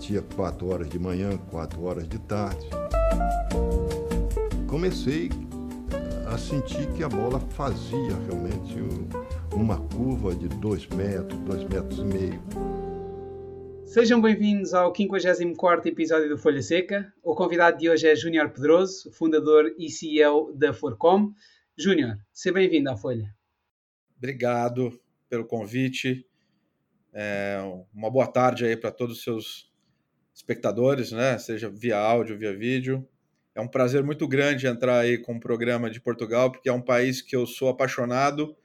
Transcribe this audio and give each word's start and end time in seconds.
batia 0.00 0.22
4 0.34 0.66
horas 0.66 0.88
de 0.88 0.98
manhã, 0.98 1.36
4 1.50 1.82
horas 1.82 2.08
de 2.08 2.18
tarde. 2.20 2.66
Comecei 4.66 5.28
a 6.26 6.38
sentir 6.38 6.90
que 6.94 7.02
a 7.02 7.08
bola 7.08 7.38
fazia 7.38 8.16
realmente 8.26 8.76
uma 9.54 9.78
curva 9.88 10.34
de 10.34 10.48
2 10.48 10.86
metros, 10.86 11.38
2 11.40 11.64
metros 11.64 11.98
e 11.98 12.04
meio. 12.04 12.42
Sejam 13.84 14.22
bem-vindos 14.22 14.72
ao 14.72 14.94
54 14.94 15.90
episódio 15.90 16.30
do 16.30 16.38
Folha 16.38 16.62
Seca. 16.62 17.12
O 17.22 17.34
convidado 17.34 17.76
de 17.76 17.90
hoje 17.90 18.08
é 18.08 18.16
Júnior 18.16 18.48
Pedroso, 18.48 19.12
fundador 19.12 19.74
e 19.76 19.90
CEO 19.90 20.50
da 20.54 20.72
Forcom. 20.72 21.30
Júnior, 21.76 22.16
seja 22.32 22.54
bem-vindo 22.54 22.88
à 22.88 22.96
Folha. 22.96 23.34
Obrigado 24.16 24.98
pelo 25.28 25.44
convite. 25.44 26.26
É, 27.12 27.58
uma 27.92 28.10
boa 28.10 28.26
tarde 28.26 28.64
aí 28.64 28.76
para 28.78 28.90
todos 28.90 29.18
os 29.18 29.24
seus 29.24 29.69
espectadores, 30.34 31.12
né? 31.12 31.38
Seja 31.38 31.68
via 31.68 31.98
áudio, 31.98 32.38
via 32.38 32.56
vídeo. 32.56 33.06
É 33.54 33.60
um 33.60 33.68
prazer 33.68 34.02
muito 34.02 34.26
grande 34.28 34.66
entrar 34.66 35.00
aí 35.00 35.18
com 35.18 35.34
o 35.34 35.40
programa 35.40 35.90
de 35.90 36.00
Portugal, 36.00 36.50
porque 36.50 36.68
é 36.68 36.72
um 36.72 36.80
país 36.80 37.20
que 37.20 37.34
eu 37.34 37.46
sou 37.46 37.68
apaixonado 37.68 38.56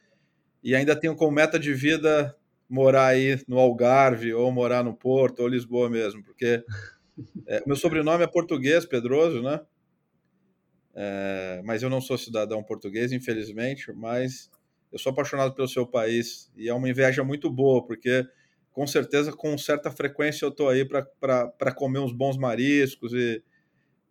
e 0.64 0.76
ainda 0.76 0.96
tenho 0.96 1.16
como 1.16 1.32
meta 1.32 1.60
de 1.60 1.74
vida 1.74 2.36
morar 2.68 3.08
aí 3.08 3.40
no 3.48 3.60
Algarve, 3.60 4.34
ou 4.34 4.52
morar 4.52 4.84
no 4.84 4.96
Porto, 4.96 5.42
ou 5.42 5.48
Lisboa 5.48 5.90
mesmo, 5.90 6.24
porque 6.24 6.64
é, 7.48 7.64
meu 7.66 7.76
sobrenome 7.76 8.24
é 8.24 8.28
português, 8.28 8.86
Pedroso, 8.86 9.42
né? 9.42 9.60
É, 10.96 11.62
mas 11.66 11.84
eu 11.84 11.90
não 11.90 12.00
sou 12.00 12.18
cidadão 12.18 12.64
português, 12.64 13.12
infelizmente, 13.12 13.92
mas 13.92 14.50
eu 14.92 14.98
sou 14.98 15.12
apaixonado 15.12 15.54
pelo 15.54 15.68
seu 15.68 15.86
país 15.86 16.50
e 16.56 16.70
é 16.70 16.74
uma 16.74 16.90
inveja 16.90 17.24
muito 17.24 17.50
boa, 17.50 17.86
porque 17.86 18.26
com 18.76 18.86
certeza, 18.86 19.32
com 19.32 19.58
certa 19.58 19.90
frequência, 19.90 20.44
eu 20.44 20.50
estou 20.50 20.68
aí 20.68 20.84
para 20.84 21.72
comer 21.74 22.00
uns 22.00 22.12
bons 22.12 22.38
mariscos 22.38 23.14
e, 23.14 23.42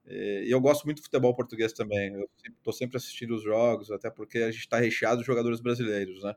e, 0.06 0.46
eu 0.48 0.58
gosto 0.58 0.86
muito 0.86 1.00
do 1.00 1.02
futebol 1.02 1.34
português 1.34 1.74
também. 1.74 2.14
Eu 2.14 2.26
estou 2.46 2.72
sempre 2.72 2.96
assistindo 2.96 3.34
os 3.34 3.42
jogos, 3.42 3.90
até 3.90 4.08
porque 4.08 4.38
a 4.38 4.50
gente 4.50 4.60
está 4.60 4.78
recheado 4.78 5.20
de 5.20 5.26
jogadores 5.26 5.60
brasileiros, 5.60 6.22
né? 6.22 6.34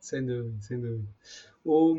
Sem 0.00 0.24
dúvida, 0.24 0.56
sem 0.62 0.80
dúvida. 0.80 1.06
O, 1.62 1.94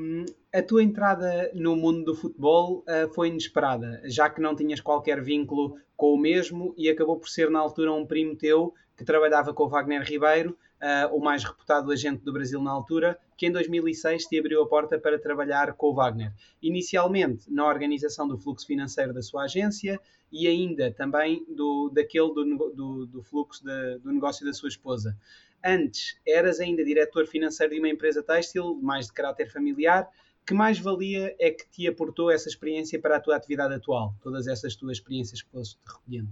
a 0.51 0.63
tua 0.63 0.81
entrada 0.81 1.51
no 1.53 1.75
mundo 1.75 2.05
do 2.05 2.15
futebol 2.15 2.79
uh, 2.79 3.13
foi 3.13 3.27
inesperada, 3.27 4.01
já 4.05 4.31
que 4.31 4.41
não 4.41 4.55
tinhas 4.55 4.81
qualquer 4.81 5.21
vínculo 5.21 5.77
com 5.95 6.11
o 6.11 6.17
mesmo 6.17 6.73
e 6.75 6.89
acabou 6.89 7.19
por 7.19 7.29
ser 7.29 7.51
na 7.51 7.59
altura 7.59 7.93
um 7.93 8.05
primo 8.05 8.35
teu 8.35 8.73
que 8.95 9.05
trabalhava 9.05 9.53
com 9.53 9.65
o 9.65 9.69
Wagner 9.69 10.01
Ribeiro, 10.01 10.57
uh, 10.81 11.15
o 11.15 11.19
mais 11.19 11.43
reputado 11.43 11.91
agente 11.91 12.23
do 12.23 12.33
Brasil 12.33 12.61
na 12.61 12.71
altura, 12.71 13.19
que 13.35 13.47
em 13.47 13.51
2006 13.51 14.25
te 14.25 14.39
abriu 14.39 14.61
a 14.61 14.67
porta 14.67 14.99
para 14.99 15.19
trabalhar 15.19 15.73
com 15.73 15.87
o 15.87 15.93
Wagner. 15.93 16.33
Inicialmente 16.61 17.51
na 17.51 17.67
organização 17.67 18.27
do 18.27 18.37
fluxo 18.37 18.65
financeiro 18.65 19.13
da 19.13 19.21
sua 19.21 19.43
agência 19.43 19.99
e 20.31 20.47
ainda 20.47 20.91
também 20.91 21.45
do, 21.47 21.89
daquele 21.89 22.33
do, 22.33 22.73
do, 22.75 23.05
do 23.05 23.23
fluxo 23.23 23.63
de, 23.63 23.99
do 23.99 24.11
negócio 24.11 24.45
da 24.45 24.53
sua 24.53 24.69
esposa. 24.69 25.17
Antes, 25.63 26.19
eras 26.25 26.59
ainda 26.59 26.83
diretor 26.83 27.25
financeiro 27.25 27.73
de 27.73 27.79
uma 27.79 27.89
empresa 27.89 28.21
têxtil, 28.23 28.75
mais 28.81 29.07
de 29.07 29.13
caráter 29.13 29.51
familiar. 29.51 30.07
Que 30.45 30.53
mais 30.53 30.79
valia 30.79 31.35
é 31.39 31.51
que 31.51 31.67
te 31.69 31.87
aportou 31.87 32.31
essa 32.31 32.47
experiência 32.47 32.99
para 33.01 33.17
a 33.17 33.19
tua 33.19 33.35
atividade 33.35 33.73
atual? 33.73 34.15
Todas 34.21 34.47
essas 34.47 34.75
tuas 34.75 34.97
experiências 34.97 35.41
que 35.41 35.49
foste 35.49 35.77
recolhendo. 35.85 36.29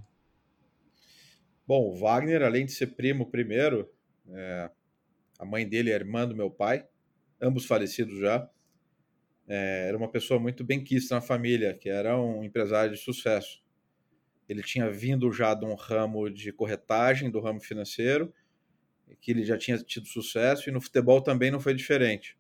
Bom, 1.68 1.90
o 1.90 1.96
Wagner, 1.96 2.44
além 2.44 2.66
de 2.66 2.72
ser 2.72 2.88
primo 2.88 3.30
primeiro, 3.30 3.90
é, 4.34 4.70
a 5.40 5.46
mãe 5.46 5.68
dele 5.68 5.92
é 5.92 5.96
irmã 5.96 6.28
do 6.28 6.36
meu 6.36 6.50
pai, 6.50 6.88
ambos 7.42 7.66
falecidos 7.66 8.18
já. 8.20 8.50
É, 9.48 9.88
era 9.88 9.98
uma 9.98 10.10
pessoa 10.10 10.40
muito 10.40 10.64
bem 10.64 10.84
quista 10.84 11.16
na 11.16 11.22
família, 11.22 11.74
que 11.78 11.90
era 11.90 12.20
um 12.20 12.44
empresário 12.44 12.92
de 12.92 12.98
sucesso. 12.98 13.64
Ele 14.48 14.64
tinha 14.64 14.90
vindo 14.90 15.32
já 15.32 15.54
de 15.54 15.66
um 15.66 15.76
ramo 15.76 16.30
de 16.30 16.52
corretagem, 16.52 17.30
do 17.30 17.40
ramo 17.40 17.60
financeiro, 17.60 18.34
que 19.20 19.32
ele 19.32 19.44
já 19.44 19.58
tinha 19.58 19.78
tido 19.78 20.08
sucesso, 20.08 20.70
e 20.70 20.72
no 20.72 20.82
futebol 20.82 21.22
também 21.22 21.52
não 21.52 21.60
foi 21.60 21.74
diferente. 21.74 22.38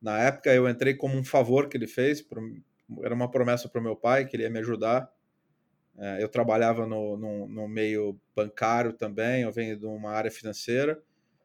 Na 0.00 0.18
época 0.20 0.52
eu 0.54 0.68
entrei 0.68 0.94
como 0.94 1.16
um 1.16 1.24
favor 1.24 1.68
que 1.68 1.76
ele 1.76 1.86
fez, 1.86 2.24
era 3.02 3.14
uma 3.14 3.30
promessa 3.30 3.68
para 3.68 3.80
o 3.80 3.84
meu 3.84 3.96
pai 3.96 4.26
que 4.26 4.36
ele 4.36 4.44
ia 4.44 4.50
me 4.50 4.60
ajudar. 4.60 5.10
É, 5.98 6.22
eu 6.22 6.28
trabalhava 6.28 6.86
no, 6.86 7.16
no, 7.16 7.48
no, 7.48 7.68
meio 7.68 8.20
bancário 8.34 8.92
também, 8.92 9.42
eu 9.42 9.52
venho 9.52 9.78
de 9.78 9.86
uma 9.86 10.10
área 10.10 10.30
financeira, 10.30 11.02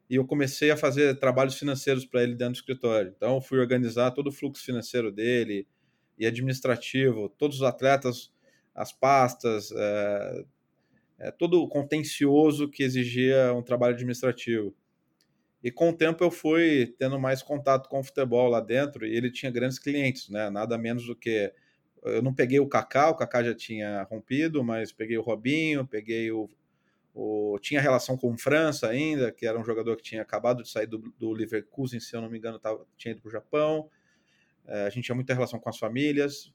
e 0.09 0.15
eu 0.15 0.25
comecei 0.25 0.71
a 0.71 0.77
fazer 0.77 1.17
trabalhos 1.19 1.57
financeiros 1.57 2.05
para 2.05 2.21
ele 2.21 2.35
dentro 2.35 2.53
do 2.53 2.57
escritório. 2.57 3.13
Então, 3.15 3.39
fui 3.39 3.59
organizar 3.59 4.11
todo 4.11 4.27
o 4.27 4.31
fluxo 4.31 4.63
financeiro 4.63 5.09
dele 5.11 5.65
e 6.17 6.25
administrativo, 6.25 7.29
todos 7.29 7.57
os 7.57 7.63
atletas, 7.63 8.33
as 8.75 8.91
pastas, 8.91 9.71
é, 9.71 10.45
é, 11.19 11.31
todo 11.31 11.61
o 11.61 11.67
contencioso 11.67 12.69
que 12.69 12.83
exigia 12.83 13.53
um 13.53 13.61
trabalho 13.61 13.93
administrativo. 13.93 14.75
E 15.63 15.71
com 15.71 15.89
o 15.89 15.93
tempo 15.95 16.23
eu 16.23 16.31
fui 16.31 16.93
tendo 16.97 17.19
mais 17.19 17.43
contato 17.43 17.87
com 17.87 17.99
o 17.99 18.03
futebol 18.03 18.49
lá 18.49 18.59
dentro 18.59 19.05
e 19.05 19.15
ele 19.15 19.31
tinha 19.31 19.51
grandes 19.51 19.77
clientes, 19.77 20.27
né? 20.29 20.49
Nada 20.49 20.77
menos 20.77 21.05
do 21.05 21.15
que 21.15 21.53
eu 22.03 22.21
não 22.21 22.33
peguei 22.33 22.59
o 22.59 22.67
Kaká, 22.67 23.09
o 23.09 23.15
Kaká 23.15 23.43
já 23.43 23.53
tinha 23.53 24.03
rompido, 24.03 24.63
mas 24.63 24.91
peguei 24.91 25.17
o 25.17 25.21
Robinho, 25.21 25.85
peguei 25.85 26.31
o, 26.31 26.49
o 27.13 27.59
tinha 27.61 27.81
relação 27.81 28.17
com 28.17 28.31
o 28.31 28.37
França 28.37 28.87
ainda, 28.87 29.31
que 29.31 29.45
era 29.45 29.59
um 29.59 29.63
jogador 29.63 29.95
que 29.97 30.03
tinha 30.03 30.21
acabado 30.21 30.63
de 30.63 30.69
sair 30.69 30.87
do, 30.87 30.97
do 31.17 31.31
Leverkusen, 31.31 31.99
se 31.99 32.15
eu 32.15 32.21
não 32.21 32.29
me 32.29 32.37
engano, 32.37 32.59
tava, 32.59 32.85
tinha 32.97 33.11
ido 33.11 33.21
para 33.21 33.29
o 33.29 33.31
Japão. 33.31 33.89
É, 34.67 34.85
a 34.85 34.89
gente 34.89 35.05
tinha 35.05 35.15
muita 35.15 35.33
relação 35.33 35.59
com 35.59 35.69
as 35.69 35.77
famílias. 35.77 36.53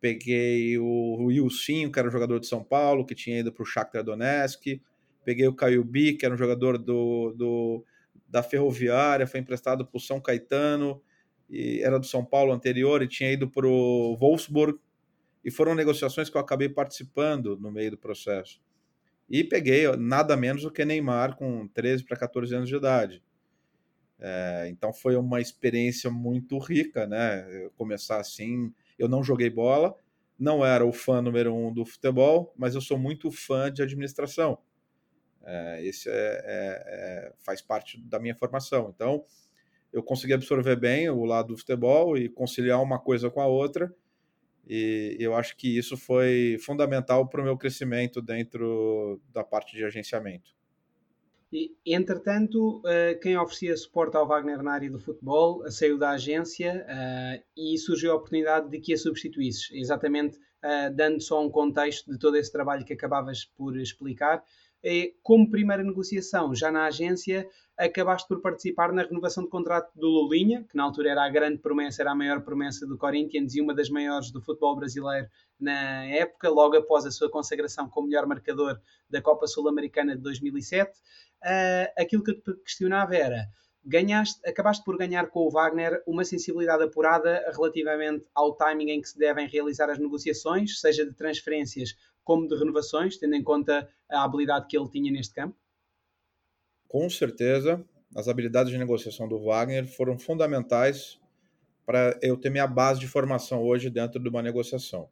Peguei 0.00 0.78
o 0.78 1.26
Wilson, 1.26 1.90
que 1.92 1.98
era 1.98 2.08
um 2.08 2.10
jogador 2.10 2.38
de 2.40 2.46
São 2.46 2.62
Paulo, 2.62 3.04
que 3.04 3.14
tinha 3.14 3.40
ido 3.40 3.52
para 3.52 3.62
o 3.62 3.66
Shakhtar 3.66 4.04
Donetsk, 4.04 4.80
peguei 5.24 5.46
o 5.46 5.54
Caio 5.54 5.84
B, 5.84 6.14
que 6.14 6.24
era 6.24 6.34
um 6.34 6.38
jogador 6.38 6.78
do, 6.78 7.34
do, 7.36 7.84
da 8.28 8.42
Ferroviária, 8.42 9.26
foi 9.26 9.40
emprestado 9.40 9.84
para 9.84 9.96
o 9.96 10.00
São 10.00 10.20
Caetano, 10.20 11.02
e 11.50 11.80
era 11.82 11.98
do 11.98 12.06
São 12.06 12.24
Paulo 12.24 12.52
anterior 12.52 13.02
e 13.02 13.08
tinha 13.08 13.32
ido 13.32 13.48
para 13.48 13.66
o 13.66 14.16
Wolfsburg, 14.16 14.78
e 15.48 15.50
foram 15.50 15.74
negociações 15.74 16.28
que 16.28 16.36
eu 16.36 16.42
acabei 16.42 16.68
participando 16.68 17.56
no 17.56 17.72
meio 17.72 17.92
do 17.92 17.96
processo. 17.96 18.60
E 19.30 19.42
peguei 19.42 19.86
nada 19.96 20.36
menos 20.36 20.62
do 20.62 20.70
que 20.70 20.84
Neymar 20.84 21.36
com 21.36 21.66
13 21.68 22.04
para 22.04 22.18
14 22.18 22.54
anos 22.54 22.68
de 22.68 22.76
idade. 22.76 23.22
É, 24.20 24.68
então 24.68 24.92
foi 24.92 25.16
uma 25.16 25.40
experiência 25.40 26.10
muito 26.10 26.58
rica, 26.58 27.06
né? 27.06 27.70
Começar 27.76 28.20
assim, 28.20 28.70
eu 28.98 29.08
não 29.08 29.24
joguei 29.24 29.48
bola, 29.48 29.94
não 30.38 30.62
era 30.62 30.84
o 30.84 30.92
fã 30.92 31.22
número 31.22 31.54
um 31.54 31.72
do 31.72 31.86
futebol, 31.86 32.52
mas 32.54 32.74
eu 32.74 32.82
sou 32.82 32.98
muito 32.98 33.30
fã 33.30 33.72
de 33.72 33.80
administração. 33.80 34.58
É, 35.46 35.82
esse 35.82 36.10
é, 36.10 36.12
é, 36.12 36.42
é, 36.44 37.32
faz 37.38 37.62
parte 37.62 37.98
da 38.02 38.18
minha 38.18 38.34
formação. 38.34 38.92
Então, 38.94 39.24
eu 39.90 40.02
consegui 40.02 40.34
absorver 40.34 40.76
bem 40.76 41.08
o 41.08 41.24
lado 41.24 41.54
do 41.54 41.56
futebol 41.56 42.18
e 42.18 42.28
conciliar 42.28 42.82
uma 42.82 42.98
coisa 42.98 43.30
com 43.30 43.40
a 43.40 43.46
outra. 43.46 43.90
E 44.68 45.16
eu 45.18 45.34
acho 45.34 45.56
que 45.56 45.78
isso 45.78 45.96
foi 45.96 46.58
fundamental 46.60 47.26
para 47.26 47.40
o 47.40 47.44
meu 47.44 47.56
crescimento 47.56 48.20
dentro 48.20 49.18
da 49.32 49.42
parte 49.42 49.74
de 49.74 49.82
agenciamento. 49.82 50.58
E, 51.50 51.74
entretanto, 51.86 52.80
uh, 52.80 53.18
quem 53.22 53.36
oferecia 53.38 53.74
suporte 53.76 54.16
ao 54.16 54.26
Wagner 54.26 54.62
na 54.62 54.72
área 54.72 54.90
do 54.90 55.00
futebol 55.00 55.68
saiu 55.70 55.96
da 55.96 56.10
agência 56.10 56.84
uh, 56.86 57.42
e 57.56 57.78
surgiu 57.78 58.12
a 58.12 58.16
oportunidade 58.16 58.68
de 58.68 58.78
que 58.78 58.92
a 58.92 58.98
substituísses, 58.98 59.70
exatamente 59.72 60.36
uh, 60.36 60.94
dando 60.94 61.22
só 61.22 61.42
um 61.42 61.48
contexto 61.48 62.12
de 62.12 62.18
todo 62.18 62.36
esse 62.36 62.52
trabalho 62.52 62.84
que 62.84 62.92
acabavas 62.92 63.46
por 63.46 63.78
explicar. 63.78 64.44
Como 65.24 65.50
primeira 65.50 65.82
negociação, 65.82 66.54
já 66.54 66.70
na 66.70 66.86
agência, 66.86 67.48
acabaste 67.78 68.26
por 68.28 68.40
participar 68.40 68.92
na 68.92 69.02
renovação 69.02 69.44
de 69.44 69.50
contrato 69.50 69.92
do 69.94 70.08
Lulinha, 70.08 70.64
que 70.68 70.76
na 70.76 70.82
altura 70.82 71.10
era 71.10 71.24
a 71.24 71.28
grande 71.28 71.58
promessa, 71.58 72.02
era 72.02 72.10
a 72.10 72.14
maior 72.14 72.42
promessa 72.42 72.86
do 72.86 72.98
Corinthians 72.98 73.54
e 73.54 73.60
uma 73.60 73.74
das 73.74 73.88
maiores 73.88 74.32
do 74.32 74.42
futebol 74.42 74.74
brasileiro 74.74 75.28
na 75.60 76.04
época, 76.06 76.48
logo 76.48 76.76
após 76.76 77.06
a 77.06 77.10
sua 77.10 77.30
consagração 77.30 77.88
como 77.88 78.08
melhor 78.08 78.26
marcador 78.26 78.80
da 79.08 79.22
Copa 79.22 79.46
Sul-Americana 79.46 80.16
de 80.16 80.22
2007 80.22 80.98
uh, 81.44 81.92
aquilo 81.96 82.22
que 82.22 82.32
eu 82.32 82.40
te 82.40 82.54
questionava 82.62 83.14
era 83.16 83.46
ganhaste, 83.84 84.40
acabaste 84.46 84.84
por 84.84 84.98
ganhar 84.98 85.28
com 85.30 85.40
o 85.40 85.50
Wagner 85.50 86.02
uma 86.06 86.24
sensibilidade 86.24 86.82
apurada 86.82 87.42
relativamente 87.54 88.26
ao 88.34 88.54
timing 88.54 88.90
em 88.90 89.00
que 89.00 89.08
se 89.08 89.18
devem 89.18 89.48
realizar 89.48 89.88
as 89.88 89.98
negociações, 89.98 90.80
seja 90.80 91.06
de 91.06 91.14
transferências 91.14 91.94
como 92.22 92.46
de 92.46 92.56
renovações, 92.56 93.16
tendo 93.16 93.34
em 93.34 93.42
conta 93.42 93.88
a 94.10 94.24
habilidade 94.24 94.66
que 94.68 94.76
ele 94.76 94.90
tinha 94.90 95.10
neste 95.10 95.34
campo? 95.34 95.56
Com 96.88 97.08
certeza, 97.10 97.84
as 98.16 98.28
habilidades 98.28 98.72
de 98.72 98.78
negociação 98.78 99.28
do 99.28 99.38
Wagner 99.38 99.86
foram 99.86 100.18
fundamentais 100.18 101.20
para 101.84 102.18
eu 102.22 102.36
ter 102.36 102.50
minha 102.50 102.66
base 102.66 102.98
de 102.98 103.06
formação 103.06 103.62
hoje 103.62 103.90
dentro 103.90 104.18
de 104.20 104.28
uma 104.28 104.42
negociação. 104.42 105.08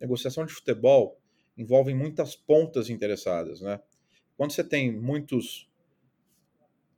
Negociação 0.00 0.44
de 0.44 0.52
futebol 0.52 1.18
envolve 1.56 1.94
muitas 1.94 2.34
pontas 2.34 2.90
interessadas, 2.90 3.60
né? 3.60 3.80
Quando 4.36 4.52
você 4.52 4.64
tem 4.64 4.92
muitos 4.92 5.68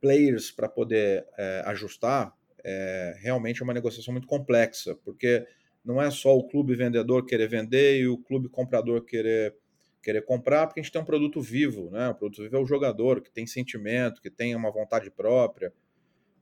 players 0.01 0.51
para 0.51 0.67
poder 0.67 1.27
é, 1.37 1.63
ajustar, 1.67 2.35
é, 2.63 3.15
realmente 3.19 3.61
é 3.61 3.63
uma 3.63 3.73
negociação 3.73 4.11
muito 4.11 4.27
complexa, 4.27 4.95
porque 5.03 5.45
não 5.83 6.01
é 6.01 6.09
só 6.09 6.35
o 6.35 6.47
clube 6.47 6.75
vendedor 6.75 7.25
querer 7.25 7.47
vender 7.47 7.99
e 7.99 8.07
o 8.07 8.17
clube 8.17 8.49
comprador 8.49 9.05
querer 9.05 9.55
querer 10.05 10.21
comprar, 10.21 10.67
porque 10.67 10.79
a 10.79 10.83
gente 10.83 10.91
tem 10.91 11.01
um 11.01 11.05
produto 11.05 11.41
vivo, 11.41 11.89
né? 11.89 12.09
O 12.09 12.13
produto 12.13 12.43
vivo 12.43 12.55
é 12.55 12.59
o 12.59 12.65
jogador 12.65 13.21
que 13.21 13.31
tem 13.31 13.47
sentimento, 13.47 14.21
que 14.21 14.29
tem 14.29 14.55
uma 14.55 14.71
vontade 14.71 15.09
própria, 15.09 15.73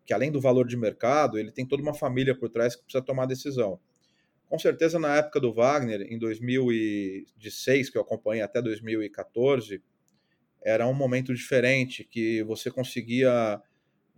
que 0.06 0.13
além 0.13 0.30
do 0.30 0.42
valor 0.42 0.68
de 0.68 0.75
mercado, 0.75 1.39
ele 1.39 1.50
tem 1.50 1.65
toda 1.65 1.81
uma 1.81 1.94
família 1.94 2.38
por 2.38 2.50
trás 2.50 2.75
que 2.75 2.83
precisa 2.83 3.01
tomar 3.01 3.25
decisão. 3.25 3.80
Com 4.50 4.60
certeza, 4.60 5.00
na 5.00 5.15
época 5.15 5.39
do 5.39 5.54
Wagner, 5.54 6.01
em 6.01 6.19
2006, 6.19 7.89
que 7.89 7.98
eu 7.98 8.01
acompanhei 8.01 8.44
até 8.44 8.62
2014, 8.62 9.81
era 10.62 10.86
um 10.86 10.94
momento 10.94 11.33
diferente, 11.33 12.04
que 12.04 12.44
você 12.44 12.69
conseguia 12.69 13.62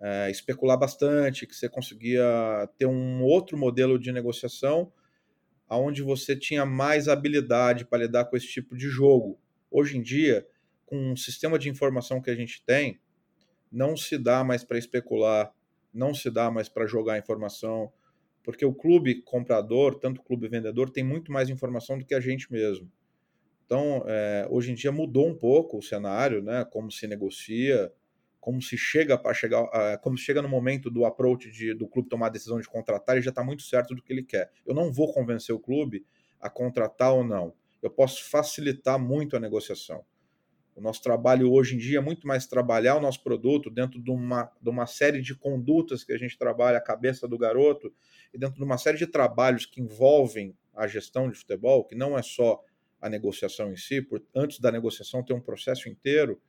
é, 0.02 0.32
especular 0.32 0.76
bastante, 0.76 1.46
que 1.46 1.56
você 1.56 1.70
conseguia 1.70 2.68
ter 2.80 2.88
um 2.88 3.22
outro 3.22 3.56
modelo 3.56 4.00
de 4.00 4.12
negociação, 4.12 4.92
onde 5.70 6.02
você 6.02 6.36
tinha 6.36 6.66
mais 6.66 7.08
habilidade 7.08 7.86
para 7.86 8.04
lidar 8.04 8.26
com 8.26 8.38
esse 8.38 8.48
tipo 8.48 8.76
de 8.76 8.88
jogo. 8.88 9.40
Hoje 9.72 9.98
em 9.98 10.02
dia, 10.02 10.48
com 10.86 11.14
o 11.14 11.18
sistema 11.18 11.58
de 11.58 11.70
informação 11.70 12.22
que 12.22 12.30
a 12.30 12.36
gente 12.36 12.64
tem, 12.64 13.00
não 13.72 13.98
se 13.98 14.18
dá 14.18 14.44
mais 14.44 14.64
para 14.64 14.78
especular, 14.78 15.52
não 15.94 16.14
se 16.14 16.30
dá 16.30 16.52
mais 16.52 16.70
para 16.70 16.86
jogar 16.86 17.18
informação, 17.18 17.92
porque 18.44 18.66
o 18.66 18.74
clube 18.74 19.22
comprador, 19.24 19.96
tanto 19.96 20.22
o 20.22 20.24
clube 20.24 20.48
vendedor, 20.48 20.90
tem 20.90 21.04
muito 21.04 21.32
mais 21.32 21.50
informação 21.50 21.98
do 21.98 22.06
que 22.06 22.14
a 22.14 22.20
gente 22.20 22.52
mesmo. 22.52 22.92
Então, 23.66 24.04
é, 24.06 24.48
hoje 24.50 24.72
em 24.72 24.76
dia 24.76 24.92
mudou 24.92 25.28
um 25.28 25.36
pouco 25.36 25.80
o 25.80 25.82
cenário, 25.82 26.44
né? 26.44 26.64
Como 26.66 26.92
se 26.92 27.08
negocia, 27.08 27.92
como 28.46 28.62
se 28.62 28.78
chega 28.78 29.18
para 29.18 29.34
chegar, 29.34 29.64
uh, 29.64 30.00
como 30.04 30.16
chega 30.16 30.40
no 30.40 30.48
momento 30.48 30.92
do 30.92 31.04
approach 31.04 31.50
de, 31.50 31.74
do 31.74 31.88
clube 31.88 32.08
tomar 32.08 32.28
a 32.28 32.30
decisão 32.30 32.60
de 32.60 32.68
contratar, 32.68 33.16
ele 33.16 33.24
já 33.24 33.32
está 33.32 33.44
muito 33.44 33.64
certo 33.64 33.96
do 33.96 34.04
que 34.04 34.14
ele 34.14 34.22
quer. 34.22 34.52
Eu 34.64 34.76
não 34.76 34.94
vou 34.94 35.12
convencer 35.12 35.56
o 35.56 35.60
clube 35.60 36.06
a 36.40 36.48
contratar 36.48 37.12
ou 37.12 37.24
não. 37.24 37.56
Eu 37.82 37.90
posso 37.90 38.24
facilitar 38.30 39.00
muito 39.00 39.36
a 39.36 39.40
negociação. 39.40 40.06
O 40.76 40.82
nosso 40.82 41.02
trabalho 41.02 41.52
hoje 41.52 41.74
em 41.74 41.80
dia 41.80 41.98
é 41.98 42.02
muito 42.02 42.28
mais 42.28 42.46
trabalhar 42.46 42.98
o 42.98 43.02
nosso 43.02 43.24
produto 43.24 43.68
dentro 43.72 44.00
de 44.00 44.12
uma, 44.12 44.52
de 44.62 44.70
uma 44.70 44.86
série 44.86 45.24
de 45.24 45.34
condutas 45.34 46.04
que 46.04 46.14
a 46.14 46.18
gente 46.18 46.38
trabalha 46.38 46.78
a 46.78 46.82
cabeça 46.82 47.28
do 47.28 47.40
garoto 47.40 47.92
e 48.32 48.38
dentro 48.38 48.58
de 48.58 48.64
uma 48.64 48.78
série 48.78 49.00
de 49.00 49.08
trabalhos 49.08 49.66
que 49.66 49.82
envolvem 49.82 50.56
a 50.72 50.86
gestão 50.86 51.32
de 51.32 51.36
futebol, 51.36 51.84
que 51.84 51.96
não 51.96 52.16
é 52.16 52.22
só 52.22 52.64
a 53.02 53.10
negociação 53.10 53.72
em 53.72 53.76
si, 53.76 54.04
por, 54.04 54.24
antes 54.36 54.60
da 54.60 54.72
negociação 54.72 55.24
ter 55.24 55.34
um 55.34 55.42
processo 55.42 55.90
inteiro, 55.90 56.40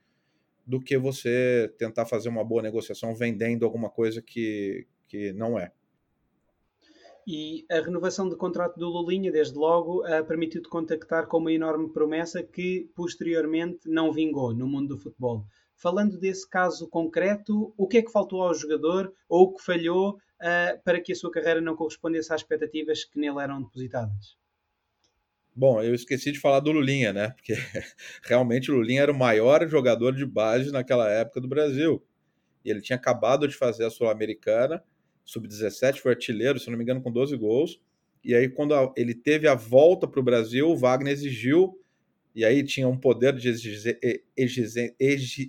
do 0.67 0.81
que 0.81 0.97
você 0.97 1.73
tentar 1.77 2.05
fazer 2.05 2.27
uma 2.27 2.43
boa 2.43 2.61
negociação 2.61 3.15
vendendo 3.15 3.63
alguma 3.63 3.89
coisa 3.89 4.21
que, 4.21 4.85
que 5.07 5.31
não 5.31 5.57
é. 5.57 5.71
E 7.25 7.65
a 7.71 7.79
renovação 7.79 8.27
de 8.27 8.35
contrato 8.35 8.77
do 8.77 8.87
Lulinha, 8.87 9.31
desde 9.31 9.57
logo, 9.57 10.01
uh, 10.01 10.25
permitiu-te 10.25 10.69
contactar 10.69 11.27
com 11.27 11.37
uma 11.37 11.51
enorme 11.51 11.89
promessa 11.89 12.43
que 12.43 12.89
posteriormente 12.95 13.89
não 13.89 14.11
vingou 14.11 14.53
no 14.53 14.67
mundo 14.67 14.95
do 14.95 15.01
futebol. 15.01 15.45
Falando 15.75 16.17
desse 16.17 16.49
caso 16.49 16.87
concreto, 16.87 17.73
o 17.77 17.87
que 17.87 17.99
é 17.99 18.01
que 18.01 18.11
faltou 18.11 18.41
ao 18.43 18.53
jogador 18.53 19.13
ou 19.29 19.43
o 19.43 19.53
que 19.53 19.63
falhou 19.63 20.11
uh, 20.15 20.83
para 20.83 20.99
que 21.01 21.13
a 21.13 21.15
sua 21.15 21.31
carreira 21.31 21.61
não 21.61 21.75
correspondesse 21.75 22.33
às 22.33 22.41
expectativas 22.41 23.05
que 23.05 23.19
nele 23.19 23.39
eram 23.39 23.61
depositadas? 23.61 24.37
Bom, 25.59 25.81
eu 25.81 25.95
esqueci 25.95 26.31
de 26.31 26.39
falar 26.39 26.59
do 26.59 26.71
Lulinha, 26.71 27.11
né? 27.11 27.31
Porque 27.31 27.53
realmente 28.21 28.69
o 28.69 28.75
Lulinha 28.75 29.01
era 29.01 29.11
o 29.11 29.17
maior 29.17 29.67
jogador 29.67 30.13
de 30.15 30.23
base 30.23 30.71
naquela 30.71 31.09
época 31.09 31.41
do 31.41 31.47
Brasil. 31.47 31.99
E 32.63 32.69
ele 32.69 32.79
tinha 32.79 32.95
acabado 32.95 33.47
de 33.47 33.55
fazer 33.55 33.83
a 33.83 33.89
Sul-Americana, 33.89 34.83
sub-17, 35.25 35.97
foi 35.97 36.11
artilheiro, 36.11 36.59
se 36.59 36.69
não 36.69 36.77
me 36.77 36.83
engano, 36.83 37.01
com 37.01 37.11
12 37.11 37.35
gols. 37.37 37.81
E 38.23 38.35
aí, 38.35 38.47
quando 38.47 38.93
ele 38.95 39.15
teve 39.15 39.47
a 39.47 39.55
volta 39.55 40.07
para 40.07 40.19
o 40.19 40.23
Brasil, 40.23 40.69
o 40.69 40.77
Wagner 40.77 41.11
exigiu, 41.11 41.81
e 42.35 42.45
aí 42.45 42.63
tinha 42.63 42.87
um 42.87 42.95
poder 42.95 43.33
de 43.33 43.49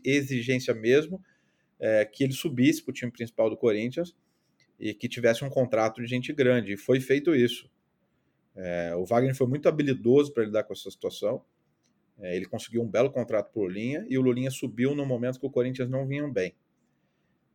exigência 0.03 0.73
mesmo, 0.73 1.23
é, 1.79 2.07
que 2.07 2.25
ele 2.25 2.33
subisse 2.33 2.83
para 2.83 2.93
o 2.93 2.95
time 2.95 3.13
principal 3.13 3.51
do 3.51 3.59
Corinthians 3.59 4.17
e 4.81 4.95
que 4.95 5.07
tivesse 5.07 5.45
um 5.45 5.51
contrato 5.51 6.01
de 6.01 6.07
gente 6.07 6.33
grande. 6.33 6.73
E 6.73 6.77
foi 6.79 6.99
feito 6.99 7.35
isso. 7.35 7.71
É, 8.59 8.93
o 8.97 9.05
Wagner 9.05 9.37
foi 9.37 9.47
muito 9.47 9.69
habilidoso 9.69 10.33
para 10.35 10.45
lidar 10.45 10.65
com 10.65 10.73
essa 10.73 10.91
situação. 10.91 11.45
É, 12.19 12.37
ele 12.37 12.47
conseguiu 12.47 12.83
um 12.83 12.89
belo 12.89 13.11
contrato 13.11 13.53
para 13.53 13.61
o 13.61 13.65
Lulinha 13.65 14.05
e 14.09 14.19
o 14.19 14.21
Lulinha 14.21 14.51
subiu 14.51 14.95
no 14.95 15.07
momento 15.07 15.39
que 15.39 15.47
o 15.47 15.51
Corinthians 15.51 15.89
não 15.89 16.07
vinha 16.07 16.27
bem. 16.27 16.57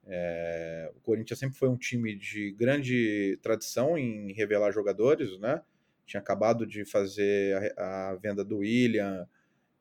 É, 0.05 0.89
o 0.95 1.00
Corinthians 1.01 1.39
sempre 1.39 1.57
foi 1.57 1.67
um 1.67 1.77
time 1.77 2.15
de 2.15 2.51
grande 2.51 3.38
tradição 3.41 3.97
em 3.97 4.31
revelar 4.31 4.71
jogadores, 4.71 5.38
né? 5.39 5.61
Tinha 6.05 6.21
acabado 6.21 6.65
de 6.65 6.85
fazer 6.85 7.73
a, 7.77 8.11
a 8.11 8.15
venda 8.15 8.44
do 8.44 8.57
William, 8.59 9.27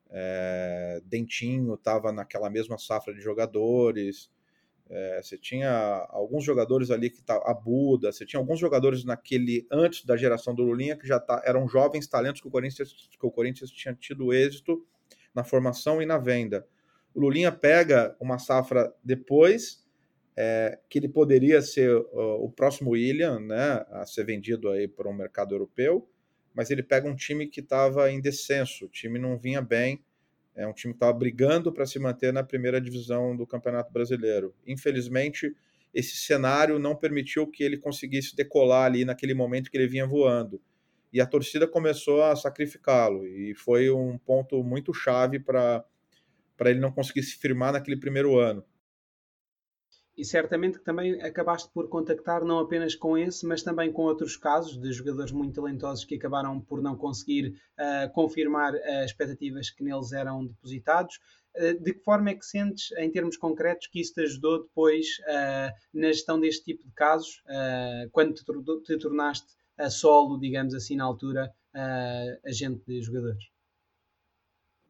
é, 0.09 1.01
Dentinho 1.05 1.73
estava 1.73 2.11
naquela 2.11 2.49
mesma 2.49 2.77
safra 2.77 3.13
de 3.13 3.21
jogadores. 3.21 4.29
É, 4.89 5.21
você 5.21 5.37
tinha 5.37 6.05
alguns 6.09 6.43
jogadores 6.43 6.91
ali 6.91 7.09
que 7.09 7.21
tá, 7.21 7.41
a 7.45 7.53
Buda, 7.53 8.11
você 8.11 8.25
tinha 8.25 8.39
alguns 8.39 8.59
jogadores 8.59 9.03
naquele 9.03 9.65
antes 9.71 10.05
da 10.05 10.17
geração 10.17 10.53
do 10.53 10.61
Lulinha 10.61 10.97
que 10.97 11.07
já 11.07 11.19
tá, 11.19 11.41
eram 11.45 11.67
jovens 11.67 12.05
talentos 12.05 12.41
que 12.41 12.47
o 12.47 12.51
Corinthians 12.51 13.09
que 13.09 13.25
o 13.25 13.31
Corinthians 13.31 13.71
tinha 13.71 13.93
tido 13.93 14.33
êxito 14.33 14.85
na 15.33 15.43
formação 15.43 16.01
e 16.01 16.05
na 16.05 16.17
venda. 16.17 16.67
O 17.13 17.21
Lulinha 17.21 17.51
pega 17.51 18.15
uma 18.19 18.37
safra 18.37 18.93
depois 19.03 19.83
é, 20.35 20.79
que 20.89 20.99
ele 20.99 21.07
poderia 21.07 21.61
ser 21.61 21.95
o, 21.95 22.45
o 22.45 22.51
próximo 22.51 22.91
William, 22.91 23.39
né, 23.39 23.85
a 23.91 24.05
ser 24.05 24.25
vendido 24.25 24.69
aí 24.69 24.87
para 24.87 25.09
um 25.09 25.13
mercado 25.13 25.55
europeu, 25.55 26.07
mas 26.53 26.69
ele 26.69 26.83
pega 26.83 27.07
um 27.07 27.15
time 27.15 27.47
que 27.47 27.61
estava 27.61 28.11
em 28.11 28.19
descenso, 28.19 28.85
o 28.85 28.89
time 28.89 29.17
não 29.17 29.37
vinha 29.37 29.61
bem 29.61 30.03
é 30.55 30.67
um 30.67 30.73
time 30.73 30.93
que 30.93 30.97
estava 30.97 31.13
brigando 31.13 31.71
para 31.71 31.85
se 31.85 31.97
manter 31.99 32.31
na 32.31 32.43
primeira 32.43 32.79
divisão 32.79 33.35
do 33.35 33.45
Campeonato 33.45 33.91
Brasileiro. 33.91 34.53
Infelizmente, 34.67 35.55
esse 35.93 36.17
cenário 36.17 36.79
não 36.79 36.95
permitiu 36.95 37.47
que 37.47 37.63
ele 37.63 37.77
conseguisse 37.77 38.35
decolar 38.35 38.85
ali 38.85 39.05
naquele 39.05 39.33
momento 39.33 39.69
que 39.69 39.77
ele 39.77 39.87
vinha 39.87 40.05
voando. 40.05 40.61
E 41.11 41.21
a 41.21 41.25
torcida 41.25 41.67
começou 41.67 42.23
a 42.23 42.35
sacrificá-lo. 42.35 43.25
E 43.25 43.53
foi 43.55 43.89
um 43.89 44.17
ponto 44.17 44.63
muito 44.63 44.93
chave 44.93 45.39
para 45.39 45.83
ele 46.61 46.79
não 46.79 46.91
conseguir 46.91 47.23
se 47.23 47.35
firmar 47.37 47.73
naquele 47.73 47.97
primeiro 47.97 48.37
ano 48.37 48.63
e 50.15 50.23
certamente 50.23 50.77
que 50.77 50.85
também 50.85 51.19
acabaste 51.21 51.69
por 51.73 51.89
contactar 51.89 52.43
não 52.43 52.59
apenas 52.59 52.93
com 52.95 53.17
esse, 53.17 53.45
mas 53.45 53.63
também 53.63 53.91
com 53.91 54.03
outros 54.03 54.37
casos 54.37 54.77
de 54.77 54.91
jogadores 54.91 55.31
muito 55.31 55.55
talentosos 55.55 56.05
que 56.05 56.15
acabaram 56.15 56.61
por 56.61 56.81
não 56.81 56.95
conseguir 56.95 57.55
uh, 57.79 58.11
confirmar 58.13 58.75
as 58.75 59.05
expectativas 59.05 59.69
que 59.71 59.83
neles 59.83 60.11
eram 60.11 60.45
depositados. 60.45 61.19
Uh, 61.55 61.79
de 61.81 61.93
que 61.93 62.03
forma 62.03 62.29
é 62.29 62.35
que 62.35 62.45
sentes, 62.45 62.91
em 62.97 63.09
termos 63.09 63.37
concretos, 63.37 63.87
que 63.87 63.99
isso 63.99 64.13
te 64.13 64.21
ajudou 64.21 64.63
depois 64.63 65.07
uh, 65.21 65.73
na 65.93 66.07
gestão 66.07 66.39
deste 66.39 66.63
tipo 66.63 66.85
de 66.85 66.93
casos, 66.93 67.41
quando 68.11 68.33
te, 68.33 68.43
te, 68.83 68.97
tornaste 68.97 69.47
a 69.77 69.89
solo, 69.89 70.39
digamos 70.39 70.75
assim, 70.75 70.95
na 70.95 71.03
altura, 71.03 71.51
agente 72.45 72.83
de 72.85 73.01
jogadores? 73.01 73.43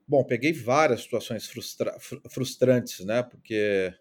Bom, 0.06 0.24
peguei 0.24 0.52
várias 0.52 1.04
situações 1.04 1.48
frustra 1.48 1.98
frustrantes, 2.30 3.06
né? 3.06 3.24
Porque 3.24 3.94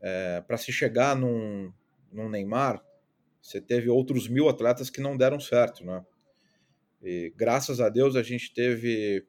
é, 0.00 0.40
para 0.40 0.56
se 0.56 0.72
chegar 0.72 1.16
num, 1.16 1.72
num 2.12 2.28
Neymar, 2.28 2.82
você 3.40 3.60
teve 3.60 3.88
outros 3.88 4.28
mil 4.28 4.48
atletas 4.48 4.90
que 4.90 5.00
não 5.00 5.16
deram 5.16 5.40
certo, 5.40 5.84
né? 5.84 6.04
E 7.02 7.32
graças 7.36 7.80
a 7.80 7.88
Deus 7.88 8.16
a 8.16 8.22
gente 8.22 8.52
teve 8.52 9.24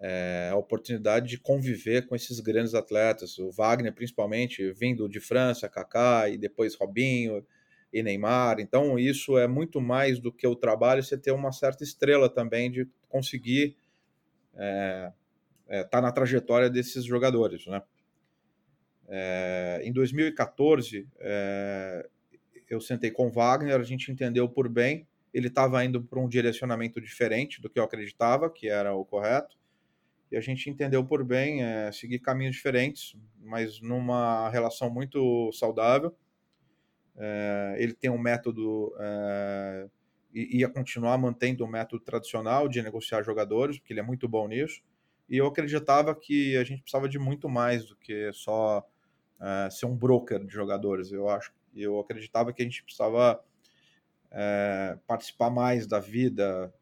é, 0.00 0.48
a 0.52 0.56
oportunidade 0.56 1.28
de 1.28 1.38
conviver 1.38 2.06
com 2.06 2.14
esses 2.14 2.38
grandes 2.40 2.74
atletas, 2.74 3.38
o 3.38 3.50
Wagner 3.50 3.92
principalmente, 3.92 4.72
vindo 4.72 5.08
de 5.08 5.20
França, 5.20 5.68
Kaká 5.68 6.28
e 6.28 6.38
depois 6.38 6.76
Robinho 6.76 7.44
e 7.92 8.02
Neymar. 8.02 8.60
Então 8.60 8.98
isso 8.98 9.36
é 9.36 9.48
muito 9.48 9.80
mais 9.80 10.20
do 10.20 10.32
que 10.32 10.46
o 10.46 10.54
trabalho, 10.54 11.02
você 11.02 11.18
ter 11.18 11.32
uma 11.32 11.52
certa 11.52 11.82
estrela 11.82 12.28
também 12.28 12.70
de 12.70 12.88
conseguir 13.08 13.76
estar 14.52 14.64
é, 14.64 15.12
é, 15.68 15.84
tá 15.84 16.00
na 16.00 16.12
trajetória 16.12 16.70
desses 16.70 17.04
jogadores, 17.04 17.66
né? 17.66 17.82
É, 19.08 19.80
em 19.84 19.92
2014, 19.92 21.08
é, 21.18 22.08
eu 22.68 22.80
sentei 22.80 23.10
com 23.10 23.28
o 23.28 23.30
Wagner, 23.30 23.80
a 23.80 23.82
gente 23.82 24.12
entendeu 24.12 24.48
por 24.48 24.68
bem, 24.68 25.06
ele 25.32 25.48
estava 25.48 25.82
indo 25.84 26.02
para 26.02 26.20
um 26.20 26.28
direcionamento 26.28 27.00
diferente 27.00 27.60
do 27.60 27.70
que 27.70 27.78
eu 27.78 27.84
acreditava, 27.84 28.50
que 28.50 28.68
era 28.68 28.94
o 28.94 29.04
correto, 29.04 29.56
e 30.30 30.36
a 30.36 30.40
gente 30.40 30.68
entendeu 30.68 31.04
por 31.04 31.24
bem 31.24 31.62
é, 31.62 31.90
seguir 31.90 32.18
caminhos 32.18 32.54
diferentes, 32.54 33.16
mas 33.40 33.80
numa 33.80 34.50
relação 34.50 34.90
muito 34.90 35.50
saudável. 35.52 36.14
É, 37.16 37.76
ele 37.78 37.94
tem 37.94 38.10
um 38.10 38.18
método, 38.18 38.94
é, 38.98 39.88
ia 40.32 40.68
continuar 40.68 41.16
mantendo 41.16 41.64
o 41.64 41.68
método 41.68 42.04
tradicional 42.04 42.68
de 42.68 42.82
negociar 42.82 43.22
jogadores, 43.22 43.78
porque 43.78 43.92
ele 43.92 44.00
é 44.00 44.04
muito 44.04 44.28
bom 44.28 44.46
nisso, 44.46 44.82
e 45.28 45.38
eu 45.38 45.46
acreditava 45.46 46.14
que 46.14 46.56
a 46.56 46.64
gente 46.64 46.82
precisava 46.82 47.08
de 47.08 47.18
muito 47.18 47.48
mais 47.48 47.86
do 47.86 47.96
que 47.96 48.30
só 48.32 48.86
uh, 49.40 49.70
ser 49.70 49.86
um 49.86 49.96
broker 49.96 50.44
de 50.44 50.52
jogadores. 50.52 51.12
Eu 51.12 51.28
acho, 51.28 51.52
eu 51.74 51.98
acreditava 51.98 52.52
que 52.52 52.62
a 52.62 52.64
gente 52.64 52.82
precisava 52.82 53.42
é, 54.30 54.98
participar 55.06 55.50
mais 55.50 55.86
da 55.86 55.98
vida, 55.98 56.72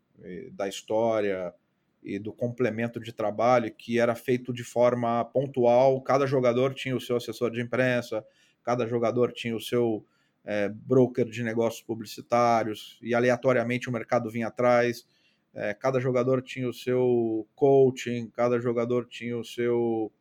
da 0.52 0.66
história 0.66 1.54
e 2.02 2.18
do 2.18 2.32
complemento 2.32 3.00
de 3.00 3.12
trabalho 3.12 3.72
que 3.74 3.98
era 3.98 4.14
feito 4.14 4.52
de 4.52 4.62
forma 4.62 5.24
pontual. 5.26 6.00
Cada 6.02 6.26
jogador 6.26 6.72
tinha 6.72 6.96
o 6.96 7.00
seu 7.00 7.16
assessor 7.16 7.50
de 7.50 7.60
imprensa, 7.60 8.24
cada 8.62 8.86
jogador 8.86 9.32
tinha 9.32 9.54
o 9.54 9.60
seu 9.60 10.06
é, 10.44 10.68
broker 10.68 11.26
de 11.26 11.42
negócios 11.42 11.82
publicitários 11.82 12.98
e 13.02 13.12
aleatoriamente 13.12 13.88
o 13.88 13.92
mercado 13.92 14.30
vinha 14.30 14.46
atrás. 14.46 15.06
É, 15.52 15.74
cada 15.74 15.98
jogador 15.98 16.42
tinha 16.42 16.68
o 16.68 16.72
seu 16.72 17.46
coaching, 17.56 18.30
cada 18.30 18.60
jogador 18.60 19.06
tinha 19.06 19.36
o 19.36 19.44
seu 19.44 20.12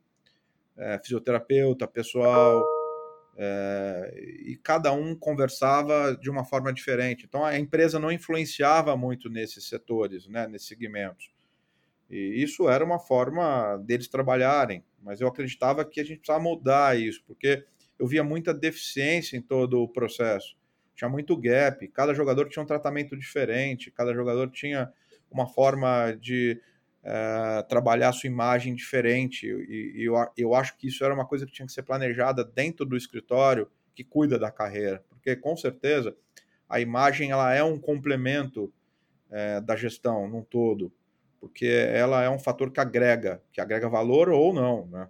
é, 0.77 0.99
fisioterapeuta 0.99 1.87
pessoal 1.87 2.63
é, 3.37 4.13
e 4.45 4.55
cada 4.57 4.91
um 4.91 5.15
conversava 5.15 6.15
de 6.15 6.29
uma 6.29 6.45
forma 6.45 6.71
diferente. 6.71 7.25
Então 7.25 7.43
a 7.43 7.57
empresa 7.57 7.99
não 7.99 8.11
influenciava 8.11 8.95
muito 8.95 9.29
nesses 9.29 9.67
setores, 9.67 10.27
né, 10.27 10.47
nesses 10.47 10.67
segmentos. 10.67 11.31
E 12.09 12.41
isso 12.41 12.69
era 12.69 12.85
uma 12.85 12.99
forma 12.99 13.77
deles 13.77 14.07
trabalharem, 14.07 14.83
mas 15.01 15.21
eu 15.21 15.27
acreditava 15.27 15.83
que 15.83 15.99
a 15.99 16.03
gente 16.03 16.19
precisava 16.19 16.43
mudar 16.43 16.97
isso, 16.99 17.23
porque 17.25 17.65
eu 17.97 18.07
via 18.07 18.23
muita 18.23 18.53
deficiência 18.53 19.35
em 19.35 19.41
todo 19.41 19.81
o 19.81 19.87
processo. 19.87 20.55
Tinha 20.95 21.09
muito 21.09 21.35
gap, 21.35 21.85
cada 21.89 22.13
jogador 22.13 22.47
tinha 22.47 22.63
um 22.63 22.67
tratamento 22.67 23.17
diferente, 23.17 23.91
cada 23.91 24.13
jogador 24.13 24.49
tinha 24.49 24.91
uma 25.29 25.47
forma 25.47 26.13
de 26.13 26.61
é, 27.05 27.61
trabalhar 27.69 28.09
a 28.09 28.13
sua 28.13 28.27
imagem 28.27 28.73
diferente. 28.73 29.45
E, 29.45 29.93
e 29.95 30.05
eu, 30.05 30.15
eu 30.35 30.55
acho 30.55 30.75
que 30.75 30.87
isso 30.87 31.05
era 31.05 31.13
uma 31.13 31.25
coisa 31.25 31.45
que 31.45 31.51
tinha 31.51 31.67
que 31.67 31.71
ser 31.71 31.83
planejada 31.83 32.43
dentro 32.43 32.83
do 32.83 32.97
escritório 32.97 33.69
que 33.93 34.03
cuida 34.03 34.39
da 34.39 34.51
carreira, 34.51 35.05
porque 35.07 35.35
com 35.35 35.55
certeza 35.55 36.17
a 36.67 36.79
imagem 36.79 37.31
ela 37.31 37.53
é 37.53 37.63
um 37.63 37.79
complemento 37.79 38.73
é, 39.29 39.61
da 39.61 39.75
gestão 39.75 40.27
num 40.27 40.41
todo, 40.41 40.91
porque 41.39 41.67
ela 41.67 42.23
é 42.23 42.29
um 42.29 42.39
fator 42.39 42.71
que 42.71 42.79
agrega, 42.79 43.41
que 43.53 43.61
agrega 43.61 43.87
valor 43.87 44.29
ou 44.29 44.51
não, 44.51 44.87
né? 44.87 45.07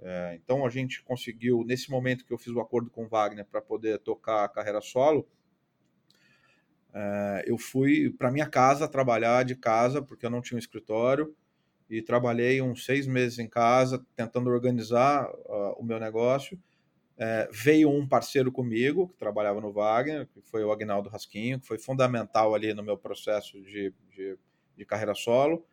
É, 0.00 0.38
então 0.42 0.64
a 0.64 0.70
gente 0.70 1.02
conseguiu, 1.02 1.64
nesse 1.64 1.90
momento 1.90 2.24
que 2.24 2.32
eu 2.32 2.38
fiz 2.38 2.54
o 2.54 2.60
acordo 2.60 2.88
com 2.88 3.08
Wagner 3.08 3.44
para 3.44 3.60
poder 3.60 3.98
tocar 3.98 4.44
a 4.44 4.48
carreira 4.48 4.80
solo, 4.80 5.28
é, 6.98 7.44
eu 7.46 7.56
fui 7.56 8.10
para 8.10 8.28
minha 8.28 8.48
casa 8.48 8.88
trabalhar 8.88 9.44
de 9.44 9.54
casa, 9.54 10.02
porque 10.02 10.26
eu 10.26 10.30
não 10.30 10.42
tinha 10.42 10.56
um 10.56 10.58
escritório, 10.58 11.32
e 11.88 12.02
trabalhei 12.02 12.60
uns 12.60 12.84
seis 12.84 13.06
meses 13.06 13.38
em 13.38 13.46
casa, 13.48 14.04
tentando 14.16 14.50
organizar 14.50 15.30
uh, 15.30 15.74
o 15.78 15.84
meu 15.84 16.00
negócio. 16.00 16.60
É, 17.16 17.48
veio 17.52 17.88
um 17.88 18.06
parceiro 18.06 18.50
comigo, 18.50 19.08
que 19.08 19.16
trabalhava 19.16 19.60
no 19.60 19.72
Wagner, 19.72 20.26
que 20.26 20.40
foi 20.42 20.64
o 20.64 20.72
Agnaldo 20.72 21.08
Rasquinho, 21.08 21.60
que 21.60 21.66
foi 21.68 21.78
fundamental 21.78 22.52
ali 22.52 22.74
no 22.74 22.82
meu 22.82 22.98
processo 22.98 23.60
de, 23.62 23.94
de, 24.10 24.36
de 24.76 24.84
carreira 24.84 25.14
solo. 25.14 25.64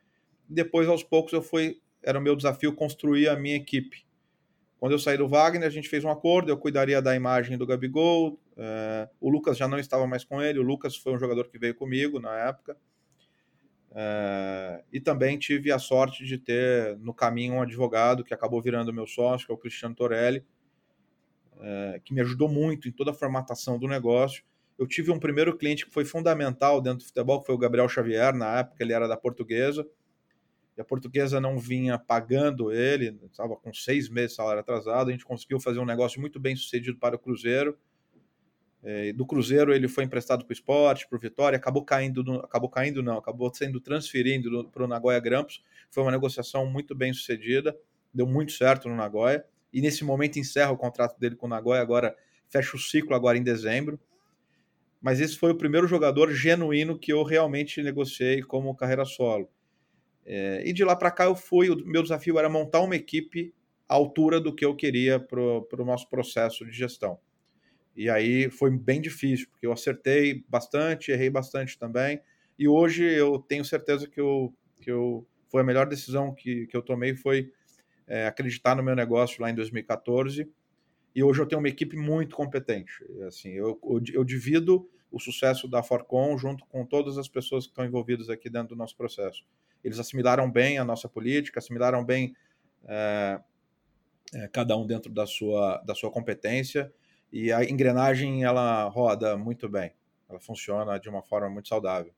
Depois, 0.48 0.88
aos 0.88 1.03
poucos, 1.03 1.34
eu 1.34 1.41
fui, 1.41 1.82
era 2.03 2.20
o 2.20 2.22
meu 2.22 2.36
desafio 2.36 2.74
construir 2.74 3.29
a 3.29 3.36
minha 3.36 3.55
equipe. 3.55 4.05
Quando 4.79 4.91
eu 4.91 5.00
saí 5.00 5.17
do 5.17 5.27
Wagner, 5.27 5.67
a 5.67 5.72
gente 5.72 5.89
fez 5.89 6.03
um 6.03 6.10
acordo, 6.10 6.51
eu 6.51 6.58
cuidaria 6.58 7.01
da 7.01 7.15
imagem 7.15 7.58
do 7.58 7.65
Gabigol, 7.65 8.39
é, 8.57 9.09
o 9.19 9.29
Lucas 9.29 9.57
já 9.57 9.67
não 9.67 9.77
estava 9.77 10.07
mais 10.07 10.24
com 10.24 10.41
ele, 10.41 10.59
o 10.59 10.63
Lucas 10.63 10.95
foi 10.95 11.13
um 11.13 11.19
jogador 11.19 11.50
que 11.50 11.59
veio 11.59 11.75
comigo 11.75 12.19
na 12.19 12.33
época. 12.35 12.77
É, 13.97 14.83
e 14.91 15.00
também 15.00 15.38
tive 15.38 15.71
a 15.71 15.79
sorte 15.79 16.25
de 16.25 16.38
ter 16.38 16.97
no 16.97 17.13
caminho 17.13 17.55
um 17.55 17.62
advogado 17.62 18.24
que 18.24 18.33
acabou 18.33 18.62
virando 18.62 18.93
meu 18.93 19.07
sócio, 19.07 19.45
que 19.45 19.51
é 19.51 19.55
o 19.55 19.57
Cristiano 19.57 19.95
Torelli, 19.95 20.45
é, 21.62 22.01
que 22.03 22.13
me 22.13 22.21
ajudou 22.21 22.50
muito 22.50 22.89
em 22.89 22.91
toda 22.91 23.12
a 23.12 23.13
formatação 23.13 23.79
do 23.79 23.88
negócio. 23.88 24.43
Eu 24.77 24.85
tive 24.85 25.12
um 25.12 25.19
primeiro 25.19 25.57
cliente 25.57 25.85
que 25.85 25.93
foi 25.93 26.03
fundamental 26.03 26.81
dentro 26.81 27.00
do 27.00 27.05
futebol, 27.05 27.39
que 27.39 27.45
foi 27.45 27.55
o 27.55 27.57
Gabriel 27.57 27.88
Xavier, 27.88 28.33
na 28.33 28.59
época 28.59 28.83
ele 28.83 28.91
era 28.91 29.07
da 29.07 29.15
Portuguesa, 29.15 29.88
e 30.77 30.81
a 30.81 30.83
portuguesa 30.83 31.39
não 31.39 31.57
vinha 31.57 31.97
pagando 31.97 32.71
ele, 32.74 33.17
estava 33.31 33.55
com 33.55 33.74
seis 33.74 34.09
meses 34.09 34.31
de 34.31 34.35
salário 34.35 34.59
atrasado. 34.59 35.07
A 35.07 35.12
gente 35.12 35.24
conseguiu 35.24 35.57
fazer 35.57 35.79
um 35.79 35.85
negócio 35.85 36.19
muito 36.19 36.38
bem 36.38 36.53
sucedido 36.53 36.97
para 36.97 37.15
o 37.15 37.19
Cruzeiro. 37.19 37.77
É, 38.88 39.12
do 39.12 39.25
Cruzeiro 39.25 39.74
ele 39.74 39.88
foi 39.88 40.04
emprestado 40.04 40.46
para 40.46 40.51
o 40.51 40.54
esporte, 40.54 41.08
para 41.10 41.18
o 41.18 41.20
Vitória, 41.20 41.58
acabou 41.58 41.84
caindo, 41.84 42.24
no, 42.24 42.36
acabou 42.36 42.70
caindo 42.70 43.01
não, 43.01 43.18
acabou 43.18 43.51
sendo 43.51 43.82
transferido 43.82 44.70
para 44.70 44.84
o 44.84 44.88
Nagoya 44.88 45.20
Grampus. 45.20 45.63
Foi 45.89 46.04
uma 46.04 46.12
negociação 46.12 46.68
muito 46.68 46.94
bem 46.94 47.12
sucedida, 47.12 47.75
deu 48.13 48.27
muito 48.27 48.51
certo 48.51 48.88
no 48.88 48.96
Nagoya. 48.96 49.44
E 49.74 49.82
nesse 49.82 50.04
momento 50.04 50.38
encerra 50.38 50.72
o 50.72 50.77
contrato 50.77 51.20
dele 51.20 51.36
com 51.36 51.48
o 51.48 51.50
Nagoya, 51.50 51.82
agora 51.82 52.15
fecha 52.48 52.77
o 52.77 52.80
ciclo 52.80 53.15
agora 53.15 53.39
em 53.39 53.44
dezembro. 53.44 54.00
Mas 55.01 55.20
esse 55.20 55.36
foi 55.36 55.51
o 55.51 55.58
primeiro 55.58 55.88
jogador 55.88 56.32
genuíno 56.32 56.98
que 56.98 57.12
eu 57.12 57.24
realmente 57.24 57.82
negociei 57.82 58.44
como 58.44 58.75
carreira 58.75 59.04
solo. 59.04 59.50
É, 60.24 60.62
e 60.63 60.72
de 60.72 60.84
lá 60.84 60.96
para 60.96 61.10
cá 61.10 61.25
eu 61.25 61.36
fui, 61.36 61.72
o 61.72 61.86
meu 61.88 62.04
desafio 62.04 62.38
era 62.38 62.50
montar 62.50 62.82
uma 62.82 62.96
equipe 62.96 63.51
à 63.89 63.96
altura 63.96 64.39
do 64.39 64.54
que 64.54 64.63
eu 64.63 64.75
queria 64.75 65.20
para 65.20 65.42
o 65.42 65.86
nosso 65.86 66.08
processo 66.08 66.63
de 66.63 66.72
gestão. 66.72 67.20
E 67.96 68.10
aí 68.10 68.50
foi 68.50 68.70
bem 68.70 69.00
difícil, 69.00 69.48
porque 69.50 69.66
eu 69.66 69.72
acertei 69.72 70.44
bastante, 70.50 71.12
errei 71.12 71.30
bastante 71.30 71.80
também. 71.80 72.20
E 72.60 72.68
hoje 72.68 73.04
eu 73.04 73.40
tenho 73.40 73.64
certeza 73.64 74.08
que 74.08 74.20
eu, 74.20 74.54
que 74.82 74.92
eu 74.92 75.25
foi 75.48 75.62
a 75.62 75.64
melhor 75.64 75.88
decisão 75.88 76.34
que, 76.34 76.68
que 76.68 76.75
eu 76.75 76.82
tomei 76.82 77.16
foi 77.16 77.52
é, 78.08 78.28
acreditar 78.28 78.75
no 78.75 78.84
meu 78.84 78.96
negócio 78.96 79.42
lá 79.42 79.50
em 79.50 79.56
2014. 79.56 80.50
E 81.16 81.24
hoje 81.24 81.42
eu 81.42 81.46
tenho 81.46 81.60
uma 81.60 81.70
equipe 81.70 81.96
muito 81.96 82.36
competente. 82.36 82.92
Assim, 83.25 83.52
eu, 83.52 83.80
eu, 83.82 84.02
eu 84.14 84.24
divido 84.24 84.90
o 85.10 85.20
sucesso 85.20 85.66
da 85.66 85.82
Forcon 85.82 86.38
junto 86.38 86.66
com 86.66 86.86
todas 86.86 87.18
as 87.18 87.30
pessoas 87.30 87.66
que 87.66 87.72
estão 87.72 87.86
envolvidas 87.86 88.30
aqui 88.30 88.50
dentro 88.50 88.70
do 88.70 88.75
nosso 88.75 88.98
processo. 88.98 89.46
Eles 89.82 89.98
assimilaram 89.98 90.52
bem 90.52 90.78
a 90.78 90.84
nossa 90.84 91.08
política, 91.08 91.60
assimilaram 91.60 92.04
bem 92.04 92.36
é, 92.84 93.40
é, 94.34 94.48
cada 94.50 94.75
um 94.75 94.86
dentro 94.86 95.14
da 95.14 95.25
sua, 95.25 95.78
da 95.86 95.96
sua 95.96 96.12
competência 96.12 96.92
e 97.36 97.51
a 97.51 97.65
engrenagem 97.65 98.46
ela 98.46 98.86
roda 98.86 99.36
muito 99.36 99.68
bem, 99.68 99.92
ela 100.30 100.39
funciona 100.39 100.98
de 100.98 101.10
uma 101.10 101.22
forma 101.22 101.50
muito 101.50 101.68
saudável. 101.68 102.13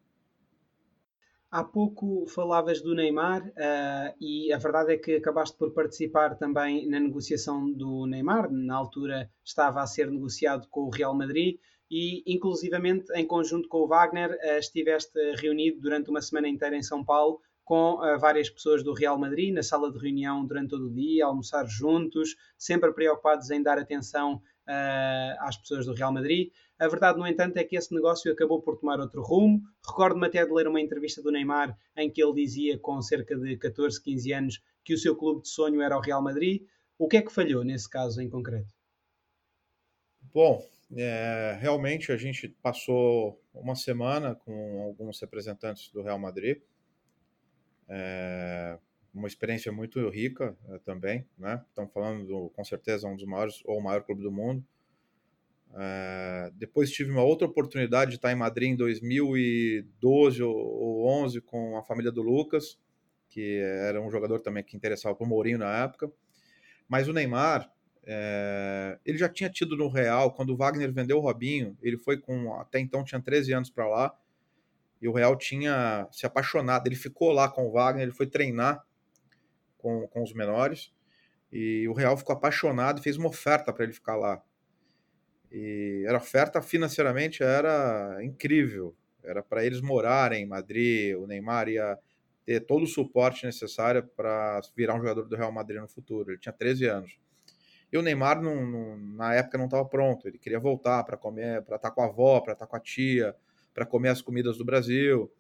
Há 1.50 1.64
pouco 1.64 2.28
falavas 2.28 2.82
do 2.82 2.94
Neymar 2.94 3.48
uh, 3.48 4.16
e 4.22 4.54
a 4.54 4.60
verdade 4.60 4.94
é 4.94 4.98
que 4.98 5.16
acabaste 5.16 5.58
por 5.58 5.72
participar 5.72 6.36
também 6.36 6.88
na 6.88 7.00
negociação 7.00 7.72
do 7.72 8.06
Neymar. 8.06 8.52
Na 8.52 8.76
altura 8.76 9.28
estava 9.44 9.82
a 9.82 9.88
ser 9.88 10.12
negociado 10.12 10.68
com 10.70 10.82
o 10.82 10.90
Real 10.92 11.16
Madrid 11.16 11.58
e, 11.90 12.22
inclusivamente, 12.32 13.12
em 13.16 13.26
conjunto 13.26 13.68
com 13.70 13.80
o 13.80 13.88
Wagner, 13.88 14.30
uh, 14.30 14.60
estiveste 14.60 15.18
reunido 15.38 15.80
durante 15.82 16.12
uma 16.12 16.22
semana 16.22 16.48
inteira 16.48 16.76
em 16.76 16.84
São 16.84 17.04
Paulo 17.04 17.42
com 17.66 17.96
uh, 17.96 18.20
várias 18.20 18.52
pessoas 18.52 18.84
do 18.84 18.94
Real 18.94 19.18
Madrid 19.18 19.52
na 19.52 19.64
sala 19.64 19.92
de 19.92 19.98
reunião 19.98 20.46
durante 20.46 20.70
todo 20.70 20.86
o 20.86 20.94
dia, 20.94 21.26
almoçar 21.26 21.66
juntos, 21.66 22.36
sempre 22.56 22.94
preocupados 22.94 23.50
em 23.50 23.64
dar 23.64 23.80
atenção 23.80 24.44
uh, 24.68 25.38
às 25.40 25.58
pessoas 25.58 25.86
do 25.86 25.94
Real 25.94 26.12
Madrid. 26.12 26.52
A 26.78 26.88
verdade, 26.88 27.18
no 27.18 27.26
entanto, 27.26 27.58
é 27.58 27.64
que 27.64 27.76
esse 27.76 27.94
negócio 27.94 28.32
acabou 28.32 28.62
por 28.62 28.78
tomar 28.78 29.00
outro 29.00 29.22
rumo. 29.22 29.62
Recordo-me 29.86 30.28
até 30.28 30.46
de 30.46 30.52
ler 30.52 30.68
uma 30.68 30.82
entrevista 30.82 31.22
do 31.22 31.32
Neymar 31.32 31.78
em 31.96 32.10
que 32.10 32.22
ele 32.22 32.34
dizia, 32.34 32.78
com 32.78 33.02
cerca 33.02 33.36
de 33.36 33.58
14, 33.58 34.02
15 34.02 34.34
anos, 34.34 34.64
que 34.84 34.94
o 34.94 34.98
seu 34.98 35.16
clube 35.16 35.42
de 35.42 35.50
sonho 35.50 35.82
era 35.82 35.98
o 35.98 36.02
Real 36.02 36.22
Madrid. 36.22 36.64
O 36.98 37.08
que 37.08 37.18
é 37.18 37.22
que 37.22 37.32
falhou 37.32 37.64
nesse 37.64 37.90
caso 37.90 38.22
em 38.22 38.30
concreto? 38.30 38.74
Bom, 40.34 40.64
é, 40.96 41.58
realmente 41.60 42.12
a 42.12 42.18
gente 42.18 42.48
passou 42.62 43.42
uma 43.54 43.76
semana 43.76 44.36
com 44.36 44.84
alguns 44.84 45.20
representantes 45.20 45.92
do 45.92 46.02
Real 46.02 46.20
Madrid. 46.20 46.62
É, 47.90 48.78
uma 49.18 49.28
experiência 49.28 49.72
muito 49.72 50.08
rica 50.10 50.56
é, 50.70 50.78
também, 50.80 51.26
né? 51.38 51.64
Estamos 51.70 51.92
falando, 51.92 52.26
do, 52.26 52.50
com 52.50 52.64
certeza, 52.64 53.08
um 53.08 53.16
dos 53.16 53.26
maiores 53.26 53.62
ou 53.66 53.80
o 53.80 53.84
maior 53.84 54.04
clube 54.04 54.22
do 54.22 54.32
mundo. 54.32 54.64
É, 55.76 56.52
depois 56.56 56.92
tive 56.92 57.12
uma 57.12 57.24
outra 57.24 57.48
oportunidade 57.48 58.12
de 58.12 58.18
estar 58.18 58.32
em 58.32 58.36
Madrid 58.36 58.70
em 58.70 58.76
2012 58.76 60.42
ou 60.42 61.08
11 61.24 61.42
com 61.42 61.78
a 61.78 61.84
família 61.84 62.12
do 62.12 62.22
Lucas, 62.22 62.80
que 63.28 63.60
era 63.60 64.02
um 64.02 64.10
jogador 64.10 64.40
também 64.40 64.64
que 64.64 64.78
interessava 64.78 65.16
para 65.16 65.26
o 65.26 65.30
Mourinho 65.30 65.58
na 65.58 65.84
época. 65.84 66.12
Mas 66.88 67.08
o 67.08 67.14
Neymar, 67.14 67.70
é, 68.06 68.98
ele 69.06 69.18
já 69.18 69.28
tinha 69.28 69.50
tido 69.50 69.76
no 69.76 69.90
Real, 69.90 70.32
quando 70.32 70.52
o 70.52 70.58
Wagner 70.58 70.94
vendeu 70.94 71.18
o 71.18 71.22
Robinho, 71.22 71.76
ele 71.82 71.98
foi 71.98 72.18
com, 72.18 72.54
até 72.54 72.80
então 72.80 73.04
tinha 73.04 73.20
13 73.20 73.52
anos 73.54 73.70
para 73.70 73.88
lá, 73.88 74.18
e 75.02 75.08
o 75.08 75.12
Real 75.12 75.36
tinha 75.36 76.08
se 76.12 76.26
apaixonado, 76.26 76.88
ele 76.88 76.96
ficou 76.96 77.32
lá 77.32 77.50
com 77.50 77.68
o 77.68 77.72
Wagner, 77.72 78.04
ele 78.04 78.16
foi 78.16 78.26
treinar 78.26 78.87
com, 79.88 80.08
com 80.08 80.22
os 80.22 80.34
menores. 80.34 80.92
E 81.50 81.88
o 81.88 81.94
Real 81.94 82.18
ficou 82.18 82.36
apaixonado 82.36 83.00
e 83.00 83.04
fez 83.04 83.16
uma 83.16 83.30
oferta 83.30 83.72
para 83.72 83.86
ele 83.86 83.94
ficar 83.94 84.18
lá. 84.18 84.42
E 85.50 86.04
era 86.06 86.18
oferta 86.18 86.62
financeiramente 86.62 87.42
era 87.42 88.18
incrível. 88.22 88.94
Era 89.24 89.42
para 89.42 89.66
eles 89.66 89.80
morarem 89.80 90.44
em 90.44 90.46
Madrid, 90.46 91.16
o 91.16 91.26
Neymar 91.26 91.70
ia 91.70 91.98
ter 92.46 92.62
todo 92.62 92.84
o 92.84 92.88
suporte 92.88 93.46
necessário 93.46 94.04
para 94.16 94.62
virar 94.76 94.96
um 94.96 95.00
jogador 95.00 95.24
do 95.24 95.36
Real 95.36 95.52
Madrid 95.52 95.80
no 95.80 95.88
futuro. 95.88 96.32
Ele 96.32 96.40
tinha 96.40 96.54
13 96.54 96.86
anos. 96.86 97.20
E 97.92 97.98
o 97.98 98.02
Neymar, 98.02 98.42
não, 98.42 98.66
não, 98.66 98.98
na 98.98 99.34
época, 99.34 99.58
não 99.58 99.66
estava 99.66 99.86
pronto. 99.86 100.28
Ele 100.28 100.38
queria 100.38 100.60
voltar 100.60 101.04
para 101.06 101.16
comer, 101.16 101.62
para 101.64 101.78
estar 101.78 101.90
tá 101.90 101.96
com 101.96 102.02
a 102.02 102.06
avó, 102.06 102.42
para 102.42 102.54
estar 102.54 102.66
tá 102.66 102.70
com 102.70 102.76
a 102.76 102.80
tia, 102.80 103.34
para 103.74 103.86
comer 103.86 104.10
as 104.10 104.22
comidas 104.22 104.58
do 104.58 104.66
Brasil. 104.66 105.32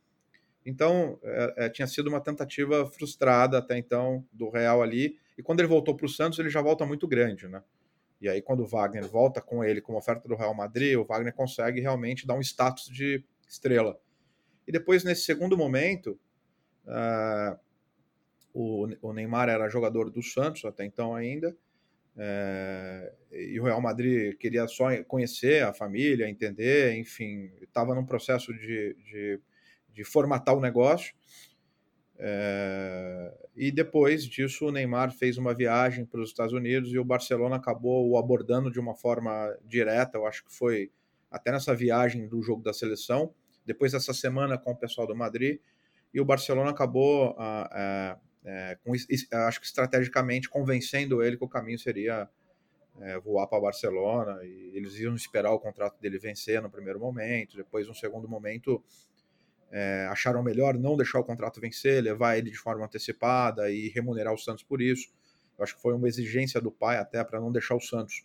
Então, 0.68 1.18
é, 1.24 1.54
é, 1.66 1.70
tinha 1.70 1.88
sido 1.88 2.08
uma 2.08 2.20
tentativa 2.20 2.86
frustrada 2.88 3.58
até 3.58 3.78
então 3.78 4.26
do 4.34 4.50
Real 4.50 4.84
ali. 4.84 5.18
E 5.38 5.42
quando 5.42 5.62
ele 5.62 5.70
voltou 5.70 5.96
para 5.96 6.06
o 6.06 6.10
Santos, 6.10 6.38
ele 6.40 6.50
já 6.50 6.62
volta 6.62 6.86
muito 6.86 7.08
grande, 7.08 7.48
né? 7.48 7.64
E 8.20 8.28
aí, 8.28 8.42
quando 8.42 8.64
o 8.64 8.68
Wagner 8.68 9.08
volta 9.08 9.40
com 9.40 9.64
ele 9.64 9.80
como 9.80 9.98
oferta 9.98 10.28
do 10.28 10.36
Real 10.36 10.54
Madrid, 10.54 10.98
o 10.98 11.06
Wagner 11.06 11.34
consegue 11.34 11.80
realmente 11.80 12.28
dar 12.28 12.34
um 12.34 12.42
status 12.42 12.90
de 12.90 13.24
estrela. 13.48 13.98
E 14.68 14.72
depois, 14.72 15.06
nesse 15.06 15.22
segundo 15.22 15.56
momento, 15.56 16.20
uh, 16.86 17.58
o, 18.54 18.88
o, 19.02 19.14
Neymar 19.14 19.48
era 19.48 19.70
jogador 19.70 20.10
do 20.10 20.22
Santos 20.22 20.66
até 20.66 20.84
então 20.84 21.16
ainda, 21.16 21.56
uh, 22.18 23.16
e 23.32 23.58
o 23.58 23.64
Real 23.64 23.80
Madrid 23.80 24.36
queria 24.36 24.68
só 24.68 25.02
conhecer 25.04 25.64
a 25.64 25.74
família, 25.74 26.28
entender, 26.28 26.98
enfim, 26.98 27.52
estava 27.62 27.96
num 27.96 28.06
processo 28.06 28.52
de, 28.52 28.98
de, 29.06 29.40
de, 29.98 30.04
formatar 30.04 30.56
o 30.56 30.62
negócio. 30.62 31.16
Uh, 32.16 33.48
e 33.56 33.72
depois 33.72 34.26
disso, 34.26 34.68
o 34.68 34.72
Neymar 34.72 35.12
fez 35.12 35.38
uma 35.38 35.54
viagem 35.54 36.06
para 36.06 36.22
os 36.22 36.30
Estados 36.30 36.54
Unidos 36.54 36.92
e 36.92 36.98
o 36.98 37.06
Barcelona 37.06 37.58
acabou 37.58 38.10
o 38.10 38.18
abordando 38.18 38.72
de 38.72 38.80
uma 38.80 38.96
forma 38.96 39.56
direta. 39.66 40.18
Eu 40.18 40.26
acho 40.26 40.44
que 40.44 40.54
foi 40.54 40.92
até 41.30 41.52
nessa 41.52 41.76
viagem 41.76 42.28
do 42.28 42.42
jogo 42.42 42.64
da 42.64 42.74
seleção 42.74 43.34
depois 43.68 43.92
dessa 43.92 44.14
semana 44.14 44.58
com 44.58 44.72
o 44.72 44.76
pessoal 44.76 45.06
do 45.06 45.14
Madrid, 45.14 45.60
e 46.14 46.22
o 46.22 46.26
Barcelona 46.26 46.72
acabou, 46.72 47.36
ah, 47.38 48.18
é, 48.46 48.72
é, 48.72 48.78
com, 48.78 48.94
acho 48.94 49.60
que 49.60 49.66
estrategicamente, 49.66 50.50
convencendo 50.50 51.22
ele 51.22 51.36
que 51.36 51.44
o 51.44 51.50
caminho 51.50 51.78
seria 51.78 52.30
é, 53.02 53.20
voar 53.20 53.46
para 53.46 53.60
Barcelona, 53.60 54.40
e 54.46 54.72
eles 54.74 54.98
iam 54.98 55.14
esperar 55.14 55.52
o 55.52 55.60
contrato 55.60 56.00
dele 56.00 56.18
vencer 56.18 56.62
no 56.62 56.70
primeiro 56.70 56.98
momento, 56.98 57.58
depois, 57.58 57.86
no 57.88 57.94
segundo 57.94 58.28
momento, 58.28 58.82
é, 59.72 60.08
acharam 60.10 60.42
melhor 60.42 60.78
não 60.78 60.96
deixar 60.96 61.20
o 61.20 61.24
contrato 61.24 61.60
vencer, 61.60 62.02
levar 62.02 62.38
ele 62.38 62.50
de 62.50 62.58
forma 62.58 62.86
antecipada 62.86 63.70
e 63.70 63.90
remunerar 63.90 64.34
o 64.34 64.38
Santos 64.38 64.64
por 64.64 64.82
isso. 64.82 65.10
Eu 65.58 65.64
acho 65.64 65.76
que 65.76 65.82
foi 65.82 65.94
uma 65.94 66.08
exigência 66.08 66.62
do 66.62 66.72
pai 66.72 66.98
até 66.98 67.24
para 67.24 67.40
não 67.40 67.52
deixar 67.52 67.76
o 67.76 67.82
Santos 67.82 68.24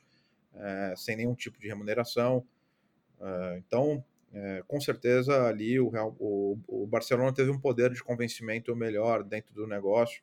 é, 0.54 0.94
sem 0.96 1.16
nenhum 1.16 1.34
tipo 1.34 1.58
de 1.58 1.66
remuneração. 1.66 2.44
É, 3.20 3.58
então, 3.58 4.04
é, 4.32 4.62
com 4.66 4.80
certeza 4.80 5.46
ali 5.46 5.78
o, 5.80 5.88
Real, 5.88 6.14
o, 6.18 6.58
o, 6.66 6.86
Barcelona 6.86 7.32
teve 7.32 7.50
um 7.50 7.58
poder 7.58 7.92
de 7.92 8.02
convencimento 8.02 8.74
melhor 8.74 9.22
dentro 9.22 9.52
do 9.54 9.66
negócio 9.66 10.22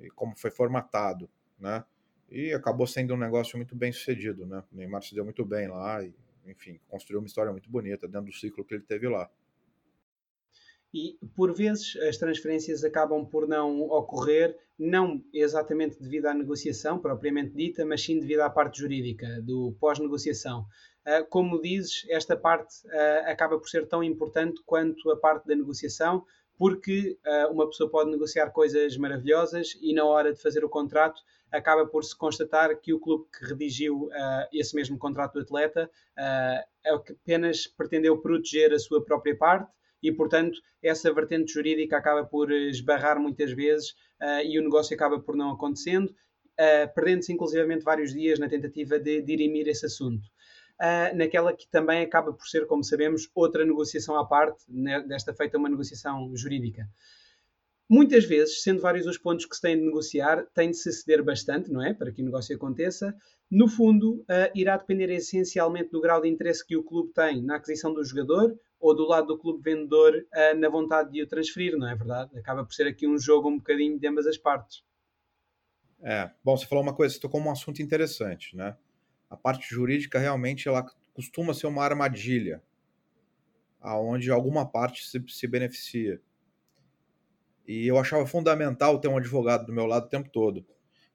e 0.00 0.08
como 0.10 0.36
foi 0.36 0.50
formatado, 0.50 1.28
né? 1.58 1.84
E 2.30 2.52
acabou 2.52 2.86
sendo 2.86 3.12
um 3.14 3.16
negócio 3.16 3.56
muito 3.56 3.74
bem 3.74 3.90
sucedido, 3.90 4.46
né? 4.46 4.62
O 4.72 4.76
Neymar 4.76 5.02
se 5.02 5.14
deu 5.14 5.24
muito 5.24 5.44
bem 5.44 5.66
lá 5.66 6.02
e, 6.02 6.14
enfim, 6.46 6.78
construiu 6.88 7.18
uma 7.20 7.26
história 7.26 7.50
muito 7.50 7.68
bonita 7.68 8.06
dentro 8.06 8.26
do 8.26 8.32
ciclo 8.32 8.64
que 8.64 8.74
ele 8.74 8.84
teve 8.84 9.08
lá. 9.08 9.28
E 10.92 11.18
por 11.36 11.54
vezes 11.54 11.96
as 11.96 12.16
transferências 12.16 12.82
acabam 12.82 13.24
por 13.24 13.46
não 13.46 13.82
ocorrer, 13.82 14.56
não 14.78 15.22
exatamente 15.32 16.00
devido 16.00 16.26
à 16.26 16.34
negociação 16.34 16.98
propriamente 16.98 17.54
dita, 17.54 17.84
mas 17.84 18.02
sim 18.02 18.18
devido 18.18 18.40
à 18.40 18.50
parte 18.50 18.80
jurídica 18.80 19.40
do 19.42 19.76
pós-negociação. 19.78 20.66
Ah, 21.04 21.22
como 21.22 21.60
dizes, 21.60 22.04
esta 22.08 22.36
parte 22.36 22.74
ah, 22.88 23.30
acaba 23.30 23.58
por 23.58 23.68
ser 23.68 23.86
tão 23.86 24.02
importante 24.02 24.60
quanto 24.66 25.10
a 25.10 25.16
parte 25.16 25.46
da 25.46 25.54
negociação, 25.54 26.24
porque 26.58 27.18
ah, 27.24 27.48
uma 27.50 27.66
pessoa 27.66 27.90
pode 27.90 28.10
negociar 28.10 28.50
coisas 28.50 28.96
maravilhosas 28.96 29.78
e 29.80 29.94
na 29.94 30.04
hora 30.04 30.32
de 30.32 30.40
fazer 30.40 30.64
o 30.64 30.68
contrato 30.68 31.22
acaba 31.50 31.86
por 31.86 32.04
se 32.04 32.16
constatar 32.16 32.76
que 32.80 32.92
o 32.92 33.00
clube 33.00 33.26
que 33.36 33.44
redigiu 33.44 34.08
esse 34.52 34.72
mesmo 34.72 34.96
contrato 34.96 35.32
do 35.32 35.40
atleta 35.40 35.90
apenas 36.86 37.66
pretendeu 37.66 38.16
proteger 38.18 38.72
a 38.72 38.78
sua 38.78 39.04
própria 39.04 39.36
parte 39.36 39.68
e, 40.02 40.12
portanto, 40.12 40.58
essa 40.82 41.12
vertente 41.12 41.52
jurídica 41.52 41.96
acaba 41.96 42.24
por 42.24 42.50
esbarrar 42.52 43.20
muitas 43.20 43.52
vezes 43.52 43.94
e 44.44 44.58
o 44.58 44.62
negócio 44.62 44.94
acaba 44.94 45.18
por 45.20 45.36
não 45.36 45.50
acontecendo, 45.52 46.14
perdendo-se 46.94 47.32
inclusivamente 47.32 47.84
vários 47.84 48.12
dias 48.12 48.38
na 48.38 48.48
tentativa 48.48 48.98
de 48.98 49.22
dirimir 49.22 49.66
esse 49.68 49.86
assunto 49.86 50.26
uh, 50.80 51.16
naquela 51.16 51.52
que 51.52 51.68
também 51.68 52.02
acaba 52.02 52.32
por 52.32 52.46
ser, 52.46 52.66
como 52.66 52.82
sabemos, 52.82 53.28
outra 53.34 53.64
negociação 53.64 54.18
à 54.18 54.26
parte, 54.26 54.64
né, 54.68 55.00
desta 55.00 55.34
feita 55.34 55.58
uma 55.58 55.68
negociação 55.68 56.34
jurídica. 56.34 56.88
Muitas 57.90 58.24
vezes, 58.24 58.62
sendo 58.62 58.80
vários 58.80 59.06
os 59.06 59.18
pontos 59.18 59.44
que 59.46 59.56
se 59.56 59.60
têm 59.60 59.76
de 59.76 59.84
negociar, 59.84 60.46
tem 60.54 60.70
de 60.70 60.76
se 60.76 60.92
ceder 60.92 61.24
bastante, 61.24 61.72
não 61.72 61.82
é? 61.82 61.92
Para 61.92 62.12
que 62.12 62.22
o 62.22 62.24
negócio 62.24 62.54
aconteça. 62.54 63.12
No 63.50 63.66
fundo, 63.66 64.20
uh, 64.20 64.50
irá 64.54 64.76
depender 64.76 65.10
essencialmente 65.10 65.90
do 65.90 66.00
grau 66.00 66.20
de 66.20 66.28
interesse 66.28 66.64
que 66.64 66.76
o 66.76 66.84
clube 66.84 67.12
tem 67.12 67.42
na 67.42 67.56
aquisição 67.56 67.92
do 67.92 68.04
jogador 68.04 68.56
ou 68.78 68.94
do 68.94 69.08
lado 69.08 69.26
do 69.26 69.38
clube 69.38 69.60
vendedor 69.62 70.14
uh, 70.14 70.56
na 70.56 70.68
vontade 70.68 71.10
de 71.10 71.20
o 71.20 71.26
transferir, 71.26 71.76
não 71.76 71.88
é 71.88 71.96
verdade? 71.96 72.38
Acaba 72.38 72.64
por 72.64 72.72
ser 72.72 72.86
aqui 72.86 73.08
um 73.08 73.18
jogo 73.18 73.48
um 73.48 73.56
bocadinho 73.56 73.98
de 73.98 74.06
ambas 74.06 74.26
as 74.26 74.38
partes. 74.38 74.84
É, 76.00 76.30
bom, 76.44 76.56
você 76.56 76.66
falou 76.66 76.84
uma 76.84 76.94
coisa, 76.94 77.12
você 77.12 77.20
tocou 77.20 77.40
um 77.40 77.50
assunto 77.50 77.82
interessante, 77.82 78.56
né? 78.56 78.76
a 79.30 79.36
parte 79.36 79.72
jurídica 79.72 80.18
realmente 80.18 80.66
ela 80.66 80.84
costuma 81.14 81.54
ser 81.54 81.68
uma 81.68 81.84
armadilha, 81.84 82.60
aonde 83.80 84.30
alguma 84.30 84.66
parte 84.66 85.08
se, 85.08 85.22
se 85.28 85.46
beneficia. 85.46 86.20
E 87.70 87.86
eu 87.86 87.96
achava 87.98 88.26
fundamental 88.26 88.98
ter 88.98 89.06
um 89.06 89.16
advogado 89.16 89.64
do 89.64 89.72
meu 89.72 89.86
lado 89.86 90.06
o 90.06 90.08
tempo 90.08 90.28
todo, 90.28 90.66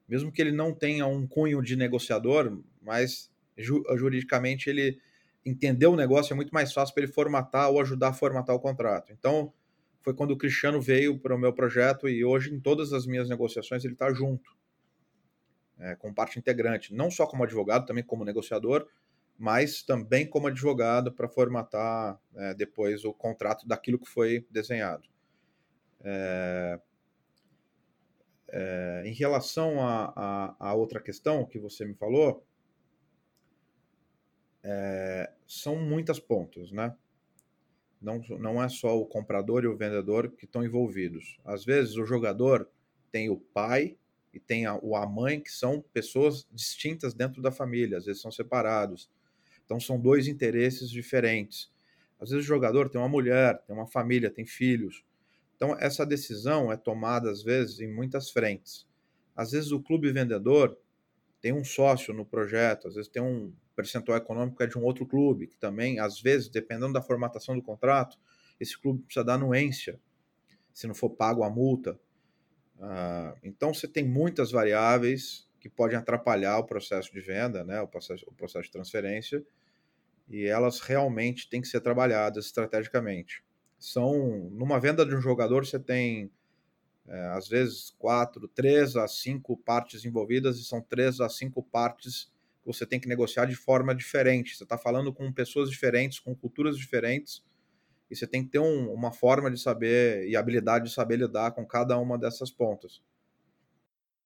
mesmo 0.08 0.32
que 0.32 0.40
ele 0.40 0.52
não 0.52 0.72
tenha 0.72 1.06
um 1.06 1.26
cunho 1.26 1.60
de 1.60 1.76
negociador, 1.76 2.62
mas 2.80 3.30
ju, 3.58 3.84
juridicamente 3.94 4.70
ele 4.70 4.98
entender 5.44 5.86
o 5.86 5.94
negócio 5.94 6.32
é 6.32 6.34
muito 6.34 6.54
mais 6.54 6.72
fácil 6.72 6.94
para 6.94 7.02
ele 7.04 7.12
formatar 7.12 7.70
ou 7.70 7.78
ajudar 7.78 8.08
a 8.08 8.12
formatar 8.14 8.56
o 8.56 8.58
contrato. 8.58 9.12
Então, 9.12 9.52
foi 10.00 10.14
quando 10.14 10.30
o 10.30 10.36
Cristiano 10.38 10.80
veio 10.80 11.18
para 11.18 11.34
o 11.34 11.38
meu 11.38 11.52
projeto 11.52 12.08
e 12.08 12.24
hoje 12.24 12.54
em 12.54 12.58
todas 12.58 12.94
as 12.94 13.06
minhas 13.06 13.28
negociações 13.28 13.84
ele 13.84 13.92
está 13.92 14.10
junto 14.10 14.56
é, 15.78 15.94
como 15.96 16.14
parte 16.14 16.38
integrante, 16.38 16.94
não 16.94 17.10
só 17.10 17.26
como 17.26 17.44
advogado, 17.44 17.84
também 17.84 18.02
como 18.02 18.24
negociador, 18.24 18.88
mas 19.38 19.82
também 19.82 20.26
como 20.26 20.46
advogado 20.46 21.12
para 21.12 21.28
formatar 21.28 22.18
é, 22.34 22.54
depois 22.54 23.04
o 23.04 23.12
contrato 23.12 23.68
daquilo 23.68 23.98
que 23.98 24.08
foi 24.08 24.46
desenhado. 24.50 25.06
É, 26.04 26.80
é, 28.48 29.02
em 29.04 29.12
relação 29.12 29.76
a, 29.80 30.74
outra 30.74 31.00
questão 31.00 31.44
que 31.44 31.58
você 31.58 31.84
me 31.84 31.94
falou, 31.94 32.44
é, 34.62 35.32
são 35.46 35.76
muitas 35.76 36.18
pontas, 36.18 36.70
né? 36.70 36.94
Não, 38.00 38.18
não 38.38 38.62
é 38.62 38.68
só 38.68 38.98
o 38.98 39.06
comprador 39.06 39.64
e 39.64 39.66
o 39.66 39.76
vendedor 39.76 40.30
que 40.30 40.44
estão 40.44 40.64
envolvidos. 40.64 41.38
Às 41.44 41.64
vezes 41.64 41.96
o 41.96 42.04
jogador 42.04 42.68
tem 43.10 43.30
o 43.30 43.38
pai 43.38 43.96
e 44.32 44.38
tem 44.38 44.66
a, 44.66 44.72
a 44.72 45.06
mãe, 45.06 45.40
que 45.40 45.50
são 45.50 45.82
pessoas 45.92 46.46
distintas 46.52 47.14
dentro 47.14 47.40
da 47.40 47.50
família, 47.50 47.96
às 47.96 48.04
vezes 48.04 48.20
são 48.20 48.30
separados. 48.30 49.10
Então 49.64 49.80
são 49.80 49.98
dois 49.98 50.28
interesses 50.28 50.90
diferentes. 50.90 51.72
Às 52.20 52.30
vezes 52.30 52.44
o 52.44 52.48
jogador 52.48 52.90
tem 52.90 53.00
uma 53.00 53.08
mulher, 53.08 53.62
tem 53.66 53.74
uma 53.74 53.86
família, 53.86 54.30
tem 54.30 54.44
filhos. 54.44 55.04
Então 55.56 55.76
essa 55.78 56.06
decisão 56.06 56.70
é 56.70 56.76
tomada 56.76 57.30
às 57.30 57.42
vezes 57.42 57.80
em 57.80 57.92
muitas 57.92 58.30
frentes. 58.30 58.86
Às 59.34 59.50
vezes 59.52 59.72
o 59.72 59.80
clube 59.80 60.12
vendedor 60.12 60.78
tem 61.40 61.52
um 61.52 61.64
sócio 61.64 62.14
no 62.14 62.24
projeto, 62.24 62.88
às 62.88 62.94
vezes 62.94 63.10
tem 63.10 63.22
um 63.22 63.52
percentual 63.76 64.16
econômico 64.16 64.62
é 64.62 64.66
de 64.66 64.78
um 64.78 64.82
outro 64.82 65.06
clube, 65.06 65.46
que 65.46 65.56
também, 65.56 66.00
às 66.00 66.20
vezes, 66.20 66.48
dependendo 66.48 66.94
da 66.94 67.02
formatação 67.02 67.54
do 67.54 67.62
contrato, 67.62 68.18
esse 68.58 68.76
clube 68.76 69.02
precisa 69.02 69.22
dar 69.22 69.34
anuência, 69.34 70.00
se 70.72 70.86
não 70.86 70.94
for 70.94 71.10
pago 71.10 71.44
a 71.44 71.50
multa. 71.50 72.00
Ah, 72.80 73.34
então 73.42 73.74
você 73.74 73.86
tem 73.86 74.04
muitas 74.04 74.50
variáveis 74.50 75.46
que 75.60 75.68
podem 75.68 75.96
atrapalhar 75.96 76.58
o 76.58 76.64
processo 76.64 77.12
de 77.12 77.20
venda, 77.20 77.64
né, 77.64 77.80
o, 77.80 77.86
processo, 77.86 78.24
o 78.28 78.32
processo 78.32 78.64
de 78.64 78.72
transferência, 78.72 79.44
e 80.28 80.44
elas 80.46 80.80
realmente 80.80 81.48
têm 81.48 81.60
que 81.60 81.68
ser 81.68 81.80
trabalhadas 81.80 82.46
estrategicamente. 82.46 83.44
São 83.78 84.50
numa 84.50 84.80
venda 84.80 85.04
de 85.04 85.14
um 85.14 85.20
jogador 85.20 85.66
você 85.66 85.78
tem 85.78 86.30
é, 87.08 87.26
às 87.28 87.48
vezes 87.48 87.94
quatro, 87.98 88.48
três 88.48 88.96
a 88.96 89.06
cinco 89.06 89.56
partes 89.56 90.04
envolvidas 90.04 90.58
e 90.58 90.64
são 90.64 90.80
três 90.80 91.20
a 91.20 91.28
cinco 91.28 91.62
partes 91.62 92.32
que 92.60 92.66
você 92.66 92.84
tem 92.84 92.98
que 92.98 93.08
negociar 93.08 93.46
de 93.46 93.54
forma 93.54 93.94
diferente. 93.94 94.56
Você 94.56 94.64
está 94.64 94.76
falando 94.76 95.12
com 95.12 95.32
pessoas 95.32 95.70
diferentes, 95.70 96.18
com 96.18 96.34
culturas 96.34 96.76
diferentes 96.76 97.44
e 98.10 98.16
você 98.16 98.26
tem 98.26 98.44
que 98.44 98.50
ter 98.50 98.58
um, 98.58 98.92
uma 98.92 99.12
forma 99.12 99.50
de 99.50 99.58
saber 99.58 100.28
e 100.28 100.36
habilidade 100.36 100.86
de 100.86 100.92
saber 100.92 101.16
lidar 101.16 101.52
com 101.52 101.64
cada 101.64 101.98
uma 101.98 102.18
dessas 102.18 102.50
pontas. 102.50 103.00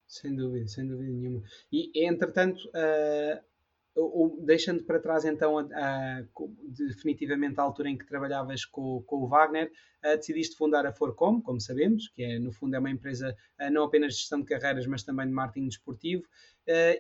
Sem 0.07 0.35
dúvida, 0.35 0.67
sem 0.67 0.87
dúvida 0.87 1.09
nenhuma. 1.09 1.43
E, 1.71 2.05
entretanto, 2.05 2.69
uh, 2.69 3.41
deixando 4.45 4.85
para 4.85 5.01
trás 5.01 5.25
então 5.25 5.59
a, 5.59 5.63
a, 5.63 6.23
definitivamente 6.69 7.59
a 7.59 7.63
altura 7.63 7.91
em 7.91 7.99
que 7.99 8.07
trabalhavas 8.07 8.65
com, 8.65 9.03
com 9.03 9.17
o 9.17 9.29
Wagner, 9.29 9.71
uh, 10.05 10.17
decidiste 10.17 10.57
fundar 10.57 10.87
a 10.87 10.93
Forcom, 10.93 11.41
como 11.43 11.61
sabemos, 11.61 12.09
que 12.09 12.23
é 12.23 12.39
no 12.39 12.53
fundo 12.53 12.77
é 12.77 12.79
uma 12.79 12.91
empresa 12.91 13.37
uh, 13.61 13.71
não 13.71 13.85
apenas 13.85 14.15
de 14.15 14.21
gestão 14.21 14.41
de 14.41 14.47
carreiras, 14.47 14.87
mas 14.87 15.03
também 15.03 15.27
de 15.27 15.33
marketing 15.33 15.69
desportivo, 15.69 16.25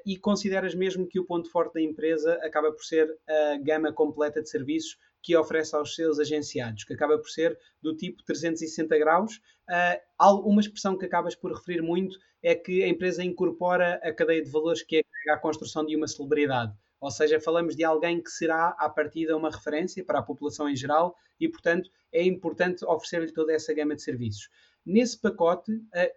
e 0.04 0.16
consideras 0.16 0.74
mesmo 0.74 1.06
que 1.06 1.20
o 1.20 1.24
ponto 1.24 1.48
forte 1.48 1.74
da 1.74 1.80
empresa 1.80 2.34
acaba 2.42 2.72
por 2.72 2.82
ser 2.82 3.08
a 3.28 3.56
gama 3.58 3.92
completa 3.92 4.42
de 4.42 4.50
serviços 4.50 4.98
que 5.22 5.36
oferece 5.36 5.76
aos 5.76 5.94
seus 5.94 6.18
agenciados, 6.18 6.84
que 6.84 6.94
acaba 6.94 7.18
por 7.18 7.28
ser 7.28 7.58
do 7.82 7.94
tipo 7.94 8.22
360 8.24 8.98
graus. 8.98 9.36
Uh, 9.68 10.48
uma 10.48 10.60
expressão 10.60 10.96
que 10.96 11.04
acabas 11.04 11.34
por 11.34 11.52
referir 11.52 11.82
muito 11.82 12.18
é 12.42 12.54
que 12.54 12.82
a 12.82 12.88
empresa 12.88 13.22
incorpora 13.22 14.00
a 14.02 14.12
cadeia 14.12 14.42
de 14.42 14.50
valores 14.50 14.82
que 14.82 14.96
é 14.96 15.02
a 15.28 15.36
construção 15.36 15.84
de 15.84 15.96
uma 15.96 16.08
celebridade. 16.08 16.72
Ou 17.00 17.10
seja, 17.10 17.40
falamos 17.40 17.74
de 17.74 17.82
alguém 17.82 18.22
que 18.22 18.30
será, 18.30 18.68
à 18.78 18.88
partida, 18.88 19.36
uma 19.36 19.50
referência 19.50 20.04
para 20.04 20.18
a 20.18 20.22
população 20.22 20.68
em 20.68 20.76
geral 20.76 21.16
e, 21.38 21.48
portanto, 21.48 21.90
é 22.12 22.22
importante 22.22 22.84
oferecer-lhe 22.84 23.32
toda 23.32 23.52
essa 23.52 23.72
gama 23.72 23.96
de 23.96 24.02
serviços. 24.02 24.50
Nesse 24.84 25.18
pacote, 25.18 25.72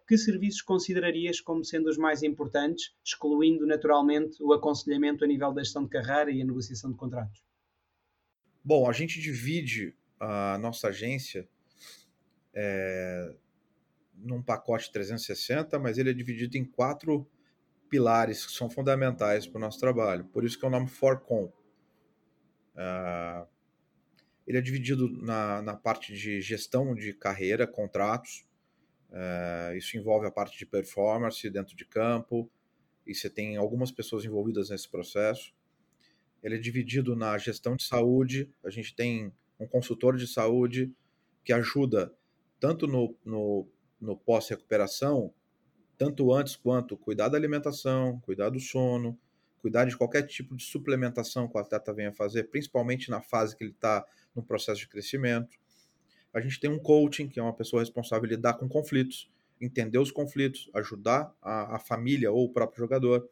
que 0.08 0.18
serviços 0.18 0.62
considerarias 0.62 1.40
como 1.40 1.64
sendo 1.64 1.90
os 1.90 1.98
mais 1.98 2.24
importantes, 2.24 2.94
excluindo 3.04 3.66
naturalmente 3.66 4.42
o 4.42 4.54
aconselhamento 4.54 5.24
a 5.24 5.28
nível 5.28 5.54
da 5.54 5.64
gestão 5.64 5.84
de 5.84 5.90
carreira 5.90 6.32
e 6.32 6.42
a 6.42 6.46
negociação 6.46 6.92
de 6.92 6.98
contratos? 6.98 7.44
Bom, 8.64 8.90
a 8.90 8.94
gente 8.94 9.20
divide 9.20 9.94
a 10.20 10.58
nossa 10.58 10.88
agência 10.88 11.48
é, 12.54 13.36
num 14.16 14.42
pacote 14.42 14.92
360, 14.92 15.78
mas 15.80 15.98
ele 15.98 16.10
é 16.10 16.14
dividido 16.14 16.58
em 16.58 16.64
quatro 16.64 17.28
pilares 17.94 18.44
que 18.44 18.52
são 18.52 18.72
fundamentais 18.72 19.46
para 19.46 19.60
o 19.60 19.62
nosso 19.62 19.80
trabalho. 19.80 20.26
Por 20.26 20.44
isso 20.44 20.58
que 20.58 20.66
é 20.66 20.68
o 20.68 20.72
nome 20.72 20.88
Forcom. 20.88 21.54
Uh, 22.74 23.48
ele 24.48 24.58
é 24.58 24.62
dividido 24.62 25.08
na, 25.22 25.62
na 25.62 25.76
parte 25.76 26.12
de 26.12 26.42
gestão 26.42 26.96
de 26.96 27.14
carreira, 27.14 27.68
contratos. 27.68 28.48
Uh, 29.12 29.78
isso 29.78 29.96
envolve 29.96 30.26
a 30.26 30.32
parte 30.32 30.58
de 30.58 30.66
performance 30.66 31.48
dentro 31.52 31.76
de 31.76 31.86
campo, 31.86 32.50
e 33.06 33.14
você 33.14 33.30
tem 33.30 33.58
algumas 33.58 33.92
pessoas 33.92 34.26
envolvidas 34.26 34.72
nesse 34.72 34.90
processo. 34.90 35.54
Ele 36.42 36.56
é 36.56 36.58
dividido 36.58 37.16
na 37.16 37.38
gestão 37.38 37.76
de 37.76 37.84
saúde, 37.84 38.50
a 38.66 38.72
gente 38.72 38.96
tem 38.96 39.32
um 39.60 39.68
consultor 39.68 40.18
de 40.18 40.26
saúde 40.26 40.92
que 41.44 41.54
ajuda 41.54 42.12
tanto 42.60 42.88
no, 42.88 43.16
no, 43.24 43.68
no 44.02 44.18
pós-recuperação 44.18 45.32
tanto 46.04 46.34
antes 46.34 46.58
quanto 46.58 46.98
cuidar 46.98 47.30
da 47.30 47.38
alimentação, 47.38 48.20
cuidar 48.20 48.50
do 48.50 48.60
sono, 48.60 49.18
cuidar 49.60 49.86
de 49.86 49.96
qualquer 49.96 50.24
tipo 50.24 50.54
de 50.54 50.62
suplementação 50.62 51.48
que 51.48 51.56
o 51.56 51.62
atleta 51.62 51.94
venha 51.94 52.12
fazer, 52.12 52.50
principalmente 52.50 53.10
na 53.10 53.22
fase 53.22 53.56
que 53.56 53.64
ele 53.64 53.72
está 53.72 54.06
no 54.36 54.44
processo 54.44 54.82
de 54.82 54.90
crescimento. 54.90 55.58
A 56.34 56.42
gente 56.42 56.60
tem 56.60 56.70
um 56.70 56.78
coaching, 56.78 57.30
que 57.30 57.40
é 57.40 57.42
uma 57.42 57.54
pessoa 57.54 57.82
responsável 57.82 58.28
de 58.28 58.36
lidar 58.36 58.56
com 58.56 58.68
conflitos, 58.68 59.32
entender 59.62 59.98
os 59.98 60.12
conflitos, 60.12 60.70
ajudar 60.74 61.34
a, 61.42 61.78
a 61.78 61.80
família 61.80 62.30
ou 62.34 62.44
o 62.44 62.50
próprio 62.50 62.80
jogador. 62.80 63.30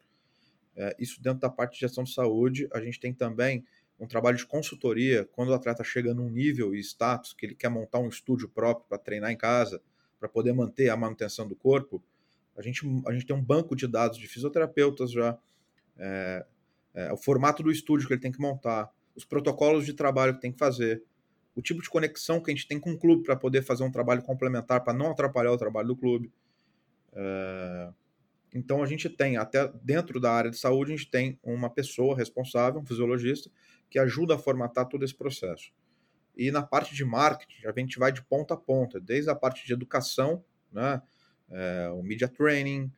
É, 0.74 0.96
isso 0.98 1.22
dentro 1.22 1.42
da 1.42 1.50
parte 1.50 1.74
de 1.74 1.82
gestão 1.82 2.06
de 2.06 2.14
saúde. 2.14 2.70
A 2.72 2.80
gente 2.80 3.02
tem 3.02 3.14
também 3.14 3.66
um 4.00 4.08
trabalho 4.08 4.38
de 4.38 4.46
consultoria, 4.46 5.28
quando 5.34 5.50
o 5.50 5.54
atleta 5.54 5.84
chega 5.84 6.14
num 6.14 6.30
nível 6.30 6.74
e 6.74 6.80
status 6.80 7.34
que 7.34 7.46
ele 7.46 7.56
quer 7.56 7.68
montar 7.68 8.00
um 8.00 8.08
estúdio 8.08 8.48
próprio 8.48 8.86
para 8.88 8.98
treinar 8.98 9.30
em 9.30 9.38
casa, 9.38 9.82
para 10.18 10.30
poder 10.30 10.54
manter 10.54 10.88
a 10.88 10.96
manutenção 10.96 11.46
do 11.46 11.56
corpo, 11.56 12.02
a 12.56 12.62
gente, 12.62 12.82
a 13.08 13.14
gente 13.14 13.26
tem 13.26 13.36
um 13.36 13.44
banco 13.44 13.76
de 13.76 13.88
dados 13.88 14.18
de 14.18 14.28
fisioterapeutas 14.28 15.12
já, 15.12 15.38
é, 15.98 16.46
é, 16.94 17.14
o 17.14 17.18
formato 17.18 17.64
do 17.64 17.72
estúdio 17.72 18.08
que 18.08 18.14
ele 18.14 18.22
tem 18.22 18.32
que 18.32 18.40
montar, 18.40 18.92
os 19.16 19.26
protocolos 19.26 19.86
de 19.86 19.94
trabalho 19.94 20.36
que 20.36 20.42
tem 20.42 20.52
que 20.52 20.60
fazer, 20.60 21.04
o 21.56 21.62
tipo 21.62 21.82
de 21.82 21.90
conexão 21.90 22.42
que 22.42 22.52
a 22.52 22.54
gente 22.54 22.68
tem 22.68 22.80
com 22.80 22.92
o 22.92 22.98
clube 22.98 23.24
para 23.24 23.36
poder 23.36 23.62
fazer 23.62 23.84
um 23.84 23.92
trabalho 23.92 24.22
complementar 24.22 24.84
para 24.84 24.94
não 24.94 25.12
atrapalhar 25.12 25.52
o 25.52 25.58
trabalho 25.58 25.90
do 25.90 25.96
clube. 25.96 26.32
É, 27.14 27.90
então 28.54 28.84
a 28.84 28.86
gente 28.86 29.10
tem, 29.10 29.38
até 29.38 29.72
dentro 29.82 30.20
da 30.20 30.32
área 30.32 30.52
de 30.52 30.58
saúde, 30.58 30.94
a 30.94 30.96
gente 30.96 31.10
tem 31.10 31.40
uma 31.44 31.70
pessoa 31.70 32.16
responsável, 32.16 32.82
um 32.82 32.86
fisiologista, 32.86 33.50
que 33.90 34.00
ajuda 34.00 34.36
a 34.36 34.38
formatar 34.38 34.88
todo 34.88 35.04
esse 35.04 35.16
processo. 35.16 35.72
E 36.36 36.50
na 36.52 36.62
parte 36.62 36.96
de 36.96 37.04
marketing, 37.04 37.68
a 37.68 37.74
gente 37.78 38.00
vai 38.00 38.12
de 38.12 38.24
ponta 38.24 38.54
a 38.54 38.58
ponta, 38.58 39.00
desde 39.00 39.30
a 39.30 39.36
parte 39.36 39.66
de 39.66 39.74
educação, 39.74 40.44
né? 40.72 41.02
É, 41.52 41.90
o 41.90 42.02
media 42.02 42.28
training, 42.28 42.92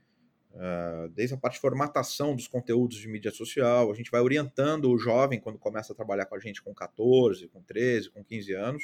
é, 0.55 1.09
desde 1.13 1.33
a 1.33 1.37
parte 1.37 1.55
de 1.55 1.61
formatação 1.61 2.35
dos 2.35 2.47
conteúdos 2.47 2.97
de 2.97 3.07
mídia 3.07 3.31
social. 3.31 3.91
A 3.91 3.95
gente 3.95 4.11
vai 4.11 4.21
orientando 4.21 4.89
o 4.91 4.97
jovem 4.97 5.39
quando 5.39 5.57
começa 5.57 5.93
a 5.93 5.95
trabalhar 5.95 6.25
com 6.25 6.35
a 6.35 6.39
gente 6.39 6.61
com 6.61 6.73
14, 6.73 7.47
com 7.47 7.61
13, 7.61 8.11
com 8.11 8.23
15 8.23 8.53
anos, 8.53 8.83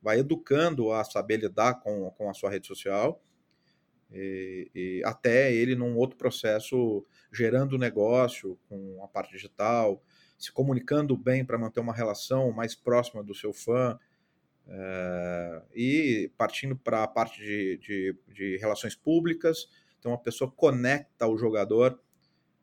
vai 0.00 0.18
educando 0.18 0.92
a 0.92 1.04
saber 1.04 1.36
lidar 1.36 1.80
com, 1.80 2.10
com 2.12 2.30
a 2.30 2.34
sua 2.34 2.50
rede 2.50 2.66
social. 2.66 3.22
E, 4.10 4.70
e, 4.74 5.02
até 5.04 5.52
ele 5.52 5.74
num 5.74 5.96
outro 5.96 6.18
processo 6.18 7.06
gerando 7.32 7.78
negócio 7.78 8.58
com 8.68 9.02
a 9.02 9.08
parte 9.08 9.32
digital, 9.32 10.02
se 10.38 10.52
comunicando 10.52 11.16
bem 11.16 11.44
para 11.44 11.56
manter 11.56 11.80
uma 11.80 11.94
relação 11.94 12.52
mais 12.52 12.74
próxima 12.74 13.22
do 13.22 13.34
seu 13.34 13.52
fã, 13.52 13.98
é, 14.68 15.62
e 15.74 16.30
partindo 16.36 16.76
para 16.76 17.02
a 17.02 17.08
parte 17.08 17.40
de, 17.40 17.78
de, 17.78 18.16
de, 18.32 18.56
relações 18.58 18.94
públicas, 18.94 19.68
então 19.98 20.12
a 20.12 20.18
pessoa 20.18 20.50
conecta 20.50 21.26
o 21.26 21.36
jogador 21.36 22.00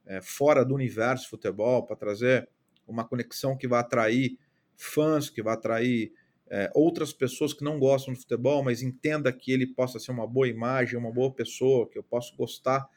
é, 0.05 0.21
fora 0.21 0.63
do 0.63 0.73
universo 0.73 1.29
futebol 1.29 1.85
para 1.85 1.95
trazer 1.95 2.49
uma 2.87 3.05
conexão 3.05 3.55
que 3.55 3.67
vai 3.67 3.79
atrair 3.79 4.37
fãs, 4.75 5.29
que 5.29 5.43
vai 5.43 5.53
atrair 5.53 6.11
é, 6.49 6.71
outras 6.73 7.13
pessoas 7.13 7.53
que 7.53 7.63
não 7.63 7.77
gostam 7.77 8.13
de 8.13 8.19
futebol, 8.19 8.63
mas 8.63 8.81
entenda 8.81 9.31
que 9.31 9.51
ele 9.51 9.67
possa 9.67 9.99
ser 9.99 10.11
uma 10.11 10.25
boa 10.25 10.47
imagem, 10.47 10.97
uma 10.97 11.11
boa 11.11 11.31
pessoa, 11.31 11.87
que 11.87 11.97
eu 11.97 12.03
posso 12.03 12.35
gostar 12.35 12.87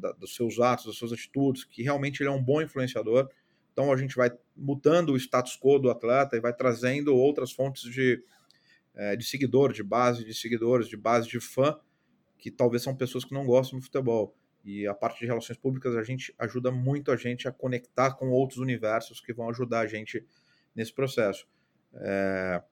da, 0.00 0.10
dos 0.10 0.34
seus 0.34 0.58
atos, 0.58 0.86
das 0.86 0.96
suas 0.96 1.12
atitudes, 1.12 1.62
que 1.62 1.80
realmente 1.80 2.20
ele 2.20 2.28
é 2.28 2.32
um 2.32 2.42
bom 2.42 2.60
influenciador 2.60 3.30
então 3.72 3.92
a 3.92 3.96
gente 3.96 4.16
vai 4.16 4.30
mudando 4.56 5.10
o 5.10 5.16
status 5.16 5.56
quo 5.56 5.78
do 5.78 5.90
atleta 5.90 6.36
e 6.36 6.40
vai 6.40 6.52
trazendo 6.52 7.14
outras 7.14 7.52
fontes 7.52 7.82
de, 7.82 8.22
é, 8.94 9.16
de 9.16 9.24
seguidor, 9.24 9.72
de 9.72 9.82
base 9.82 10.24
de 10.24 10.34
seguidores, 10.34 10.88
de 10.88 10.96
base 10.96 11.28
de 11.28 11.40
fã, 11.40 11.78
que 12.38 12.50
talvez 12.50 12.82
são 12.82 12.94
pessoas 12.94 13.24
que 13.24 13.34
não 13.34 13.46
gostam 13.46 13.78
do 13.78 13.84
futebol. 13.84 14.34
E 14.64 14.86
a 14.86 14.94
parte 14.94 15.20
de 15.20 15.26
relações 15.26 15.58
públicas 15.58 15.96
a 15.96 16.02
gente 16.02 16.34
ajuda 16.38 16.70
muito 16.70 17.10
a 17.10 17.16
gente 17.16 17.48
a 17.48 17.52
conectar 17.52 18.12
com 18.14 18.30
outros 18.30 18.58
universos 18.58 19.20
que 19.20 19.32
vão 19.32 19.48
ajudar 19.48 19.80
a 19.80 19.86
gente 19.86 20.24
nesse 20.74 20.92
processo. 20.92 21.46
É, 21.94 22.62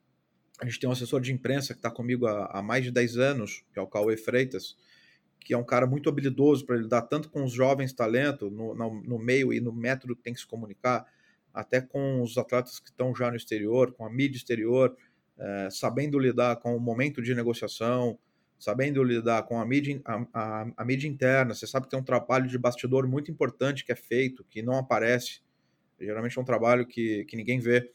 a 0.61 0.65
gente 0.65 0.79
tem 0.79 0.89
um 0.89 0.93
assessor 0.93 1.21
de 1.21 1.33
imprensa 1.33 1.73
que 1.73 1.79
está 1.79 1.91
comigo 1.91 2.27
há, 2.27 2.47
há, 2.47 2.63
mais 2.63 2.85
de 2.85 2.91
10 2.91 3.17
anos, 3.17 3.65
que 3.73 3.79
é 3.79 3.83
o 3.83 3.87
Cauê 3.87 4.17
Freitas, 4.17 4.77
que 5.41 5.55
é 5.55 5.59
um 5.59 5.65
cara 5.65 5.87
muito 5.87 6.09
habilidoso 6.09 6.67
para 6.67 6.77
lidar 6.77 7.03
tanto 7.03 7.31
com 7.31 7.43
os 7.43 7.53
jovens 7.53 7.93
talentos, 7.93 8.51
no, 8.53 8.75
no, 8.75 9.03
no, 9.03 9.19
meio 9.19 9.53
e 9.53 9.61
no 9.61 9.73
método 9.73 10.15
que 10.15 10.23
tem 10.23 10.35
que 10.35 10.41
se 10.41 10.47
comunicar, 10.47 11.07
até 11.55 11.81
com 11.81 12.23
os 12.23 12.37
atletas 12.37 12.79
que 12.79 12.91
estão 12.91 13.15
já 13.15 13.31
no 13.31 13.37
exterior, 13.37 13.93
com 13.93 14.05
a 14.05 14.11
mídia 14.11 14.37
exterior, 14.37 14.95
é, 15.39 15.69
sabendo 15.71 16.19
lidar 16.19 16.57
com 16.57 16.77
o 16.77 16.81
momento 16.81 17.23
de 17.23 17.35
negociação, 17.35 18.19
sabendo 18.59 19.03
lidar 19.05 19.45
com 19.45 19.61
a 19.61 19.65
mídia, 19.65 20.01
a, 20.05 20.27
a, 20.35 20.73
a, 20.77 20.85
mídia 20.85 21.09
interna. 21.09 21.55
Você 21.55 21.67
sabe 21.67 21.87
que 21.87 21.91
tem 21.91 21.99
um 21.99 22.05
trabalho 22.05 22.49
de 22.49 22.59
bastidor 22.59 23.07
muito 23.07 23.31
importante 23.31 23.85
que 23.85 23.93
é 23.93 23.97
feito, 23.97 24.45
que 24.45 24.63
não 24.63 24.75
aparece. 24.75 25.41
Geralmente 26.01 26.37
é 26.37 26.41
um 26.41 26.45
trabalho 26.45 26.85
que, 26.87 27.25
que 27.25 27.37
ninguém 27.37 27.61
vê. 27.61 27.91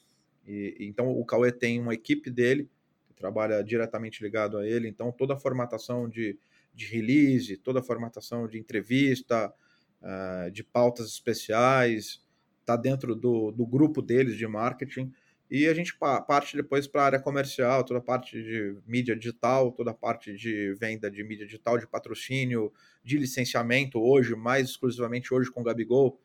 E, 0.47 0.75
então 0.79 1.09
o 1.09 1.25
Cauê 1.25 1.51
tem 1.51 1.79
uma 1.79 1.93
equipe 1.93 2.29
dele, 2.29 2.69
que 3.07 3.13
trabalha 3.13 3.61
diretamente 3.61 4.23
ligado 4.23 4.57
a 4.57 4.65
ele. 4.65 4.87
Então 4.87 5.11
toda 5.11 5.33
a 5.33 5.39
formatação 5.39 6.07
de 6.07 6.39
de 6.73 6.85
release, 6.85 7.57
toda 7.57 7.79
a 7.79 7.83
formatação 7.83 8.47
de 8.47 8.57
entrevista, 8.57 9.53
uh, 10.01 10.51
de 10.51 10.63
pautas 10.63 11.07
especiais, 11.07 12.23
está 12.61 12.75
dentro 12.75 13.15
do, 13.15 13.51
do 13.51 13.65
grupo 13.65 14.01
deles 14.01 14.37
de 14.37 14.47
marketing. 14.47 15.13
E 15.51 15.67
a 15.67 15.73
gente 15.73 15.95
parte 15.95 16.55
depois 16.55 16.87
para 16.87 17.01
a 17.03 17.05
área 17.05 17.19
comercial, 17.19 17.83
toda 17.83 17.99
a 17.99 18.01
parte 18.01 18.41
de 18.41 18.75
mídia 18.87 19.15
digital, 19.15 19.71
toda 19.71 19.91
a 19.91 19.93
parte 19.93 20.35
de 20.35 20.73
venda 20.73 21.11
de 21.11 21.23
mídia 21.23 21.45
digital, 21.45 21.77
de 21.77 21.85
patrocínio, 21.85 22.73
de 23.03 23.17
licenciamento, 23.17 23.99
hoje, 24.01 24.35
mais 24.35 24.69
exclusivamente 24.69 25.31
hoje 25.31 25.51
com 25.51 25.61
o 25.61 25.63
Gabigol, 25.63 26.19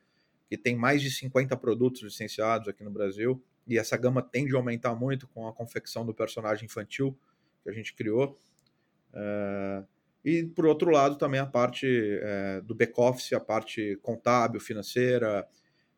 que 0.49 0.57
tem 0.57 0.75
mais 0.75 1.03
de 1.03 1.11
50 1.11 1.55
produtos 1.59 2.01
licenciados 2.01 2.69
aqui 2.69 2.83
no 2.83 2.91
Brasil. 2.91 3.43
E 3.67 3.77
essa 3.77 3.99
gama 3.99 4.23
tende 4.23 4.55
a 4.55 4.59
aumentar 4.59 4.95
muito 4.95 5.29
com 5.29 5.47
a 5.47 5.53
confecção 5.53 6.07
do 6.07 6.15
personagem 6.15 6.65
infantil 6.65 7.15
que 7.63 7.69
a 7.69 7.73
gente 7.73 7.93
criou. 7.93 8.41
Uh, 9.13 9.87
e, 10.25 10.45
por 10.45 10.67
outro 10.67 10.91
lado, 10.91 11.17
também 11.17 11.41
a 11.41 11.47
parte 11.47 11.87
é, 11.87 12.61
do 12.63 12.75
back-office, 12.75 13.33
a 13.33 13.41
parte 13.41 13.97
contábil, 14.03 14.61
financeira, 14.61 15.47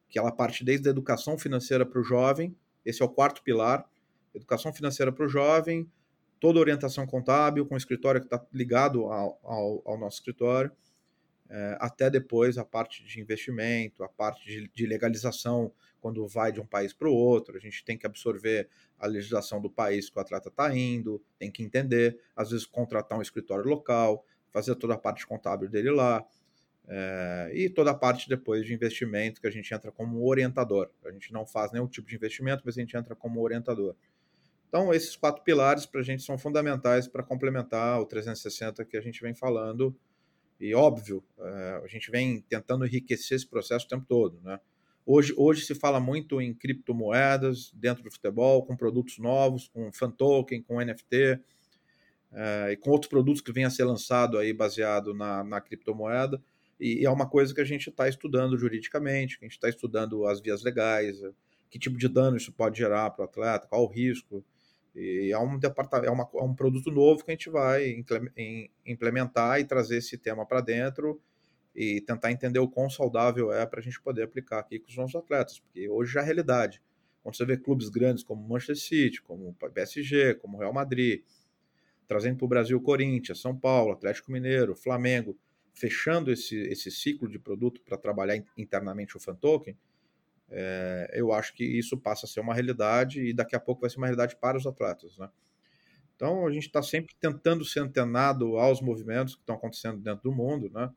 aquela 0.09 0.31
parte 0.31 0.65
desde 0.65 0.89
a 0.89 0.91
educação 0.91 1.39
financeira 1.39 1.87
para 1.87 2.01
o 2.01 2.05
jovem, 2.05 2.55
esse 2.85 3.03
é 3.03 3.05
o 3.05 3.09
quarto 3.09 3.43
pilar, 3.43 3.89
educação 4.35 4.73
financeira 4.73 5.13
para 5.13 5.25
o 5.25 5.29
jovem, 5.29 5.91
toda 6.39 6.59
orientação 6.59 7.07
contábil, 7.07 7.67
com 7.67 7.75
o 7.75 7.79
escritório 7.79 8.21
que 8.21 8.27
está 8.27 8.45
ligado 8.53 9.05
ao, 9.07 9.39
ao, 9.43 9.83
ao, 9.85 9.99
nosso 9.99 10.19
escritório, 10.19 10.73
é, 11.49 11.77
até 11.81 12.09
depois 12.09 12.57
a 12.59 12.65
parte 12.65 13.05
de 13.05 13.21
investimento, 13.21 14.03
a 14.03 14.09
parte 14.09 14.45
de, 14.45 14.71
de 14.73 14.87
legalização 14.87 15.73
quando 16.01 16.27
vai 16.27 16.53
de 16.53 16.61
um 16.61 16.67
país 16.67 16.93
para 16.93 17.09
o 17.09 17.13
outro, 17.13 17.57
a 17.57 17.61
gente 17.61 17.85
tem 17.85 17.97
que 17.97 18.07
absorver 18.07 18.69
a 18.99 19.07
legislação 19.07 19.61
do 19.61 19.71
país 19.71 20.11
que 20.11 20.19
o 20.19 20.21
atleta 20.21 20.49
está 20.49 20.75
indo, 20.75 21.23
tem 21.39 21.51
que 21.51 21.63
entender, 21.63 22.19
às 22.35 22.51
vezes 22.51 22.67
contratar 22.67 23.19
um 23.19 23.23
escritório 23.23 23.69
local, 23.69 24.25
fazer 24.51 24.75
toda 24.75 24.95
a 24.95 24.99
parte 24.99 25.27
contábil 25.27 25.69
dele 25.69 25.91
lá. 25.91 26.25
É, 26.93 27.51
e 27.55 27.71
toda 27.71 27.93
a 27.93 27.95
parte 27.95 28.29
depois 28.29 28.67
de 28.67 28.75
investimento 28.75 29.41
que 29.41 29.47
a 29.47 29.51
gente 29.51 29.73
entra 29.73 29.93
como 29.93 30.27
orientador. 30.27 30.91
A 31.05 31.13
gente 31.13 31.33
não 31.33 31.47
faz 31.47 31.71
nenhum 31.71 31.87
tipo 31.87 32.09
de 32.09 32.17
investimento, 32.17 32.63
mas 32.65 32.77
a 32.77 32.81
gente 32.81 32.97
entra 32.97 33.15
como 33.15 33.41
orientador. 33.41 33.95
Então, 34.69 34.93
esses 34.93 35.17
quatro 35.17 35.43
pilares 35.43 35.87
para 35.87 36.01
a 36.01 36.03
gente 36.05 36.23
são 36.23 36.39
fundamentais 36.39 37.09
para 37.09 37.23
complementar 37.23 38.01
o 38.01 38.07
360 38.07 38.85
que 38.85 38.97
a 38.97 39.01
gente 39.01 39.21
vem 39.21 39.35
falando. 39.35 39.97
E, 40.61 40.75
óbvio, 40.75 41.25
é, 41.39 41.81
a 41.83 41.87
gente 41.87 42.11
vem 42.11 42.41
tentando 42.43 42.85
enriquecer 42.85 43.37
esse 43.37 43.47
processo 43.47 43.87
o 43.87 43.89
tempo 43.89 44.05
todo. 44.09 44.41
Né? 44.43 44.61
Hoje, 45.13 45.35
hoje 45.37 45.63
se 45.63 45.75
fala 45.75 45.99
muito 45.99 46.41
em 46.41 46.55
criptomoedas 46.55 47.73
dentro 47.75 48.05
do 48.05 48.13
futebol, 48.13 48.65
com 48.65 48.77
produtos 48.77 49.19
novos, 49.19 49.67
com 49.67 49.93
fan 49.93 50.09
token, 50.09 50.63
com 50.63 50.81
NFT, 50.81 51.41
é, 52.33 52.69
e 52.71 52.77
com 52.77 52.91
outros 52.91 53.11
produtos 53.11 53.43
que 53.43 53.51
vêm 53.51 53.65
a 53.65 53.71
ser 53.71 53.83
lançado 53.83 54.39
aí 54.39 54.53
baseado 54.53 55.13
na, 55.13 55.43
na 55.43 55.61
criptomoeda. 55.61 56.41
E, 56.79 57.05
é 57.05 57.11
uma 57.11 57.29
coisa 57.29 57.53
que 57.53 57.61
a 57.61 57.65
gente 57.65 57.91
está 57.91 58.09
estudando 58.09 58.57
juridicamente, 58.57 59.37
que 59.37 59.45
a 59.45 59.49
gente 59.49 59.57
está 59.57 59.69
estudando 59.69 60.25
as 60.27 60.41
vias 60.41 60.63
legais, 60.63 61.21
que 61.69 61.77
tipo 61.77 61.99
de 61.99 62.07
dano 62.07 62.37
isso 62.37 62.53
pode 62.53 62.79
gerar 62.79 63.11
para 63.11 63.23
o 63.23 63.25
atleta, 63.25 63.67
qual 63.67 63.83
o 63.83 63.91
risco. 63.91 64.45
E 64.95 65.33
é 65.33 65.39
um, 65.41 65.59
é, 65.59 66.11
uma, 66.11 66.31
é 66.37 66.43
um 66.45 66.55
produto 66.55 66.89
novo 66.89 67.25
que 67.25 67.33
a 67.33 67.35
gente 67.35 67.51
vai 67.51 67.97
implementar 68.87 69.59
e 69.59 69.65
trazer 69.65 69.97
esse 69.97 70.17
tema 70.17 70.47
para 70.47 70.61
dentro 70.61 71.21
e 71.75 72.01
tentar 72.01 72.33
entender 72.33 72.59
o 72.59 72.69
quão 72.69 72.91
saudável 72.91 73.53
é 73.53 73.65
para 73.65 73.81
a 73.81 73.83
gente 73.83 74.01
poder 74.01 74.23
aplicar 74.23 74.59
aqui 74.59 74.79
com 74.79 74.89
os 74.89 74.97
nossos 74.97 75.15
atletas, 75.15 75.61
porque 75.61 75.89
hoje 75.89 76.13
já 76.13 76.21
é 76.21 76.25
realidade. 76.25 76.83
Quando 77.23 77.37
você 77.37 77.45
vê 77.45 77.57
clubes 77.57 77.89
grandes 77.89 78.25
como 78.25 78.47
Manchester 78.47 78.77
City, 78.77 79.23
como 79.23 79.55
PSG, 79.55 80.35
como 80.35 80.59
Real 80.59 80.73
Madrid, 80.73 81.23
trazendo 82.09 82.39
para 82.39 82.45
o 82.45 82.49
Brasil 82.49 82.81
Corinthians, 82.81 83.41
São 83.41 83.57
Paulo, 83.57 83.93
Atlético 83.93 84.33
Mineiro, 84.33 84.75
Flamengo, 84.75 85.39
fechando 85.73 86.33
esse, 86.33 86.57
esse 86.63 86.91
ciclo 86.91 87.29
de 87.29 87.39
produto 87.39 87.81
para 87.83 87.97
trabalhar 87.97 88.43
internamente 88.57 89.17
o 89.17 89.21
fan 89.21 89.35
token, 89.37 89.77
é, 90.51 91.11
eu 91.15 91.33
acho 91.33 91.55
que 91.55 91.65
isso 91.65 91.97
passa 91.97 92.27
a 92.27 92.29
ser 92.29 92.41
uma 92.41 92.53
realidade 92.53 93.23
e 93.23 93.33
daqui 93.33 93.55
a 93.55 93.61
pouco 93.61 93.83
vai 93.83 93.91
ser 93.91 93.99
uma 93.99 94.07
realidade 94.07 94.35
para 94.37 94.59
os 94.59 94.67
atletas. 94.67 95.17
Né? 95.17 95.29
Então 96.17 96.47
a 96.47 96.51
gente 96.51 96.67
está 96.67 96.83
sempre 96.83 97.15
tentando 97.21 97.65
ser 97.65 97.81
antenado 97.81 98.57
aos 98.57 98.81
movimentos 98.81 99.37
que 99.37 99.43
estão 99.43 99.55
acontecendo 99.55 99.99
dentro 99.99 100.25
do 100.25 100.33
mundo, 100.33 100.69
né? 100.71 100.91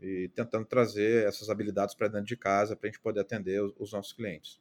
E 0.00 0.28
tentando 0.34 0.66
trazer 0.66 1.26
essas 1.26 1.50
habilidades 1.50 1.94
para 1.94 2.08
dentro 2.08 2.26
de 2.26 2.36
casa 2.36 2.74
para 2.74 2.88
a 2.88 2.92
gente 2.92 3.00
poder 3.00 3.20
atender 3.20 3.62
os, 3.62 3.72
os 3.78 3.92
nossos 3.92 4.12
clientes 4.12 4.60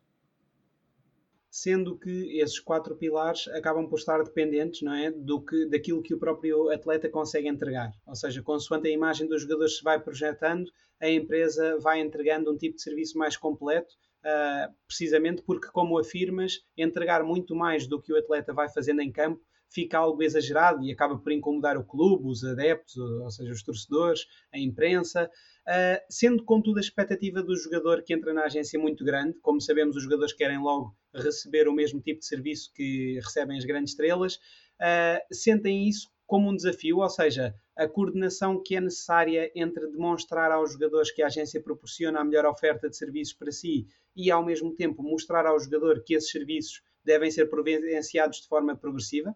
sendo 1.49 1.97
que 1.97 2.39
esses 2.39 2.59
quatro 2.59 2.95
pilares 2.95 3.47
acabam 3.49 3.87
por 3.87 3.97
estar 3.97 4.23
dependentes 4.23 4.81
não 4.81 4.93
é, 4.93 5.09
do 5.11 5.41
que, 5.41 5.65
daquilo 5.65 6.01
que 6.01 6.13
o 6.13 6.19
próprio 6.19 6.69
atleta 6.69 7.09
consegue 7.09 7.47
entregar. 7.47 7.91
Ou 8.05 8.15
seja, 8.15 8.41
consoante 8.41 8.87
a 8.87 8.91
imagem 8.91 9.27
dos 9.27 9.41
jogadores 9.41 9.77
se 9.77 9.83
vai 9.83 9.99
projetando, 9.99 10.71
a 10.99 11.09
empresa 11.09 11.77
vai 11.79 11.99
entregando 11.99 12.51
um 12.51 12.57
tipo 12.57 12.75
de 12.75 12.81
serviço 12.81 13.17
mais 13.17 13.35
completo, 13.35 13.95
uh, 14.19 14.73
precisamente 14.85 15.41
porque, 15.41 15.69
como 15.71 15.97
afirmas, 15.97 16.63
entregar 16.77 17.23
muito 17.23 17.55
mais 17.55 17.87
do 17.87 17.99
que 17.99 18.13
o 18.13 18.17
atleta 18.17 18.53
vai 18.53 18.69
fazendo 18.69 19.01
em 19.01 19.11
campo 19.11 19.41
fica 19.69 19.97
algo 19.97 20.21
exagerado 20.23 20.83
e 20.83 20.91
acaba 20.91 21.17
por 21.17 21.31
incomodar 21.31 21.77
o 21.77 21.83
clube, 21.83 22.27
os 22.27 22.43
adeptos, 22.43 22.97
ou 22.97 23.29
seja, 23.29 23.51
os 23.51 23.63
torcedores, 23.63 24.25
a 24.53 24.59
imprensa. 24.59 25.29
Uh, 25.67 26.01
sendo, 26.09 26.43
contudo, 26.43 26.77
a 26.77 26.81
expectativa 26.81 27.43
do 27.43 27.55
jogador 27.55 28.01
que 28.01 28.13
entra 28.13 28.33
na 28.33 28.45
agência 28.45 28.79
muito 28.79 29.05
grande, 29.05 29.39
como 29.41 29.61
sabemos, 29.61 29.95
os 29.95 30.03
jogadores 30.03 30.33
querem 30.33 30.59
logo 30.59 30.95
receber 31.13 31.67
o 31.67 31.73
mesmo 31.73 32.01
tipo 32.01 32.19
de 32.19 32.25
serviço 32.25 32.71
que 32.73 33.19
recebem 33.23 33.57
as 33.57 33.65
grandes 33.65 33.91
estrelas, 33.91 34.35
uh, 34.35 35.33
sentem 35.33 35.87
isso 35.87 36.09
como 36.25 36.49
um 36.49 36.55
desafio, 36.55 36.97
ou 36.97 37.09
seja, 37.09 37.55
a 37.75 37.87
coordenação 37.87 38.61
que 38.61 38.75
é 38.75 38.81
necessária 38.81 39.51
entre 39.55 39.87
demonstrar 39.87 40.51
aos 40.51 40.73
jogadores 40.73 41.11
que 41.11 41.23
a 41.23 41.27
agência 41.27 41.61
proporciona 41.61 42.19
a 42.19 42.23
melhor 42.23 42.45
oferta 42.45 42.87
de 42.87 42.95
serviços 42.95 43.33
para 43.33 43.51
si 43.51 43.87
e, 44.15 44.29
ao 44.29 44.45
mesmo 44.45 44.75
tempo, 44.75 45.01
mostrar 45.01 45.47
ao 45.47 45.59
jogador 45.59 46.03
que 46.03 46.13
esses 46.13 46.29
serviços 46.29 46.83
devem 47.03 47.31
ser 47.31 47.49
providenciados 47.49 48.41
de 48.41 48.47
forma 48.47 48.75
progressiva? 48.75 49.35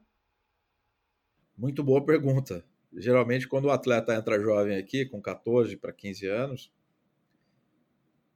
Muito 1.58 1.84
boa 1.84 2.04
pergunta. 2.04 2.66
Geralmente, 2.96 3.48
quando 3.48 3.66
o 3.66 3.72
atleta 3.72 4.13
entra 4.16 4.39
jovem 4.39 4.78
aqui, 4.78 5.06
com 5.06 5.22
14 5.22 5.78
para 5.78 5.92
15 5.92 6.28
anos, 6.28 6.72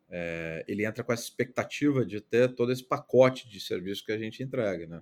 é, 0.10 0.64
ele 0.68 0.86
entra 0.86 1.04
com 1.04 1.12
essa 1.12 1.24
expectativa 1.24 2.06
de 2.06 2.22
ter 2.22 2.54
todo 2.56 2.72
esse 2.72 2.84
pacote 2.84 3.50
de 3.50 3.60
serviço 3.60 4.06
que 4.06 4.12
a 4.12 4.18
gente 4.18 4.42
entrega, 4.42 4.88
né? 4.88 5.02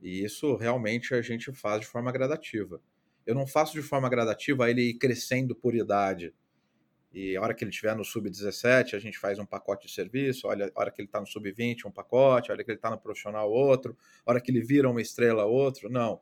E 0.00 0.24
isso 0.24 0.56
realmente 0.56 1.14
a 1.14 1.22
gente 1.22 1.52
faz 1.52 1.82
de 1.82 1.86
forma 1.86 2.10
gradativa. 2.10 2.80
Eu 3.24 3.34
não 3.34 3.46
faço 3.46 3.72
de 3.72 3.82
forma 3.82 4.08
gradativa 4.08 4.68
ele 4.68 4.82
ir 4.82 4.94
crescendo 4.94 5.54
por 5.54 5.74
idade. 5.74 6.34
E 7.12 7.36
a 7.36 7.42
hora 7.42 7.54
que 7.54 7.62
ele 7.62 7.70
estiver 7.70 7.94
no 7.94 8.04
sub-17, 8.04 8.94
a 8.94 8.98
gente 8.98 9.18
faz 9.18 9.38
um 9.38 9.46
pacote 9.46 9.86
de 9.86 9.92
serviço. 9.92 10.48
Olha, 10.48 10.72
a 10.74 10.80
hora 10.80 10.90
que 10.90 11.00
ele 11.00 11.08
está 11.08 11.20
no 11.20 11.26
sub-20, 11.26 11.84
um 11.84 11.90
pacote. 11.90 12.50
A 12.50 12.54
hora 12.54 12.64
que 12.64 12.70
ele 12.70 12.78
está 12.78 12.90
no 12.90 12.98
profissional, 12.98 13.50
outro. 13.50 13.96
A 14.26 14.32
hora 14.32 14.40
que 14.40 14.50
ele 14.50 14.60
vira 14.60 14.90
uma 14.90 15.00
estrela, 15.00 15.44
outro. 15.44 15.88
Não. 15.88 16.20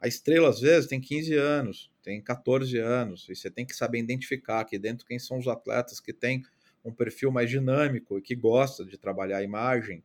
A 0.00 0.06
estrela, 0.06 0.48
às 0.48 0.60
vezes, 0.60 0.88
tem 0.88 1.00
15 1.00 1.34
anos, 1.34 1.90
tem 2.02 2.22
14 2.22 2.78
anos, 2.78 3.28
e 3.28 3.34
você 3.34 3.50
tem 3.50 3.66
que 3.66 3.74
saber 3.74 3.98
identificar 3.98 4.60
aqui 4.60 4.78
dentro 4.78 5.04
quem 5.04 5.18
são 5.18 5.38
os 5.38 5.48
atletas 5.48 5.98
que 5.98 6.12
têm 6.12 6.44
um 6.84 6.92
perfil 6.92 7.32
mais 7.32 7.50
dinâmico 7.50 8.16
e 8.18 8.22
que 8.22 8.36
gosta 8.36 8.84
de 8.84 8.96
trabalhar 8.96 9.38
a 9.38 9.42
imagem 9.42 10.02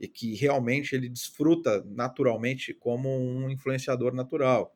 e 0.00 0.08
que 0.08 0.34
realmente 0.34 0.94
ele 0.94 1.08
desfruta 1.08 1.84
naturalmente 1.86 2.72
como 2.72 3.08
um 3.08 3.50
influenciador 3.50 4.14
natural. 4.14 4.74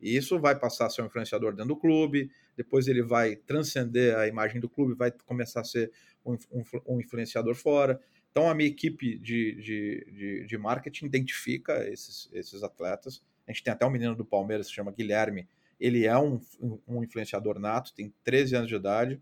E 0.00 0.16
isso 0.16 0.38
vai 0.40 0.58
passar 0.58 0.86
a 0.86 0.90
ser 0.90 1.02
um 1.02 1.06
influenciador 1.06 1.52
dentro 1.52 1.68
do 1.68 1.76
clube, 1.76 2.28
depois 2.56 2.88
ele 2.88 3.02
vai 3.02 3.36
transcender 3.36 4.16
a 4.18 4.26
imagem 4.26 4.60
do 4.60 4.68
clube, 4.68 4.94
vai 4.94 5.12
começar 5.12 5.60
a 5.60 5.64
ser 5.64 5.92
um, 6.26 6.36
um, 6.50 6.62
um 6.88 7.00
influenciador 7.00 7.54
fora. 7.54 8.00
Então, 8.30 8.48
a 8.50 8.54
minha 8.54 8.68
equipe 8.68 9.16
de, 9.18 9.54
de, 9.54 10.06
de, 10.12 10.46
de 10.46 10.58
marketing 10.58 11.06
identifica 11.06 11.88
esses, 11.88 12.28
esses 12.32 12.62
atletas 12.64 13.22
a 13.46 13.52
gente 13.52 13.62
tem 13.62 13.72
até 13.72 13.84
um 13.86 13.90
menino 13.90 14.14
do 14.14 14.24
Palmeiras 14.24 14.66
se 14.66 14.72
chama 14.72 14.92
Guilherme. 14.92 15.48
Ele 15.78 16.06
é 16.06 16.16
um, 16.16 16.40
um 16.86 17.02
influenciador 17.02 17.58
nato, 17.58 17.92
tem 17.94 18.12
13 18.22 18.56
anos 18.56 18.68
de 18.68 18.74
idade. 18.74 19.20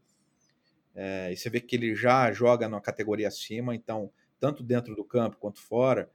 É, 0.94 1.33
e 1.33 1.37
você 1.37 1.48
vê 1.48 1.61
que 1.61 1.76
ele 1.76 1.94
já 1.94 2.30
joga 2.33 2.68
na 2.68 2.80
categoria 2.80 3.28
acima, 3.28 3.74
então, 3.74 4.11
tanto 4.38 4.62
dentro 4.62 4.94
do 4.94 5.04
campo 5.04 5.37
quanto 5.38 5.61
fora, 5.61 6.11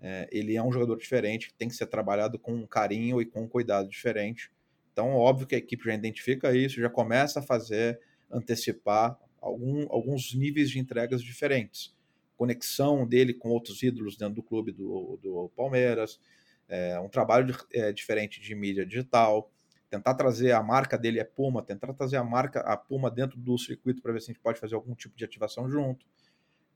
é, 0.00 0.28
ele 0.30 0.56
é 0.56 0.62
um 0.62 0.72
jogador 0.72 0.96
diferente, 0.96 1.48
que 1.48 1.54
tem 1.54 1.68
que 1.68 1.74
ser 1.74 1.86
trabalhado 1.86 2.38
com 2.38 2.66
carinho 2.66 3.20
e 3.20 3.26
com 3.26 3.48
cuidado 3.48 3.88
diferente. 3.88 4.50
Então, 4.92 5.10
óbvio 5.16 5.46
que 5.46 5.54
a 5.54 5.58
equipe 5.58 5.84
já 5.84 5.94
identifica 5.94 6.56
isso, 6.56 6.80
já 6.80 6.88
começa 6.88 7.40
a 7.40 7.42
fazer, 7.42 8.00
antecipar 8.30 9.18
algum, 9.40 9.86
alguns 9.90 10.34
níveis 10.34 10.70
de 10.70 10.78
entregas 10.78 11.22
diferentes. 11.22 11.94
Conexão 12.36 13.06
dele 13.06 13.34
com 13.34 13.48
outros 13.50 13.82
ídolos 13.82 14.16
dentro 14.16 14.36
do 14.36 14.42
clube 14.42 14.72
do, 14.72 15.18
do 15.22 15.50
Palmeiras, 15.56 16.20
é, 16.68 16.98
um 17.00 17.08
trabalho 17.08 17.46
de, 17.46 17.58
é, 17.72 17.92
diferente 17.92 18.40
de 18.40 18.54
mídia 18.54 18.84
digital, 18.84 19.50
tentar 19.90 20.14
trazer 20.14 20.52
a 20.52 20.62
marca 20.62 20.98
dele 20.98 21.20
é 21.20 21.24
Puma, 21.24 21.62
tentar 21.62 21.92
trazer 21.92 22.16
a 22.16 22.24
marca 22.24 22.60
a 22.60 22.76
Puma 22.76 23.10
dentro 23.10 23.38
do 23.38 23.56
circuito 23.58 24.02
para 24.02 24.12
ver 24.12 24.20
se 24.20 24.30
a 24.30 24.34
gente 24.34 24.42
pode 24.42 24.58
fazer 24.58 24.74
algum 24.74 24.94
tipo 24.94 25.16
de 25.16 25.24
ativação 25.24 25.70
junto. 25.70 26.06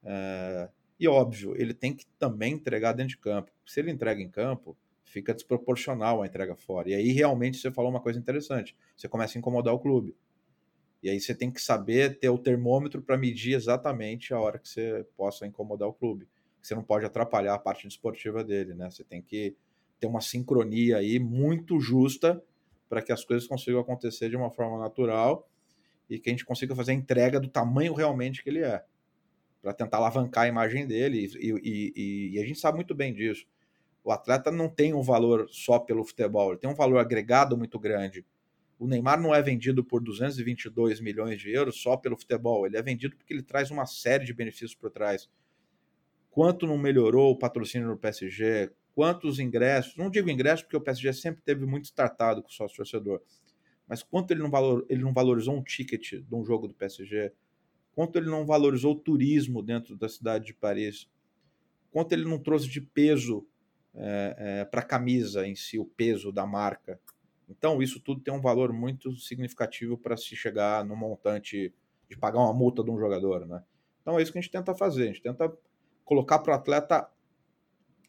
É, 0.05 0.69
e 1.01 1.09
óbvio, 1.09 1.55
ele 1.57 1.75
tem 1.75 1.95
que 1.95 2.07
também 2.19 2.55
entregar 2.55 2.93
dentro 2.93 3.11
de 3.11 3.19
campo. 3.19 3.51
Se 3.67 3.81
ele 3.81 3.91
entrega 3.91 4.21
em 4.21 4.29
campo, 4.29 4.77
fica 5.05 5.33
desproporcional 5.33 6.23
a 6.23 6.27
entrega 6.27 6.55
fora. 6.57 6.91
E 6.91 6.95
aí 6.95 7.13
realmente 7.13 7.59
você 7.59 7.71
falou 7.71 7.91
uma 7.91 8.01
coisa 8.01 8.19
interessante. 8.19 8.77
Você 8.97 9.09
começa 9.09 9.37
a 9.37 9.41
incomodar 9.41 9.75
o 9.75 9.79
clube. 9.79 10.15
E 11.03 11.09
aí 11.09 11.21
você 11.21 11.35
tem 11.35 11.51
que 11.51 11.61
saber 11.61 12.19
ter 12.19 12.29
o 12.29 12.39
termômetro 12.39 13.01
para 13.01 13.17
medir 13.17 13.55
exatamente 13.55 14.35
a 14.35 14.41
hora 14.41 14.59
que 14.59 14.69
você 14.69 15.07
possa 15.17 15.47
incomodar 15.47 15.89
o 15.89 15.93
clube. 15.93 16.29
Você 16.61 16.75
não 16.75 16.83
pode 16.83 17.07
atrapalhar 17.07 17.55
a 17.55 17.59
parte 17.59 17.87
desportiva 17.87 18.43
dele, 18.43 18.75
né? 18.75 18.91
Você 18.91 19.05
tem 19.05 19.23
que 19.23 19.57
ter 19.99 20.07
uma 20.07 20.21
sincronia 20.21 20.99
aí 20.99 21.19
muito 21.19 21.81
justa 21.81 22.43
para 22.89 23.03
que 23.03 23.13
as 23.13 23.25
coisas 23.25 23.47
consigam 23.47 23.81
acontecer 23.81 24.31
de 24.31 24.37
uma 24.37 24.51
forma 24.51 24.79
natural 24.79 25.49
e 26.09 26.19
que 26.19 26.31
a 26.31 26.33
gente 26.33 26.45
consiga 26.45 26.75
fazer 26.75 26.93
a 26.93 26.95
entrega 26.95 27.39
do 27.39 27.49
tamanho 27.49 27.93
realmente 27.93 28.43
que 28.43 28.49
ele 28.49 28.61
é, 28.61 28.83
para 29.61 29.75
tentar 29.75 29.99
alavancar 29.99 30.45
a 30.45 30.49
imagem 30.49 30.87
dele. 30.87 31.29
E, 31.39 31.51
e, 31.51 31.93
e, 31.95 32.31
e, 32.35 32.41
a 32.41 32.47
gente 32.47 32.59
sabe 32.59 32.77
muito 32.77 32.95
bem 32.95 33.13
disso. 33.13 33.47
O 34.03 34.11
atleta 34.11 34.51
não 34.51 34.69
tem 34.69 34.95
um 34.95 35.03
valor 35.03 35.47
só 35.51 35.79
pelo 35.79 36.05
futebol, 36.05 36.51
ele 36.51 36.61
tem 36.61 36.71
um 36.71 36.75
valor 36.75 36.99
agregado 36.99 37.59
muito 37.59 37.79
grande. 37.79 38.25
O 38.79 38.87
Neymar 38.87 39.21
não 39.21 39.35
é 39.35 39.43
vendido 39.43 39.85
por 39.85 40.01
222 40.01 41.01
milhões 41.01 41.41
de 41.41 41.51
euros 41.51 41.83
só 41.83 41.97
pelo 41.97 42.17
futebol, 42.17 42.65
ele 42.65 42.77
é 42.77 42.83
vendido 42.83 43.17
porque 43.17 43.35
ele 43.35 43.43
traz 43.43 43.71
uma 43.71 43.85
série 43.85 44.25
de 44.25 44.33
benefícios 44.33 44.75
por 44.75 44.91
trás. 44.91 45.29
Quanto 46.31 46.67
não 46.67 46.79
melhorou 46.79 47.33
o 47.33 47.37
patrocínio 47.37 47.89
no 47.89 47.99
PSG? 47.99 48.71
Quantos 48.99 49.39
ingressos, 49.39 49.95
não 49.95 50.11
digo 50.11 50.29
ingressos 50.29 50.65
porque 50.65 50.77
o 50.77 50.81
PSG 50.81 51.13
sempre 51.13 51.41
teve 51.41 51.65
muito 51.65 51.95
tratado 51.95 52.43
com 52.43 52.49
o 52.49 52.53
sócio 52.53 52.79
torcedor, 52.79 53.23
mas 53.87 54.03
quanto 54.03 54.33
ele 54.33 54.43
não, 54.43 54.51
valor, 54.51 54.85
ele 54.89 55.05
não 55.05 55.13
valorizou 55.13 55.55
um 55.55 55.63
ticket 55.63 56.15
de 56.15 56.35
um 56.35 56.45
jogo 56.45 56.67
do 56.67 56.75
PSG, 56.75 57.33
quanto 57.93 58.19
ele 58.19 58.29
não 58.29 58.45
valorizou 58.45 58.95
o 58.95 58.99
turismo 58.99 59.63
dentro 59.63 59.97
da 59.97 60.09
cidade 60.09 60.47
de 60.47 60.53
Paris, 60.53 61.09
quanto 61.93 62.13
ele 62.13 62.25
não 62.25 62.41
trouxe 62.41 62.69
de 62.69 62.81
peso 62.81 63.47
é, 63.95 64.35
é, 64.37 64.65
para 64.65 64.81
a 64.81 64.85
camisa 64.85 65.47
em 65.47 65.55
si, 65.55 65.79
o 65.79 65.85
peso 65.85 66.33
da 66.33 66.45
marca. 66.45 67.01
Então, 67.49 67.81
isso 67.81 68.01
tudo 68.01 68.21
tem 68.21 68.35
um 68.35 68.41
valor 68.41 68.73
muito 68.73 69.17
significativo 69.17 69.97
para 69.97 70.17
se 70.17 70.35
chegar 70.35 70.85
no 70.85 70.97
montante 70.97 71.73
de 72.11 72.19
pagar 72.19 72.41
uma 72.41 72.53
multa 72.53 72.83
de 72.83 72.91
um 72.91 72.99
jogador, 72.99 73.47
né? 73.47 73.63
Então, 74.03 74.19
é 74.19 74.23
isso 74.23 74.33
que 74.33 74.39
a 74.39 74.43
gente 74.43 74.51
tenta 74.51 74.75
fazer. 74.75 75.05
A 75.05 75.07
gente 75.07 75.23
tenta 75.23 75.57
colocar 76.05 76.41
para 76.41 76.51
o 76.51 76.57
atleta 76.57 77.09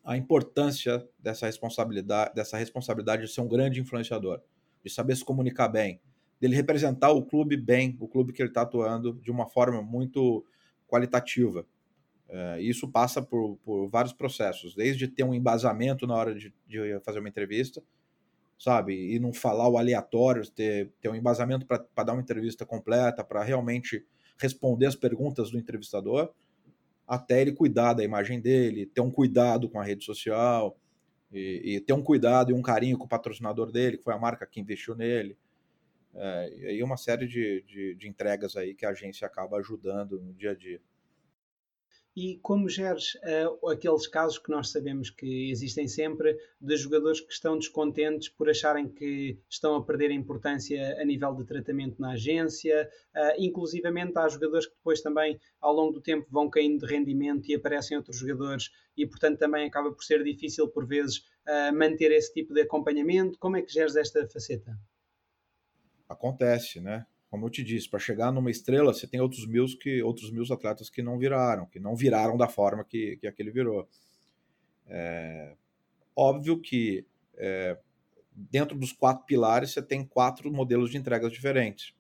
a 0.04 0.18
importância 0.18 1.08
dessa 1.18 1.46
responsabilidade, 1.46 2.34
dessa 2.34 2.58
responsabilidade 2.58 3.26
de 3.26 3.32
ser 3.32 3.42
um 3.42 3.48
grande 3.48 3.80
influenciador, 3.80 4.42
de 4.84 4.90
saber 4.90 5.16
se 5.16 5.26
comunicar 5.26 5.68
bem, 5.68 6.02
dele 6.40 6.56
representar 6.56 7.12
o 7.12 7.24
clube 7.24 7.58
bem, 7.58 7.98
o 8.00 8.08
clube 8.08 8.34
que 8.34 8.42
ele 8.42 8.50
está 8.50 8.62
atuando 8.62 9.14
de 9.14 9.30
uma 9.30 9.48
forma 9.48 9.82
muito 9.82 10.46
qualitativa. 10.88 11.66
É, 12.28 12.62
isso 12.62 12.88
passa 12.88 13.22
por, 13.22 13.58
por, 13.64 13.88
vários 13.90 14.14
processos, 14.14 14.76
desde 14.76 15.08
ter 15.08 15.24
um 15.24 15.34
embasamento 15.34 16.06
na 16.06 16.16
hora 16.16 16.34
de, 16.34 16.54
de, 16.68 17.00
fazer 17.04 17.20
uma 17.20 17.30
entrevista, 17.30 17.82
sabe, 18.58 19.16
e 19.16 19.20
não 19.20 19.34
falar 19.34 19.68
o 19.68 19.78
aleatório, 19.78 20.48
ter, 20.52 20.92
ter 21.02 21.10
um 21.10 21.16
embasamento 21.16 21.66
para 21.66 22.04
dar 22.04 22.14
uma 22.14 22.22
entrevista 22.22 22.66
completa, 22.66 23.24
para 23.24 23.44
realmente 23.44 24.06
responder 24.38 24.86
as 24.86 24.96
perguntas 24.96 25.50
do 25.50 25.58
entrevistador, 25.58 26.32
até 27.10 27.42
ele 27.42 27.52
cuidar 27.52 27.94
da 27.94 28.04
imagem 28.04 28.40
dele, 28.40 28.86
ter 28.86 29.02
um 29.02 29.10
cuidado 29.10 29.68
com 29.68 29.80
a 29.80 29.84
rede 29.84 30.06
social, 30.06 30.78
e, 31.32 31.76
e 31.76 31.82
ter 31.82 31.94
um 31.94 32.04
cuidado 32.04 32.52
e 32.52 32.54
um 32.54 32.62
carinho 32.62 32.98
com 32.98 33.06
o 33.06 33.10
patrocinador 33.10 33.72
dele, 33.72 33.98
que 33.98 34.04
foi 34.04 34.14
a 34.14 34.20
marca 34.20 34.46
que 34.46 34.60
investiu 34.60 34.96
nele. 34.96 35.36
É, 36.14 36.54
e 36.56 36.66
aí 36.68 36.84
uma 36.84 36.98
série 36.98 37.28
de, 37.28 37.64
de, 37.68 37.96
de 37.96 38.08
entregas 38.08 38.56
aí 38.56 38.76
que 38.76 38.86
a 38.86 38.90
agência 38.90 39.26
acaba 39.26 39.58
ajudando 39.58 40.20
no 40.22 40.34
dia 40.34 40.52
a 40.52 40.56
dia. 40.56 40.80
E 42.22 42.38
como 42.40 42.68
geres 42.68 43.16
uh, 43.16 43.70
aqueles 43.70 44.06
casos 44.06 44.38
que 44.38 44.52
nós 44.52 44.72
sabemos 44.72 45.10
que 45.10 45.50
existem 45.50 45.88
sempre 45.88 46.38
de 46.60 46.76
jogadores 46.76 47.22
que 47.22 47.32
estão 47.32 47.58
descontentes 47.58 48.28
por 48.28 48.50
acharem 48.50 48.90
que 48.90 49.40
estão 49.50 49.78
a 49.78 49.86
perder 49.86 50.12
a 50.12 50.14
importância 50.14 51.02
a 51.02 51.06
nível 51.06 51.34
de 51.34 51.46
tratamento 51.46 52.02
na 52.02 52.12
agência, 52.12 52.92
uh, 53.16 53.42
inclusivamente 53.42 54.18
há 54.18 54.28
jogadores 54.28 54.66
que 54.66 54.76
depois 54.76 55.00
também 55.00 55.40
ao 55.62 55.74
longo 55.74 55.94
do 55.94 56.02
tempo 56.02 56.28
vão 56.30 56.50
caindo 56.50 56.86
de 56.86 56.94
rendimento 56.94 57.48
e 57.48 57.56
aparecem 57.56 57.96
outros 57.96 58.18
jogadores 58.18 58.70
e 58.98 59.08
portanto 59.08 59.40
também 59.40 59.66
acaba 59.66 59.90
por 59.90 60.04
ser 60.04 60.22
difícil 60.22 60.68
por 60.68 60.86
vezes 60.86 61.20
uh, 61.48 61.74
manter 61.74 62.12
esse 62.12 62.34
tipo 62.34 62.54
de 62.54 62.64
acompanhamento. 62.64 63.40
Como 63.40 63.56
é 63.56 63.62
que 63.62 63.72
geres 63.72 63.96
esta 63.96 64.28
faceta? 64.28 64.78
Acontece, 66.10 66.82
né? 66.82 67.06
Como 67.30 67.46
eu 67.46 67.50
te 67.50 67.64
disse, 67.64 67.88
para 67.88 68.00
chegar 68.00 68.32
numa 68.32 68.50
estrela, 68.50 68.94
você 68.94 69.06
tem 69.06 69.22
outros 69.22 69.46
mil 69.46 69.66
que 69.80 70.02
outros 70.02 70.32
mil 70.32 70.44
atletas 70.52 70.90
que 70.90 71.02
não 71.02 71.18
viraram, 71.18 71.68
que 71.68 71.80
não 71.80 71.96
viraram 71.96 72.36
da 72.36 72.48
forma 72.48 72.84
que, 72.84 73.18
que 73.18 73.28
aquele 73.28 73.52
virou. 73.52 73.88
É, 74.88 75.56
óbvio 76.16 76.60
que 76.60 77.06
é, 77.38 77.78
dentro 78.34 78.78
dos 78.78 78.92
quatro 78.92 79.26
pilares 79.26 79.72
você 79.72 79.82
tem 79.82 80.04
quatro 80.04 80.52
modelos 80.52 80.90
de 80.90 80.98
entregas 80.98 81.32
diferentes. 81.32 81.94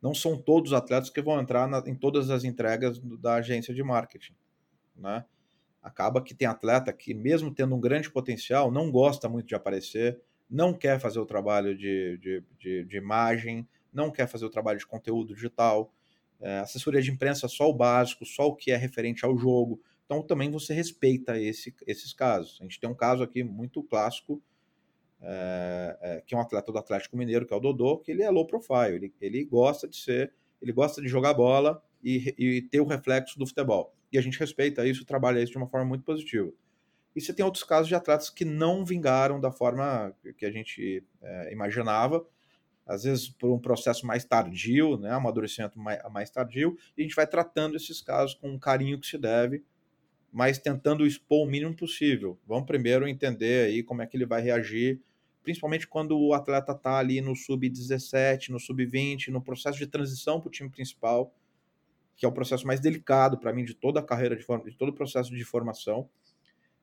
Não 0.00 0.14
são 0.14 0.40
todos 0.40 0.70
os 0.70 0.78
atletas 0.78 1.10
que 1.10 1.20
vão 1.20 1.40
entrar 1.40 1.66
na, 1.68 1.82
em 1.86 1.94
todas 1.94 2.30
as 2.30 2.44
entregas 2.44 2.98
da 3.20 3.34
agência 3.34 3.74
de 3.74 3.82
marketing, 3.82 4.34
né? 4.96 5.24
Acaba 5.82 6.22
que 6.22 6.34
tem 6.34 6.46
atleta 6.46 6.92
que, 6.92 7.12
mesmo 7.14 7.52
tendo 7.52 7.74
um 7.74 7.80
grande 7.80 8.10
potencial, 8.10 8.70
não 8.70 8.90
gosta 8.90 9.28
muito 9.28 9.48
de 9.48 9.54
aparecer, 9.54 10.20
não 10.48 10.74
quer 10.74 11.00
fazer 11.00 11.18
o 11.18 11.26
trabalho 11.26 11.76
de, 11.76 12.18
de, 12.18 12.44
de, 12.58 12.84
de 12.84 12.96
imagem, 12.96 13.66
não 13.92 14.10
quer 14.10 14.26
fazer 14.26 14.44
o 14.44 14.50
trabalho 14.50 14.78
de 14.78 14.86
conteúdo 14.86 15.34
digital, 15.34 15.92
é, 16.40 16.58
assessoria 16.58 17.02
de 17.02 17.10
imprensa 17.10 17.48
só 17.48 17.68
o 17.68 17.74
básico, 17.74 18.24
só 18.24 18.46
o 18.48 18.54
que 18.54 18.70
é 18.70 18.76
referente 18.76 19.24
ao 19.24 19.36
jogo. 19.36 19.80
Então 20.06 20.22
também 20.22 20.50
você 20.50 20.72
respeita 20.72 21.38
esse, 21.38 21.74
esses 21.86 22.12
casos. 22.12 22.58
A 22.60 22.64
gente 22.64 22.80
tem 22.80 22.88
um 22.88 22.94
caso 22.94 23.22
aqui 23.22 23.44
muito 23.44 23.82
clássico, 23.82 24.42
é, 25.22 25.98
é, 26.00 26.22
que 26.26 26.34
é 26.34 26.38
um 26.38 26.40
atleta 26.40 26.72
do 26.72 26.78
Atlético 26.78 27.16
Mineiro, 27.16 27.46
que 27.46 27.52
é 27.52 27.56
o 27.56 27.60
Dodô, 27.60 27.98
que 27.98 28.10
ele 28.10 28.22
é 28.22 28.30
low 28.30 28.46
profile, 28.46 28.96
ele, 28.96 29.14
ele 29.20 29.44
gosta 29.44 29.86
de 29.86 29.96
ser, 29.96 30.32
ele 30.62 30.72
gosta 30.72 31.02
de 31.02 31.08
jogar 31.08 31.34
bola 31.34 31.82
e, 32.02 32.34
e 32.38 32.62
ter 32.62 32.80
o 32.80 32.86
reflexo 32.86 33.38
do 33.38 33.46
futebol. 33.46 33.94
E 34.12 34.18
a 34.18 34.22
gente 34.22 34.38
respeita 34.38 34.86
isso 34.86 35.04
trabalha 35.04 35.40
isso 35.40 35.52
de 35.52 35.58
uma 35.58 35.68
forma 35.68 35.86
muito 35.86 36.04
positiva. 36.04 36.50
E 37.14 37.20
você 37.20 37.32
tem 37.32 37.44
outros 37.44 37.64
casos 37.64 37.88
de 37.88 37.94
atletas 37.94 38.30
que 38.30 38.44
não 38.44 38.84
vingaram 38.84 39.40
da 39.40 39.50
forma 39.50 40.14
que 40.36 40.46
a 40.46 40.50
gente 40.50 41.04
é, 41.22 41.52
imaginava, 41.52 42.24
às 42.90 43.04
vezes 43.04 43.28
por 43.28 43.52
um 43.52 43.58
processo 43.58 44.04
mais 44.04 44.24
tardio, 44.24 44.98
né, 44.98 45.12
amadurecimento 45.12 45.78
mais, 45.78 46.00
mais 46.10 46.28
tardio, 46.28 46.76
e 46.96 47.02
a 47.02 47.04
gente 47.04 47.14
vai 47.14 47.26
tratando 47.26 47.76
esses 47.76 48.00
casos 48.00 48.34
com 48.34 48.52
o 48.52 48.58
carinho 48.58 48.98
que 48.98 49.06
se 49.06 49.16
deve, 49.16 49.62
mas 50.32 50.58
tentando 50.58 51.06
expor 51.06 51.46
o 51.46 51.50
mínimo 51.50 51.74
possível. 51.74 52.36
Vamos 52.46 52.66
primeiro 52.66 53.06
entender 53.06 53.68
aí 53.68 53.82
como 53.84 54.02
é 54.02 54.06
que 54.06 54.16
ele 54.16 54.26
vai 54.26 54.42
reagir, 54.42 55.00
principalmente 55.40 55.86
quando 55.86 56.18
o 56.18 56.34
atleta 56.34 56.72
está 56.72 56.98
ali 56.98 57.20
no 57.20 57.36
sub-17, 57.36 58.48
no 58.48 58.58
sub-20, 58.58 59.28
no 59.28 59.40
processo 59.40 59.78
de 59.78 59.86
transição 59.86 60.40
para 60.40 60.48
o 60.48 60.50
time 60.50 60.68
principal, 60.68 61.32
que 62.16 62.26
é 62.26 62.28
o 62.28 62.32
processo 62.32 62.66
mais 62.66 62.80
delicado 62.80 63.38
para 63.38 63.52
mim 63.52 63.64
de 63.64 63.72
toda 63.72 64.00
a 64.00 64.02
carreira, 64.02 64.34
de, 64.34 64.44
de 64.44 64.76
todo 64.76 64.88
o 64.88 64.92
processo 64.92 65.34
de 65.34 65.44
formação. 65.44 66.08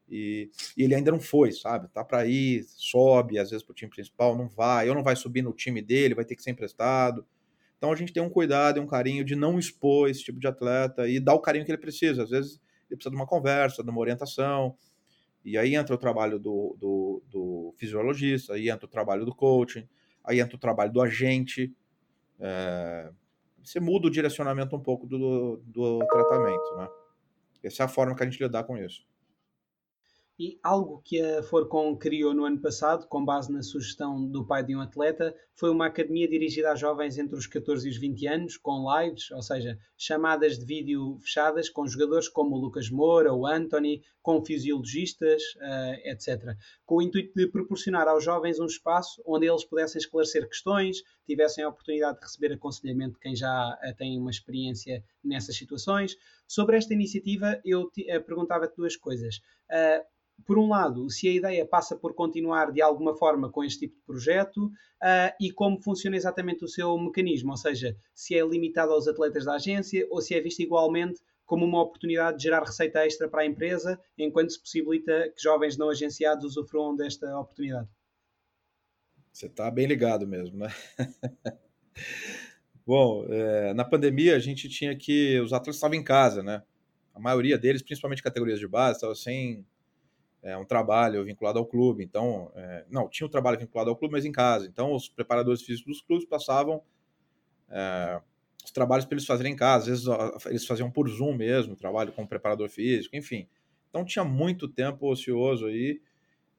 E, 0.09 0.49
e, 0.77 0.83
ele 0.83 0.95
ainda 0.95 1.11
não 1.11 1.19
foi, 1.19 1.51
sabe? 1.51 1.89
Tá 1.89 2.03
para 2.03 2.25
ir, 2.25 2.63
sobe 2.63 3.37
às 3.37 3.49
vezes 3.49 3.63
para 3.63 3.73
o 3.73 3.75
time 3.75 3.91
principal, 3.91 4.37
não 4.37 4.47
vai, 4.47 4.87
ou 4.87 4.95
não 4.95 5.03
vai 5.03 5.15
subir 5.15 5.41
no 5.41 5.53
time 5.53 5.81
dele, 5.81 6.15
vai 6.15 6.25
ter 6.25 6.35
que 6.35 6.43
ser 6.43 6.51
emprestado. 6.51 7.25
Então 7.77 7.91
a 7.91 7.95
gente 7.95 8.13
tem 8.13 8.23
um 8.23 8.29
cuidado 8.29 8.77
e 8.77 8.79
um 8.79 8.87
carinho 8.87 9.23
de 9.23 9.35
não 9.35 9.59
expor 9.59 10.09
esse 10.09 10.23
tipo 10.23 10.39
de 10.39 10.47
atleta 10.47 11.07
e 11.07 11.19
dar 11.19 11.33
o 11.33 11.41
carinho 11.41 11.65
que 11.65 11.71
ele 11.71 11.77
precisa. 11.77 12.23
Às 12.23 12.29
vezes 12.29 12.61
ele 12.89 12.95
precisa 12.97 13.11
de 13.11 13.15
uma 13.15 13.27
conversa, 13.27 13.83
de 13.83 13.89
uma 13.89 13.99
orientação. 13.99 14.75
E 15.43 15.57
aí 15.57 15.75
entra 15.75 15.93
o 15.93 15.97
trabalho 15.97 16.39
do, 16.39 16.75
do, 16.79 17.23
do 17.29 17.73
fisiologista, 17.77 18.53
aí 18.53 18.69
entra 18.69 18.85
o 18.85 18.89
trabalho 18.89 19.25
do 19.25 19.35
coaching, 19.35 19.87
aí 20.23 20.39
entra 20.39 20.55
o 20.55 20.59
trabalho 20.59 20.91
do 20.91 21.01
agente. 21.01 21.73
É... 22.39 23.11
Você 23.63 23.79
muda 23.79 24.07
o 24.07 24.11
direcionamento 24.11 24.75
um 24.75 24.79
pouco 24.79 25.05
do, 25.05 25.61
do 25.65 25.99
tratamento, 25.99 26.75
né? 26.77 26.87
Essa 27.63 27.83
é 27.83 27.85
a 27.85 27.89
forma 27.89 28.15
que 28.15 28.23
a 28.23 28.25
gente 28.25 28.41
lidar 28.41 28.63
com 28.63 28.77
isso. 28.77 29.05
E 30.39 30.59
algo 30.61 31.01
que 31.03 31.19
a 31.19 31.41
Forcon 31.41 31.97
criou 31.97 32.31
no 32.31 32.45
ano 32.45 32.61
passado, 32.61 33.07
com 33.07 33.25
base 33.25 33.51
na 33.51 33.63
sugestão 33.63 34.23
do 34.23 34.45
pai 34.45 34.63
de 34.63 34.75
um 34.75 34.81
atleta, 34.81 35.35
foi 35.55 35.71
uma 35.71 35.87
academia 35.87 36.27
dirigida 36.27 36.71
a 36.71 36.75
jovens 36.75 37.17
entre 37.17 37.35
os 37.35 37.47
14 37.47 37.87
e 37.87 37.89
os 37.89 37.97
20 37.97 38.27
anos, 38.27 38.55
com 38.55 38.85
lives, 38.87 39.31
ou 39.31 39.41
seja, 39.41 39.79
chamadas 39.97 40.59
de 40.59 40.63
vídeo 40.63 41.17
fechadas 41.21 41.71
com 41.71 41.87
jogadores 41.87 42.29
como 42.29 42.55
o 42.55 42.59
Lucas 42.59 42.87
Moura, 42.91 43.33
o 43.33 43.47
Anthony, 43.47 44.03
com 44.21 44.45
fisiologistas, 44.45 45.41
uh, 45.55 45.63
eh, 45.63 46.11
etc. 46.11 46.55
Com 46.85 46.97
o 46.97 47.01
intuito 47.01 47.33
de 47.35 47.47
proporcionar 47.47 48.07
aos 48.07 48.23
jovens 48.23 48.59
um 48.59 48.67
espaço 48.67 49.19
onde 49.25 49.47
eles 49.47 49.65
pudessem 49.65 49.97
esclarecer 49.97 50.47
questões, 50.47 51.01
tivessem 51.25 51.63
a 51.63 51.69
oportunidade 51.69 52.19
de 52.19 52.25
receber 52.25 52.53
aconselhamento 52.53 53.13
de 53.13 53.19
quem 53.21 53.35
já 53.35 53.69
uh, 53.69 53.95
tem 53.97 54.19
uma 54.19 54.29
experiência 54.29 55.03
nessas 55.23 55.57
situações. 55.57 56.15
Sobre 56.47 56.77
esta 56.77 56.93
iniciativa, 56.93 57.59
eu 57.65 57.85
uh, 57.85 58.23
perguntava-te 58.23 58.75
duas 58.77 58.95
coisas 58.95 59.41
por 60.45 60.57
um 60.57 60.69
lado, 60.69 61.09
se 61.09 61.27
a 61.27 61.33
ideia 61.33 61.65
passa 61.65 61.95
por 61.95 62.13
continuar 62.13 62.71
de 62.71 62.81
alguma 62.81 63.15
forma 63.15 63.51
com 63.51 63.63
este 63.63 63.81
tipo 63.81 63.95
de 63.95 64.05
projeto 64.05 64.65
uh, 64.65 65.33
e 65.41 65.51
como 65.51 65.81
funciona 65.81 66.15
exatamente 66.15 66.63
o 66.63 66.67
seu 66.67 66.97
mecanismo, 66.97 67.51
ou 67.51 67.57
seja, 67.57 67.95
se 68.13 68.35
é 68.35 68.45
limitado 68.45 68.91
aos 68.93 69.07
atletas 69.07 69.45
da 69.45 69.55
agência 69.55 70.07
ou 70.09 70.21
se 70.21 70.35
é 70.35 70.41
visto 70.41 70.61
igualmente 70.61 71.21
como 71.45 71.65
uma 71.65 71.81
oportunidade 71.81 72.37
de 72.37 72.43
gerar 72.43 72.63
receita 72.63 73.05
extra 73.05 73.29
para 73.29 73.41
a 73.41 73.45
empresa, 73.45 73.99
enquanto 74.17 74.51
se 74.51 74.59
possibilita 74.59 75.31
que 75.35 75.41
jovens 75.41 75.77
não 75.77 75.89
agenciados 75.89 76.45
usufruam 76.45 76.95
desta 76.95 77.39
oportunidade. 77.39 77.87
Você 79.31 79.45
está 79.45 79.71
bem 79.71 79.85
ligado 79.85 80.27
mesmo, 80.27 80.57
né? 80.57 80.67
Bom, 82.85 83.25
é, 83.29 83.73
na 83.73 83.85
pandemia 83.85 84.35
a 84.35 84.39
gente 84.39 84.67
tinha 84.67 84.95
que. 84.95 85.39
Os 85.39 85.53
atletas 85.53 85.75
estavam 85.75 85.97
em 85.97 86.03
casa, 86.03 86.41
né? 86.41 86.63
A 87.13 87.19
maioria 87.19 87.57
deles, 87.57 87.81
principalmente 87.81 88.23
categorias 88.23 88.59
de 88.59 88.67
base, 88.67 88.97
estavam 88.97 89.15
sem 89.15 89.65
é, 90.47 90.57
um 90.57 90.63
trabalho 90.63 91.25
vinculado 91.25 91.59
ao 91.59 91.65
clube. 91.65 92.05
Então, 92.05 92.49
é, 92.55 92.85
não, 92.89 93.09
tinha 93.09 93.27
um 93.27 93.29
trabalho 93.29 93.59
vinculado 93.59 93.89
ao 93.89 93.97
clube, 93.97 94.13
mas 94.13 94.23
em 94.23 94.31
casa. 94.31 94.65
Então, 94.65 94.93
os 94.93 95.09
preparadores 95.09 95.61
físicos 95.61 95.97
dos 95.97 96.01
clubes 96.01 96.25
passavam 96.25 96.81
é, 97.69 98.21
os 98.63 98.71
trabalhos 98.71 99.05
para 99.05 99.15
eles 99.15 99.25
fazerem 99.25 99.51
em 99.51 99.55
casa. 99.57 99.83
Às 99.83 99.87
vezes 99.87 100.05
eles 100.45 100.65
faziam 100.65 100.89
por 100.89 101.09
Zoom 101.09 101.35
mesmo, 101.35 101.75
trabalho 101.75 102.13
com 102.13 102.23
o 102.23 102.27
preparador 102.27 102.69
físico, 102.69 103.13
enfim. 103.13 103.45
Então, 103.89 104.05
tinha 104.05 104.23
muito 104.23 104.69
tempo 104.69 105.11
ocioso 105.11 105.65
aí. 105.65 106.01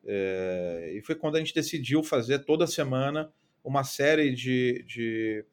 É, 0.05 0.93
e 0.95 1.01
foi 1.01 1.15
quando 1.15 1.37
a 1.37 1.39
gente 1.39 1.55
decidiu 1.55 2.03
fazer 2.03 2.41
toda 2.41 2.67
semana 2.67 3.33
uma 3.65 3.85
série 3.85 4.35
de, 4.35 4.85
de, 4.87 5.45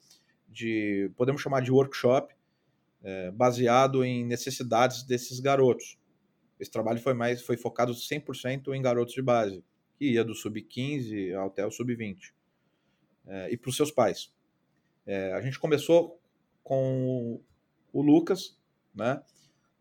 de 0.50 1.10
podemos 1.16 1.42
chamar 1.42 1.62
de 1.62 1.72
workshop, 1.72 2.36
é, 3.02 3.32
baseado 3.32 4.04
em 4.04 4.26
necessidades 4.26 5.04
desses 5.04 5.40
garotos. 5.40 5.98
Esse 6.60 6.72
trabalho 6.72 7.00
foi 7.00 7.14
mais 7.14 7.42
foi 7.42 7.58
focado 7.58 7.94
100% 7.94 8.74
em 8.74 8.82
garotos 8.82 9.14
de 9.14 9.22
base, 9.22 9.64
que 9.98 10.12
ia 10.12 10.24
do 10.24 10.34
sub-15 10.34 11.34
até 11.46 11.66
o 11.66 11.72
sub-20. 11.72 12.34
É, 13.28 13.52
e 13.52 13.58
para 13.58 13.70
os 13.70 13.76
seus 13.76 13.92
pais. 13.92 14.34
É, 15.06 15.34
a 15.34 15.42
gente 15.42 15.60
começou 15.60 16.20
com 16.64 17.42
o 17.92 18.02
Lucas, 18.02 18.60
né? 18.94 19.22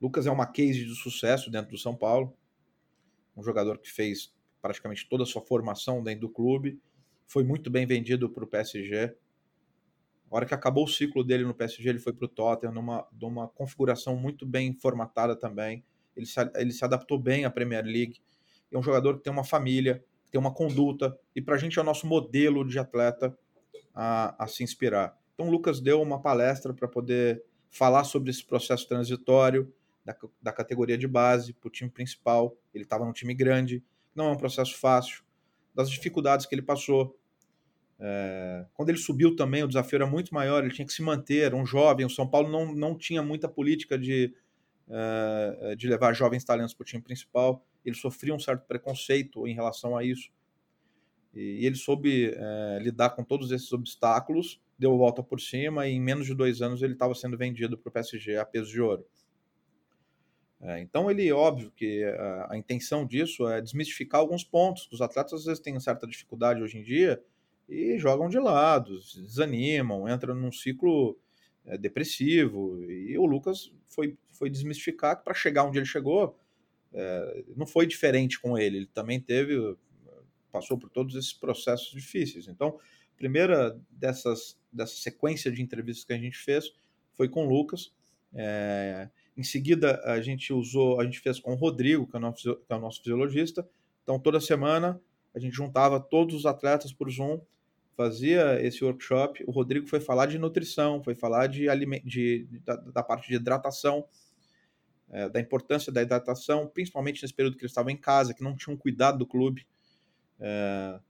Lucas 0.01 0.27
é 0.27 0.31
uma 0.31 0.47
case 0.47 0.85
de 0.85 0.95
sucesso 0.95 1.51
dentro 1.51 1.70
do 1.70 1.79
São 1.79 1.97
Paulo, 1.97 2.37
um 3.37 3.43
jogador 3.43 3.79
que 3.79 3.91
fez 3.91 4.35
praticamente 4.61 5.09
toda 5.09 5.25
a 5.25 5.27
sua 5.27 5.43
formação 5.43 6.03
dentro 6.03 6.22
do 6.22 6.29
clube 6.29 6.81
foi 7.27 7.43
muito 7.45 7.70
bem 7.70 7.87
vendido 7.87 8.29
para 8.29 8.45
o 8.45 8.47
PSG. 8.47 9.14
A 10.31 10.37
hora 10.37 10.47
que 10.47 10.55
acabou 10.55 10.85
o 10.85 10.89
ciclo 10.89 11.22
dele 11.22 11.45
no 11.45 11.55
PSG, 11.55 11.89
ele 11.89 11.99
foi 11.99 12.12
para 12.12 12.25
o 12.27 12.29
Tottenham, 12.29 12.72
numa, 12.72 13.07
numa 13.12 13.49
configuração 13.49 14.16
muito 14.16 14.45
bem 14.45 14.75
formatada 14.75 15.37
também. 15.37 15.85
Ele 16.17 16.27
se, 16.27 16.41
ele 16.57 16.73
se 16.73 16.85
adaptou 16.85 17.19
bem 17.19 17.45
à 17.45 17.51
Premier 17.51 17.85
League. 17.85 18.21
É 18.71 18.79
um 18.79 18.83
jogador 18.83 19.17
que 19.17 19.23
tem 19.23 19.33
uma 19.33 19.45
família, 19.45 20.05
que 20.25 20.31
tem 20.31 20.41
uma 20.41 20.53
conduta, 20.53 21.17
e 21.35 21.41
para 21.41 21.55
a 21.55 21.59
gente 21.59 21.79
é 21.79 21.83
o 21.83 21.85
nosso 21.85 22.07
modelo 22.07 22.67
de 22.67 22.79
atleta 22.79 23.37
a, 23.95 24.45
a 24.45 24.47
se 24.47 24.65
inspirar. 24.65 25.17
Então, 25.35 25.49
o 25.49 25.51
Lucas 25.51 25.81
deu 25.81 26.01
uma 26.01 26.21
palestra 26.21 26.73
para 26.73 26.89
poder 26.89 27.43
falar 27.71 28.05
sobre 28.05 28.31
esse 28.31 28.45
processo 28.45 28.87
transitório 28.89 29.73
da, 30.05 30.17
da 30.41 30.53
categoria 30.53 30.97
de 30.97 31.09
base 31.09 31.53
para 31.53 31.69
o 31.69 31.71
time 31.71 31.91
principal. 31.91 32.57
Ele 32.73 32.85
estava 32.85 33.05
num 33.05 33.12
time 33.12 33.35
grande, 33.35 33.83
não 34.15 34.27
é 34.27 34.31
um 34.31 34.37
processo 34.37 34.79
fácil, 34.79 35.25
das 35.75 35.91
dificuldades 35.91 36.47
que 36.47 36.55
ele 36.55 36.62
passou. 36.62 37.19
É, 37.99 38.67
quando 38.75 38.91
ele 38.91 38.99
subiu 38.99 39.35
também, 39.35 39.62
o 39.65 39.69
desafio 39.69 39.97
era 39.97 40.07
muito 40.07 40.33
maior, 40.33 40.62
ele 40.62 40.75
tinha 40.75 40.87
que 40.87 40.93
se 40.93 41.03
manter, 41.03 41.55
um 41.55 41.67
jovem. 41.67 42.07
O 42.07 42.11
São 42.11 42.29
Paulo 42.29 42.49
não, 42.49 42.75
não 42.75 42.97
tinha 42.97 43.23
muita 43.23 43.49
política 43.49 43.99
de, 43.99 44.33
é, 44.89 45.74
de 45.76 45.89
levar 45.89 46.12
jovens 46.14 46.45
talentos 46.45 46.74
para 46.74 46.82
o 46.82 46.87
time 46.87 47.03
principal. 47.03 47.64
Ele 47.85 47.97
sofria 47.97 48.35
um 48.35 48.39
certo 48.39 48.66
preconceito 48.66 49.47
em 49.47 49.55
relação 49.55 49.97
a 49.97 50.05
isso. 50.05 50.30
E, 51.35 51.64
ele 51.66 51.76
soube 51.76 52.32
é, 52.35 52.78
lidar 52.80 53.11
com 53.11 53.24
todos 53.24 53.51
esses 53.51 53.72
obstáculos, 53.72 54.61
deu 54.78 54.97
volta 54.97 55.22
por 55.22 55.41
cima 55.41 55.87
e 55.87 55.93
em 55.93 56.01
menos 56.01 56.26
de 56.26 56.35
dois 56.35 56.62
anos 56.62 56.82
ele 56.82 56.95
estava 56.95 57.14
sendo 57.14 57.37
vendido 57.37 57.78
para 57.78 57.89
o 57.89 57.93
PSG 57.93 58.37
a 58.37 58.45
peso 58.45 58.70
de 58.70 58.80
ouro. 58.80 59.07
É, 60.61 60.80
então 60.80 61.11
ele, 61.11 61.30
óbvio 61.30 61.70
que 61.76 62.05
a, 62.49 62.57
intenção 62.57 63.05
disso 63.07 63.47
é 63.49 63.61
desmistificar 63.61 64.20
alguns 64.20 64.43
pontos. 64.43 64.89
Os 64.91 65.03
atletas 65.03 65.41
às 65.41 65.45
vezes 65.45 65.61
têm 65.61 65.78
certa 65.78 66.07
dificuldade 66.07 66.62
hoje 66.62 66.78
em 66.78 66.82
dia 66.82 67.22
e 67.68 67.99
jogam 67.99 68.28
de 68.28 68.39
lado, 68.39 68.99
desanimam, 68.99 70.09
entram 70.09 70.35
num 70.35 70.53
ciclo 70.53 71.18
é, 71.66 71.76
depressivo. 71.76 72.82
E 72.91 73.16
o 73.18 73.26
Lucas 73.26 73.72
foi, 73.87 74.16
foi 74.37 74.51
desmistificar 74.51 75.16
que 75.16 75.24
para 75.24 75.35
chegar 75.35 75.64
onde 75.64 75.78
ele 75.78 75.87
chegou, 75.87 76.39
é, 76.93 77.45
não 77.57 77.66
foi 77.66 77.87
diferente 77.87 78.41
com 78.41 78.57
ele. 78.59 78.78
Ele 78.78 78.87
também 78.87 79.20
teve, 79.20 79.76
passou 80.53 80.78
por 80.78 80.89
todos 80.91 81.14
esses 81.14 81.32
processos 81.32 81.91
difíceis. 81.91 82.47
Então, 82.49 82.78
primeira 83.16 83.78
dessas, 83.91 84.59
dessa 84.72 84.97
sequência 84.97 85.51
de 85.51 85.62
entrevistas 85.62 86.05
que 86.05 86.12
a 86.12 86.18
gente 86.18 86.37
fez 86.37 86.72
foi 87.14 87.28
com 87.28 87.47
o 87.47 87.49
Lucas. 87.49 87.93
É, 88.32 89.09
em 89.37 89.43
seguida, 89.43 90.01
a 90.05 90.20
gente 90.20 90.53
usou, 90.53 91.01
a 91.01 91.05
gente 91.05 91.20
fez 91.20 91.41
com 91.41 91.53
o 91.53 91.57
Rodrigo, 91.57 92.07
que 92.07 92.16
é 92.16 92.18
o 92.18 92.22
nosso, 92.22 92.57
que 92.57 92.72
é 92.72 92.76
o 92.76 92.80
nosso 92.80 93.03
fisiologista. 93.03 93.68
Então, 94.03 94.18
toda 94.18 94.41
semana 94.41 95.01
a 95.35 95.39
gente 95.39 95.55
juntava 95.55 95.99
todos 95.99 96.35
os 96.35 96.47
atletas 96.47 96.93
por 96.93 97.11
Zoom, 97.11 97.41
fazia 97.97 98.61
esse 98.64 98.85
workshop. 98.85 99.43
O 99.47 99.51
Rodrigo 99.51 99.87
foi 99.87 100.01
falar 100.01 100.26
de 100.26 100.39
nutrição, 100.39 101.03
foi 101.03 101.14
falar 101.14 101.49
de, 101.49 101.66
de, 102.05 102.47
da, 102.64 102.76
da 102.76 103.03
parte 103.03 103.28
de 103.28 103.35
hidratação, 103.35 104.05
é, 105.11 105.29
da 105.29 105.41
importância 105.41 105.93
da 105.93 106.03
hidratação, 106.03 106.67
principalmente 106.67 107.23
nesse 107.23 107.35
período 107.35 107.57
que 107.57 107.63
ele 107.63 107.71
estava 107.71 107.93
em 107.93 107.97
casa, 107.97 108.35
que 108.35 108.43
não 108.43 108.57
tinha 108.57 108.75
um 108.75 108.79
cuidado 108.79 109.19
do 109.19 109.27
clube. 109.27 109.67
É, 110.41 111.01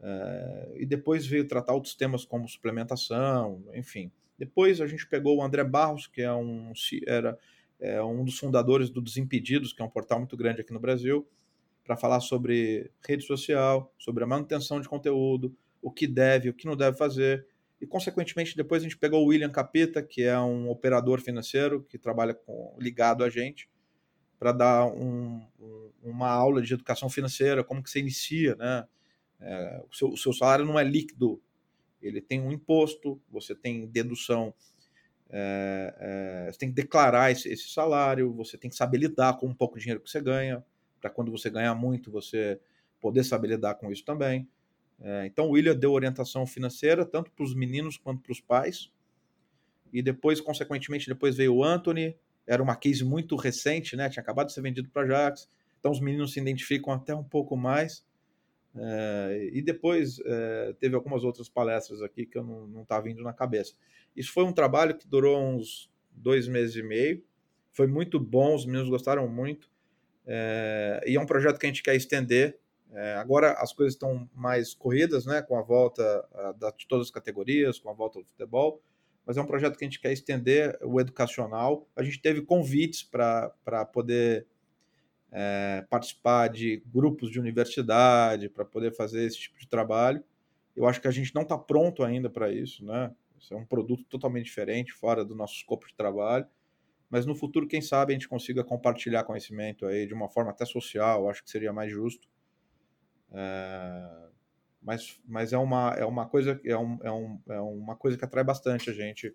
é, 0.00 0.72
e 0.76 0.86
depois 0.86 1.26
veio 1.26 1.46
tratar 1.46 1.74
outros 1.74 1.94
temas 1.94 2.24
como 2.24 2.48
suplementação, 2.48 3.62
enfim. 3.74 4.10
Depois 4.38 4.80
a 4.80 4.86
gente 4.86 5.06
pegou 5.06 5.36
o 5.36 5.42
André 5.42 5.62
Barros, 5.62 6.06
que 6.06 6.22
é 6.22 6.32
um, 6.32 6.72
era 7.06 7.38
é 7.78 8.02
um 8.02 8.24
dos 8.24 8.38
fundadores 8.38 8.90
do 8.90 9.00
Desimpedidos, 9.00 9.72
que 9.72 9.82
é 9.82 9.84
um 9.84 9.90
portal 9.90 10.18
muito 10.18 10.36
grande 10.36 10.60
aqui 10.60 10.72
no 10.72 10.78
Brasil, 10.78 11.26
para 11.84 11.96
falar 11.96 12.20
sobre 12.20 12.90
rede 13.04 13.24
social, 13.24 13.92
sobre 13.98 14.22
a 14.22 14.26
manutenção 14.26 14.80
de 14.80 14.88
conteúdo, 14.88 15.54
o 15.80 15.90
que 15.90 16.06
deve, 16.06 16.48
o 16.48 16.54
que 16.54 16.64
não 16.64 16.76
deve 16.76 16.96
fazer. 16.96 17.44
E, 17.82 17.86
consequentemente, 17.86 18.56
depois 18.56 18.80
a 18.80 18.84
gente 18.84 18.96
pegou 18.96 19.24
o 19.24 19.26
William 19.26 19.50
Capita, 19.50 20.00
que 20.00 20.22
é 20.22 20.38
um 20.38 20.70
operador 20.70 21.20
financeiro 21.20 21.82
que 21.82 21.98
trabalha 21.98 22.32
com, 22.32 22.76
ligado 22.78 23.24
a 23.24 23.28
gente, 23.28 23.68
para 24.38 24.52
dar 24.52 24.86
um, 24.86 25.44
uma 26.00 26.30
aula 26.30 26.62
de 26.62 26.72
educação 26.72 27.10
financeira, 27.10 27.64
como 27.64 27.82
que 27.82 27.90
você 27.90 27.98
inicia, 27.98 28.54
né? 28.54 28.86
É, 29.40 29.82
o, 29.90 29.92
seu, 29.92 30.08
o 30.10 30.16
seu 30.16 30.32
salário 30.32 30.64
não 30.64 30.78
é 30.78 30.84
líquido, 30.84 31.42
ele 32.00 32.20
tem 32.20 32.40
um 32.40 32.52
imposto, 32.52 33.20
você 33.28 33.52
tem 33.52 33.84
dedução 33.88 34.54
é, 35.28 35.94
é, 36.46 36.52
você 36.52 36.58
tem 36.58 36.68
que 36.68 36.74
declarar 36.74 37.32
esse, 37.32 37.48
esse, 37.48 37.68
salário, 37.70 38.32
você 38.32 38.56
tem 38.56 38.70
que 38.70 38.76
saber 38.76 38.98
lidar 38.98 39.38
com 39.38 39.46
um 39.46 39.54
pouco 39.54 39.76
de 39.76 39.82
dinheiro 39.82 40.00
que 40.00 40.08
você 40.08 40.20
ganha, 40.20 40.64
para 41.00 41.10
quando 41.10 41.32
você 41.32 41.50
ganhar 41.50 41.74
muito, 41.74 42.12
você 42.12 42.60
poder 43.00 43.24
saber 43.24 43.48
lidar 43.48 43.74
com 43.74 43.90
isso 43.90 44.04
também. 44.04 44.48
É, 45.04 45.26
então, 45.26 45.46
o 45.48 45.50
William 45.50 45.74
deu 45.74 45.92
orientação 45.92 46.46
financeira 46.46 47.04
tanto 47.04 47.30
para 47.32 47.44
os 47.44 47.54
meninos 47.54 47.96
quanto 47.96 48.22
para 48.22 48.32
os 48.32 48.40
pais. 48.40 48.90
E 49.92 50.00
depois, 50.00 50.40
consequentemente, 50.40 51.08
depois 51.08 51.36
veio 51.36 51.56
o 51.56 51.64
Anthony. 51.64 52.16
Era 52.46 52.62
uma 52.62 52.76
case 52.76 53.04
muito 53.04 53.34
recente, 53.36 53.96
né? 53.96 54.08
Tinha 54.08 54.22
acabado 54.22 54.46
de 54.46 54.52
ser 54.52 54.62
vendido 54.62 54.88
para 54.90 55.02
Ajax. 55.02 55.48
Então, 55.80 55.90
os 55.90 56.00
meninos 56.00 56.32
se 56.32 56.40
identificam 56.40 56.92
até 56.92 57.14
um 57.14 57.24
pouco 57.24 57.56
mais. 57.56 58.06
É, 58.74 59.50
e 59.52 59.60
depois 59.60 60.18
é, 60.24 60.74
teve 60.78 60.94
algumas 60.94 61.24
outras 61.24 61.48
palestras 61.48 62.00
aqui 62.00 62.24
que 62.24 62.38
eu 62.38 62.44
não 62.44 62.82
estava 62.82 63.02
vindo 63.02 63.22
na 63.22 63.32
cabeça. 63.32 63.74
Isso 64.16 64.32
foi 64.32 64.44
um 64.44 64.52
trabalho 64.52 64.96
que 64.96 65.06
durou 65.06 65.38
uns 65.38 65.90
dois 66.10 66.46
meses 66.46 66.76
e 66.76 66.82
meio. 66.82 67.22
Foi 67.72 67.86
muito 67.86 68.20
bom, 68.20 68.54
os 68.54 68.64
meninos 68.64 68.88
gostaram 68.88 69.28
muito. 69.28 69.70
E 71.06 71.16
é 71.16 71.20
um 71.20 71.26
projeto 71.26 71.58
que 71.58 71.66
a 71.66 71.68
gente 71.68 71.82
quer 71.82 71.96
estender. 71.96 72.58
É, 72.94 73.14
agora 73.14 73.52
as 73.54 73.72
coisas 73.72 73.94
estão 73.94 74.28
mais 74.34 74.74
corridas, 74.74 75.24
né, 75.24 75.40
com 75.40 75.56
a 75.56 75.62
volta 75.62 76.02
a, 76.34 76.52
da, 76.52 76.70
de 76.70 76.86
todas 76.86 77.06
as 77.06 77.10
categorias, 77.10 77.78
com 77.78 77.88
a 77.88 77.92
volta 77.94 78.18
do 78.18 78.24
futebol, 78.26 78.82
mas 79.24 79.36
é 79.36 79.40
um 79.40 79.46
projeto 79.46 79.78
que 79.78 79.84
a 79.84 79.88
gente 79.88 80.00
quer 80.00 80.12
estender 80.12 80.78
o 80.82 81.00
educacional. 81.00 81.88
A 81.96 82.02
gente 82.02 82.20
teve 82.20 82.42
convites 82.42 83.02
para 83.02 83.84
poder 83.92 84.46
é, 85.30 85.86
participar 85.88 86.48
de 86.48 86.82
grupos 86.86 87.30
de 87.30 87.40
universidade, 87.40 88.48
para 88.48 88.64
poder 88.64 88.92
fazer 88.92 89.24
esse 89.24 89.38
tipo 89.38 89.58
de 89.58 89.66
trabalho. 89.66 90.22
Eu 90.74 90.86
acho 90.86 91.00
que 91.00 91.08
a 91.08 91.12
gente 91.12 91.34
não 91.34 91.42
está 91.42 91.56
pronto 91.56 92.02
ainda 92.02 92.28
para 92.28 92.50
isso, 92.50 92.84
né? 92.84 93.14
Isso 93.38 93.54
é 93.54 93.56
um 93.56 93.64
produto 93.64 94.04
totalmente 94.04 94.46
diferente, 94.46 94.92
fora 94.92 95.24
do 95.24 95.34
nosso 95.34 95.54
escopo 95.54 95.86
de 95.86 95.94
trabalho. 95.94 96.46
Mas 97.08 97.26
no 97.26 97.34
futuro, 97.34 97.66
quem 97.66 97.80
sabe, 97.80 98.12
a 98.12 98.14
gente 98.14 98.28
consiga 98.28 98.64
compartilhar 98.64 99.24
conhecimento 99.24 99.86
aí 99.86 100.06
de 100.06 100.14
uma 100.14 100.28
forma 100.28 100.50
até 100.50 100.64
social, 100.64 101.28
acho 101.28 101.42
que 101.42 101.50
seria 101.50 101.72
mais 101.72 101.90
justo. 101.92 102.28
É... 103.32 104.22
Mas, 104.82 105.20
mas 105.24 105.52
é, 105.52 105.58
uma, 105.58 105.94
é, 105.96 106.04
uma 106.04 106.26
coisa, 106.26 106.60
é, 106.64 106.76
um, 106.76 106.98
é, 107.02 107.12
um, 107.12 107.40
é 107.48 107.60
uma 107.60 107.94
coisa 107.94 108.18
que 108.18 108.24
atrai 108.24 108.42
bastante 108.42 108.90
a 108.90 108.92
gente 108.92 109.32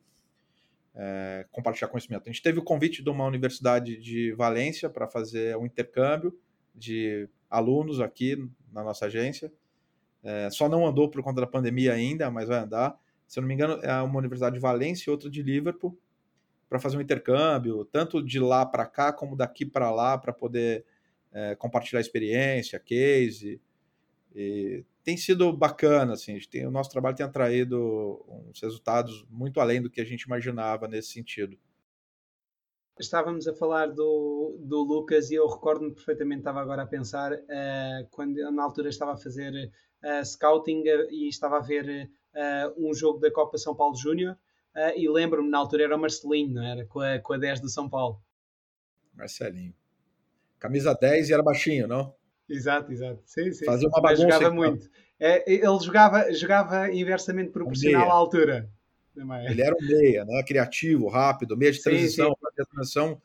é, 0.93 1.45
compartilhar 1.51 1.87
conhecimento. 1.87 2.23
A 2.27 2.31
gente 2.31 2.43
teve 2.43 2.59
o 2.59 2.63
convite 2.63 3.01
de 3.01 3.09
uma 3.09 3.25
universidade 3.25 3.97
de 3.97 4.33
Valência 4.33 4.89
para 4.89 5.07
fazer 5.07 5.55
um 5.55 5.65
intercâmbio 5.65 6.37
de 6.75 7.29
alunos 7.49 8.01
aqui 8.01 8.35
na 8.73 8.83
nossa 8.83 9.05
agência. 9.05 9.51
É, 10.21 10.49
só 10.49 10.67
não 10.67 10.85
andou 10.85 11.09
por 11.09 11.23
conta 11.23 11.39
da 11.39 11.47
pandemia 11.47 11.93
ainda, 11.93 12.29
mas 12.29 12.49
vai 12.49 12.59
andar 12.59 12.99
se 13.27 13.39
eu 13.39 13.41
não 13.41 13.47
me 13.47 13.53
engano, 13.53 13.79
é 13.83 14.01
uma 14.01 14.17
universidade 14.17 14.55
de 14.55 14.61
Valência 14.61 15.09
e 15.09 15.11
outra 15.11 15.29
de 15.29 15.43
Liverpool, 15.43 15.97
para 16.69 16.79
fazer 16.79 16.97
um 16.97 17.01
intercâmbio, 17.01 17.85
tanto 17.85 18.23
de 18.23 18.39
lá 18.39 18.65
para 18.65 18.85
cá 18.85 19.11
como 19.11 19.35
daqui 19.35 19.65
para 19.65 19.91
lá, 19.91 20.17
para 20.17 20.33
poder 20.33 20.85
é, 21.31 21.55
compartilhar 21.55 22.01
experiência, 22.01 22.79
case. 22.79 23.61
E 24.36 24.84
tem 25.03 25.15
sido 25.15 25.51
bacana, 25.53 26.13
assim, 26.13 26.38
tem, 26.51 26.67
o 26.67 26.71
nosso 26.71 26.89
trabalho 26.89 27.15
tem 27.15 27.25
atraído 27.25 28.23
uns 28.28 28.61
resultados 28.61 29.25
muito 29.30 29.59
além 29.59 29.82
do 29.82 29.89
que 29.89 30.01
a 30.01 30.05
gente 30.05 30.23
imaginava 30.23 30.88
nesse 30.88 31.13
sentido. 31.13 31.57
Estávamos 32.99 33.47
a 33.47 33.53
falar 33.53 33.88
do, 33.88 34.57
do 34.59 34.82
Lucas 34.84 35.30
e 35.30 35.36
eu 35.36 35.47
recordo-me 35.47 35.93
perfeitamente, 35.93 36.39
estava 36.39 36.59
agora 36.59 36.82
a 36.82 36.88
pensar, 36.88 37.32
uh, 37.32 38.07
quando 38.09 38.36
na 38.51 38.63
altura 38.63 38.89
estava 38.89 39.13
a 39.13 39.17
fazer 39.17 39.71
uh, 40.03 40.25
scouting 40.25 40.82
uh, 40.82 41.11
e 41.11 41.30
estava 41.30 41.57
a 41.57 41.61
ver 41.61 42.09
um 42.78 42.93
jogo 42.93 43.17
da 43.17 43.32
Copa 43.32 43.57
São 43.57 43.75
Paulo 43.75 43.95
Júnior 43.95 44.38
e 44.95 45.09
lembro-me, 45.09 45.49
na 45.49 45.57
altura 45.57 45.86
era 45.86 45.95
o 45.95 45.99
Marcelinho, 45.99 46.53
não 46.53 46.63
era? 46.63 46.86
Com 46.86 46.99
a, 46.99 47.17
com 47.17 47.34
a 47.34 47.38
10 47.38 47.61
do 47.61 47.67
São 47.67 47.89
Paulo. 47.89 48.21
Marcelinho. 49.11 49.73
Camisa 50.59 50.93
10 50.93 51.30
e 51.30 51.34
era 51.34 51.41
baixinho, 51.41 51.88
não? 51.88 52.13
Exato, 52.49 52.91
exato. 52.91 53.21
Sim, 53.25 53.51
sim. 53.51 53.65
Fazia 53.65 53.87
uma 53.89 54.01
bagunça. 54.01 54.21
jogava 54.23 54.51
muito. 54.51 54.89
É, 55.19 55.51
ele 55.51 55.79
jogava, 55.79 56.31
jogava 56.33 56.93
inversamente 56.93 57.51
proporcional 57.51 58.09
à 58.09 58.13
altura. 58.13 58.69
Ele 59.49 59.61
era 59.61 59.75
um 59.75 59.87
meia, 59.87 60.25
né? 60.25 60.43
criativo, 60.43 61.07
rápido, 61.07 61.57
meia 61.57 61.71
de 61.71 61.81
transição, 61.81 62.29
sim, 62.29 62.35
sim. 62.55 62.65
transição. 62.71 63.21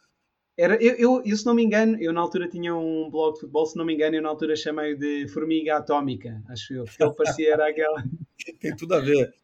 Era, 0.57 0.83
eu, 0.83 0.95
eu, 0.95 1.23
eu, 1.25 1.37
se 1.37 1.47
não 1.47 1.55
me 1.55 1.63
engano, 1.63 1.97
eu 2.01 2.13
na 2.13 2.21
altura 2.21 2.49
tinha 2.49 2.75
um 2.75 3.11
blog 3.11 3.35
de 3.35 3.41
futebol, 3.41 3.67
se 3.67 3.77
não 3.77 3.85
me 3.85 3.95
engano, 3.95 4.17
eu 4.17 4.23
na 4.23 4.29
altura 4.29 4.55
chamei 4.57 4.95
de 4.95 5.27
Formiga 5.29 5.77
Atómica, 5.77 6.43
acho 6.49 6.75
eu, 6.75 6.85
porque 6.85 7.03
ele 7.03 7.15
parecia 7.15 7.53
era 7.53 7.69
aquela. 7.69 8.05
tem 8.61 8.77
tudo 8.77 8.95
a 8.95 9.01
ver. 9.01 9.35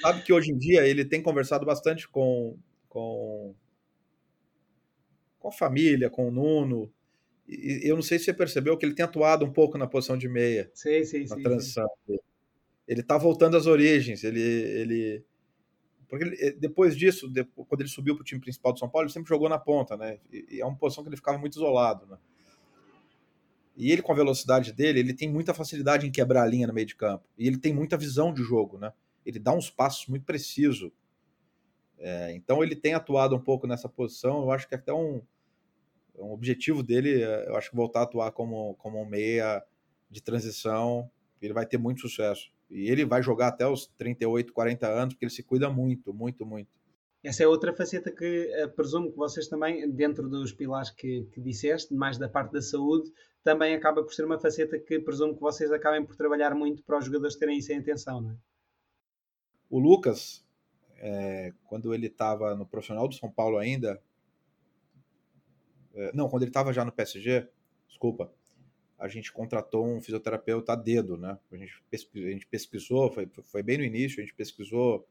Sabe 0.00 0.22
que 0.22 0.32
hoje 0.32 0.52
em 0.52 0.58
dia 0.58 0.86
ele 0.86 1.04
tem 1.04 1.22
conversado 1.22 1.64
bastante 1.64 2.08
com, 2.08 2.58
com, 2.88 3.54
com 5.38 5.48
a 5.48 5.52
família, 5.52 6.10
com 6.10 6.28
o 6.28 6.30
Nuno. 6.30 6.92
Eu 7.48 7.94
não 7.94 8.02
sei 8.02 8.18
se 8.18 8.26
você 8.26 8.34
percebeu 8.34 8.76
que 8.76 8.84
ele 8.84 8.94
tem 8.94 9.04
atuado 9.04 9.44
um 9.44 9.52
pouco 9.52 9.78
na 9.78 9.86
posição 9.86 10.16
de 10.16 10.28
meia. 10.28 10.70
Sim, 10.74 11.04
sim, 11.04 11.20
na 11.26 11.36
sim. 11.36 11.42
transição 11.42 11.88
ele 12.86 13.02
tá 13.02 13.18
voltando 13.18 13.56
às 13.56 13.66
origens. 13.66 14.22
Ele, 14.22 14.40
ele 14.40 15.24
porque 16.08 16.24
ele, 16.24 16.36
eh, 16.38 16.52
depois 16.52 16.96
disso, 16.96 17.28
depois, 17.28 17.66
quando 17.68 17.80
ele 17.80 17.90
subiu 17.90 18.14
para 18.14 18.22
o 18.22 18.24
time 18.24 18.40
principal 18.40 18.72
do 18.72 18.78
São 18.78 18.88
Paulo, 18.88 19.06
ele 19.06 19.12
sempre 19.12 19.28
jogou 19.28 19.48
na 19.48 19.58
ponta, 19.58 19.96
né? 19.96 20.18
E, 20.32 20.46
e, 20.56 20.60
é 20.60 20.64
uma 20.64 20.76
posição 20.76 21.02
que 21.02 21.08
ele 21.08 21.16
ficava 21.16 21.38
muito 21.38 21.54
isolado, 21.54 22.06
né? 22.06 22.16
E 23.76 23.92
ele, 23.92 24.00
com 24.00 24.12
a 24.12 24.14
velocidade 24.14 24.72
dele, 24.72 25.00
ele 25.00 25.12
tem 25.12 25.28
muita 25.28 25.52
facilidade 25.52 26.06
em 26.06 26.10
quebrar 26.10 26.44
a 26.44 26.46
linha 26.46 26.66
no 26.66 26.72
meio 26.72 26.86
de 26.86 26.94
campo. 26.94 27.24
E 27.36 27.46
ele 27.46 27.58
tem 27.58 27.74
muita 27.74 27.96
visão 27.96 28.32
de 28.32 28.42
jogo, 28.42 28.78
né? 28.78 28.92
Ele 29.24 29.38
dá 29.38 29.52
uns 29.52 29.68
passos 29.68 30.06
muito 30.06 30.24
precisos. 30.24 30.90
É, 31.98 32.32
então 32.34 32.62
ele 32.62 32.76
tem 32.76 32.94
atuado 32.94 33.34
um 33.34 33.40
pouco 33.40 33.66
nessa 33.66 33.88
posição. 33.88 34.42
Eu 34.42 34.50
acho 34.50 34.66
que 34.68 34.74
até 34.74 34.94
um, 34.94 35.20
um 36.18 36.32
objetivo 36.32 36.82
dele, 36.82 37.22
é, 37.22 37.48
eu 37.48 37.56
acho 37.56 37.70
que 37.70 37.76
voltar 37.76 38.00
a 38.00 38.02
atuar 38.04 38.32
como, 38.32 38.74
como 38.76 39.00
um 39.00 39.06
meia 39.06 39.62
de 40.10 40.22
transição, 40.22 41.10
ele 41.40 41.52
vai 41.52 41.66
ter 41.66 41.78
muito 41.78 42.00
sucesso. 42.00 42.50
E 42.70 42.90
ele 42.90 43.04
vai 43.04 43.22
jogar 43.22 43.48
até 43.48 43.66
os 43.66 43.86
38, 43.98 44.52
40 44.52 44.88
anos, 44.88 45.14
porque 45.14 45.24
ele 45.24 45.32
se 45.32 45.42
cuida 45.42 45.70
muito, 45.70 46.12
muito, 46.12 46.44
muito. 46.44 46.70
Essa 47.22 47.42
é 47.42 47.46
outra 47.46 47.72
faceta 47.74 48.10
que 48.10 48.64
uh, 48.64 48.68
presumo 48.70 49.10
que 49.10 49.16
vocês 49.16 49.48
também, 49.48 49.90
dentro 49.90 50.28
dos 50.28 50.52
pilares 50.52 50.90
que, 50.90 51.24
que 51.32 51.40
disseste, 51.40 51.92
mais 51.92 52.18
da 52.18 52.28
parte 52.28 52.52
da 52.52 52.62
saúde, 52.62 53.12
também 53.42 53.74
acaba 53.74 54.02
por 54.02 54.12
ser 54.12 54.24
uma 54.24 54.38
faceta 54.38 54.78
que 54.78 55.00
presumo 55.00 55.34
que 55.34 55.40
vocês 55.40 55.72
acabem 55.72 56.04
por 56.04 56.16
trabalhar 56.16 56.54
muito 56.54 56.82
para 56.82 56.98
os 56.98 57.04
jogadores 57.04 57.36
terem 57.36 57.58
isso 57.58 57.72
em 57.72 57.78
atenção, 57.78 58.20
não 58.20 58.30
é? 58.30 58.36
O 59.68 59.80
Lucas, 59.80 60.44
é, 60.98 61.52
quando 61.64 61.92
ele 61.92 62.06
estava 62.06 62.54
no 62.54 62.64
profissional 62.66 63.08
do 63.08 63.14
São 63.14 63.30
Paulo 63.30 63.58
ainda, 63.58 63.92
é, 63.92 64.00
não, 66.14 66.28
quando 66.28 66.42
ele 66.42 66.50
estava 66.50 66.72
já 66.72 66.84
no 66.84 66.92
PSG, 66.92 67.48
desculpa, 67.88 68.32
a 68.98 69.08
gente 69.08 69.32
contratou 69.32 69.86
um 69.86 70.00
fisioterapeuta 70.00 70.72
a 70.72 70.76
dedo, 70.76 71.16
né? 71.16 71.38
A 71.52 71.56
gente, 71.56 71.82
pesquisou, 71.90 72.28
a 72.28 72.32
gente 72.32 72.46
pesquisou, 72.46 73.12
foi, 73.12 73.28
foi 73.44 73.62
bem 73.62 73.78
no 73.78 73.84
início, 73.84 74.20
a 74.20 74.22
gente 74.22 74.34
pesquisou, 74.34 75.06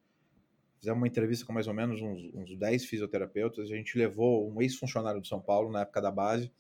fizemos 0.80 0.98
uma 0.98 1.08
entrevista 1.08 1.46
com 1.46 1.54
mais 1.54 1.68
ou 1.68 1.74
menos 1.74 2.02
uns, 2.02 2.34
uns 2.34 2.58
10 2.58 2.86
fisioterapeutas, 2.86 3.72
a 3.72 3.76
gente 3.76 3.98
levou 3.98 4.52
um 4.52 4.62
ex-funcionário 4.62 5.22
de 5.22 5.28
São 5.28 5.40
Paulo 5.40 5.72
na 5.72 5.82
época 5.82 6.02
da 6.02 6.12
base, 6.12 6.52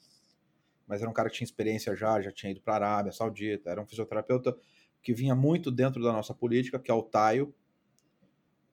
mas 0.87 1.01
era 1.01 1.09
um 1.09 1.13
cara 1.13 1.29
que 1.29 1.37
tinha 1.37 1.45
experiência 1.45 1.95
já, 1.95 2.21
já 2.21 2.31
tinha 2.31 2.51
ido 2.51 2.61
para 2.61 2.85
a 2.85 2.93
Arábia 2.93 3.11
Saudita, 3.11 3.69
era 3.69 3.81
um 3.81 3.87
fisioterapeuta 3.87 4.55
que 5.01 5.13
vinha 5.13 5.35
muito 5.35 5.71
dentro 5.71 6.03
da 6.03 6.11
nossa 6.11 6.33
política, 6.33 6.79
que 6.79 6.91
é 6.91 6.93
o 6.93 7.01
Taio, 7.01 7.53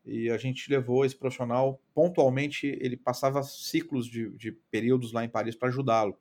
e 0.04 0.30
a 0.30 0.36
gente 0.36 0.70
levou 0.70 1.04
esse 1.04 1.16
profissional, 1.16 1.80
pontualmente, 1.94 2.66
ele 2.80 2.96
passava 2.96 3.42
ciclos 3.42 4.06
de, 4.06 4.30
de 4.30 4.52
períodos 4.70 5.12
lá 5.12 5.24
em 5.24 5.28
Paris 5.28 5.54
para 5.54 5.68
ajudá-lo 5.68 6.18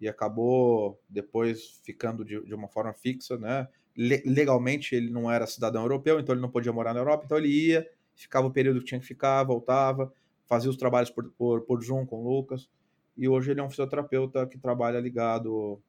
e 0.00 0.08
acabou 0.08 1.00
depois 1.08 1.80
ficando 1.82 2.24
de, 2.24 2.40
de 2.44 2.54
uma 2.54 2.68
forma 2.68 2.92
fixa, 2.92 3.38
né? 3.38 3.68
legalmente 3.96 4.94
ele 4.94 5.08
não 5.08 5.30
era 5.30 5.46
cidadão 5.46 5.82
europeu, 5.82 6.18
então 6.18 6.34
ele 6.34 6.42
não 6.42 6.50
podia 6.50 6.72
morar 6.72 6.92
na 6.92 7.00
Europa, 7.00 7.24
então 7.24 7.38
ele 7.38 7.48
ia, 7.48 7.88
ficava 8.14 8.46
o 8.46 8.50
período 8.50 8.80
que 8.80 8.86
tinha 8.86 9.00
que 9.00 9.06
ficar, 9.06 9.42
voltava, 9.44 10.12
fazia 10.46 10.68
os 10.68 10.76
trabalhos 10.76 11.10
por, 11.10 11.30
por, 11.30 11.62
por 11.62 11.82
Zoom 11.82 12.04
com 12.04 12.24
o 12.24 12.28
Lucas, 12.28 12.68
e 13.16 13.28
hoje 13.28 13.52
ele 13.52 13.60
é 13.60 13.62
um 13.62 13.70
fisioterapeuta 13.70 14.46
que 14.46 14.58
trabalha 14.58 14.98
ligado 14.98 15.80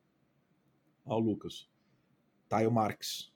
ao 1.04 1.20
Lucas, 1.20 1.68
Taio 2.48 2.72
Marques. 2.72 3.34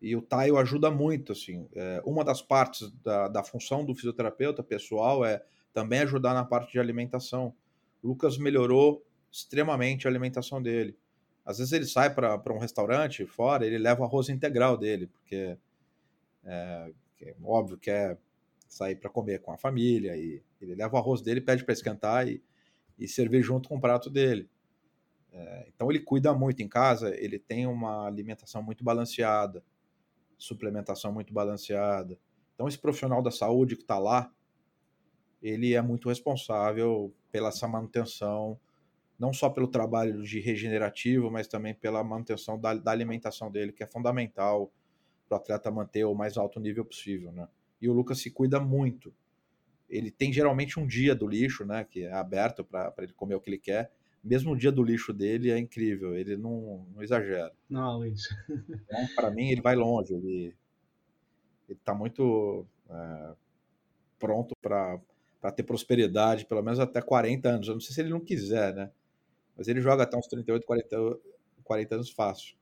E 0.00 0.16
o 0.16 0.22
Taio 0.22 0.56
ajuda 0.56 0.90
muito, 0.90 1.32
assim, 1.32 1.68
é, 1.74 2.02
uma 2.06 2.24
das 2.24 2.40
partes 2.40 2.90
da, 3.02 3.28
da 3.28 3.44
função 3.44 3.84
do 3.84 3.94
fisioterapeuta 3.94 4.62
pessoal 4.62 5.24
é 5.24 5.44
também 5.72 6.00
ajudar 6.00 6.32
na 6.32 6.44
parte 6.44 6.72
de 6.72 6.80
alimentação. 6.80 7.54
O 8.02 8.08
Lucas 8.08 8.38
melhorou 8.38 9.04
extremamente 9.30 10.06
a 10.06 10.10
alimentação 10.10 10.62
dele. 10.62 10.96
Às 11.44 11.58
vezes 11.58 11.72
ele 11.72 11.86
sai 11.86 12.14
para 12.14 12.52
um 12.52 12.58
restaurante 12.58 13.26
fora, 13.26 13.66
ele 13.66 13.78
leva 13.78 14.00
o 14.00 14.04
arroz 14.04 14.28
integral 14.28 14.76
dele, 14.76 15.06
porque 15.06 15.58
é, 16.44 16.92
é 17.22 17.34
óbvio 17.42 17.76
que 17.76 17.90
é 17.90 18.16
sair 18.68 18.96
para 18.96 19.10
comer 19.10 19.40
com 19.40 19.52
a 19.52 19.58
família, 19.58 20.16
e 20.16 20.42
ele 20.60 20.74
leva 20.74 20.94
o 20.94 20.98
arroz 20.98 21.20
dele, 21.20 21.40
pede 21.40 21.64
para 21.64 21.72
esquentar 21.72 22.26
e, 22.26 22.42
e 22.98 23.08
servir 23.08 23.42
junto 23.42 23.68
com 23.68 23.76
o 23.76 23.80
prato 23.80 24.08
dele. 24.08 24.48
É, 25.32 25.68
então 25.74 25.90
ele 25.90 26.00
cuida 26.00 26.32
muito 26.34 26.62
em 26.62 26.68
casa, 26.68 27.14
ele 27.16 27.38
tem 27.38 27.66
uma 27.66 28.06
alimentação 28.06 28.62
muito 28.62 28.82
balanceada, 28.82 29.62
suplementação 30.44 31.12
muito 31.12 31.32
balanceada. 31.32 32.18
Então 32.54 32.66
esse 32.66 32.78
profissional 32.78 33.22
da 33.22 33.30
saúde 33.30 33.76
que 33.76 33.82
está 33.82 33.98
lá, 33.98 34.32
ele 35.42 35.74
é 35.74 35.80
muito 35.80 36.08
responsável 36.08 37.14
pela 37.30 37.48
essa 37.48 37.68
manutenção 37.68 38.58
não 39.20 39.34
só 39.34 39.50
pelo 39.50 39.68
trabalho 39.68 40.22
de 40.22 40.40
regenerativo, 40.40 41.30
mas 41.30 41.46
também 41.46 41.74
pela 41.74 42.02
manutenção 42.02 42.58
da, 42.58 42.72
da 42.72 42.90
alimentação 42.90 43.50
dele, 43.50 43.70
que 43.70 43.82
é 43.82 43.86
fundamental 43.86 44.72
para 45.28 45.36
o 45.36 45.38
atleta 45.38 45.70
manter 45.70 46.06
o 46.06 46.14
mais 46.14 46.38
alto 46.38 46.58
nível 46.58 46.86
possível, 46.86 47.30
né? 47.30 47.46
E 47.82 47.88
o 47.88 47.92
Lucas 47.92 48.18
se 48.18 48.30
cuida 48.30 48.58
muito. 48.58 49.14
Ele 49.90 50.10
tem 50.10 50.32
geralmente 50.32 50.80
um 50.80 50.86
dia 50.86 51.14
do 51.14 51.26
lixo, 51.26 51.66
né, 51.66 51.84
que 51.84 52.04
é 52.04 52.12
aberto 52.12 52.64
para 52.64 52.94
ele 52.98 53.12
comer 53.12 53.34
o 53.34 53.40
que 53.40 53.50
ele 53.50 53.58
quer. 53.58 53.92
Mesmo 54.22 54.52
o 54.52 54.56
dia 54.56 54.70
do 54.70 54.82
lixo 54.82 55.12
dele 55.12 55.50
é 55.50 55.58
incrível, 55.58 56.14
ele 56.14 56.36
não, 56.36 56.86
não 56.94 57.02
exagera. 57.02 57.52
Não, 57.68 58.04
lixo. 58.04 58.28
Então, 58.48 59.06
para 59.16 59.30
mim, 59.30 59.48
ele 59.48 59.62
vai 59.62 59.74
longe, 59.74 60.14
ele 60.14 60.54
está 61.70 61.94
muito 61.94 62.66
é, 62.90 63.34
pronto 64.18 64.54
para 64.60 65.00
ter 65.54 65.62
prosperidade, 65.62 66.44
pelo 66.44 66.62
menos 66.62 66.78
até 66.78 67.00
40 67.00 67.48
anos. 67.48 67.68
Eu 67.68 67.74
não 67.74 67.80
sei 67.80 67.94
se 67.94 68.00
ele 68.00 68.10
não 68.10 68.20
quiser, 68.20 68.74
né? 68.74 68.90
Mas 69.56 69.68
ele 69.68 69.80
joga 69.80 70.02
até 70.02 70.16
uns 70.16 70.26
38, 70.26 70.66
40, 70.66 71.18
40 71.64 71.94
anos 71.94 72.10
fácil. 72.10 72.56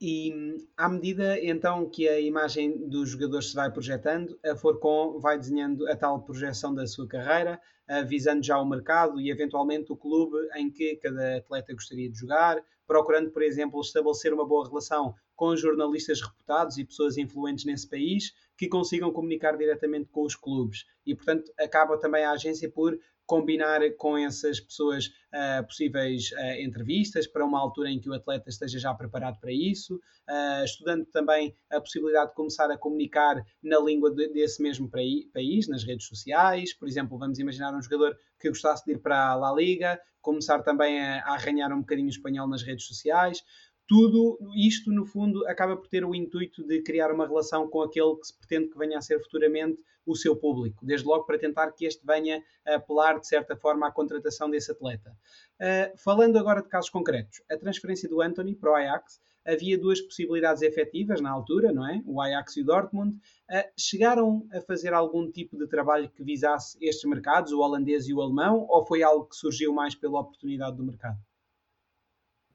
E 0.00 0.32
à 0.76 0.88
medida 0.88 1.44
então 1.44 1.88
que 1.90 2.08
a 2.08 2.20
imagem 2.20 2.88
dos 2.88 3.10
jogadores 3.10 3.50
se 3.50 3.54
vai 3.56 3.70
projetando, 3.70 4.38
a 4.44 4.54
Forcon 4.54 5.18
vai 5.18 5.36
desenhando 5.36 5.88
a 5.88 5.96
tal 5.96 6.22
projeção 6.22 6.72
da 6.72 6.86
sua 6.86 7.08
carreira, 7.08 7.60
visando 8.06 8.44
já 8.44 8.60
o 8.60 8.68
mercado 8.68 9.20
e 9.20 9.28
eventualmente 9.28 9.92
o 9.92 9.96
clube 9.96 10.36
em 10.54 10.70
que 10.70 10.96
cada 10.96 11.38
atleta 11.38 11.72
gostaria 11.72 12.08
de 12.08 12.16
jogar, 12.16 12.62
procurando, 12.86 13.30
por 13.30 13.42
exemplo, 13.42 13.80
estabelecer 13.80 14.32
uma 14.32 14.46
boa 14.46 14.68
relação 14.68 15.14
com 15.34 15.56
jornalistas 15.56 16.20
reputados 16.20 16.78
e 16.78 16.84
pessoas 16.84 17.18
influentes 17.18 17.64
nesse 17.64 17.88
país 17.88 18.32
que 18.56 18.68
consigam 18.68 19.12
comunicar 19.12 19.56
diretamente 19.56 20.08
com 20.10 20.22
os 20.22 20.36
clubes. 20.36 20.84
E, 21.04 21.14
portanto, 21.14 21.52
acaba 21.58 21.98
também 21.98 22.24
a 22.24 22.32
agência 22.32 22.70
por 22.70 22.98
combinar 23.28 23.82
com 23.98 24.16
essas 24.16 24.58
pessoas 24.58 25.08
uh, 25.08 25.62
possíveis 25.66 26.32
uh, 26.32 26.62
entrevistas 26.62 27.26
para 27.26 27.44
uma 27.44 27.60
altura 27.60 27.90
em 27.90 28.00
que 28.00 28.08
o 28.08 28.14
atleta 28.14 28.48
esteja 28.48 28.78
já 28.78 28.94
preparado 28.94 29.38
para 29.38 29.52
isso, 29.52 29.96
uh, 29.96 30.64
estudando 30.64 31.04
também 31.04 31.54
a 31.70 31.78
possibilidade 31.78 32.30
de 32.30 32.34
começar 32.34 32.70
a 32.70 32.78
comunicar 32.78 33.44
na 33.62 33.78
língua 33.80 34.10
de, 34.10 34.28
desse 34.28 34.62
mesmo 34.62 34.90
país, 34.90 35.68
nas 35.68 35.84
redes 35.84 36.06
sociais. 36.06 36.72
Por 36.72 36.88
exemplo, 36.88 37.18
vamos 37.18 37.38
imaginar 37.38 37.76
um 37.76 37.82
jogador 37.82 38.16
que 38.40 38.48
gostasse 38.48 38.82
de 38.86 38.92
ir 38.92 38.98
para 38.98 39.32
a 39.32 39.34
La 39.34 39.52
Liga, 39.52 40.00
começar 40.22 40.62
também 40.62 40.98
a, 40.98 41.22
a 41.24 41.34
arranhar 41.34 41.70
um 41.70 41.80
bocadinho 41.80 42.08
espanhol 42.08 42.48
nas 42.48 42.62
redes 42.62 42.86
sociais 42.86 43.44
tudo 43.88 44.38
isto, 44.54 44.92
no 44.92 45.06
fundo, 45.06 45.46
acaba 45.48 45.74
por 45.74 45.88
ter 45.88 46.04
o 46.04 46.14
intuito 46.14 46.62
de 46.62 46.82
criar 46.82 47.10
uma 47.10 47.26
relação 47.26 47.66
com 47.66 47.80
aquele 47.80 48.14
que 48.16 48.26
se 48.26 48.38
pretende 48.38 48.68
que 48.68 48.78
venha 48.78 48.98
a 48.98 49.00
ser 49.00 49.18
futuramente 49.18 49.80
o 50.04 50.14
seu 50.14 50.36
público, 50.36 50.84
desde 50.84 51.06
logo 51.06 51.24
para 51.24 51.38
tentar 51.38 51.72
que 51.72 51.86
este 51.86 52.04
venha 52.06 52.42
a 52.66 52.74
apelar, 52.74 53.18
de 53.18 53.26
certa 53.26 53.56
forma, 53.56 53.88
à 53.88 53.90
contratação 53.90 54.50
desse 54.50 54.70
atleta. 54.70 55.10
Uh, 55.58 55.96
falando 55.96 56.36
agora 56.36 56.62
de 56.62 56.68
casos 56.68 56.90
concretos, 56.90 57.42
a 57.50 57.56
transferência 57.56 58.08
do 58.08 58.20
Anthony 58.20 58.54
para 58.54 58.72
o 58.72 58.74
Ajax, 58.74 59.20
havia 59.46 59.78
duas 59.78 60.00
possibilidades 60.02 60.60
efetivas 60.60 61.22
na 61.22 61.30
altura, 61.30 61.72
não 61.72 61.88
é? 61.88 62.02
O 62.04 62.20
Ajax 62.20 62.58
e 62.58 62.60
o 62.60 62.64
Dortmund. 62.66 63.16
Uh, 63.50 63.64
chegaram 63.78 64.46
a 64.52 64.60
fazer 64.60 64.92
algum 64.92 65.30
tipo 65.30 65.56
de 65.56 65.66
trabalho 65.66 66.10
que 66.10 66.22
visasse 66.22 66.76
estes 66.82 67.08
mercados, 67.08 67.52
o 67.52 67.60
holandês 67.60 68.06
e 68.06 68.12
o 68.12 68.20
alemão, 68.20 68.66
ou 68.68 68.84
foi 68.84 69.02
algo 69.02 69.26
que 69.26 69.36
surgiu 69.36 69.72
mais 69.72 69.94
pela 69.94 70.20
oportunidade 70.20 70.76
do 70.76 70.84
mercado? 70.84 71.18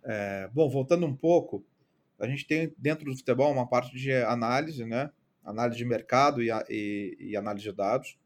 É, 0.03 0.49
bom, 0.53 0.69
voltando 0.69 1.05
um 1.05 1.15
pouco, 1.15 1.65
a 2.19 2.27
gente 2.27 2.45
tem 2.45 2.73
dentro 2.77 3.05
do 3.05 3.15
futebol 3.15 3.51
uma 3.51 3.67
parte 3.67 3.95
de 3.95 4.11
análise, 4.13 4.85
né? 4.85 5.11
Análise 5.43 5.77
de 5.77 5.85
mercado 5.85 6.41
e, 6.41 6.49
e, 6.69 7.17
e 7.19 7.37
análise 7.37 7.63
de 7.65 7.71
dados. 7.73 8.17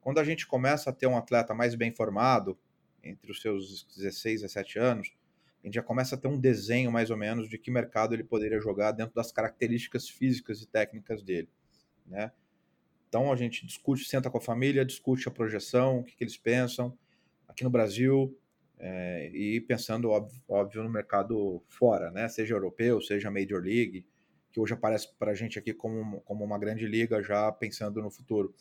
Quando 0.00 0.18
a 0.18 0.24
gente 0.24 0.46
começa 0.46 0.90
a 0.90 0.92
ter 0.92 1.06
um 1.06 1.16
atleta 1.16 1.54
mais 1.54 1.74
bem 1.74 1.92
formado, 1.92 2.58
entre 3.02 3.30
os 3.30 3.40
seus 3.40 3.84
16 3.96 4.42
a 4.42 4.46
17 4.46 4.78
anos, 4.78 5.12
a 5.62 5.66
gente 5.66 5.74
já 5.74 5.82
começa 5.82 6.14
a 6.14 6.18
ter 6.18 6.28
um 6.28 6.38
desenho 6.38 6.92
mais 6.92 7.10
ou 7.10 7.16
menos 7.16 7.48
de 7.48 7.56
que 7.56 7.70
mercado 7.70 8.14
ele 8.14 8.24
poderia 8.24 8.60
jogar 8.60 8.92
dentro 8.92 9.14
das 9.14 9.32
características 9.32 10.08
físicas 10.08 10.60
e 10.60 10.66
técnicas 10.66 11.22
dele, 11.22 11.48
né? 12.06 12.32
Então 13.08 13.32
a 13.32 13.36
gente 13.36 13.64
discute, 13.64 14.04
senta 14.04 14.28
com 14.28 14.38
a 14.38 14.40
família, 14.40 14.84
discute 14.84 15.28
a 15.28 15.30
projeção, 15.30 16.00
o 16.00 16.04
que, 16.04 16.16
que 16.16 16.24
eles 16.24 16.36
pensam. 16.36 16.98
Aqui 17.46 17.62
no 17.62 17.70
Brasil, 17.70 18.36
é, 18.86 19.30
e 19.32 19.62
pensando, 19.62 20.10
óbvio, 20.10 20.42
óbvio, 20.46 20.82
no 20.82 20.90
mercado 20.90 21.62
fora, 21.70 22.10
né? 22.10 22.28
seja 22.28 22.54
europeu, 22.54 23.00
seja 23.00 23.30
Major 23.30 23.62
League, 23.62 24.04
que 24.52 24.60
hoje 24.60 24.74
aparece 24.74 25.08
para 25.18 25.30
a 25.30 25.34
gente 25.34 25.58
aqui 25.58 25.72
como, 25.72 26.20
como 26.20 26.44
uma 26.44 26.58
grande 26.58 26.86
liga, 26.86 27.22
já 27.22 27.50
pensando 27.50 28.02
no 28.02 28.10
futuro, 28.10 28.54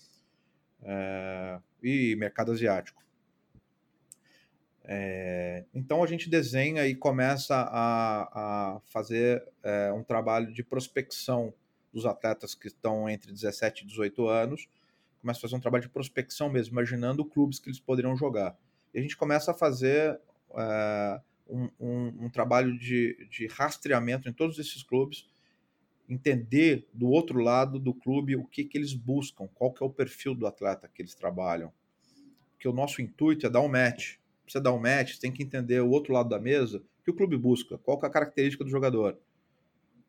é, 0.82 1.60
e 1.84 2.16
mercado 2.16 2.54
asiático. 2.54 3.04
É, 4.86 5.66
então 5.74 6.02
a 6.02 6.08
gente 6.08 6.30
desenha 6.30 6.88
e 6.88 6.96
começa 6.96 7.56
a, 7.56 8.76
a 8.76 8.80
fazer 8.86 9.46
é, 9.62 9.92
um 9.92 10.06
trabalho 10.06 10.54
de 10.54 10.64
prospecção 10.64 11.54
dos 11.92 12.06
atletas 12.06 12.56
que 12.56 12.68
estão 12.68 13.10
entre 13.10 13.30
17 13.30 13.84
e 13.84 13.88
18 13.88 14.26
anos, 14.30 14.70
começa 15.20 15.40
a 15.40 15.42
fazer 15.42 15.56
um 15.58 15.60
trabalho 15.60 15.84
de 15.84 15.90
prospecção 15.90 16.50
mesmo, 16.50 16.72
imaginando 16.76 17.26
clubes 17.26 17.60
que 17.60 17.68
eles 17.68 17.80
poderiam 17.82 18.16
jogar. 18.16 18.58
E 18.94 19.00
a 19.00 19.02
gente 19.02 19.18
começa 19.18 19.52
a 19.52 19.54
fazer 19.54 20.20
é, 20.56 21.22
um, 21.48 21.70
um, 21.80 22.26
um, 22.26 22.30
trabalho 22.30 22.78
de, 22.78 23.28
de 23.30 23.48
rastreamento 23.48 24.30
em 24.30 24.34
todos 24.34 24.60
esses 24.60 24.84
clubes, 24.84 25.28
entender 26.08 26.88
do 26.94 27.10
outro 27.10 27.40
lado 27.40 27.80
do 27.80 27.94
clube 27.94 28.36
o 28.36 28.46
que, 28.46 28.64
que 28.64 28.78
eles 28.78 28.94
buscam, 28.94 29.48
qual 29.54 29.74
que 29.74 29.84
é 29.84 29.86
o 29.86 29.90
perfil 29.90 30.36
do 30.36 30.46
atleta 30.46 30.90
que 30.94 31.02
eles 31.02 31.16
trabalham. 31.16 31.72
Porque 32.52 32.68
o 32.68 32.74
nosso 32.74 33.02
intuito 33.02 33.46
é 33.46 33.50
dar 33.50 33.62
um 33.62 33.68
match. 33.68 34.16
Você 34.48 34.60
dar 34.60 34.74
um 34.74 34.80
match, 34.80 35.18
tem 35.18 35.32
que 35.32 35.42
entender 35.42 35.82
o 35.82 35.90
outro 35.90 36.14
lado 36.14 36.30
da 36.30 36.40
mesa, 36.40 36.78
o 36.78 37.04
que 37.04 37.12
o 37.12 37.16
clube 37.16 37.38
busca, 37.38 37.78
qual 37.78 37.98
que 37.98 38.06
é 38.06 38.10
a 38.10 38.12
característica 38.12 38.64
do 38.64 38.70
jogador, 38.70 39.18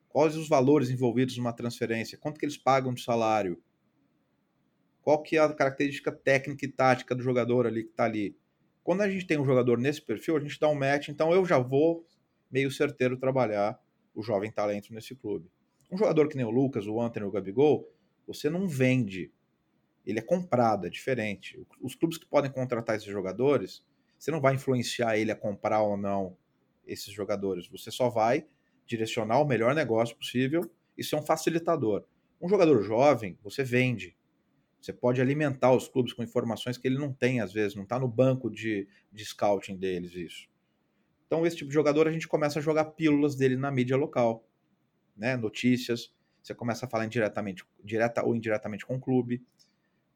quais 0.09 0.37
os 0.37 0.49
valores 0.49 0.91
envolvidos 0.91 1.37
numa 1.39 1.53
transferência, 1.53 2.19
quanto 2.19 2.39
que 2.39 2.45
eles 2.45 2.57
pagam 2.57 2.93
de 2.93 3.03
salário, 3.03 3.61
qual 5.03 5.23
que 5.23 5.37
é 5.37 5.41
a 5.41 5.53
característica 5.53 6.11
técnica 6.11 6.65
e 6.65 6.69
tática 6.69 7.15
do 7.15 7.23
jogador 7.23 7.67
ali 7.67 7.85
que 7.85 7.91
está 7.91 8.05
ali. 8.05 8.37
Quando 8.85 9.01
a 9.01 9.09
gente 9.09 9.27
tem 9.27 9.39
um 9.39 9.47
jogador 9.47 9.79
nesse 9.79 10.03
perfil, 10.03 10.37
a 10.37 10.41
gente 10.41 10.61
dá 10.61 10.69
um 10.69 10.75
match, 10.75 11.09
então 11.09 11.33
eu 11.33 11.45
já 11.47 11.59
vou 11.59 12.07
meio 12.51 12.71
certeiro 12.71 13.17
trabalhar 13.17 13.81
o 14.15 14.23
jovem 14.23 14.53
talento 14.53 14.93
nesse 14.93 15.15
clube. 15.15 15.51
Um 15.91 15.97
jogador 15.97 16.29
que 16.29 16.37
nem 16.37 16.45
o 16.45 16.51
Lucas, 16.51 16.87
o 16.87 17.01
Anthony, 17.01 17.25
o 17.25 17.31
Gabigol, 17.31 17.91
você 18.27 18.51
não 18.51 18.69
vende. 18.69 19.33
Ele 20.07 20.19
é 20.19 20.23
comprado, 20.23 20.87
é 20.87 20.91
diferente. 20.91 21.59
Os 21.81 21.95
clubes 21.95 22.19
que 22.19 22.27
podem 22.27 22.51
contratar 22.51 22.95
esses 22.95 23.09
jogadores, 23.09 23.83
você 24.19 24.31
não 24.31 24.41
vai 24.41 24.55
influenciar 24.55 25.17
ele 25.17 25.33
a 25.33 25.37
comprar 25.37 25.81
ou 25.81 25.97
não 25.97 26.37
esses 26.87 27.13
jogadores. 27.13 27.67
Você 27.69 27.91
só 27.91 28.11
vai 28.11 28.47
direcionar 28.87 29.41
o 29.41 29.47
melhor 29.47 29.75
negócio 29.75 30.15
possível 30.15 30.71
e 30.97 31.03
ser 31.03 31.17
um 31.17 31.23
facilitador. 31.23 32.05
Um 32.41 32.49
jogador 32.49 32.83
jovem, 32.83 33.39
você 33.43 33.65
vende. 33.65 34.15
Você 34.85 34.93
pode 34.93 35.19
alimentar 35.19 35.73
os 35.73 35.89
clubes 35.89 36.13
com 36.13 36.23
informações 36.23 36.77
que 36.77 36.87
ele 36.87 36.99
não 36.99 37.11
tem, 37.11 37.41
às 37.41 37.55
vezes, 37.55 37.75
não 37.75 37.85
está 37.85 37.99
no 37.99 38.07
banco 38.07 38.51
de, 38.51 38.87
de 39.11 39.25
scouting 39.25 39.79
deles, 39.79 40.15
isso. 40.15 40.47
Então, 41.27 41.47
esse 41.47 41.57
tipo 41.57 41.71
de 41.71 41.75
jogador, 41.75 42.07
a 42.07 42.13
gente 42.13 42.29
começa 42.29 42.59
a 42.59 42.63
jogar 42.63 42.85
pílulas 42.85 43.35
dele 43.35 43.57
na 43.57 43.71
mídia 43.71 43.97
local, 43.97 44.47
né? 45.17 45.39
notícias, 45.39 46.13
você 46.43 46.55
começa 46.55 46.85
a 46.85 46.89
falar 46.89 47.07
indiretamente, 47.07 47.65
direta 47.83 48.23
ou 48.23 48.37
indiretamente 48.37 48.85
com 48.85 48.97
o 48.97 49.01
clube, 49.01 49.43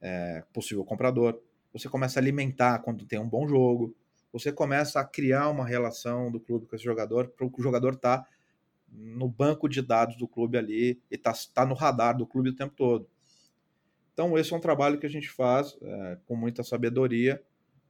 é, 0.02 0.44
possível 0.52 0.84
comprador, 0.84 1.40
você 1.72 1.88
começa 1.88 2.18
a 2.18 2.22
alimentar 2.22 2.80
quando 2.80 3.06
tem 3.06 3.18
um 3.18 3.26
bom 3.26 3.48
jogo, 3.48 3.96
você 4.30 4.52
começa 4.52 5.00
a 5.00 5.04
criar 5.04 5.48
uma 5.48 5.66
relação 5.66 6.30
do 6.30 6.38
clube 6.38 6.66
com 6.66 6.76
esse 6.76 6.84
jogador, 6.84 7.28
para 7.28 7.46
o 7.46 7.52
jogador 7.58 7.94
estar 7.94 8.18
tá 8.18 8.28
no 8.86 9.30
banco 9.30 9.66
de 9.66 9.80
dados 9.80 10.18
do 10.18 10.28
clube 10.28 10.58
ali 10.58 11.00
e 11.10 11.14
está 11.14 11.32
tá 11.54 11.64
no 11.64 11.74
radar 11.74 12.14
do 12.14 12.26
clube 12.26 12.50
o 12.50 12.54
tempo 12.54 12.74
todo. 12.76 13.08
Então, 14.18 14.36
esse 14.36 14.52
é 14.52 14.56
um 14.56 14.60
trabalho 14.60 14.98
que 14.98 15.06
a 15.06 15.08
gente 15.08 15.30
faz 15.30 15.78
é, 15.80 16.18
com 16.26 16.34
muita 16.34 16.64
sabedoria 16.64 17.40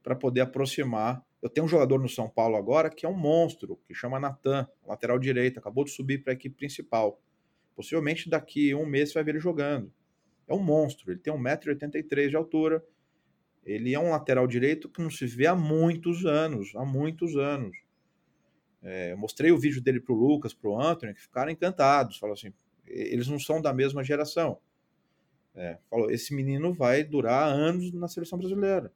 para 0.02 0.14
poder 0.14 0.42
aproximar. 0.42 1.24
Eu 1.40 1.48
tenho 1.48 1.64
um 1.64 1.68
jogador 1.68 1.98
no 1.98 2.06
São 2.06 2.28
Paulo 2.28 2.56
agora 2.56 2.90
que 2.90 3.06
é 3.06 3.08
um 3.08 3.16
monstro, 3.16 3.80
que 3.88 3.94
chama 3.94 4.20
Natan, 4.20 4.68
lateral 4.86 5.18
direito, 5.18 5.58
acabou 5.58 5.84
de 5.84 5.90
subir 5.90 6.18
para 6.22 6.34
a 6.34 6.36
equipe 6.36 6.54
principal. 6.54 7.18
Possivelmente 7.74 8.28
daqui 8.28 8.74
um 8.74 8.84
mês 8.84 9.08
você 9.08 9.14
vai 9.14 9.24
ver 9.24 9.30
ele 9.30 9.40
jogando. 9.40 9.90
É 10.46 10.52
um 10.52 10.62
monstro, 10.62 11.10
ele 11.10 11.18
tem 11.18 11.32
1,83m 11.32 12.28
de 12.28 12.36
altura. 12.36 12.84
Ele 13.64 13.94
é 13.94 13.98
um 13.98 14.10
lateral 14.10 14.46
direito 14.46 14.86
que 14.86 15.00
não 15.00 15.08
se 15.08 15.24
vê 15.24 15.46
há 15.46 15.56
muitos 15.56 16.26
anos, 16.26 16.76
há 16.76 16.84
muitos 16.84 17.38
anos. 17.38 17.74
É, 18.82 19.14
mostrei 19.14 19.50
o 19.50 19.56
vídeo 19.56 19.80
dele 19.80 19.98
para 19.98 20.12
o 20.12 20.18
Lucas, 20.18 20.52
para 20.52 20.68
o 20.68 20.78
Anthony, 20.78 21.14
que 21.14 21.22
ficaram 21.22 21.50
encantados. 21.50 22.18
Falaram 22.18 22.34
assim, 22.34 22.52
eles 22.86 23.28
não 23.28 23.38
são 23.38 23.62
da 23.62 23.72
mesma 23.72 24.04
geração. 24.04 24.58
É, 25.54 25.78
falou, 25.90 26.10
esse 26.10 26.34
menino 26.34 26.72
vai 26.72 27.02
durar 27.02 27.48
anos 27.48 27.92
na 27.92 28.08
seleção 28.08 28.38
brasileira. 28.38 28.92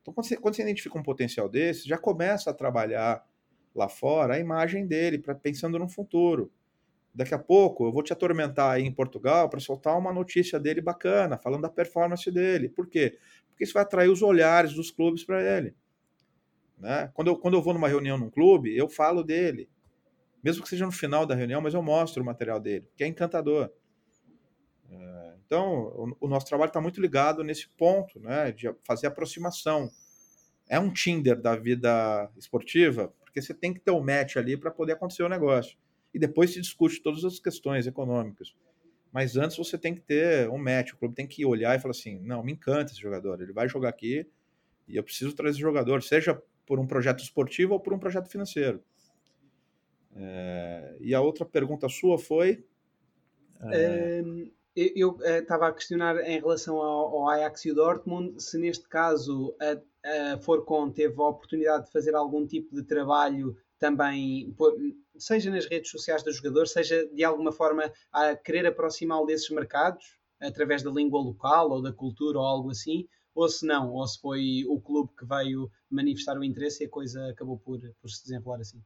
Então, 0.00 0.12
quando 0.12 0.26
você, 0.26 0.36
quando 0.36 0.54
você 0.54 0.62
identifica 0.62 0.98
um 0.98 1.02
potencial 1.02 1.48
desse, 1.48 1.88
já 1.88 1.98
começa 1.98 2.50
a 2.50 2.54
trabalhar 2.54 3.26
lá 3.74 3.88
fora 3.88 4.34
a 4.34 4.38
imagem 4.38 4.86
dele, 4.86 5.18
pra, 5.18 5.34
pensando 5.34 5.78
no 5.78 5.88
futuro. 5.88 6.52
Daqui 7.14 7.34
a 7.34 7.38
pouco 7.38 7.86
eu 7.86 7.92
vou 7.92 8.02
te 8.02 8.12
atormentar 8.12 8.72
aí 8.72 8.82
em 8.82 8.92
Portugal 8.92 9.48
para 9.48 9.60
soltar 9.60 9.96
uma 9.96 10.12
notícia 10.12 10.58
dele 10.58 10.80
bacana, 10.80 11.38
falando 11.38 11.62
da 11.62 11.68
performance 11.68 12.30
dele. 12.30 12.68
Por 12.68 12.88
quê? 12.88 13.18
Porque 13.48 13.64
isso 13.64 13.72
vai 13.74 13.82
atrair 13.82 14.10
os 14.10 14.20
olhares 14.20 14.74
dos 14.74 14.90
clubes 14.90 15.24
para 15.24 15.42
ele. 15.42 15.74
Né? 16.78 17.10
Quando, 17.14 17.28
eu, 17.28 17.36
quando 17.38 17.54
eu 17.54 17.62
vou 17.62 17.72
numa 17.72 17.88
reunião 17.88 18.18
num 18.18 18.28
clube, 18.28 18.76
eu 18.76 18.88
falo 18.88 19.22
dele. 19.22 19.68
Mesmo 20.42 20.62
que 20.62 20.68
seja 20.68 20.84
no 20.84 20.92
final 20.92 21.24
da 21.24 21.34
reunião, 21.34 21.60
mas 21.60 21.72
eu 21.72 21.82
mostro 21.82 22.22
o 22.22 22.26
material 22.26 22.60
dele, 22.60 22.88
que 22.96 23.04
é 23.04 23.06
encantador. 23.06 23.70
É, 25.00 25.34
então, 25.46 26.16
o, 26.20 26.28
nosso 26.28 26.46
trabalho 26.46 26.68
está 26.68 26.80
muito 26.80 27.00
ligado 27.00 27.42
nesse 27.42 27.68
ponto, 27.68 28.18
né, 28.20 28.52
de 28.52 28.72
fazer 28.84 29.06
aproximação. 29.06 29.90
É 30.68 30.78
um 30.78 30.92
Tinder 30.92 31.40
da 31.40 31.54
vida 31.56 32.30
esportiva, 32.36 33.12
porque 33.20 33.40
você 33.42 33.52
tem 33.52 33.72
que 33.72 33.80
ter 33.80 33.90
o 33.90 33.98
um 33.98 34.04
match 34.04 34.36
ali 34.36 34.56
para 34.56 34.70
poder 34.70 34.92
acontecer 34.92 35.22
o 35.22 35.28
negócio. 35.28 35.76
E 36.12 36.18
depois 36.18 36.52
se 36.52 36.60
discute 36.60 37.02
todas 37.02 37.24
as 37.24 37.38
questões 37.38 37.86
econômicas. 37.86 38.54
Mas 39.12 39.36
antes 39.36 39.56
você 39.56 39.78
tem 39.78 39.94
que 39.94 40.00
ter 40.00 40.48
um 40.48 40.58
match, 40.58 40.92
o 40.92 40.96
clube 40.96 41.14
tem 41.14 41.26
que 41.26 41.44
olhar 41.44 41.76
e 41.76 41.80
falar 41.80 41.92
assim: 41.92 42.18
não, 42.20 42.42
me 42.42 42.52
encanta 42.52 42.92
esse 42.92 43.00
jogador, 43.00 43.40
ele 43.40 43.52
vai 43.52 43.68
jogar 43.68 43.90
aqui 43.90 44.26
e 44.88 44.96
eu 44.96 45.04
preciso 45.04 45.34
trazer 45.34 45.52
esse 45.52 45.60
jogador, 45.60 46.02
seja 46.02 46.40
por 46.66 46.80
um 46.80 46.86
projeto 46.86 47.22
esportivo 47.22 47.74
ou 47.74 47.80
por 47.80 47.92
um 47.92 47.98
projeto 47.98 48.28
financeiro. 48.28 48.82
É, 50.16 50.96
e 51.00 51.14
a 51.14 51.20
outra 51.20 51.44
pergunta 51.44 51.88
sua 51.88 52.18
foi. 52.18 52.64
É... 53.72 54.22
Eu 54.76 55.18
estava 55.22 55.68
a 55.68 55.72
questionar 55.72 56.16
em 56.28 56.40
relação 56.40 56.76
ao, 56.76 57.16
ao, 57.16 57.28
Ajax 57.28 57.64
e 57.64 57.70
o 57.70 57.74
Dortmund 57.74 58.42
se 58.42 58.58
neste 58.58 58.88
caso 58.88 59.54
a, 59.60 60.32
a 60.32 60.38
Forcon 60.38 60.90
teve 60.90 61.14
a 61.20 61.28
oportunidade 61.28 61.86
de 61.86 61.92
fazer 61.92 62.14
algum 62.14 62.44
tipo 62.44 62.74
de 62.74 62.82
trabalho 62.82 63.56
também, 63.78 64.54
seja 65.16 65.50
nas 65.50 65.66
redes 65.66 65.90
sociais 65.90 66.22
do 66.22 66.32
jogador, 66.32 66.66
seja 66.66 67.06
de 67.06 67.22
alguma 67.22 67.52
forma 67.52 67.92
a 68.12 68.34
querer 68.34 68.66
aproximá-lo 68.66 69.26
desses 69.26 69.48
mercados 69.50 70.18
através 70.40 70.82
da 70.82 70.90
língua 70.90 71.20
local 71.20 71.70
ou 71.70 71.82
da 71.82 71.92
cultura 71.92 72.38
ou 72.38 72.44
algo 72.44 72.70
assim, 72.70 73.06
ou 73.34 73.48
se 73.48 73.66
não, 73.66 73.92
ou 73.92 74.06
se 74.06 74.20
foi 74.20 74.64
o 74.68 74.80
clube 74.80 75.12
que 75.16 75.24
veio 75.24 75.70
manifestar 75.90 76.38
o 76.38 76.44
interesse 76.44 76.82
e 76.82 76.86
a 76.86 76.90
coisa 76.90 77.28
acabou 77.28 77.58
por, 77.58 77.78
por 78.00 78.10
se 78.10 78.22
desenrolar 78.22 78.60
assim. 78.60 78.82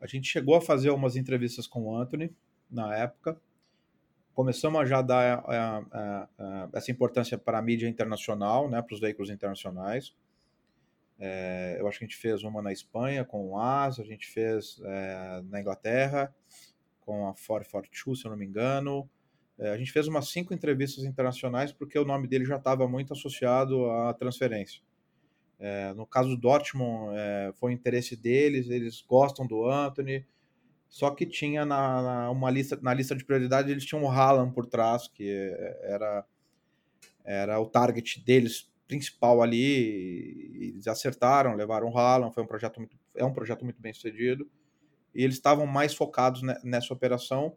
A 0.00 0.06
gente 0.06 0.28
chegou 0.28 0.54
a 0.54 0.60
fazer 0.60 0.88
algumas 0.88 1.16
entrevistas 1.16 1.66
com 1.66 1.84
o 1.86 1.96
Anthony 1.96 2.34
na 2.70 2.94
época, 2.96 3.40
começamos 4.38 4.80
a 4.80 4.84
já 4.84 5.02
dar 5.02 5.42
a, 5.48 5.78
a, 5.90 6.28
a, 6.38 6.68
essa 6.72 6.92
importância 6.92 7.36
para 7.36 7.58
a 7.58 7.62
mídia 7.62 7.88
internacional, 7.88 8.70
né, 8.70 8.80
para 8.80 8.94
os 8.94 9.00
veículos 9.00 9.30
internacionais. 9.30 10.14
É, 11.18 11.76
eu 11.80 11.88
acho 11.88 11.98
que 11.98 12.04
a 12.04 12.06
gente 12.06 12.16
fez 12.16 12.44
uma 12.44 12.62
na 12.62 12.70
Espanha 12.70 13.24
com 13.24 13.48
o 13.48 13.58
AS, 13.58 13.98
a 13.98 14.04
gente 14.04 14.28
fez 14.28 14.80
é, 14.84 15.42
na 15.50 15.60
Inglaterra 15.60 16.32
com 17.00 17.26
a 17.28 17.32
442, 17.32 18.20
se 18.20 18.26
eu 18.26 18.30
não 18.30 18.38
me 18.38 18.46
engano. 18.46 19.10
É, 19.58 19.70
a 19.70 19.76
gente 19.76 19.90
fez 19.90 20.06
umas 20.06 20.28
cinco 20.28 20.54
entrevistas 20.54 21.02
internacionais 21.02 21.72
porque 21.72 21.98
o 21.98 22.04
nome 22.04 22.28
dele 22.28 22.44
já 22.44 22.58
estava 22.58 22.86
muito 22.86 23.12
associado 23.14 23.90
à 23.90 24.14
transferência. 24.14 24.80
No 25.96 26.06
caso 26.06 26.28
do 26.28 26.36
Dortmund, 26.36 27.12
foi 27.56 27.72
o 27.72 27.74
interesse 27.74 28.14
deles, 28.14 28.70
eles 28.70 29.02
gostam 29.02 29.44
do 29.44 29.68
Anthony, 29.68 30.24
só 30.88 31.10
que 31.10 31.26
tinha 31.26 31.64
na, 31.66 32.02
na, 32.02 32.30
uma 32.30 32.50
lista, 32.50 32.78
na 32.80 32.94
lista 32.94 33.14
de 33.14 33.24
prioridade, 33.24 33.70
eles 33.70 33.84
tinham 33.84 34.02
o 34.02 34.10
Haaland 34.10 34.54
por 34.54 34.66
trás, 34.66 35.06
que 35.06 35.28
era, 35.82 36.24
era 37.24 37.60
o 37.60 37.66
target 37.66 38.24
deles 38.24 38.72
principal 38.86 39.42
ali. 39.42 40.72
Eles 40.72 40.88
acertaram, 40.88 41.54
levaram 41.54 41.88
o 41.88 41.96
Haaland, 41.96 42.34
foi 42.34 42.42
um 42.42 42.46
projeto 42.46 42.78
muito, 42.78 42.96
é 43.14 43.24
um 43.24 43.32
projeto 43.32 43.64
muito 43.64 43.80
bem 43.80 43.92
sucedido. 43.92 44.50
E 45.14 45.22
eles 45.22 45.36
estavam 45.36 45.66
mais 45.66 45.94
focados 45.94 46.42
nessa 46.64 46.92
operação. 46.92 47.54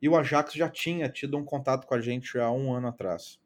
E 0.00 0.08
o 0.08 0.16
Ajax 0.16 0.54
já 0.54 0.68
tinha 0.68 1.08
tido 1.08 1.36
um 1.36 1.44
contato 1.44 1.86
com 1.86 1.94
a 1.94 2.00
gente 2.00 2.38
há 2.38 2.50
um 2.50 2.72
ano 2.72 2.88
atrás. 2.88 3.38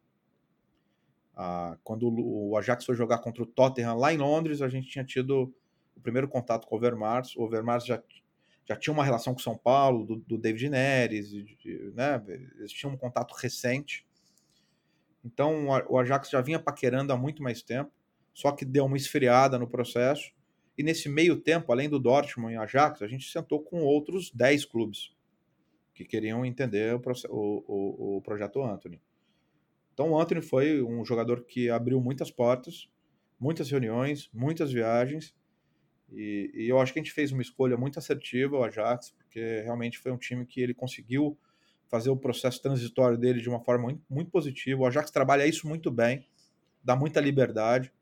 Ah, 1.34 1.76
quando 1.82 2.12
o 2.12 2.56
Ajax 2.56 2.84
foi 2.84 2.94
jogar 2.94 3.18
contra 3.18 3.42
o 3.42 3.46
Tottenham 3.46 3.96
lá 3.96 4.12
em 4.12 4.18
Londres, 4.18 4.62
a 4.62 4.68
gente 4.68 4.88
tinha 4.88 5.04
tido 5.04 5.54
o 5.96 6.00
primeiro 6.00 6.28
contato 6.28 6.66
com 6.66 6.74
o 6.74 6.78
Overmars. 6.78 7.34
O 7.36 7.42
Overmars 7.42 7.86
já 7.86 8.02
já 8.70 8.76
tinha 8.76 8.94
uma 8.94 9.04
relação 9.04 9.34
com 9.34 9.40
São 9.40 9.58
Paulo, 9.58 10.06
do, 10.06 10.16
do 10.16 10.38
David 10.38 10.70
Neres, 10.70 11.32
né? 11.92 12.22
eles 12.56 12.70
tinham 12.70 12.94
um 12.94 12.96
contato 12.96 13.32
recente. 13.32 14.06
Então 15.24 15.66
o 15.88 15.98
Ajax 15.98 16.30
já 16.30 16.40
vinha 16.40 16.60
paquerando 16.60 17.12
há 17.12 17.16
muito 17.16 17.42
mais 17.42 17.62
tempo, 17.62 17.90
só 18.32 18.52
que 18.52 18.64
deu 18.64 18.84
uma 18.84 18.96
esfriada 18.96 19.58
no 19.58 19.66
processo. 19.66 20.30
E 20.78 20.84
nesse 20.84 21.08
meio 21.08 21.40
tempo, 21.40 21.72
além 21.72 21.88
do 21.88 21.98
Dortmund 21.98 22.54
e 22.54 22.56
Ajax, 22.56 23.02
a 23.02 23.08
gente 23.08 23.28
sentou 23.28 23.60
com 23.60 23.80
outros 23.80 24.30
10 24.30 24.64
clubes 24.66 25.16
que 25.92 26.04
queriam 26.04 26.46
entender 26.46 26.94
o, 26.94 27.02
o, 27.28 27.64
o, 27.66 28.16
o 28.18 28.22
projeto 28.22 28.62
Anthony. 28.62 29.00
Então 29.92 30.12
o 30.12 30.18
Anthony 30.18 30.42
foi 30.42 30.80
um 30.80 31.04
jogador 31.04 31.42
que 31.42 31.68
abriu 31.68 32.00
muitas 32.00 32.30
portas. 32.30 32.88
muitas 33.38 33.68
reuniões, 33.68 34.30
muitas 34.32 34.70
viagens, 34.72 35.34
e, 36.12 36.50
e, 36.54 36.68
eu 36.68 36.80
acho 36.80 36.92
que 36.92 36.98
a 36.98 37.02
gente 37.02 37.12
fez 37.12 37.32
uma 37.32 37.42
escolha 37.42 37.76
muito 37.76 37.98
assertiva, 37.98 38.56
o 38.56 38.64
Ajax, 38.64 39.10
porque 39.10 39.60
realmente 39.62 39.98
foi 39.98 40.10
um 40.10 40.16
time 40.16 40.44
que 40.44 40.60
ele 40.60 40.74
conseguiu 40.74 41.38
fazer 41.88 42.10
o 42.10 42.16
processo 42.16 42.60
transitório 42.62 43.18
dele 43.18 43.40
de 43.40 43.48
uma 43.48 43.60
forma 43.60 43.84
muito, 43.84 44.02
muito 44.08 44.30
positiva. 44.30 44.80
O 44.80 44.86
Ajax 44.86 45.10
trabalha 45.10 45.46
isso 45.46 45.68
muito 45.68 45.90
bem, 45.90 46.26
dá 46.82 46.94
muita 46.96 47.20
liberdade. 47.20 47.92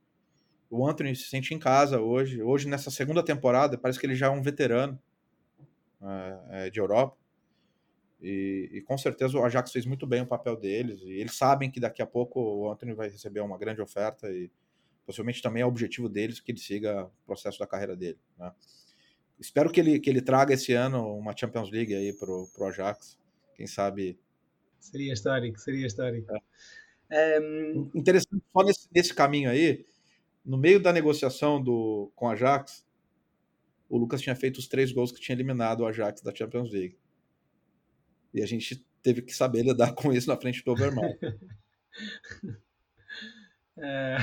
O 0.71 0.87
Anthony 0.87 1.17
se 1.17 1.25
sente 1.25 1.55
em 1.55 1.59
casa 1.59 2.01
hoje. 2.01 2.43
Hoje, 2.43 2.69
nessa 2.69 2.91
segunda 2.91 3.23
temporada, 3.23 3.79
parece 3.79 3.99
que 3.99 4.07
ele 4.07 4.15
já 4.15 4.27
é 4.27 4.31
um 4.31 4.43
veterano 4.43 4.99
é, 6.51 6.71
de 6.71 6.79
Europa. 6.79 7.17
E, 8.21 8.69
e, 8.73 8.81
com 8.83 8.99
certeza 8.99 9.39
o 9.39 9.45
Ajax 9.45 9.71
fez 9.71 9.87
muito 9.87 10.07
bem 10.07 10.23
o 10.23 10.27
papel 10.27 10.57
deles. 10.57 11.01
E 11.03 11.13
eles 11.13 11.37
sabem 11.37 11.71
que 11.71 11.81
daqui 11.81 12.03
a 12.03 12.07
pouco 12.07 12.41
o 12.41 12.71
Anthony 12.71 12.93
vai 12.93 13.09
receber 13.09 13.41
uma 13.41 13.57
grande 13.57 13.81
oferta 13.81 14.29
e 14.31 14.51
possivelmente 15.09 15.41
também 15.41 15.63
é 15.63 15.65
o 15.65 15.71
objetivo 15.71 16.07
deles 16.07 16.39
que 16.39 16.53
ele 16.53 16.59
siga 16.59 17.07
o 17.07 17.11
processo 17.25 17.59
da 17.59 17.67
carreira 17.67 17.97
dele. 17.97 18.19
Né? 18.39 18.53
Espero 19.41 19.73
que 19.73 19.81
ele, 19.81 19.99
que 19.99 20.11
ele 20.11 20.21
traga 20.21 20.53
esse 20.53 20.75
ano 20.75 21.17
uma 21.17 21.35
Champions 21.35 21.71
League 21.71 21.95
aí 21.95 22.13
pro, 22.13 22.47
pro 22.53 22.67
Ajax. 22.67 23.19
Quem 23.55 23.67
sabe. 23.67 24.21
Seria 24.79 25.15
histórico, 25.15 25.59
seria 25.59 25.87
histórico. 25.87 26.31
É. 27.11 27.41
Um... 27.41 27.91
Interessante, 27.95 28.45
só 28.53 28.63
nesse, 28.63 28.87
nesse 28.95 29.15
caminho 29.15 29.49
aí, 29.49 29.87
no 30.45 30.59
meio 30.59 30.79
da 30.79 30.93
negociação 30.93 31.59
do, 31.63 32.13
com 32.15 32.27
o 32.27 32.29
Ajax, 32.29 32.87
o 33.89 33.97
Lucas 33.97 34.21
tinha 34.21 34.37
feito 34.37 34.59
os 34.59 34.69
três 34.69 34.93
gols 34.93 35.11
que 35.11 35.23
tinha 35.23 35.35
eliminado 35.35 35.81
o 35.81 35.87
Ajax 35.87 36.21
da 36.21 36.35
Champions 36.35 36.71
League. 36.71 36.99
E 38.35 38.43
a 38.43 38.47
gente 38.47 38.85
teve 39.03 39.23
que 39.23 39.35
saber 39.35 39.63
lidar 39.63 39.95
com 39.95 40.13
isso 40.13 40.29
na 40.29 40.37
frente 40.37 40.63
do 40.63 40.71
Overmars. 40.71 41.17
é, 43.79 44.19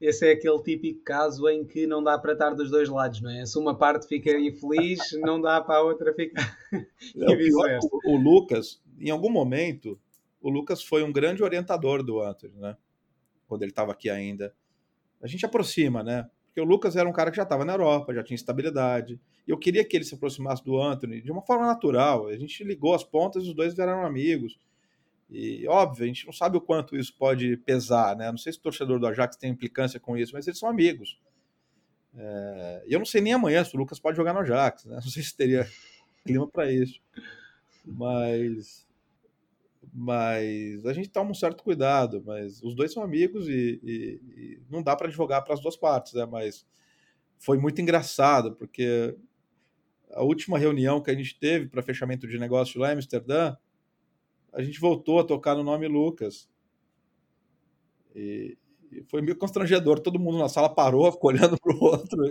esse 0.00 0.26
é 0.26 0.32
aquele 0.32 0.62
típico 0.62 1.02
caso 1.02 1.48
em 1.48 1.64
que 1.64 1.86
não 1.86 2.02
dá 2.02 2.16
para 2.16 2.32
estar 2.32 2.50
dos 2.50 2.70
dois 2.70 2.88
lados, 2.88 3.20
não 3.20 3.30
é? 3.30 3.44
Se 3.44 3.58
uma 3.58 3.76
parte 3.76 4.06
fica 4.06 4.30
infeliz, 4.38 5.00
não 5.20 5.40
dá 5.40 5.60
para 5.60 5.76
a 5.76 5.82
outra 5.82 6.14
ficar. 6.14 6.56
É, 6.72 7.78
o, 7.82 8.12
o, 8.12 8.16
Lucas, 8.16 8.80
em 9.00 9.10
algum 9.10 9.30
momento, 9.30 9.98
o 10.40 10.48
Lucas 10.48 10.82
foi 10.82 11.02
um 11.02 11.12
grande 11.12 11.42
orientador 11.42 12.02
do 12.02 12.20
Anthony, 12.20 12.54
né? 12.56 12.76
Quando 13.48 13.62
ele 13.62 13.72
estava 13.72 13.92
aqui 13.92 14.08
ainda. 14.08 14.54
A 15.20 15.26
gente 15.26 15.44
aproxima, 15.44 16.02
né? 16.02 16.28
Porque 16.46 16.60
o 16.60 16.64
Lucas 16.64 16.94
era 16.94 17.08
um 17.08 17.12
cara 17.12 17.30
que 17.30 17.36
já 17.36 17.42
estava 17.42 17.64
na 17.64 17.72
Europa, 17.72 18.14
já 18.14 18.22
tinha 18.22 18.36
estabilidade. 18.36 19.20
E 19.46 19.50
eu 19.50 19.58
queria 19.58 19.84
que 19.84 19.96
ele 19.96 20.04
se 20.04 20.14
aproximasse 20.14 20.64
do 20.64 20.80
Anthony 20.80 21.20
de 21.20 21.32
uma 21.32 21.42
forma 21.42 21.66
natural. 21.66 22.28
A 22.28 22.36
gente 22.36 22.62
ligou 22.62 22.94
as 22.94 23.02
pontas 23.02 23.44
e 23.44 23.48
os 23.48 23.54
dois 23.54 23.74
viraram 23.74 24.06
amigos. 24.06 24.58
E 25.30 25.66
óbvio, 25.68 26.04
a 26.04 26.06
gente 26.06 26.24
não 26.24 26.32
sabe 26.32 26.56
o 26.56 26.60
quanto 26.60 26.96
isso 26.96 27.14
pode 27.14 27.56
pesar, 27.58 28.16
né? 28.16 28.30
Não 28.30 28.38
sei 28.38 28.52
se 28.52 28.58
o 28.58 28.62
torcedor 28.62 28.98
do 28.98 29.06
Ajax 29.06 29.36
tem 29.36 29.50
implicância 29.50 30.00
com 30.00 30.16
isso, 30.16 30.32
mas 30.32 30.46
eles 30.46 30.58
são 30.58 30.68
amigos. 30.68 31.20
É... 32.14 32.84
Eu 32.86 32.98
não 32.98 33.06
sei 33.06 33.20
nem 33.20 33.34
amanhã 33.34 33.62
se 33.62 33.74
o 33.74 33.78
Lucas 33.78 34.00
pode 34.00 34.16
jogar 34.16 34.32
no 34.32 34.40
Ajax, 34.40 34.86
né? 34.86 34.94
Não 34.94 35.02
sei 35.02 35.22
se 35.22 35.36
teria 35.36 35.68
clima 36.24 36.46
para 36.48 36.72
isso. 36.72 37.00
Mas 37.84 38.86
mas 39.92 40.84
a 40.86 40.92
gente 40.92 41.08
toma 41.08 41.30
um 41.30 41.34
certo 41.34 41.62
cuidado, 41.64 42.22
mas 42.24 42.62
os 42.62 42.74
dois 42.74 42.92
são 42.92 43.02
amigos 43.02 43.48
e, 43.48 43.80
e, 43.82 44.20
e 44.36 44.62
não 44.70 44.82
dá 44.82 44.94
para 44.94 45.08
advogar 45.08 45.42
para 45.42 45.54
as 45.54 45.60
duas 45.60 45.76
partes, 45.76 46.12
né? 46.12 46.26
Mas 46.26 46.66
foi 47.38 47.58
muito 47.58 47.80
engraçado, 47.80 48.54
porque 48.54 49.16
a 50.10 50.22
última 50.22 50.58
reunião 50.58 51.02
que 51.02 51.10
a 51.10 51.14
gente 51.14 51.38
teve 51.38 51.68
para 51.68 51.82
fechamento 51.82 52.26
de 52.26 52.38
negócio 52.38 52.80
lá 52.80 52.90
em 52.90 52.94
Amsterdã, 52.94 53.56
a 54.52 54.62
gente 54.62 54.80
voltou 54.80 55.18
a 55.20 55.24
tocar 55.24 55.54
no 55.54 55.62
nome 55.62 55.86
Lucas. 55.86 56.48
E, 58.14 58.56
e 58.90 59.02
foi 59.04 59.20
meio 59.22 59.36
constrangedor. 59.36 60.00
Todo 60.00 60.18
mundo 60.18 60.38
na 60.38 60.48
sala 60.48 60.68
parou, 60.68 61.10
ficou 61.12 61.30
olhando 61.32 61.56
para 61.58 61.74
o 61.74 61.84
outro. 61.84 62.22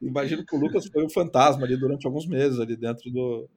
Imagino 0.00 0.44
que 0.44 0.54
o 0.54 0.58
Lucas 0.58 0.86
foi 0.86 1.04
um 1.04 1.10
fantasma 1.10 1.64
ali 1.64 1.76
durante 1.76 2.06
alguns 2.06 2.26
meses 2.26 2.58
ali 2.58 2.76
dentro 2.76 3.10
do, 3.10 3.48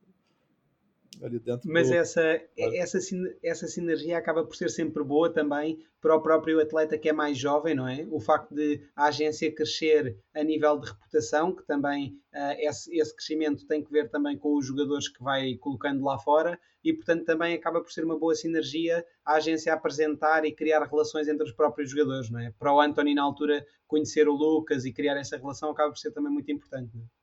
ali 1.22 1.40
dentro. 1.40 1.70
Mas 1.72 1.90
do... 1.90 1.96
essa, 1.96 2.42
essa, 2.58 2.98
essa 3.44 3.68
sinergia 3.68 4.18
acaba 4.18 4.44
por 4.44 4.56
ser 4.56 4.70
sempre 4.70 5.04
boa 5.04 5.32
também 5.32 5.80
para 6.02 6.16
o 6.16 6.22
próprio 6.22 6.60
atleta 6.60 6.98
que 6.98 7.10
é 7.10 7.14
mais 7.14 7.38
jovem, 7.38 7.76
não 7.76 7.88
é? 7.88 8.08
O 8.10 8.20
facto 8.20 8.54
de 8.54 8.82
a 8.96 9.06
agência 9.06 9.54
crescer 9.54 10.18
a 10.34 10.44
nível 10.44 10.80
de 10.80 10.88
reputação, 10.88 11.56
que 11.56 11.66
também 11.66 12.18
uh, 12.34 12.56
esse, 12.60 12.96
esse 12.98 13.16
crescimento 13.16 13.68
tem 13.68 13.84
que 13.84 13.92
ver 13.92 14.10
também 14.10 14.38
com 14.38 14.58
os 14.58 14.66
jogadores 14.66 15.08
que 15.10 15.22
vai 15.22 15.56
colocando 15.56 16.04
lá 16.04 16.18
fora 16.18 16.60
e, 16.84 16.94
portanto, 16.94 17.26
também 17.26 17.54
acaba 17.54 17.82
por 17.82 17.92
ser 17.92 18.06
uma 18.06 18.18
boa 18.18 18.34
sinergia 18.34 19.06
a 19.26 19.34
agência 19.36 19.74
apresentar 19.74 20.46
e 20.46 20.54
criar 20.54 20.84
relações 20.84 21.28
entre 21.28 21.44
os 21.44 21.52
próprios 21.52 21.92
jogadores, 21.92 22.30
não 22.30 22.40
é? 22.40 22.54
Para 22.58 22.74
o 22.74 22.80
Anthony, 22.80 23.14
na 23.14 23.24
altura, 23.24 23.66
conhecer 23.86 24.28
o 24.30 24.34
Lucas 24.34 24.86
e 24.86 24.94
criar 24.94 25.18
essa 25.18 25.38
relação 25.38 25.72
acaba 25.72 25.92
por 25.92 25.98
ser 25.98 26.12
também 26.12 26.32
muito 26.32 26.52
importante. 26.52 26.96
Não 26.96 27.04
é? 27.04 27.19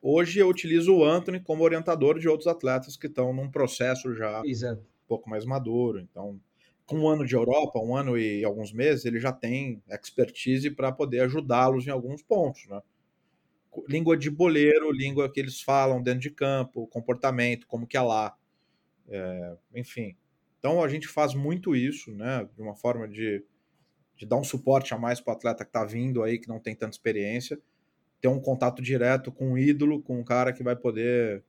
Hoje 0.00 0.40
eu 0.40 0.48
utilizo 0.48 0.94
o 0.94 1.04
Anthony 1.04 1.40
como 1.40 1.64
orientador 1.64 2.18
de 2.18 2.28
outros 2.28 2.46
atletas 2.46 2.96
que 2.96 3.06
estão 3.06 3.32
num 3.32 3.50
processo 3.50 4.14
já 4.14 4.42
Exato. 4.44 4.80
um 4.80 5.08
pouco 5.08 5.28
mais 5.28 5.44
maduro. 5.44 5.98
Então, 6.00 6.40
com 6.84 7.00
um 7.00 7.08
ano 7.08 7.26
de 7.26 7.34
Europa, 7.34 7.80
um 7.80 7.96
ano 7.96 8.16
e 8.16 8.44
alguns 8.44 8.72
meses, 8.72 9.04
ele 9.04 9.18
já 9.18 9.32
tem 9.32 9.82
expertise 9.88 10.70
para 10.70 10.92
poder 10.92 11.20
ajudá-los 11.20 11.86
em 11.86 11.90
alguns 11.90 12.22
pontos, 12.22 12.66
né? 12.68 12.80
Língua 13.88 14.16
de 14.16 14.30
boleiro, 14.30 14.90
língua 14.90 15.30
que 15.30 15.38
eles 15.40 15.60
falam 15.60 16.02
dentro 16.02 16.20
de 16.20 16.30
campo, 16.30 16.86
comportamento, 16.86 17.66
como 17.66 17.86
que 17.86 17.96
é 17.96 18.00
lá, 18.00 18.34
é, 19.08 19.56
enfim. 19.74 20.16
Então 20.58 20.82
a 20.82 20.88
gente 20.88 21.08
faz 21.08 21.34
muito 21.34 21.74
isso, 21.74 22.14
né? 22.14 22.48
De 22.54 22.62
uma 22.62 22.74
forma 22.74 23.08
de, 23.08 23.44
de 24.16 24.24
dar 24.24 24.36
um 24.36 24.44
suporte 24.44 24.94
a 24.94 24.98
mais 24.98 25.20
para 25.20 25.32
o 25.32 25.36
atleta 25.36 25.64
que 25.64 25.68
está 25.68 25.84
vindo 25.84 26.22
aí, 26.22 26.38
que 26.38 26.48
não 26.48 26.60
tem 26.60 26.74
tanta 26.74 26.92
experiência 26.92 27.60
ter 28.20 28.28
um 28.28 28.40
contato 28.40 28.82
direto 28.82 29.30
com 29.30 29.52
um 29.52 29.58
ídolo, 29.58 30.02
com 30.02 30.18
um 30.18 30.24
cara 30.24 30.52
que 30.52 30.62
vai 30.62 30.76
poder. 30.76 31.44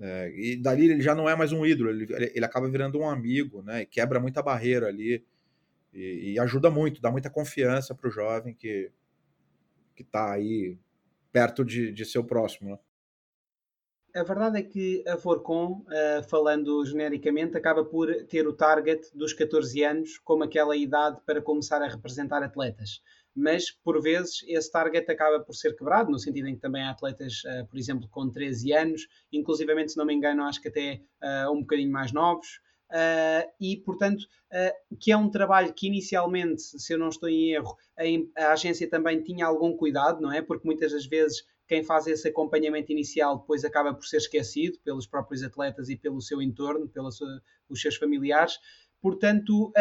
É, 0.00 0.32
e 0.34 0.56
dali 0.56 0.90
ele 0.90 1.00
já 1.00 1.14
não 1.14 1.28
é 1.28 1.36
mais 1.36 1.52
um 1.52 1.64
ídolo, 1.64 1.90
ele, 1.90 2.06
ele 2.34 2.44
acaba 2.44 2.68
virando 2.68 2.98
um 2.98 3.08
amigo, 3.08 3.62
né? 3.62 3.82
E 3.82 3.86
quebra 3.86 4.18
muita 4.20 4.42
barreira 4.42 4.88
ali. 4.88 5.24
E, 5.92 6.32
e 6.32 6.40
ajuda 6.40 6.70
muito, 6.70 7.00
dá 7.00 7.10
muita 7.10 7.30
confiança 7.30 7.94
para 7.94 8.08
o 8.08 8.10
jovem 8.10 8.54
que 8.54 8.90
está 9.96 10.32
aí 10.32 10.76
perto 11.30 11.64
de, 11.64 11.92
de 11.92 12.04
ser 12.04 12.18
o 12.18 12.24
próximo. 12.24 12.70
Né? 12.70 12.78
a 14.14 14.22
verdade 14.22 14.58
é 14.58 14.62
que 14.62 15.02
a 15.08 15.16
Forcon, 15.16 15.84
uh, 15.88 16.22
falando 16.28 16.84
genericamente, 16.86 17.56
acaba 17.56 17.84
por 17.84 18.14
ter 18.26 18.46
o 18.46 18.52
target 18.52 19.10
dos 19.12 19.32
14 19.32 19.82
anos 19.82 20.18
como 20.18 20.44
aquela 20.44 20.76
idade 20.76 21.20
para 21.26 21.42
começar 21.42 21.82
a 21.82 21.88
representar 21.88 22.40
atletas 22.42 23.02
mas 23.34 23.70
por 23.70 24.00
vezes 24.00 24.44
esse 24.46 24.70
target 24.70 25.10
acaba 25.10 25.40
por 25.40 25.54
ser 25.54 25.76
quebrado, 25.76 26.10
no 26.10 26.18
sentido 26.18 26.48
em 26.48 26.54
que 26.54 26.60
também 26.60 26.82
há 26.82 26.90
atletas, 26.90 27.42
uh, 27.44 27.66
por 27.66 27.76
exemplo, 27.76 28.08
com 28.08 28.30
13 28.30 28.72
anos, 28.72 29.08
inclusivamente, 29.32 29.92
se 29.92 29.98
não 29.98 30.06
me 30.06 30.14
engano, 30.14 30.44
acho 30.44 30.62
que 30.62 30.68
até 30.68 31.02
uh, 31.22 31.50
um 31.52 31.60
bocadinho 31.60 31.90
mais 31.90 32.12
novos. 32.12 32.60
Uh, 32.90 33.50
e, 33.60 33.78
portanto, 33.78 34.24
que 35.00 35.10
é 35.10 35.16
um 35.16 35.28
trabalho 35.28 35.72
que 35.74 35.88
inicialmente, 35.88 36.62
se 36.62 36.92
eu 36.92 36.98
não 36.98 37.08
estou 37.08 37.28
em 37.28 37.50
erro, 37.52 37.76
a, 37.98 38.44
a 38.44 38.52
agência 38.52 38.88
também 38.88 39.20
tinha 39.20 39.46
algum 39.46 39.76
cuidado, 39.76 40.20
não 40.20 40.30
é? 40.30 40.40
Porque 40.40 40.64
muitas 40.64 40.92
das 40.92 41.04
vezes 41.04 41.42
quem 41.66 41.82
faz 41.82 42.06
esse 42.06 42.28
acompanhamento 42.28 42.92
inicial 42.92 43.38
depois 43.38 43.64
acaba 43.64 43.92
por 43.92 44.04
ser 44.04 44.18
esquecido 44.18 44.78
pelos 44.84 45.08
próprios 45.08 45.42
atletas 45.42 45.88
e 45.88 45.96
pelo 45.96 46.20
seu 46.20 46.40
entorno, 46.40 46.88
pelos 46.88 47.18
seus 47.74 47.96
familiares. 47.96 48.60
Portanto, 49.02 49.72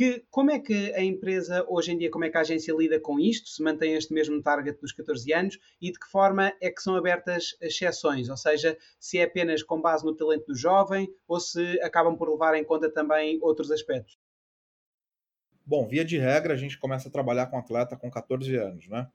que, 0.00 0.24
como 0.30 0.50
é 0.50 0.58
que 0.58 0.94
a 0.94 1.04
empresa, 1.04 1.62
hoje 1.68 1.92
em 1.92 1.98
dia, 1.98 2.10
como 2.10 2.24
é 2.24 2.30
que 2.30 2.36
a 2.38 2.40
agência 2.40 2.72
lida 2.74 2.98
com 2.98 3.20
isto? 3.20 3.50
Se 3.50 3.62
mantém 3.62 3.92
este 3.92 4.14
mesmo 4.14 4.42
target 4.42 4.80
dos 4.80 4.92
14 4.92 5.30
anos 5.30 5.58
e 5.78 5.92
de 5.92 6.00
que 6.00 6.06
forma 6.06 6.54
é 6.58 6.70
que 6.70 6.80
são 6.80 6.96
abertas 6.96 7.54
exceções? 7.60 8.30
Ou 8.30 8.36
seja, 8.38 8.78
se 8.98 9.18
é 9.18 9.24
apenas 9.24 9.62
com 9.62 9.78
base 9.78 10.02
no 10.02 10.16
talento 10.16 10.46
do 10.46 10.56
jovem 10.56 11.06
ou 11.28 11.38
se 11.38 11.78
acabam 11.82 12.16
por 12.16 12.30
levar 12.30 12.54
em 12.54 12.64
conta 12.64 12.90
também 12.90 13.38
outros 13.42 13.70
aspectos? 13.70 14.18
Bom, 15.66 15.86
via 15.86 16.02
de 16.02 16.16
regra, 16.16 16.54
a 16.54 16.56
gente 16.56 16.78
começa 16.78 17.10
a 17.10 17.12
trabalhar 17.12 17.48
com 17.48 17.58
atleta 17.58 17.94
com 17.94 18.10
14 18.10 18.56
anos, 18.56 18.88
né? 18.88 19.06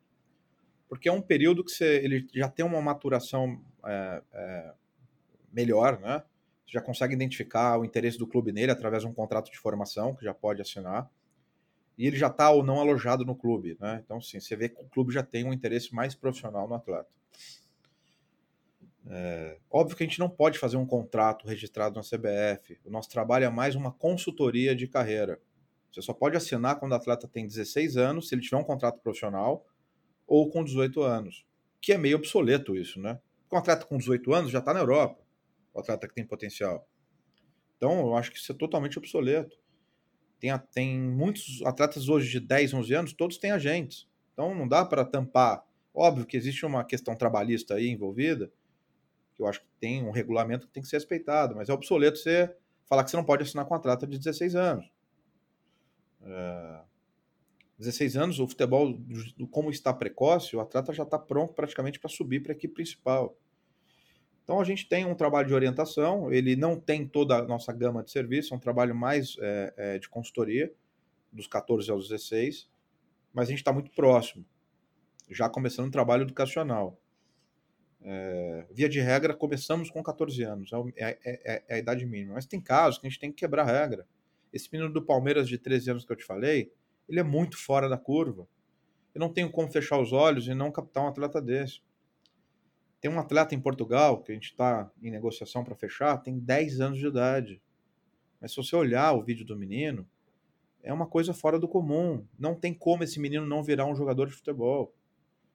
Porque 0.88 1.10
é 1.10 1.12
um 1.12 1.20
período 1.20 1.64
que 1.64 1.72
você, 1.72 1.96
ele 2.04 2.28
já 2.32 2.48
tem 2.48 2.64
uma 2.64 2.80
maturação 2.80 3.60
é, 3.84 4.22
é, 4.32 4.74
melhor, 5.52 6.00
né? 6.00 6.22
Já 6.68 6.82
consegue 6.82 7.14
identificar 7.14 7.78
o 7.80 7.86
interesse 7.86 8.18
do 8.18 8.28
clube 8.28 8.52
nele 8.52 8.72
através 8.72 9.04
de 9.04 9.10
um 9.10 9.14
contrato 9.14 9.52
de 9.52 9.58
formação 9.58 10.16
que 10.16 10.26
já 10.26 10.34
pode 10.34 10.62
assinar. 10.62 11.10
E 11.98 12.06
ele 12.06 12.18
já 12.18 12.28
está 12.28 12.50
ou 12.50 12.64
não 12.64 12.80
alojado 12.80 13.24
no 13.24 13.36
clube, 13.36 13.78
né? 13.80 14.02
Então, 14.04 14.20
sim, 14.20 14.40
você 14.40 14.56
vê 14.56 14.68
que 14.68 14.82
o 14.82 14.86
clube 14.86 15.14
já 15.14 15.24
tem 15.24 15.46
um 15.46 15.54
interesse 15.54 15.94
mais 15.94 16.14
profissional 16.14 16.68
no 16.68 16.76
atleta. 16.76 17.08
É, 19.08 19.58
óbvio 19.70 19.96
que 19.96 20.04
a 20.04 20.08
gente 20.08 20.20
não 20.20 20.30
pode 20.30 20.58
fazer 20.58 20.78
um 20.78 20.86
contrato 20.86 21.48
registrado 21.48 21.96
na 21.96 22.02
CBF. 22.02 22.80
O 22.84 22.90
nosso 22.90 23.10
trabalho 23.10 23.46
é 23.46 23.50
mais 23.50 23.76
uma 23.76 23.92
consultoria 23.92 24.76
de 24.76 24.88
carreira. 24.88 25.40
Você 25.92 26.02
só 26.02 26.14
pode 26.14 26.36
assinar 26.36 26.78
quando 26.80 26.92
o 26.92 26.96
atleta 26.96 27.28
tem 27.28 27.48
16 27.48 27.96
anos, 27.96 28.28
se 28.28 28.36
ele 28.36 28.42
tiver 28.42 28.58
um 28.58 28.64
contrato 28.64 29.00
profissional, 29.00 29.66
ou 30.28 30.50
com 30.50 30.64
18 30.64 31.02
anos. 31.02 31.46
Que 31.80 31.94
é 31.94 31.98
meio 31.98 32.18
obsoleto 32.18 32.76
isso, 32.76 33.00
né? 33.00 33.20
Um 33.50 33.58
atleta 33.58 33.86
com 33.86 33.98
18 33.98 34.34
anos 34.34 34.52
já 34.52 34.60
está 34.60 34.74
na 34.74 34.82
Europa 34.82 35.25
o 35.76 35.80
atleta 35.80 36.08
que 36.08 36.16
tem 36.16 36.26
potencial. 36.26 36.88
Então, 37.78 38.00
eu 38.00 38.16
acho 38.16 38.32
que 38.32 38.38
isso 38.38 38.52
é 38.52 38.56
totalmente 38.56 38.98
obsoleto. 38.98 39.56
tem, 40.40 40.50
tem 40.74 41.00
muitos 41.00 41.62
atletas 41.64 42.10
hoje 42.10 42.32
de 42.32 42.40
10, 42.40 42.74
11 42.74 42.94
anos, 42.94 43.14
todos 43.14 43.38
têm 43.38 43.52
agentes. 43.52 44.08
Então 44.36 44.54
não 44.54 44.68
dá 44.68 44.84
para 44.86 45.06
tampar. 45.06 45.66
Óbvio 45.94 46.26
que 46.26 46.36
existe 46.36 46.66
uma 46.66 46.84
questão 46.84 47.16
trabalhista 47.16 47.76
aí 47.76 47.88
envolvida, 47.88 48.52
que 49.34 49.42
eu 49.42 49.48
acho 49.48 49.62
que 49.62 49.68
tem 49.80 50.04
um 50.04 50.12
regulamento 50.12 50.68
que 50.68 50.74
tem 50.74 50.84
que 50.84 50.90
ser 50.90 50.98
respeitado, 50.98 51.56
mas 51.56 51.70
é 51.70 51.74
obsoleto 51.74 52.18
você 52.18 52.54
falar 52.86 53.04
que 53.04 53.12
você 53.12 53.18
não 53.18 53.24
pode 53.24 53.44
assinar 53.44 53.66
contrato 53.66 54.06
de 54.06 54.18
16 54.18 54.56
anos. 54.56 54.92
É... 56.22 56.82
16 57.78 58.18
anos, 58.18 58.40
o 58.40 58.48
futebol, 58.48 58.98
como 59.52 59.70
está 59.70 59.94
precoce, 59.94 60.56
o 60.56 60.62
atleta 60.62 60.94
já 60.94 61.04
está 61.04 61.20
pronto 61.20 61.54
praticamente 61.54 62.00
para 62.00 62.10
subir 62.10 62.42
para 62.42 62.54
a 62.54 62.56
equipe 62.56 62.74
principal. 62.74 63.38
Então 64.46 64.62
a 64.62 64.64
gente 64.64 64.88
tem 64.88 65.06
um 65.06 65.16
trabalho 65.16 65.48
de 65.48 65.56
orientação, 65.56 66.32
ele 66.32 66.56
não 66.56 66.80
tem 66.80 67.06
toda 67.08 67.40
a 67.40 67.42
nossa 67.44 67.74
gama 67.74 68.04
de 68.04 68.12
serviço, 68.12 68.54
é 68.54 68.58
um 68.58 68.60
trabalho 68.60 68.94
mais 68.96 69.36
é, 69.42 69.74
é, 69.76 70.00
de 70.00 70.08
consultoria, 70.08 70.72
dos 71.34 71.48
14 71.48 71.90
aos 71.90 72.08
16, 72.08 72.70
mas 73.34 73.48
a 73.48 73.50
gente 73.50 73.60
está 73.60 73.74
muito 73.74 73.90
próximo, 73.90 74.46
já 75.32 75.50
começando 75.50 75.88
um 75.88 75.92
trabalho 75.92 76.22
educacional. 76.22 77.02
É, 78.04 78.68
via 78.72 78.88
de 78.88 79.00
regra, 79.00 79.34
começamos 79.34 79.90
com 79.90 80.04
14 80.04 80.44
anos, 80.44 80.70
é, 80.72 80.78
é, 80.96 81.20
é, 81.26 81.64
é, 81.68 81.76
a 81.76 81.80
idade 81.80 82.06
mínima, 82.06 82.36
mas 82.36 82.46
tem 82.46 82.62
casos 82.62 83.00
que 83.00 83.08
a 83.08 83.10
gente 83.10 83.20
tem 83.20 83.32
que 83.32 83.38
quebrar 83.38 83.64
a 83.64 83.82
regra. 83.82 84.08
Esse 84.54 84.70
menino 84.72 84.94
do 84.94 85.02
Palmeiras 85.02 85.50
de 85.50 85.58
13 85.58 85.90
anos 85.90 86.06
que 86.06 86.12
eu 86.12 86.16
te 86.16 86.24
falei, 86.24 86.72
ele 87.10 87.20
é 87.20 87.24
muito 87.24 87.58
fora 87.58 87.90
da 87.90 87.98
curva. 87.98 88.48
Eu 89.14 89.20
não 89.20 89.34
tenho 89.34 89.50
como 89.50 89.72
fechar 89.72 90.00
os 90.00 90.14
olhos 90.14 90.48
e 90.48 90.54
não 90.54 90.72
captar 90.72 91.04
um 91.04 91.08
atleta 91.08 91.42
desse. 91.42 91.82
Tem 93.06 93.14
um 93.14 93.20
atleta 93.20 93.54
em 93.54 93.62
Portugal, 93.62 94.24
que 94.24 94.32
a 94.32 94.34
gente 94.34 94.46
está 94.46 94.90
em 95.00 95.12
negociação 95.12 95.64
para 95.64 95.76
fechar, 95.76 96.18
tem 96.18 96.40
10 96.40 96.82
anos 96.82 96.98
de 96.98 97.06
idade. 97.06 97.62
Mas 98.42 98.50
se 98.50 98.58
você 98.58 98.76
olhar 98.76 99.14
o 99.14 99.22
vídeo 99.22 99.46
do 99.46 99.56
menino, 99.56 100.10
é 100.82 100.92
uma 100.92 101.06
coisa 101.06 101.32
fora 101.32 101.60
do 101.60 101.68
comum. 101.68 102.26
Não 102.40 102.56
tem 102.56 102.74
como 102.74 103.04
esse 103.04 103.20
menino 103.20 103.46
não 103.46 103.62
virar 103.62 103.86
um 103.86 103.96
jogador 103.96 104.26
de 104.26 104.34
futebol. 104.34 104.92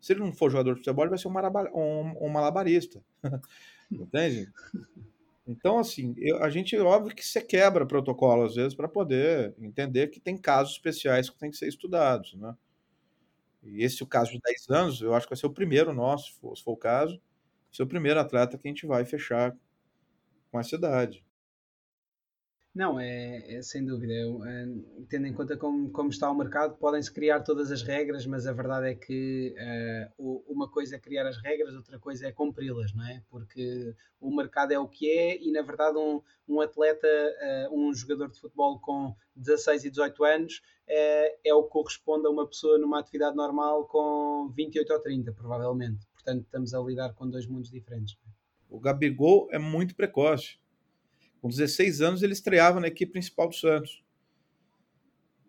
Se 0.01 0.13
ele 0.13 0.21
não 0.21 0.33
for 0.33 0.49
jogador 0.49 0.75
de 0.75 0.79
futebol, 0.79 1.03
ele 1.03 1.11
vai 1.11 1.19
ser 1.19 1.27
um, 1.27 1.33
um, 1.75 2.27
um 2.27 2.29
malabarista. 2.29 3.03
Entende? 3.91 4.49
Então, 5.45 5.77
assim, 5.81 6.15
eu, 6.19 6.41
a 6.45 6.51
gente, 6.51 6.79
óbvio 6.79 7.17
que 7.17 7.27
você 7.27 7.41
quebra 7.41 7.85
protocolo 7.85 8.45
às 8.45 8.55
vezes 8.55 8.75
para 8.75 8.87
poder 8.87 9.57
entender 9.59 10.07
que 10.07 10.21
tem 10.21 10.39
casos 10.39 10.75
especiais 10.75 11.29
que 11.29 11.37
têm 11.37 11.51
que 11.51 11.57
ser 11.57 11.67
estudados, 11.67 12.33
né? 12.35 12.55
E 13.65 13.83
esse, 13.83 14.05
o 14.05 14.07
caso 14.07 14.31
de 14.31 14.39
10 14.39 14.69
anos, 14.71 15.03
eu 15.03 15.13
acho 15.15 15.27
que 15.27 15.35
vai 15.35 15.37
ser 15.37 15.47
o 15.47 15.53
primeiro 15.53 15.93
nosso, 15.93 16.27
se 16.27 16.39
for, 16.39 16.57
se 16.57 16.63
for 16.63 16.75
o 16.75 16.77
caso, 16.77 17.21
ser 17.71 17.83
o 17.83 17.87
primeiro 17.87 18.21
atleta 18.21 18.59
que 18.59 18.69
a 18.69 18.71
gente 18.71 18.87
vai 18.87 19.05
fechar 19.05 19.57
com 20.51 20.59
essa 20.59 20.75
idade. 20.75 21.25
Não, 22.73 23.01
é, 23.01 23.57
é 23.57 23.63
sem 23.63 23.85
dúvida. 23.85 24.13
Eu, 24.13 24.45
é, 24.45 24.69
tendo 25.09 25.27
em 25.27 25.33
conta 25.33 25.57
como, 25.57 25.91
como 25.91 26.09
está 26.09 26.31
o 26.31 26.35
mercado, 26.37 26.77
podem-se 26.77 27.13
criar 27.13 27.41
todas 27.41 27.73
as 27.73 27.83
regras, 27.83 28.25
mas 28.27 28.47
a 28.47 28.53
verdade 28.53 28.91
é 28.91 28.95
que 28.95 29.57
uh, 30.19 30.45
uma 30.47 30.71
coisa 30.71 30.95
é 30.95 30.99
criar 30.99 31.27
as 31.27 31.37
regras, 31.43 31.75
outra 31.75 31.99
coisa 31.99 32.29
é 32.29 32.33
cumpri-las, 32.33 32.95
não 32.95 33.05
é? 33.05 33.25
Porque 33.29 33.93
o 34.21 34.35
mercado 34.35 34.71
é 34.71 34.79
o 34.79 34.87
que 34.87 35.11
é 35.11 35.43
e, 35.43 35.51
na 35.51 35.63
verdade, 35.63 35.99
um, 35.99 36.23
um 36.47 36.61
atleta, 36.61 37.09
uh, 37.09 37.77
um 37.77 37.93
jogador 37.93 38.31
de 38.31 38.39
futebol 38.39 38.79
com 38.79 39.17
16 39.35 39.87
e 39.87 39.91
18 39.91 40.25
anos 40.25 40.63
uh, 40.89 41.39
é 41.45 41.53
o 41.53 41.65
que 41.65 41.71
corresponde 41.71 42.29
a 42.29 42.31
uma 42.31 42.47
pessoa 42.47 42.79
numa 42.79 43.01
atividade 43.01 43.35
normal 43.35 43.85
com 43.87 44.49
28 44.55 44.93
ou 44.93 45.01
30, 45.01 45.33
provavelmente. 45.33 46.10
Portanto, 46.23 46.45
estamos 46.45 46.75
a 46.75 46.81
lidar 46.81 47.13
com 47.15 47.29
dois 47.29 47.47
mundos 47.47 47.71
diferentes. 47.71 48.17
É? 48.27 48.31
O 48.69 48.79
Gabigol 48.79 49.49
é 49.51 49.59
muito 49.59 49.95
precoce. 49.95 50.59
Com 51.41 51.49
16 51.49 52.03
anos, 52.03 52.23
ele 52.23 52.35
estreava 52.35 52.79
na 52.79 52.89
equipe 52.89 53.13
principal 53.13 53.49
do 53.49 53.55
Santos. 53.55 54.05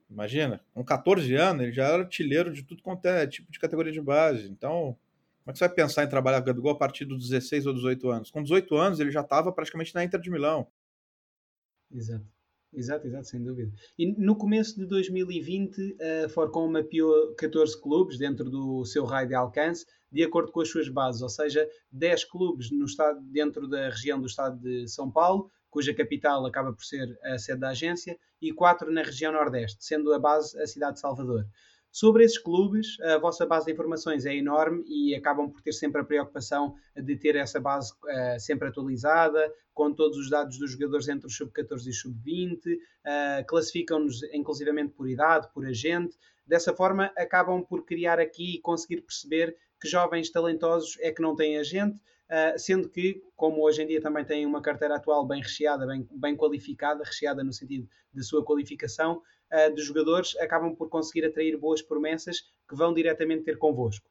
Imagina, 0.09 0.63
com 0.73 0.83
14 0.83 1.33
anos, 1.35 1.63
ele 1.63 1.71
já 1.71 1.85
era 1.87 2.03
artilheiro 2.03 2.51
de 2.51 2.63
tudo 2.63 2.81
quanto 2.81 3.05
é 3.05 3.27
tipo 3.27 3.51
de 3.51 3.59
categoria 3.59 3.91
de 3.91 4.01
base. 4.01 4.49
Então, 4.49 4.97
como 5.43 5.49
é 5.49 5.53
que 5.53 5.59
você 5.59 5.67
vai 5.67 5.75
pensar 5.75 6.03
em 6.03 6.09
trabalhar 6.09 6.39
com 6.39 6.43
o 6.43 6.47
Gabigol 6.47 6.71
a 6.71 6.77
partir 6.77 7.05
dos 7.05 7.29
16 7.29 7.65
ou 7.65 7.73
18 7.73 8.09
anos? 8.09 8.31
Com 8.31 8.41
18 8.41 8.75
anos, 8.75 8.99
ele 8.99 9.11
já 9.11 9.21
estava 9.21 9.51
praticamente 9.51 9.93
na 9.93 10.03
Inter 10.03 10.19
de 10.19 10.29
Milão. 10.29 10.67
Exato. 11.93 12.25
Exato, 12.73 13.05
exato, 13.05 13.27
sem 13.27 13.43
dúvida. 13.43 13.71
E 13.97 14.13
no 14.13 14.35
começo 14.35 14.79
de 14.79 14.85
2020, 14.85 15.97
a 16.25 16.29
Forcom 16.29 16.69
mapeou 16.69 17.33
14 17.35 17.79
clubes 17.81 18.17
dentro 18.17 18.49
do 18.49 18.85
seu 18.85 19.03
raio 19.03 19.27
de 19.27 19.35
alcance, 19.35 19.85
de 20.09 20.23
acordo 20.23 20.51
com 20.51 20.61
as 20.61 20.69
suas 20.69 20.87
bases, 20.87 21.21
ou 21.21 21.29
seja, 21.29 21.67
10 21.91 22.25
clubes 22.25 22.71
no 22.71 22.85
estado, 22.85 23.19
dentro 23.23 23.67
da 23.67 23.89
região 23.89 24.19
do 24.19 24.27
estado 24.27 24.57
de 24.57 24.87
São 24.87 25.11
Paulo, 25.11 25.51
cuja 25.69 25.93
capital 25.93 26.45
acaba 26.45 26.71
por 26.73 26.83
ser 26.83 27.17
a 27.23 27.37
sede 27.37 27.59
da 27.59 27.69
agência, 27.69 28.17
e 28.41 28.53
4 28.53 28.91
na 28.91 29.03
região 29.03 29.33
Nordeste, 29.33 29.83
sendo 29.83 30.13
a 30.13 30.19
base 30.19 30.57
a 30.59 30.65
cidade 30.65 30.95
de 30.95 31.01
Salvador. 31.01 31.45
Sobre 31.91 32.23
esses 32.23 32.37
clubes, 32.37 32.97
a 33.01 33.17
vossa 33.17 33.45
base 33.45 33.65
de 33.65 33.73
informações 33.73 34.25
é 34.25 34.33
enorme 34.33 34.81
e 34.87 35.13
acabam 35.13 35.49
por 35.51 35.61
ter 35.61 35.73
sempre 35.73 35.99
a 35.99 36.05
preocupação 36.05 36.73
de 36.95 37.17
ter 37.17 37.35
essa 37.35 37.59
base 37.59 37.91
uh, 37.91 38.39
sempre 38.39 38.69
atualizada, 38.69 39.53
com 39.73 39.91
todos 39.93 40.17
os 40.17 40.29
dados 40.29 40.57
dos 40.57 40.71
jogadores 40.71 41.09
entre 41.09 41.27
os 41.27 41.35
sub-14 41.35 41.87
e 41.87 41.93
sub-20, 41.93 42.55
uh, 42.55 43.45
classificam-nos 43.45 44.23
inclusivamente 44.31 44.93
por 44.93 45.09
idade, 45.09 45.49
por 45.53 45.65
agente. 45.65 46.17
Dessa 46.47 46.73
forma, 46.73 47.11
acabam 47.17 47.61
por 47.61 47.83
criar 47.83 48.21
aqui 48.21 48.55
e 48.55 48.61
conseguir 48.61 49.01
perceber 49.01 49.57
que 49.81 49.89
jovens 49.89 50.29
talentosos 50.29 50.97
é 51.01 51.11
que 51.11 51.21
não 51.21 51.35
têm 51.35 51.57
agente, 51.57 51.97
uh, 51.97 52.57
sendo 52.57 52.87
que, 52.87 53.21
como 53.35 53.61
hoje 53.65 53.81
em 53.81 53.87
dia 53.87 54.01
também 54.01 54.23
têm 54.23 54.45
uma 54.45 54.61
carteira 54.61 54.95
atual 54.95 55.27
bem 55.27 55.41
recheada, 55.41 55.85
bem, 55.85 56.07
bem 56.09 56.37
qualificada, 56.37 57.03
recheada 57.03 57.43
no 57.43 57.51
sentido 57.51 57.89
de 58.13 58.23
sua 58.23 58.45
qualificação, 58.45 59.21
uh, 59.51 59.73
de 59.73 59.81
jogadores, 59.81 60.35
acabam 60.37 60.75
por 60.75 60.89
conseguir 60.89 61.25
atrair 61.25 61.57
boas 61.57 61.81
promessas 61.81 62.41
que 62.67 62.75
vão 62.75 62.93
diretamente 62.93 63.43
ter 63.43 63.57
convosco. 63.57 64.09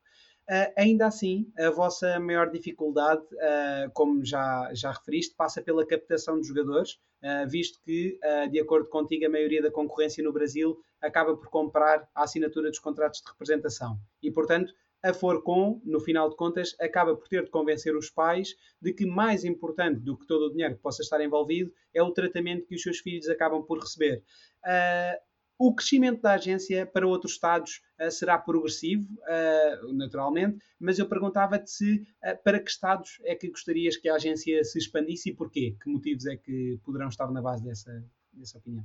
Uh, 0.50 0.66
ainda 0.76 1.06
assim, 1.06 1.46
a 1.56 1.70
vossa 1.70 2.18
maior 2.18 2.50
dificuldade, 2.50 3.22
uh, 3.22 3.88
como 3.94 4.24
já, 4.24 4.68
já 4.74 4.90
referiste, 4.90 5.32
passa 5.36 5.62
pela 5.62 5.86
captação 5.86 6.40
de 6.40 6.48
jogadores, 6.48 6.94
uh, 7.22 7.48
visto 7.48 7.80
que, 7.84 8.18
de 8.50 8.58
acordo 8.58 8.88
contigo, 8.88 9.26
a 9.26 9.28
maioria 9.28 9.62
da 9.62 9.70
concorrência 9.70 10.24
no 10.24 10.32
Brasil 10.32 10.76
acaba 11.00 11.36
por 11.36 11.48
comprar 11.50 12.08
a 12.12 12.24
assinatura 12.24 12.68
dos 12.68 12.80
contratos 12.80 13.20
de 13.20 13.30
representação. 13.30 13.96
E, 14.20 14.30
portanto, 14.32 14.74
a 15.02 15.14
Forcom, 15.14 15.80
no 15.84 16.00
final 16.00 16.28
de 16.28 16.36
contas, 16.36 16.74
acaba 16.80 17.16
por 17.16 17.28
ter 17.28 17.44
de 17.44 17.50
convencer 17.50 17.96
os 17.96 18.10
pais 18.10 18.56
de 18.82 18.92
que 18.92 19.06
mais 19.06 19.44
importante 19.44 20.00
do 20.00 20.18
que 20.18 20.26
todo 20.26 20.46
o 20.46 20.50
dinheiro 20.50 20.74
que 20.74 20.82
possa 20.82 21.00
estar 21.00 21.20
envolvido 21.22 21.72
é 21.94 22.02
o 22.02 22.10
tratamento 22.10 22.66
que 22.66 22.74
os 22.74 22.82
seus 22.82 22.98
filhos 22.98 23.28
acabam 23.28 23.62
por 23.62 23.78
receber. 23.78 24.22
Uh, 24.64 25.29
o 25.60 25.74
crescimento 25.74 26.22
da 26.22 26.32
agência 26.32 26.86
para 26.86 27.06
outros 27.06 27.34
estados 27.34 27.82
uh, 28.00 28.10
será 28.10 28.38
progressivo, 28.38 29.06
uh, 29.12 29.92
naturalmente, 29.92 30.58
mas 30.78 30.98
eu 30.98 31.06
perguntava-te 31.06 31.70
se 31.70 32.02
para 32.42 32.58
que 32.58 32.70
estados 32.70 33.20
é 33.24 33.34
que 33.34 33.50
gostarias 33.50 33.94
que 33.98 34.08
a 34.08 34.14
agência 34.14 34.64
se 34.64 34.78
expandisse 34.78 35.28
e 35.28 35.34
porquê? 35.34 35.76
Que 35.82 35.90
motivos 35.90 36.24
é 36.24 36.34
que 36.34 36.80
poderão 36.82 37.08
estar 37.08 37.30
na 37.30 37.42
base 37.42 37.62
dessa, 37.62 38.02
dessa 38.32 38.56
opinião? 38.56 38.82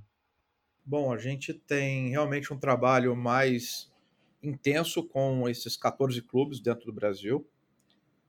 Bom, 0.86 1.14
a 1.14 1.18
gente 1.18 1.54
tem 1.54 2.10
realmente 2.10 2.54
um 2.54 2.60
trabalho 2.60 3.16
mais 3.16 3.90
intenso 4.44 5.02
com 5.02 5.48
esses 5.48 5.78
14 5.78 6.22
clubes 6.24 6.60
dentro 6.60 6.86
do 6.86 6.94
Brasil. 6.94 7.48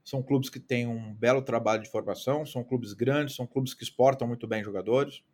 São 0.05 0.22
clubes 0.22 0.49
que 0.49 0.61
têm 0.61 0.86
um 0.86 1.12
belo 1.12 1.42
trabalho 1.42 1.82
de 1.82 1.90
formação, 1.90 2.47
são 2.47 2.62
clubes 2.62 2.92
grandes, 2.92 3.34
são 3.34 3.44
clubes 3.44 3.74
que 3.74 3.82
exportam 3.82 4.28
muito 4.28 4.47
bem 4.47 4.62
jogadores. 4.62 5.24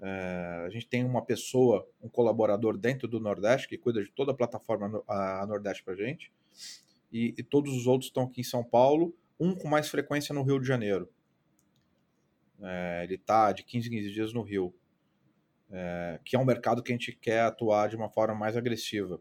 É, 0.00 0.64
a 0.66 0.70
gente 0.70 0.86
tem 0.86 1.04
uma 1.04 1.24
pessoa, 1.24 1.88
um 2.00 2.08
colaborador 2.08 2.76
dentro 2.76 3.08
do 3.08 3.18
Nordeste 3.18 3.68
que 3.68 3.76
cuida 3.76 4.02
de 4.02 4.10
toda 4.10 4.32
a 4.32 4.34
plataforma 4.34 5.02
a 5.08 5.44
Nordeste 5.46 5.82
para 5.82 5.94
a 5.94 5.96
gente. 5.96 6.32
E, 7.12 7.34
e, 7.38 7.42
todos 7.42 7.74
os 7.74 7.86
outros 7.86 8.08
estão 8.08 8.24
aqui 8.24 8.42
em 8.42 8.44
São 8.44 8.62
Paulo, 8.62 9.14
um 9.40 9.54
com 9.54 9.66
mais 9.66 9.88
frequência 9.88 10.34
no 10.34 10.42
Rio 10.42 10.60
de 10.60 10.66
Janeiro. 10.66 11.08
É, 12.60 13.04
ele 13.04 13.14
está 13.14 13.52
de 13.52 13.64
15 13.64 13.88
em 13.88 13.90
15 13.92 14.10
dias 14.10 14.32
no 14.32 14.42
Rio, 14.42 14.74
é, 15.70 16.20
que 16.24 16.36
é 16.36 16.38
um 16.38 16.44
mercado 16.44 16.82
que 16.82 16.92
a 16.92 16.94
gente 16.94 17.12
quer 17.12 17.42
atuar 17.42 17.88
de 17.88 17.96
uma 17.96 18.10
forma 18.10 18.34
mais 18.34 18.56
agressiva. 18.56 19.20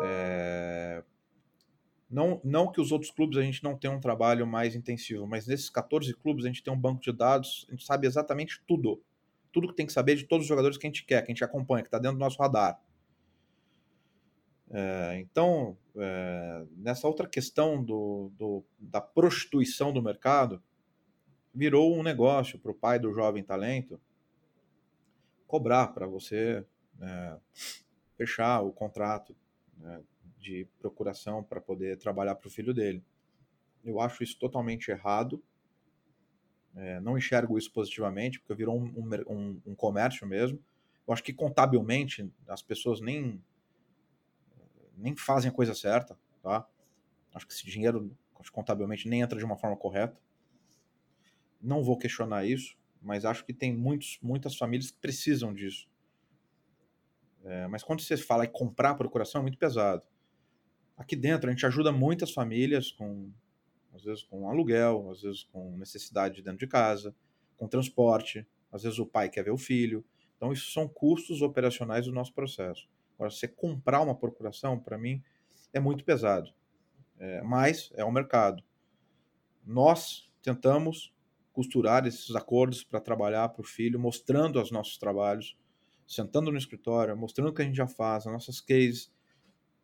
É... 0.00 1.02
Não, 2.10 2.40
não 2.42 2.70
que 2.72 2.80
os 2.80 2.90
outros 2.90 3.10
clubes 3.10 3.36
a 3.36 3.42
gente 3.42 3.62
não 3.62 3.76
tenha 3.76 3.92
um 3.92 4.00
trabalho 4.00 4.46
mais 4.46 4.74
intensivo, 4.74 5.26
mas 5.26 5.46
nesses 5.46 5.68
14 5.68 6.14
clubes 6.14 6.44
a 6.44 6.48
gente 6.48 6.62
tem 6.62 6.72
um 6.72 6.78
banco 6.78 7.02
de 7.02 7.12
dados, 7.12 7.66
a 7.68 7.72
gente 7.72 7.84
sabe 7.84 8.06
exatamente 8.06 8.62
tudo. 8.66 9.02
Tudo 9.52 9.68
que 9.68 9.74
tem 9.74 9.86
que 9.86 9.92
saber 9.92 10.16
de 10.16 10.24
todos 10.24 10.44
os 10.44 10.48
jogadores 10.48 10.76
que 10.76 10.86
a 10.86 10.90
gente 10.90 11.04
quer, 11.04 11.22
que 11.22 11.30
a 11.30 11.34
gente 11.34 11.44
acompanha, 11.44 11.82
que 11.82 11.88
está 11.88 11.98
dentro 11.98 12.16
do 12.16 12.20
nosso 12.20 12.38
radar. 12.38 12.80
É, 14.70 15.18
então, 15.20 15.76
é, 15.96 16.66
nessa 16.76 17.06
outra 17.06 17.26
questão 17.26 17.82
do, 17.82 18.30
do, 18.36 18.64
da 18.78 19.00
prostituição 19.00 19.92
do 19.92 20.02
mercado, 20.02 20.62
virou 21.54 21.96
um 21.96 22.02
negócio 22.02 22.58
para 22.58 22.70
o 22.70 22.74
pai 22.74 22.98
do 22.98 23.12
jovem 23.12 23.42
talento 23.42 24.00
cobrar 25.46 25.88
para 25.88 26.06
você 26.06 26.64
é, 27.00 27.36
fechar 28.16 28.60
o 28.60 28.70
contrato 28.70 29.34
né, 29.78 30.02
de 30.38 30.68
procuração 30.78 31.42
para 31.42 31.60
poder 31.60 31.96
trabalhar 31.96 32.34
para 32.34 32.46
o 32.48 32.50
filho 32.50 32.74
dele. 32.74 33.02
Eu 33.82 34.00
acho 34.00 34.22
isso 34.22 34.38
totalmente 34.38 34.90
errado. 34.90 35.42
É, 36.78 37.00
não 37.00 37.18
enxergo 37.18 37.58
isso 37.58 37.72
positivamente, 37.72 38.38
porque 38.38 38.54
virou 38.54 38.78
um, 38.78 38.84
um, 38.96 39.60
um, 39.66 39.74
comércio 39.74 40.24
mesmo. 40.24 40.62
Eu 41.06 41.12
acho 41.12 41.24
que 41.24 41.32
contabilmente 41.32 42.32
as 42.46 42.62
pessoas 42.62 43.00
nem, 43.00 43.42
nem 44.96 45.16
fazem 45.16 45.50
a 45.50 45.52
coisa 45.52 45.74
certa, 45.74 46.16
tá? 46.40 46.64
Acho 47.34 47.46
que 47.46 47.52
esse 47.52 47.66
dinheiro 47.66 48.16
contabilmente 48.52 49.08
nem 49.08 49.22
entra 49.22 49.36
de 49.36 49.44
uma 49.44 49.56
forma 49.56 49.76
correta. 49.76 50.16
Não 51.60 51.82
vou 51.82 51.98
questionar 51.98 52.46
isso, 52.46 52.76
mas 53.02 53.24
acho 53.24 53.44
que 53.44 53.52
tem 53.52 53.76
muitos, 53.76 54.18
muitas 54.22 54.56
famílias 54.56 54.92
que 54.92 54.98
precisam 54.98 55.52
disso. 55.52 55.88
É, 57.44 57.66
mas 57.66 57.82
quando 57.82 58.02
você 58.02 58.16
fala 58.16 58.44
em 58.44 58.52
comprar 58.52 58.90
a 58.90 58.94
procuração, 58.94 59.40
é 59.40 59.42
muito 59.42 59.58
pesado. 59.58 60.02
Aqui 60.96 61.16
dentro 61.16 61.48
a 61.48 61.52
gente 61.52 61.66
ajuda 61.66 61.90
muitas 61.90 62.30
famílias 62.32 62.92
com, 62.92 63.32
às 63.98 64.04
vezes 64.04 64.22
com 64.22 64.48
aluguel, 64.48 65.10
às 65.10 65.22
vezes 65.22 65.42
com 65.44 65.76
necessidade 65.76 66.40
dentro 66.42 66.58
de 66.58 66.66
casa, 66.66 67.14
com 67.56 67.68
transporte, 67.68 68.46
às 68.72 68.82
vezes 68.82 68.98
o 68.98 69.06
pai 69.06 69.28
quer 69.28 69.44
ver 69.44 69.50
o 69.50 69.58
filho. 69.58 70.04
Então 70.36 70.52
isso 70.52 70.70
são 70.72 70.88
custos 70.88 71.42
operacionais 71.42 72.06
do 72.06 72.12
nosso 72.12 72.32
processo. 72.32 72.88
Agora, 73.16 73.30
você 73.30 73.48
comprar 73.48 74.00
uma 74.00 74.14
procuração, 74.14 74.78
para 74.78 74.96
mim, 74.96 75.20
é 75.72 75.80
muito 75.80 76.04
pesado. 76.04 76.52
É, 77.18 77.42
mas 77.42 77.90
é 77.96 78.04
o 78.04 78.12
mercado. 78.12 78.62
Nós 79.66 80.30
tentamos 80.40 81.12
costurar 81.52 82.06
esses 82.06 82.36
acordos 82.36 82.84
para 82.84 83.00
trabalhar 83.00 83.48
para 83.48 83.62
o 83.62 83.64
filho, 83.64 83.98
mostrando 83.98 84.62
os 84.62 84.70
nossos 84.70 84.96
trabalhos, 84.96 85.56
sentando 86.06 86.52
no 86.52 86.56
escritório, 86.56 87.16
mostrando 87.16 87.48
o 87.48 87.52
que 87.52 87.60
a 87.60 87.64
gente 87.64 87.76
já 87.76 87.88
faz, 87.88 88.24
as 88.24 88.32
nossas 88.32 88.60
cases, 88.60 89.12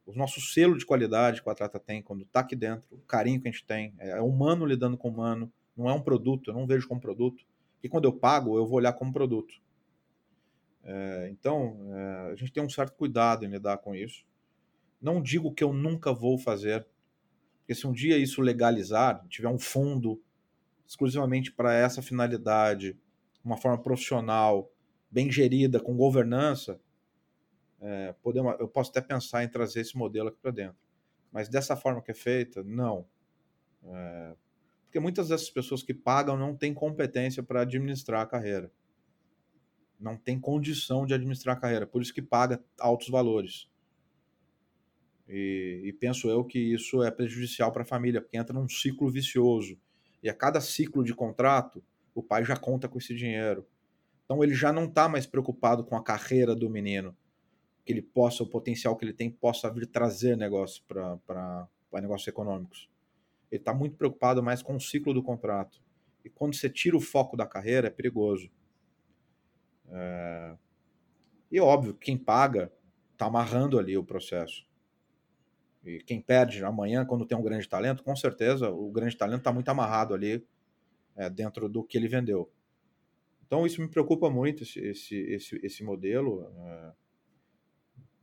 o 0.07 0.14
nosso 0.14 0.40
selo 0.40 0.76
de 0.76 0.84
qualidade 0.84 1.42
que 1.42 1.48
o 1.48 1.52
atleta 1.52 1.80
tem 1.80 2.02
quando 2.02 2.22
está 2.22 2.40
aqui 2.40 2.55
dentro, 2.55 2.86
o 2.90 2.98
carinho 2.98 3.40
que 3.40 3.48
a 3.48 3.50
gente 3.50 3.64
tem, 3.64 3.94
é 3.98 4.20
humano 4.20 4.66
lidando 4.66 4.96
com 4.96 5.09
humano, 5.09 5.50
não 5.76 5.88
é 5.88 5.92
um 5.92 6.00
produto, 6.00 6.50
eu 6.50 6.55
não 6.55 6.66
vejo 6.66 6.86
como 6.86 7.00
produto. 7.00 7.44
E 7.82 7.88
quando 7.88 8.05
eu 8.05 8.12
pago, 8.12 8.57
eu 8.57 8.66
vou 8.66 8.76
olhar 8.76 8.92
como 8.92 9.12
produto. 9.12 9.55
É, 10.82 11.28
então, 11.30 11.78
é, 11.94 12.32
a 12.32 12.34
gente 12.34 12.52
tem 12.52 12.62
um 12.62 12.68
certo 12.68 12.94
cuidado 12.96 13.44
em 13.44 13.48
lidar 13.48 13.78
com 13.78 13.94
isso. 13.94 14.24
Não 15.00 15.20
digo 15.20 15.52
que 15.52 15.64
eu 15.64 15.72
nunca 15.72 16.12
vou 16.12 16.38
fazer, 16.38 16.86
porque 17.59 17.74
se 17.74 17.86
um 17.86 17.92
dia 17.92 18.18
isso 18.18 18.42
legalizar, 18.42 19.24
tiver 19.28 19.48
um 19.48 19.59
fundo 19.59 20.22
exclusivamente 20.86 21.50
para 21.50 21.74
essa 21.74 22.02
finalidade, 22.02 22.96
uma 23.42 23.57
forma 23.57 23.82
profissional, 23.82 24.70
bem 25.11 25.30
gerida, 25.30 25.80
com 25.80 25.96
governança, 25.96 26.80
é, 27.85 28.14
podemos, 28.22 28.57
eu 28.59 28.66
posso 28.66 28.91
até 28.91 29.03
pensar 29.03 29.45
em 29.45 29.49
trazer 29.49 29.80
esse 29.80 29.95
modelo 29.95 30.28
aqui 30.28 30.39
para 30.41 30.51
dentro. 30.51 30.78
Mas 31.30 31.51
dessa 31.51 31.76
forma 31.76 32.01
que 32.01 32.11
é 32.11 32.14
feita, 32.14 32.62
não. 32.64 33.07
É, 33.85 34.35
porque 34.85 34.99
muitas 34.99 35.28
dessas 35.28 35.51
pessoas 35.51 35.82
que 35.82 35.93
pagam 35.93 36.35
não 36.35 36.57
têm 36.57 36.72
competência 36.72 37.43
para 37.43 37.61
administrar 37.61 38.22
a 38.22 38.26
carreira. 38.26 38.72
Não 40.01 40.16
tem 40.16 40.41
condição 40.41 41.05
de 41.05 41.12
administrar 41.12 41.57
a 41.57 41.61
carreira, 41.61 41.87
por 41.87 42.01
isso 42.01 42.14
que 42.14 42.22
paga 42.22 42.64
altos 42.80 43.09
valores. 43.09 43.68
E, 45.28 45.82
e 45.85 45.93
penso 45.93 46.28
eu 46.30 46.43
que 46.43 46.59
isso 46.59 47.03
é 47.03 47.11
prejudicial 47.11 47.70
para 47.70 47.82
a 47.82 47.87
família, 47.87 48.22
porque 48.22 48.39
entra 48.39 48.55
num 48.55 48.68
ciclo 48.68 49.11
vicioso. 49.11 49.78
E 50.22 50.28
a 50.30 50.35
cada 50.35 50.61
ciclo 50.61 51.05
de 51.05 51.14
contrato, 51.14 51.85
o 52.14 52.22
pai 52.22 52.45
já 52.45 52.57
conta 52.57 52.89
com 52.89 52.97
esse 52.97 53.14
dinheiro. 53.14 53.66
Então 54.24 54.43
ele 54.43 54.55
já 54.55 54.72
não 54.72 54.85
está 54.85 55.07
mais 55.07 55.26
preocupado 55.26 55.85
com 55.85 55.97
a 55.97 56.03
carreira 56.03 56.55
do 56.55 56.70
menino, 56.70 57.14
que 57.85 57.93
ele 57.93 58.03
possa, 58.03 58.43
o 58.43 58.47
potencial 58.47 58.97
que 58.97 59.05
ele 59.05 59.12
tem, 59.12 59.30
possa 59.30 59.70
vir 59.70 59.87
trazer 59.87 60.37
negócio 60.37 60.82
para 60.85 61.68
negócios 61.93 62.26
econômicos. 62.26 62.89
Ele 63.51 63.61
está 63.61 63.74
muito 63.74 63.97
preocupado 63.97 64.43
mais 64.43 64.62
com 64.62 64.74
o 64.74 64.80
ciclo 64.80 65.12
do 65.12 65.22
contrato. 65.22 65.82
E 66.24 66.30
quando 66.30 66.55
você 66.55 66.70
tira 66.70 66.97
o 66.97 67.01
foco 67.01 67.37
da 67.37 67.47
carreira, 67.47 67.89
é 67.89 67.91
perigoso. 67.91 68.51
É... 69.91 70.57
E 71.53 71.61
óbvio, 71.61 71.95
quem 71.95 72.16
paga 72.16 72.72
está 73.12 73.26
amarrando 73.26 73.78
ali 73.78 73.97
o 73.97 74.05
processo. 74.05 74.66
E 75.85 75.99
quem 75.99 76.20
perde 76.20 76.64
amanhã, 76.64 77.05
quando 77.05 77.26
tem 77.26 77.37
um 77.37 77.43
grande 77.43 77.68
talento, 77.68 78.03
com 78.03 78.16
certeza 78.16 78.70
o 78.70 78.91
grande 78.91 79.16
talento 79.16 79.41
está 79.41 79.53
muito 79.53 79.68
amarrado 79.68 80.14
ali 80.14 80.45
é, 81.14 81.28
dentro 81.28 81.68
do 81.68 81.85
que 81.85 81.99
ele 81.99 82.09
vendeu. 82.09 82.51
Então 83.47 83.66
isso 83.66 83.80
me 83.82 83.89
preocupa 83.89 84.30
muito, 84.30 84.62
esse, 84.62 84.80
esse, 84.80 85.16
esse, 85.16 85.61
esse 85.62 85.85
modelo. 85.85 86.43
É... 86.43 87.03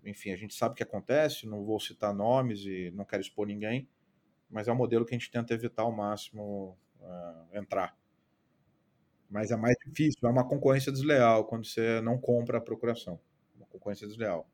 Enfim, 0.04 0.32
a 0.32 0.36
gente 0.36 0.56
sabe 0.56 0.74
o 0.74 0.76
que 0.76 0.84
acontece, 0.84 1.48
não 1.48 1.64
vou 1.64 1.80
citar 1.80 2.14
nomes 2.14 2.62
e 2.62 2.92
não 2.92 3.06
quero 3.06 3.22
expor 3.22 3.46
ninguém, 3.46 3.88
mas 4.50 4.68
é 4.68 4.72
um 4.72 4.76
modelo 4.76 5.06
que 5.06 5.14
a 5.14 5.18
gente 5.18 5.32
tenta 5.32 5.54
evitar 5.54 5.84
ao 5.84 5.92
máximo 5.92 6.78
é, 7.02 7.60
entrar. 7.60 7.98
Mas 9.30 9.50
é 9.50 9.56
mais 9.56 9.76
difícil, 9.86 10.20
é 10.28 10.28
uma 10.28 10.48
concorrência 10.48 10.92
desleal 10.92 11.46
quando 11.46 11.66
você 11.66 12.02
não 12.02 12.18
compra 12.18 12.58
a 12.58 12.62
procuração. 12.62 13.20
Uma 13.56 13.66
concorrência 13.66 14.06
desleal. 14.08 14.50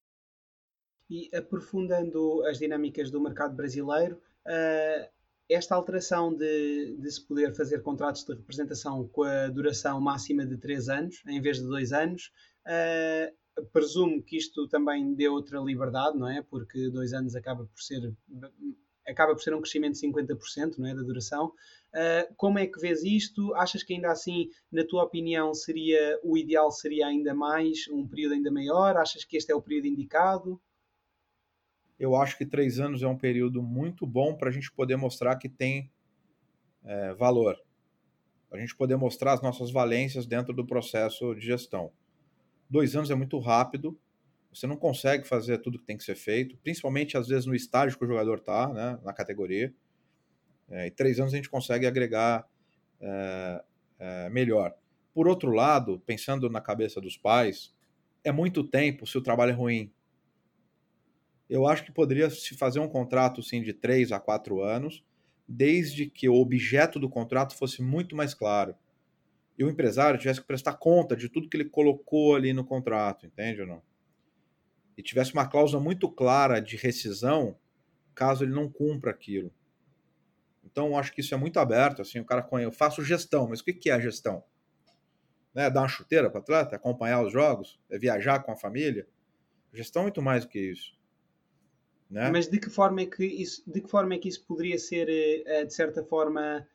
E 1.10 1.30
aprofundando 1.36 2.44
as 2.46 2.60
dinâmicas 2.60 3.10
do 3.10 3.20
mercado 3.20 3.56
brasileiro, 3.56 4.22
uh, 4.46 5.10
esta 5.50 5.74
alteração 5.74 6.34
de, 6.34 6.98
de, 7.00 7.12
se 7.12 7.26
poder 7.26 7.56
fazer 7.56 7.82
contratos 7.82 8.24
de 8.24 8.34
representação 8.34 9.08
com 9.08 9.24
a 9.24 9.48
duração 9.48 10.00
máxima 10.00 10.46
de 10.46 10.58
3 10.58 10.90
anos, 10.90 11.24
em 11.26 11.42
vez 11.42 11.58
de 11.58 11.64
2 11.64 11.94
anos, 11.94 12.32
uh, 12.66 13.34
presumo 13.72 14.22
que 14.22 14.38
isto 14.38 14.68
também 14.68 15.14
dê 15.14 15.28
outra 15.28 15.60
liberdade, 15.60 16.18
não 16.18 16.30
é? 16.30 16.42
Porque 16.42 16.90
2 16.90 17.14
anos 17.14 17.36
acaba 17.36 17.66
por 17.66 17.82
ser 17.82 18.14
acaba 19.08 19.34
por 19.34 19.42
ser 19.42 19.54
um 19.54 19.62
crescimento 19.62 19.94
de 19.94 20.06
50% 20.06 20.78
não 20.78 20.88
é, 20.88 20.94
da 20.94 21.02
duração. 21.02 21.54
Uh, 21.94 22.34
como 22.36 22.60
é 22.60 22.68
que 22.68 22.78
vês 22.78 23.04
isto? 23.04 23.56
Achas 23.56 23.82
que 23.82 23.94
ainda 23.94 24.12
assim, 24.12 24.50
na 24.70 24.84
tua 24.84 25.04
opinião, 25.04 25.54
seria 25.54 26.20
o 26.26 26.38
ideal 26.38 26.70
seria 26.72 27.08
ainda 27.08 27.34
mais, 27.34 27.88
um 27.88 28.06
período 28.06 28.34
ainda 28.34 28.52
maior? 28.52 28.98
Achas 28.98 29.24
que 29.24 29.38
este 29.38 29.50
é 29.50 29.56
o 29.56 29.62
período 29.62 29.88
indicado? 29.88 30.60
eu 32.00 32.16
acho 32.16 32.38
que 32.38 32.46
três 32.46 32.80
anos 32.80 33.02
é 33.02 33.08
um 33.08 33.18
período 33.18 33.62
muito 33.62 34.06
bom 34.06 34.36
para 34.36 34.50
a 34.50 34.52
gente 34.52 34.72
poder 34.72 34.96
mostrar 34.96 35.36
que 35.38 35.50
tem 35.50 35.92
é, 36.84 37.14
valor. 37.16 37.58
A 38.52 38.58
gente 38.58 38.76
poder 38.76 38.96
mostrar 38.96 39.34
as 39.34 39.42
nossas 39.42 39.72
valências 39.72 40.26
dentro 40.26 40.54
do 40.54 40.66
processo 40.66 41.34
de 41.36 41.46
gestão. 41.46 41.92
Dois 42.70 42.96
anos 42.96 43.10
é 43.10 43.16
muito 43.16 43.40
rápido, 43.40 43.98
você 44.54 44.66
não 44.68 44.76
consegue 44.76 45.28
fazer 45.28 45.60
tudo 45.60 45.80
que 45.80 45.86
tem 45.86 45.98
que 45.98 46.04
ser 46.04 46.16
feito, 46.16 46.58
principalmente 46.58 47.18
às 47.18 47.28
vezes 47.28 47.46
no 47.46 47.56
estágio 47.56 47.98
que 47.98 48.04
o 48.04 48.08
jogador 48.08 48.40
está, 48.40 48.72
né, 48.74 49.00
na 49.04 49.14
categoria. 49.14 49.74
É, 50.70 50.88
e 50.88 50.92
três 50.92 51.20
anos 51.20 51.34
a 51.34 51.38
gente 51.38 51.50
consegue 51.50 51.86
agregar 51.86 52.48
é, 53.00 53.64
é, 54.00 54.30
melhor. 54.30 54.74
Por 55.14 55.28
outro 55.28 55.52
lado, 55.52 56.02
pensando 56.06 56.50
na 56.50 56.60
cabeça 56.62 57.00
dos 57.00 57.18
pais, 57.18 57.74
é 58.24 58.32
muito 58.32 58.64
tempo 58.64 59.08
se 59.08 59.18
o 59.18 59.22
trabalho 59.22 59.52
é 59.52 59.56
ruim 59.56 59.92
eu 61.50 61.66
acho 61.66 61.84
que 61.84 61.92
poderia 61.92 62.30
se 62.30 62.56
fazer 62.56 62.80
um 62.80 62.88
contrato 62.88 63.42
sim 63.42 63.62
de 63.62 63.74
três 63.74 64.12
a 64.12 64.20
quatro 64.20 64.62
anos, 64.62 65.04
desde 65.48 66.08
que 66.08 66.28
o 66.28 66.36
objeto 66.36 67.00
do 67.00 67.10
contrato 67.10 67.56
fosse 67.56 67.82
muito 67.82 68.16
mais 68.16 68.34
claro. 68.34 68.76
E 69.58 69.64
o 69.64 69.70
empresário 69.70 70.20
tivesse 70.20 70.42
que 70.42 70.48
prestar 70.48 70.74
conta 70.74 71.16
de 71.16 71.30
tudo 71.30 71.50
que 71.50 71.58
ele 71.58 71.70
colocou 71.70 72.36
ali 72.36 72.54
no 72.54 72.64
contrato, 72.64 73.26
entende 73.26 73.62
ou 73.62 73.68
não? 73.68 73.82
E 74.96 75.02
tivesse 75.02 75.34
uma 75.34 75.48
cláusula 75.48 75.82
muito 75.82 76.10
clara 76.10 76.60
de 76.60 76.76
rescisão 76.76 77.58
caso 78.14 78.44
ele 78.44 78.54
não 78.54 78.70
cumpra 78.70 79.12
aquilo. 79.12 79.52
Então, 80.64 80.98
acho 80.98 81.14
que 81.14 81.22
isso 81.22 81.34
é 81.34 81.38
muito 81.38 81.60
aberto. 81.60 82.02
Assim, 82.02 82.20
o 82.20 82.26
cara 82.26 82.48
eu 82.62 82.72
faço 82.72 83.04
gestão, 83.04 83.48
mas 83.48 83.62
o 83.62 83.64
que 83.64 83.90
é 83.90 84.02
gestão? 84.02 84.44
Né? 85.54 85.70
Dar 85.70 85.82
uma 85.82 85.88
chuteira 85.88 86.30
para 86.30 86.40
o 86.40 86.42
atleta, 86.42 86.76
acompanhar 86.76 87.24
os 87.24 87.32
jogos, 87.32 87.80
é 87.90 87.98
viajar 87.98 88.44
com 88.44 88.52
a 88.52 88.56
família. 88.56 89.08
Gestão 89.74 90.02
é 90.02 90.06
muito 90.06 90.22
mais 90.22 90.46
do 90.46 90.50
que 90.50 90.60
isso. 90.60 90.98
Né? 92.10 92.30
Mas 92.32 92.48
de 92.48 92.60
que 92.60 92.70
forma 92.70 93.02
é 93.02 93.06
que 93.06 93.26
isso, 93.26 93.64
de 93.66 93.82
que 93.82 93.90
forma 93.90 94.14
é 94.14 94.18
que 94.18 94.30
isso 94.30 94.46
poderia 94.46 94.78
ser, 94.78 95.10
eh, 95.10 95.66
de 95.66 95.74
certa 95.74 96.04
forma, 96.04 96.68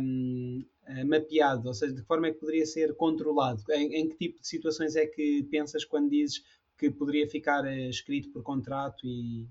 um, 0.00 0.64
eh, 0.86 1.04
mapeado? 1.04 1.68
Ou 1.68 1.74
seja, 1.74 1.92
de 1.92 2.00
que 2.00 2.06
forma 2.06 2.26
é 2.26 2.32
que 2.32 2.38
poderia 2.38 2.66
ser 2.66 2.94
controlado? 2.94 3.62
Em, 3.70 3.94
em, 3.94 4.08
que 4.08 4.16
tipo 4.16 4.40
de 4.40 4.46
situações 4.46 4.96
é 4.96 5.06
que 5.06 5.42
pensas 5.44 5.84
quando 5.84 6.10
dizes 6.10 6.44
que 6.76 6.90
poderia 6.90 7.28
ficar 7.28 7.64
eh, 7.64 7.88
escrito 7.88 8.30
por 8.30 8.42
contrato 8.42 9.06
e... 9.06 9.46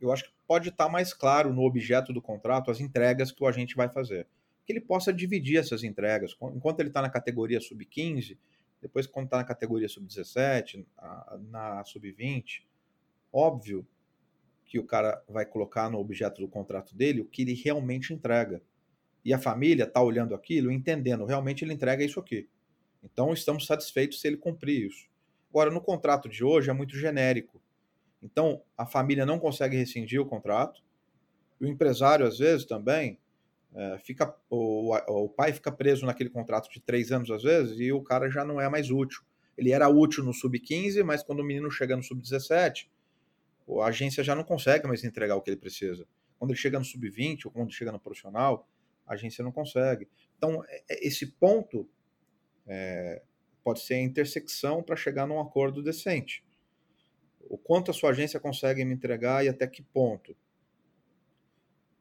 Eu 0.00 0.10
acho 0.10 0.24
que 0.24 0.30
pode 0.46 0.70
estar 0.70 0.88
mais 0.88 1.12
claro 1.12 1.52
no 1.52 1.62
objeto 1.62 2.12
do 2.12 2.22
contrato 2.22 2.70
as 2.70 2.80
entregas 2.80 3.30
que 3.30 3.44
o 3.44 3.46
agente 3.46 3.76
vai 3.76 3.88
fazer. 3.88 4.26
Que 4.64 4.72
ele 4.72 4.80
possa 4.80 5.12
dividir 5.12 5.58
essas 5.58 5.84
entregas. 5.84 6.34
Enquanto 6.54 6.80
ele 6.80 6.88
está 6.88 7.02
na 7.02 7.10
categoria 7.10 7.60
sub-15, 7.60 8.38
depois 8.80 9.06
quando 9.06 9.26
está 9.26 9.36
na 9.36 9.44
categoria 9.44 9.88
sub-17, 9.88 10.86
na 11.50 11.84
sub-20, 11.84 12.62
óbvio 13.30 13.86
que 14.64 14.78
o 14.78 14.84
cara 14.84 15.22
vai 15.28 15.44
colocar 15.44 15.90
no 15.90 15.98
objeto 15.98 16.40
do 16.40 16.48
contrato 16.48 16.96
dele 16.96 17.20
o 17.20 17.26
que 17.26 17.42
ele 17.42 17.54
realmente 17.54 18.14
entrega. 18.14 18.62
E 19.24 19.34
a 19.34 19.38
família 19.38 19.84
está 19.84 20.02
olhando 20.02 20.34
aquilo, 20.34 20.70
entendendo, 20.70 21.24
realmente 21.24 21.64
ele 21.64 21.74
entrega 21.74 22.04
isso 22.04 22.18
aqui. 22.18 22.48
Então 23.02 23.32
estamos 23.32 23.66
satisfeitos 23.66 24.20
se 24.20 24.26
ele 24.26 24.36
cumprir 24.36 24.86
isso. 24.86 25.06
Agora, 25.50 25.70
no 25.70 25.80
contrato 25.80 26.28
de 26.28 26.44
hoje 26.44 26.70
é 26.70 26.72
muito 26.72 26.96
genérico. 26.96 27.60
Então 28.22 28.62
a 28.76 28.86
família 28.86 29.26
não 29.26 29.38
consegue 29.38 29.76
rescindir 29.76 30.20
o 30.20 30.26
contrato. 30.26 30.82
O 31.60 31.66
empresário, 31.66 32.26
às 32.26 32.38
vezes, 32.38 32.64
também 32.64 33.18
é, 33.74 33.98
fica. 33.98 34.34
O, 34.48 34.94
o 34.94 35.28
pai 35.28 35.52
fica 35.52 35.70
preso 35.70 36.06
naquele 36.06 36.30
contrato 36.30 36.70
de 36.70 36.80
três 36.80 37.12
anos, 37.12 37.30
às 37.30 37.42
vezes, 37.42 37.78
e 37.78 37.92
o 37.92 38.02
cara 38.02 38.30
já 38.30 38.44
não 38.44 38.60
é 38.60 38.68
mais 38.68 38.90
útil. 38.90 39.22
ele 39.56 39.72
era 39.72 39.88
útil 39.88 40.24
no 40.24 40.32
sub-15, 40.32 41.02
mas 41.04 41.22
quando 41.22 41.40
o 41.40 41.44
menino 41.44 41.70
chega 41.70 41.96
no 41.96 42.02
sub-17, 42.02 42.88
a 43.82 43.86
agência 43.86 44.24
já 44.24 44.34
não 44.34 44.42
consegue 44.42 44.86
mais 44.86 45.04
entregar 45.04 45.36
o 45.36 45.42
que 45.42 45.50
ele 45.50 45.56
precisa. 45.56 46.06
Quando 46.38 46.50
ele 46.50 46.58
chega 46.58 46.78
no 46.78 46.84
sub-20 46.84 47.46
ou 47.46 47.52
quando 47.52 47.72
chega 47.72 47.92
no 47.92 48.00
profissional, 48.00 48.66
a 49.10 49.14
agência 49.14 49.42
não 49.42 49.50
consegue. 49.50 50.08
Então, 50.38 50.64
é, 50.68 50.84
é, 50.88 51.06
esse 51.08 51.26
ponto 51.26 51.88
é, 52.64 53.20
pode 53.64 53.80
ser 53.80 53.94
a 53.94 54.00
intersecção 54.00 54.84
para 54.84 54.94
chegar 54.94 55.26
num 55.26 55.40
acordo 55.40 55.82
decente. 55.82 56.44
O 57.40 57.58
quanto 57.58 57.90
a 57.90 57.94
sua 57.94 58.10
agência 58.10 58.38
consegue 58.38 58.84
me 58.84 58.94
entregar 58.94 59.44
e 59.44 59.48
até 59.48 59.66
que 59.66 59.82
ponto. 59.82 60.36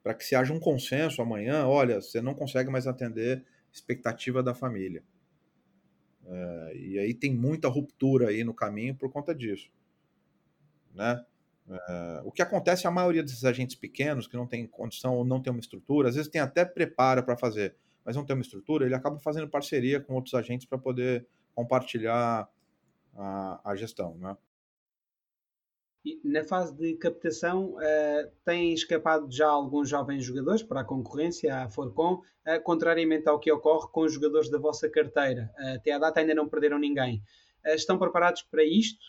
Para 0.04 0.14
que 0.14 0.24
se 0.24 0.36
haja 0.36 0.54
um 0.54 0.60
consenso 0.60 1.20
amanhã, 1.20 1.66
olha, 1.66 2.00
você 2.00 2.22
não 2.22 2.36
consegue 2.36 2.70
mais 2.70 2.86
atender 2.86 3.44
expectativa 3.74 4.44
da 4.44 4.54
família. 4.54 5.04
É, 6.28 6.78
e 6.78 7.00
aí 7.00 7.14
tem 7.16 7.34
muita 7.34 7.68
ruptura 7.68 8.30
aí 8.30 8.44
no 8.44 8.54
caminho 8.54 8.96
por 8.96 9.12
conta 9.12 9.34
disso. 9.34 9.72
Né? 10.94 11.26
É, 11.70 12.22
o 12.24 12.32
que 12.32 12.42
acontece 12.42 12.88
a 12.88 12.92
maioria 12.92 13.22
desses 13.22 13.46
agentes 13.46 13.76
pequenos 13.76 14.28
que 14.28 14.36
não 14.36 14.48
tem 14.48 14.66
condição 14.66 15.16
ou 15.16 15.24
não 15.24 15.42
tem 15.42 15.52
uma 15.52 15.60
estrutura, 15.60 16.10
às 16.10 16.16
vezes 16.16 16.32
tem 16.32 16.42
até 16.42 16.66
preparo 16.66 17.24
para 17.24 17.38
fazer, 17.38 17.76
mas 18.04 18.16
não 18.16 18.26
tem 18.26 18.36
uma 18.36 18.42
estrutura, 18.42 18.86
ele 18.86 18.96
acaba 18.96 19.20
fazendo 19.20 19.48
parceria 19.48 20.00
com 20.00 20.16
outros 20.16 20.34
agentes 20.34 20.66
para 20.66 20.78
poder 20.78 21.28
compartilhar 21.54 22.50
a, 23.16 23.62
a 23.64 23.76
gestão. 23.76 24.18
Né? 24.18 24.36
na 26.24 26.44
fase 26.44 26.74
de 26.76 26.96
captação, 26.96 27.76
uh, 27.76 28.32
têm 28.46 28.74
escapado 28.74 29.30
já 29.30 29.48
alguns 29.48 29.90
jovens 29.90 30.24
jogadores 30.24 30.64
para 30.64 30.82
a 30.82 30.84
concorrência, 30.84 31.56
à 31.56 31.70
Forcom, 31.70 32.22
uh, 32.48 32.62
contrariamente 32.64 33.28
ao 33.28 33.40
que 33.40 33.52
ocorre 33.52 33.88
com 33.92 34.02
os 34.02 34.14
jogadores 34.14 34.50
da 34.50 34.58
vossa 34.58 34.90
carteira. 34.90 35.52
Uh, 35.60 35.76
até 35.76 35.92
à 35.92 36.00
data 36.00 36.20
ainda 36.20 36.34
não 36.34 36.48
perderam 36.48 36.80
ninguém. 36.80 37.22
Estão 37.66 37.98
preparados 37.98 38.42
para 38.44 38.64
isto? 38.64 39.00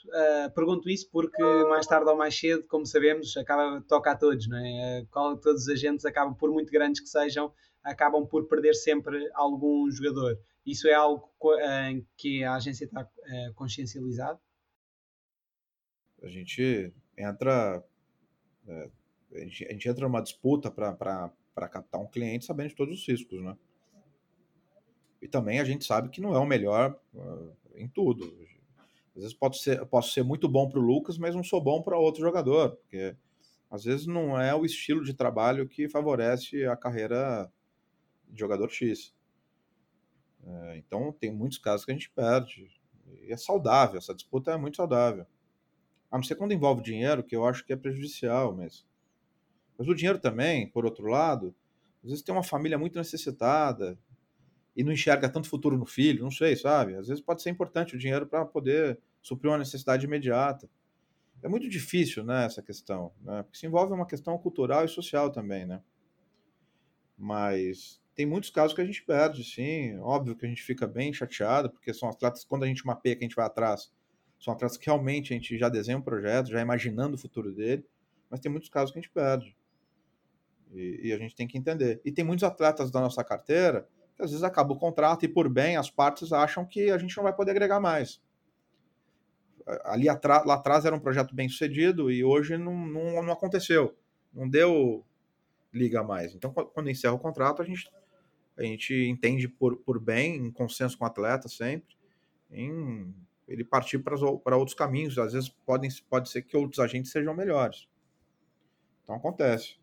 pergunto 0.54 0.88
isso 0.88 1.08
porque 1.10 1.42
mais 1.68 1.86
tarde 1.86 2.10
ou 2.10 2.16
mais 2.16 2.38
cedo, 2.38 2.64
como 2.64 2.86
sabemos, 2.86 3.36
acaba, 3.36 3.82
toca 3.88 4.12
a 4.12 4.16
todos, 4.16 4.48
não 4.48 4.58
é? 4.58 5.04
todos 5.12 5.62
os 5.62 5.68
agentes 5.68 6.04
acabam, 6.04 6.34
por 6.34 6.50
muito 6.50 6.70
grandes 6.70 7.00
que 7.00 7.08
sejam, 7.08 7.52
acabam 7.82 8.26
por 8.26 8.46
perder 8.48 8.74
sempre 8.74 9.30
algum 9.34 9.90
jogador. 9.90 10.38
Isso 10.66 10.88
é 10.88 10.94
algo 10.94 11.30
que 12.16 12.44
a 12.44 12.54
agência 12.54 12.84
está 12.84 13.08
consciencializada? 13.54 14.38
a 16.22 16.28
gente 16.28 16.92
entra 17.16 17.84
a, 18.68 19.38
gente, 19.38 19.66
a 19.66 19.72
gente 19.72 19.88
entra 19.88 20.06
numa 20.06 20.22
disputa 20.22 20.70
para 20.70 21.68
captar 21.70 22.00
um 22.00 22.06
cliente 22.06 22.44
sabendo 22.44 22.68
de 22.68 22.76
todos 22.76 23.00
os 23.00 23.06
riscos, 23.06 23.42
né? 23.42 23.56
E 25.20 25.28
também 25.28 25.60
a 25.60 25.64
gente 25.64 25.84
sabe 25.84 26.08
que 26.08 26.20
não 26.20 26.34
é 26.34 26.38
o 26.38 26.46
melhor 26.46 26.98
uh, 27.14 27.56
em 27.74 27.88
tudo. 27.88 28.24
Às 29.14 29.22
vezes 29.22 29.34
pode 29.34 29.60
ser, 29.60 29.84
posso 29.86 30.12
ser 30.12 30.22
muito 30.22 30.48
bom 30.48 30.68
para 30.68 30.78
o 30.78 30.82
Lucas, 30.82 31.18
mas 31.18 31.34
não 31.34 31.42
sou 31.42 31.60
bom 31.60 31.82
para 31.82 31.98
outro 31.98 32.20
jogador, 32.20 32.76
porque 32.76 33.16
às 33.70 33.84
vezes 33.84 34.06
não 34.06 34.40
é 34.40 34.54
o 34.54 34.64
estilo 34.64 35.04
de 35.04 35.14
trabalho 35.14 35.68
que 35.68 35.88
favorece 35.88 36.64
a 36.66 36.76
carreira 36.76 37.50
de 38.28 38.38
jogador 38.38 38.70
X. 38.70 39.14
É, 40.44 40.78
então 40.78 41.12
tem 41.12 41.32
muitos 41.32 41.58
casos 41.58 41.84
que 41.84 41.92
a 41.92 41.94
gente 41.94 42.10
perde. 42.10 42.70
E 43.22 43.32
é 43.32 43.36
saudável, 43.36 43.98
essa 43.98 44.14
disputa 44.14 44.52
é 44.52 44.56
muito 44.56 44.76
saudável. 44.76 45.26
A 46.10 46.16
não 46.16 46.24
ser 46.24 46.34
quando 46.34 46.52
envolve 46.52 46.82
dinheiro, 46.82 47.22
que 47.22 47.36
eu 47.36 47.44
acho 47.44 47.64
que 47.64 47.72
é 47.72 47.76
prejudicial, 47.76 48.54
mas. 48.54 48.84
Mas 49.78 49.88
o 49.88 49.94
dinheiro 49.94 50.18
também, 50.18 50.68
por 50.68 50.84
outro 50.84 51.06
lado, 51.06 51.54
às 52.02 52.10
vezes 52.10 52.24
tem 52.24 52.34
uma 52.34 52.42
família 52.42 52.76
muito 52.76 52.98
necessitada 52.98 53.98
e 54.80 54.82
não 54.82 54.92
enxerga 54.92 55.28
tanto 55.28 55.46
futuro 55.46 55.76
no 55.76 55.84
filho, 55.84 56.22
não 56.22 56.30
sei, 56.30 56.56
sabe? 56.56 56.94
Às 56.94 57.08
vezes 57.08 57.22
pode 57.22 57.42
ser 57.42 57.50
importante 57.50 57.94
o 57.94 57.98
dinheiro 57.98 58.26
para 58.26 58.46
poder 58.46 58.98
suprir 59.20 59.50
uma 59.50 59.58
necessidade 59.58 60.06
imediata. 60.06 60.70
É 61.42 61.48
muito 61.48 61.68
difícil, 61.68 62.24
né, 62.24 62.46
essa 62.46 62.62
questão, 62.62 63.12
né? 63.20 63.42
Porque 63.42 63.58
se 63.58 63.66
envolve 63.66 63.92
uma 63.92 64.06
questão 64.06 64.38
cultural 64.38 64.82
e 64.82 64.88
social 64.88 65.30
também, 65.30 65.66
né? 65.66 65.82
Mas 67.14 68.00
tem 68.14 68.24
muitos 68.24 68.48
casos 68.48 68.74
que 68.74 68.80
a 68.80 68.86
gente 68.86 69.04
perde, 69.04 69.44
sim. 69.44 69.98
Óbvio 69.98 70.34
que 70.34 70.46
a 70.46 70.48
gente 70.48 70.62
fica 70.62 70.86
bem 70.86 71.12
chateado, 71.12 71.68
porque 71.68 71.92
são 71.92 72.08
atletas, 72.08 72.42
quando 72.42 72.62
a 72.62 72.66
gente 72.66 72.86
mapeia 72.86 73.14
que 73.14 73.22
a 73.22 73.28
gente 73.28 73.36
vai 73.36 73.44
atrás, 73.44 73.92
são 74.38 74.54
atletas 74.54 74.78
que 74.78 74.86
realmente 74.86 75.34
a 75.34 75.36
gente 75.36 75.58
já 75.58 75.68
desenha 75.68 75.98
um 75.98 76.02
projeto, 76.02 76.48
já 76.48 76.62
imaginando 76.62 77.16
o 77.16 77.18
futuro 77.18 77.52
dele, 77.52 77.84
mas 78.30 78.40
tem 78.40 78.50
muitos 78.50 78.70
casos 78.70 78.92
que 78.92 78.98
a 78.98 79.02
gente 79.02 79.12
perde. 79.12 79.54
E, 80.72 81.08
e, 81.08 81.12
a 81.12 81.18
gente 81.18 81.34
tem 81.34 81.46
que 81.46 81.58
entender. 81.58 82.00
E 82.02 82.10
tem 82.10 82.24
muitos 82.24 82.44
atletas 82.44 82.90
da 82.90 82.98
nossa 82.98 83.22
carteira 83.22 83.86
às 84.20 84.30
vezes 84.30 84.42
acaba 84.42 84.72
o 84.72 84.78
contrato 84.78 85.24
e, 85.24 85.28
por 85.28 85.48
bem, 85.48 85.76
as 85.76 85.90
partes 85.90 86.32
acham 86.32 86.64
que 86.64 86.90
a 86.90 86.98
gente 86.98 87.16
não 87.16 87.24
vai 87.24 87.34
poder 87.34 87.52
agregar 87.52 87.80
mais. 87.80 88.20
Ali 89.84 90.08
atrás, 90.08 90.44
lá 90.44 90.54
atrás 90.54 90.84
era 90.84 90.94
um 90.94 91.00
projeto 91.00 91.34
bem 91.34 91.48
sucedido 91.48 92.10
e 92.10 92.24
hoje 92.24 92.56
não, 92.56 92.74
não, 92.74 93.22
não 93.22 93.32
aconteceu. 93.32 93.96
Não 94.32 94.48
deu 94.48 95.04
liga 95.72 96.02
mais. 96.02 96.34
Então, 96.34 96.52
quando 96.52 96.90
encerra 96.90 97.14
o 97.14 97.18
contrato, 97.18 97.62
a 97.62 97.64
gente, 97.64 97.90
a 98.56 98.62
gente 98.62 98.94
entende 98.94 99.48
por, 99.48 99.76
por 99.76 100.00
bem, 100.00 100.36
em 100.36 100.50
consenso 100.50 100.98
com 100.98 101.04
o 101.04 101.06
atleta 101.06 101.48
sempre, 101.48 101.96
em 102.50 103.14
ele 103.46 103.64
partir 103.64 103.98
para, 103.98 104.16
para 104.38 104.56
outros 104.56 104.74
caminhos. 104.74 105.18
Às 105.18 105.32
vezes 105.32 105.48
podem, 105.48 105.90
pode 106.08 106.28
ser 106.28 106.42
que 106.42 106.56
outros 106.56 106.78
agentes 106.78 107.10
sejam 107.10 107.34
melhores. 107.34 107.88
Então 109.02 109.14
acontece. 109.14 109.76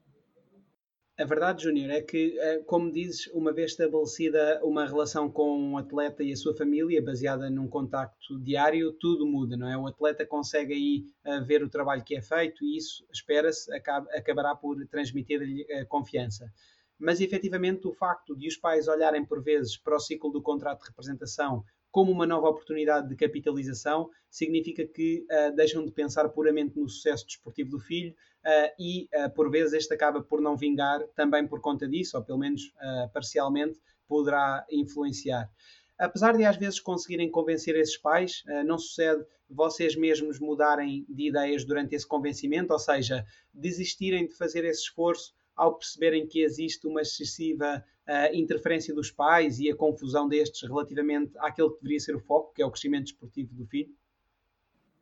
A 1.19 1.25
verdade, 1.25 1.63
Júnior, 1.63 1.89
é 1.89 1.99
que, 1.99 2.37
eh, 2.39 2.59
como 2.67 2.91
dizes, 2.91 3.25
uma 3.33 3.51
vez 3.51 3.71
estabelecida 3.71 4.61
uma 4.63 4.85
relação 4.85 5.31
com 5.31 5.57
um 5.59 5.75
atleta 5.75 6.23
e 6.23 6.31
a 6.31 6.35
sua 6.35 6.55
família, 6.55 7.01
baseada 7.03 7.49
num 7.49 7.67
contacto 7.67 8.39
diário, 8.39 8.93
tudo 8.99 9.25
muda, 9.25 9.57
não 9.57 9.67
é? 9.67 9.75
O 9.75 9.87
atleta 9.87 10.27
consegue 10.27 10.73
aí 10.75 11.05
eh, 11.25 11.39
ver 11.41 11.63
o 11.63 11.69
trabalho 11.69 12.03
que 12.03 12.15
é 12.15 12.21
feito 12.21 12.63
e 12.63 12.77
isso, 12.77 13.03
espera-se, 13.11 13.67
acabará 13.73 14.55
por 14.55 14.77
transmitir-lhe 14.91 15.65
eh, 15.67 15.85
confiança. 15.85 16.53
Mas, 16.99 17.19
efetivamente, 17.19 17.87
o 17.87 17.93
facto 17.93 18.37
de 18.37 18.47
os 18.47 18.55
pais 18.55 18.87
olharem 18.87 19.25
por 19.25 19.41
vezes 19.41 19.75
para 19.75 19.95
o 19.95 19.99
ciclo 19.99 20.31
do 20.31 20.41
contrato 20.41 20.81
de 20.81 20.89
representação 20.89 21.63
como 21.91 22.11
uma 22.11 22.25
nova 22.25 22.49
oportunidade 22.49 23.09
de 23.09 23.15
capitalização, 23.15 24.09
significa 24.29 24.85
que 24.85 25.25
uh, 25.31 25.55
deixam 25.55 25.83
de 25.83 25.91
pensar 25.91 26.29
puramente 26.29 26.77
no 26.77 26.87
sucesso 26.87 27.25
desportivo 27.25 27.71
do 27.71 27.79
filho 27.79 28.11
uh, 28.11 28.73
e, 28.79 29.09
uh, 29.15 29.29
por 29.33 29.49
vezes, 29.49 29.73
este 29.73 29.93
acaba 29.93 30.21
por 30.21 30.41
não 30.41 30.55
vingar 30.55 31.01
também 31.15 31.47
por 31.47 31.59
conta 31.61 31.87
disso, 31.87 32.17
ou 32.17 32.23
pelo 32.23 32.39
menos 32.39 32.71
parcialmente 33.13 33.79
poderá 34.07 34.65
influenciar. 34.71 35.49
Apesar 35.97 36.37
de 36.37 36.45
às 36.45 36.57
vezes 36.57 36.79
conseguirem 36.79 37.29
convencer 37.29 37.75
esses 37.75 37.97
pais, 37.97 38.43
não 38.65 38.77
sucede 38.77 39.25
vocês 39.49 39.95
mesmos 39.95 40.39
mudarem 40.39 41.05
de 41.09 41.27
ideias 41.27 41.65
durante 41.65 41.95
esse 41.95 42.07
convencimento, 42.07 42.71
ou 42.71 42.79
seja, 42.79 43.25
desistirem 43.53 44.27
de 44.27 44.33
fazer 44.33 44.63
esse 44.63 44.81
esforço 44.83 45.33
ao 45.55 45.75
perceberem 45.75 46.27
que 46.27 46.41
existe 46.41 46.85
uma 46.85 47.01
excessiva 47.01 47.83
uh, 48.07 48.33
interferência 48.33 48.93
dos 48.93 49.11
pais 49.11 49.59
e 49.59 49.69
a 49.69 49.75
confusão 49.75 50.27
destes 50.27 50.61
relativamente 50.61 51.33
àquele 51.39 51.69
que 51.69 51.81
deveria 51.81 51.99
ser 51.99 52.15
o 52.15 52.19
foco, 52.19 52.53
que 52.53 52.61
é 52.61 52.65
o 52.65 52.71
crescimento 52.71 53.03
desportivo 53.03 53.53
do 53.53 53.65
filho? 53.65 53.93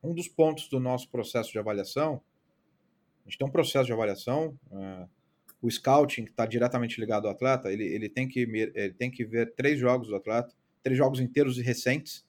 Um 0.03 0.13
dos 0.13 0.27
pontos 0.27 0.67
do 0.67 0.79
nosso 0.79 1.09
processo 1.09 1.51
de 1.51 1.59
avaliação, 1.59 2.21
a 3.25 3.29
gente 3.29 3.37
tem 3.37 3.47
um 3.47 3.51
processo 3.51 3.85
de 3.85 3.93
avaliação, 3.93 4.57
uh, 4.71 5.09
o 5.61 5.71
scouting, 5.71 6.25
que 6.25 6.31
está 6.31 6.45
diretamente 6.45 6.99
ligado 6.99 7.25
ao 7.25 7.31
atleta, 7.31 7.71
ele, 7.71 7.85
ele, 7.85 8.09
tem 8.09 8.27
que, 8.27 8.41
ele 8.41 8.93
tem 8.93 9.09
que 9.09 9.25
ver 9.25 9.53
três 9.55 9.79
jogos 9.79 10.07
do 10.07 10.15
atleta, 10.15 10.53
três 10.83 10.97
jogos 10.97 11.19
inteiros 11.19 11.57
e 11.57 11.61
recentes, 11.61 12.25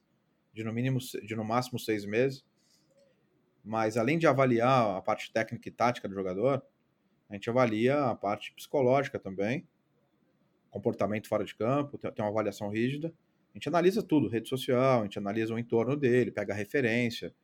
de 0.55 0.65
no 0.65 0.73
mínimo, 0.73 0.99
de 0.99 1.37
no 1.37 1.45
máximo 1.45 1.79
seis 1.79 2.07
meses. 2.07 2.45
Mas 3.63 3.99
além 3.99 4.17
de 4.17 4.27
avaliar 4.27 4.97
a 4.97 5.03
parte 5.03 5.31
técnica 5.31 5.69
e 5.69 5.73
tática 5.73 6.09
do 6.09 6.15
jogador, 6.15 6.63
a 7.29 7.35
gente 7.35 7.51
avalia 7.51 8.07
a 8.07 8.15
parte 8.15 8.55
psicológica 8.55 9.19
também, 9.19 9.67
comportamento 10.77 11.29
fora 11.29 11.45
de 11.45 11.55
campo, 11.55 11.97
tem 11.99 12.13
uma 12.19 12.29
avaliação 12.29 12.69
rígida. 12.69 13.13
A 13.51 13.57
gente 13.57 13.69
analisa 13.69 14.03
tudo, 14.03 14.29
rede 14.29 14.49
social, 14.49 15.01
a 15.01 15.05
gente 15.05 15.19
analisa 15.19 15.55
o 15.55 15.59
entorno 15.59 15.97
dele, 15.97 16.31
pega 16.31 16.53
referência. 16.53 17.35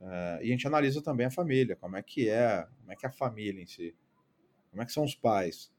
Uh, 0.00 0.42
e 0.42 0.48
a 0.48 0.50
gente 0.50 0.66
analisa 0.66 1.00
também 1.00 1.26
a 1.26 1.30
família, 1.30 1.76
como 1.76 1.96
é 1.96 2.02
que 2.02 2.28
é, 2.28 2.66
como 2.80 2.92
é 2.92 2.96
que 2.96 3.06
é 3.06 3.08
a 3.08 3.12
família 3.12 3.62
em 3.62 3.66
si, 3.66 3.94
como 4.70 4.82
é 4.82 4.86
que 4.86 4.92
são 4.92 5.04
os 5.04 5.14
pais. 5.14 5.72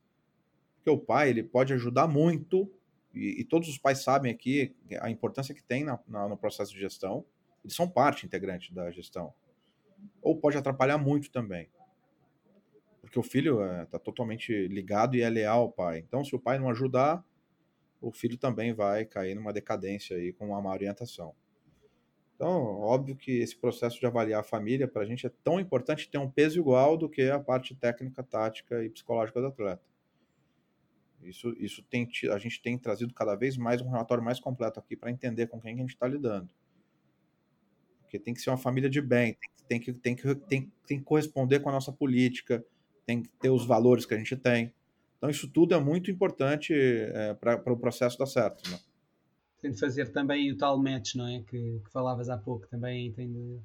Porque 0.75 0.89
o 0.89 0.97
pai 0.97 1.29
ele 1.29 1.43
pode 1.43 1.73
ajudar 1.73 2.07
muito, 2.07 2.71
e, 3.13 3.41
e 3.41 3.43
todos 3.43 3.67
os 3.67 3.77
pais 3.77 3.99
sabem 4.01 4.31
aqui 4.31 4.73
a 5.01 5.09
importância 5.09 5.53
que 5.53 5.63
tem 5.63 5.83
na, 5.83 5.99
na, 6.07 6.27
no 6.27 6.37
processo 6.37 6.73
de 6.73 6.79
gestão, 6.79 7.25
eles 7.63 7.75
são 7.75 7.89
parte 7.89 8.25
integrante 8.25 8.73
da 8.73 8.89
gestão. 8.91 9.33
Ou 10.21 10.37
pode 10.37 10.57
atrapalhar 10.57 10.97
muito 10.97 11.29
também 11.29 11.69
porque 13.09 13.19
o 13.19 13.23
filho 13.23 13.63
está 13.81 13.97
eh, 13.97 13.99
é, 13.99 13.99
totalmente 13.99 14.67
ligado 14.67 15.15
e 15.15 15.21
é 15.21 15.29
leal 15.29 15.61
ao 15.61 15.71
pai. 15.71 15.97
Então, 15.97 16.23
se 16.23 16.35
o 16.35 16.39
pai 16.39 16.59
não 16.59 16.69
ajudar, 16.69 17.25
o 17.99 18.11
filho 18.11 18.37
também 18.37 18.71
vai 18.71 19.03
cair 19.03 19.33
numa 19.33 19.51
decadência 19.51 20.15
aí 20.15 20.31
com 20.31 20.49
uma 20.49 20.61
má 20.61 20.71
orientação. 20.71 21.33
Então, 22.35 22.79
óbvio 22.79 23.15
que 23.15 23.39
esse 23.39 23.57
processo 23.57 23.99
de 23.99 24.05
avaliar 24.05 24.41
a 24.41 24.43
família 24.43 24.87
para 24.87 25.01
a 25.01 25.05
gente 25.05 25.25
é 25.25 25.31
tão 25.43 25.59
importante 25.59 26.07
ter 26.07 26.19
um 26.19 26.29
peso 26.29 26.59
igual 26.59 26.95
do 26.95 27.09
que 27.09 27.23
a 27.29 27.39
parte 27.39 27.75
técnica, 27.75 28.23
tática 28.23 28.85
e 28.85 28.89
psicológica 28.91 29.41
do 29.41 29.47
atleta. 29.47 29.81
Isso, 31.23 31.49
isso 31.57 31.83
tem, 31.83 32.07
a 32.31 32.37
gente 32.37 32.61
tem 32.61 32.77
trazido 32.77 33.13
cada 33.13 33.35
vez 33.35 33.57
mais 33.57 33.81
um 33.81 33.89
relatório 33.89 34.23
mais 34.23 34.39
completo 34.39 34.79
aqui 34.79 34.95
para 34.95 35.09
entender 35.09 35.47
com 35.47 35.59
quem 35.59 35.73
a 35.73 35.77
gente 35.77 35.89
está 35.89 36.07
lidando. 36.07 36.53
porque 38.01 38.19
tem 38.19 38.35
que 38.35 38.41
ser 38.41 38.51
uma 38.51 38.57
família 38.57 38.89
de 38.89 39.01
bem, 39.01 39.35
tem 39.67 39.79
que, 39.79 39.91
tem 39.91 40.15
que, 40.15 40.35
tem, 40.35 40.71
tem 40.85 40.99
que 40.99 41.05
corresponder 41.05 41.59
com 41.59 41.69
a 41.69 41.73
nossa 41.73 41.91
política, 41.91 42.63
tem 43.09 43.23
que 43.23 43.29
ter 43.39 43.49
os 43.49 43.65
valores 43.65 44.05
que 44.05 44.13
a 44.13 44.17
gente 44.17 44.35
tem. 44.35 44.71
Então, 45.17 45.31
isso 45.31 45.47
tudo 45.47 45.73
é 45.73 45.79
muito 45.79 46.11
importante 46.11 46.71
é, 46.75 47.33
para 47.33 47.55
o 47.55 47.59
pro 47.59 47.75
processo 47.75 48.19
dar 48.19 48.27
certo. 48.27 48.69
Né? 48.69 48.77
Tem 49.59 49.71
de 49.71 49.79
fazer 49.79 50.11
também 50.11 50.51
o 50.51 50.57
tal 50.57 50.77
match, 50.77 51.15
não 51.15 51.27
é? 51.27 51.41
Que, 51.41 51.81
que 51.83 51.91
falavas 51.91 52.29
há 52.29 52.37
pouco, 52.37 52.67
também 52.67 53.11
tem 53.11 53.27
de 53.27 53.59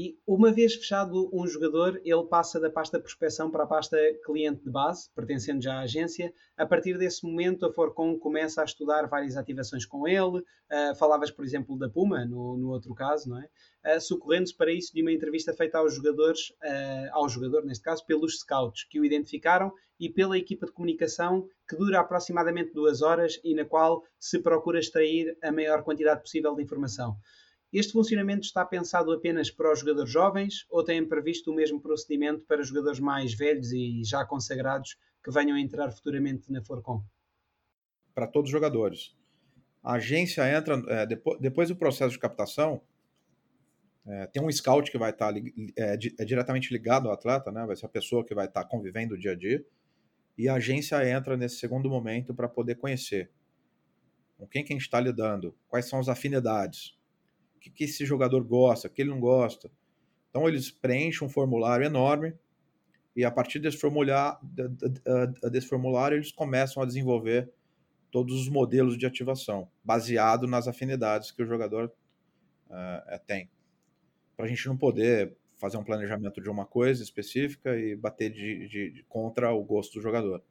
e 0.00 0.16
uma 0.24 0.52
vez 0.52 0.76
fechado 0.76 1.28
um 1.32 1.44
jogador, 1.44 2.00
ele 2.04 2.22
passa 2.30 2.60
da 2.60 2.70
pasta 2.70 3.00
prospecção 3.00 3.50
para 3.50 3.64
a 3.64 3.66
pasta 3.66 3.98
cliente 4.24 4.62
de 4.62 4.70
base, 4.70 5.10
pertencendo 5.12 5.60
já 5.60 5.74
à 5.74 5.80
agência. 5.80 6.32
A 6.56 6.64
partir 6.64 6.96
desse 6.96 7.26
momento, 7.26 7.66
a 7.66 7.72
Forcon 7.72 8.16
começa 8.16 8.62
a 8.62 8.64
estudar 8.64 9.08
várias 9.08 9.36
ativações 9.36 9.84
com 9.84 10.06
ele. 10.06 10.38
Uh, 10.38 10.94
falavas, 10.96 11.32
por 11.32 11.44
exemplo, 11.44 11.76
da 11.76 11.88
Puma, 11.88 12.24
no, 12.24 12.56
no 12.56 12.68
outro 12.68 12.94
caso, 12.94 13.28
não 13.28 13.42
é? 13.42 13.96
Uh, 13.96 14.00
socorrendo-se 14.00 14.56
para 14.56 14.70
isso 14.70 14.94
de 14.94 15.02
uma 15.02 15.10
entrevista 15.10 15.52
feita 15.52 15.78
aos 15.78 15.96
jogadores, 15.96 16.50
uh, 16.62 17.10
ao 17.10 17.28
jogador, 17.28 17.64
neste 17.64 17.82
caso, 17.82 18.06
pelos 18.06 18.38
scouts 18.38 18.84
que 18.84 19.00
o 19.00 19.04
identificaram 19.04 19.72
e 19.98 20.08
pela 20.08 20.38
equipa 20.38 20.66
de 20.66 20.70
comunicação 20.70 21.48
que 21.68 21.74
dura 21.74 21.98
aproximadamente 21.98 22.72
duas 22.72 23.02
horas 23.02 23.40
e 23.42 23.52
na 23.52 23.64
qual 23.64 24.04
se 24.16 24.38
procura 24.38 24.78
extrair 24.78 25.36
a 25.42 25.50
maior 25.50 25.82
quantidade 25.82 26.20
possível 26.20 26.54
de 26.54 26.62
informação. 26.62 27.16
Este 27.72 27.92
funcionamento 27.92 28.46
está 28.46 28.64
pensado 28.64 29.12
apenas 29.12 29.50
para 29.50 29.70
os 29.70 29.80
jogadores 29.80 30.10
jovens 30.10 30.66
ou 30.70 30.82
têm 30.82 31.06
previsto 31.06 31.50
o 31.50 31.54
mesmo 31.54 31.80
procedimento 31.80 32.46
para 32.46 32.62
jogadores 32.62 32.98
mais 32.98 33.34
velhos 33.34 33.72
e 33.72 34.02
já 34.04 34.24
consagrados 34.24 34.96
que 35.22 35.30
venham 35.30 35.56
a 35.56 35.60
entrar 35.60 35.92
futuramente 35.92 36.50
na 36.50 36.62
Forcom? 36.62 37.04
Para 38.14 38.26
todos 38.26 38.48
os 38.48 38.52
jogadores. 38.52 39.14
A 39.82 39.94
agência 39.94 40.50
entra, 40.50 40.82
é, 40.88 41.06
depois, 41.06 41.38
depois, 41.40 41.68
do 41.68 41.76
processo 41.76 42.12
de 42.12 42.18
captação, 42.18 42.80
é, 44.06 44.26
tem 44.26 44.42
um 44.42 44.50
scout 44.50 44.90
que 44.90 44.98
vai 44.98 45.10
estar 45.10 45.36
é, 45.36 45.42
é, 45.76 46.24
diretamente 46.24 46.72
ligado 46.72 47.08
ao 47.08 47.14
atleta, 47.14 47.52
né? 47.52 47.64
vai 47.66 47.76
ser 47.76 47.86
a 47.86 47.90
pessoa 47.90 48.24
que 48.24 48.34
vai 48.34 48.46
estar 48.46 48.64
convivendo 48.64 49.14
o 49.14 49.18
dia 49.18 49.32
a 49.32 49.36
dia, 49.36 49.64
e 50.36 50.48
a 50.48 50.54
agência 50.54 51.06
entra 51.08 51.36
nesse 51.36 51.56
segundo 51.56 51.90
momento 51.90 52.34
para 52.34 52.48
poder 52.48 52.76
conhecer 52.76 53.30
com 54.36 54.46
quem 54.46 54.64
que 54.64 54.72
a 54.72 54.76
gente 54.76 54.84
está 54.84 55.00
lidando, 55.00 55.54
quais 55.68 55.86
são 55.86 55.98
as 55.98 56.08
afinidades, 56.08 56.97
o 57.58 57.60
que, 57.60 57.70
que 57.70 57.84
esse 57.84 58.06
jogador 58.06 58.42
gosta, 58.44 58.86
o 58.86 58.90
que 58.90 59.02
ele 59.02 59.10
não 59.10 59.20
gosta. 59.20 59.70
Então 60.30 60.48
eles 60.48 60.70
preenchem 60.70 61.26
um 61.26 61.30
formulário 61.30 61.84
enorme 61.84 62.32
e 63.16 63.24
a 63.24 63.30
partir 63.30 63.58
desse 63.58 63.76
formulário, 63.76 64.38
desse 65.50 65.66
formulário 65.66 66.16
eles 66.16 66.30
começam 66.30 66.80
a 66.82 66.86
desenvolver 66.86 67.52
todos 68.10 68.40
os 68.40 68.48
modelos 68.48 68.96
de 68.96 69.04
ativação, 69.04 69.68
baseado 69.84 70.46
nas 70.46 70.68
afinidades 70.68 71.32
que 71.32 71.42
o 71.42 71.46
jogador 71.46 71.92
uh, 72.70 73.18
tem. 73.26 73.50
Para 74.36 74.46
a 74.46 74.48
gente 74.48 74.66
não 74.68 74.76
poder 74.76 75.36
fazer 75.58 75.76
um 75.76 75.84
planejamento 75.84 76.40
de 76.40 76.48
uma 76.48 76.64
coisa 76.64 77.02
específica 77.02 77.76
e 77.76 77.96
bater 77.96 78.30
de, 78.30 78.68
de, 78.68 78.90
de, 78.92 79.02
contra 79.08 79.52
o 79.52 79.64
gosto 79.64 79.94
do 79.94 80.00
jogador. 80.00 80.42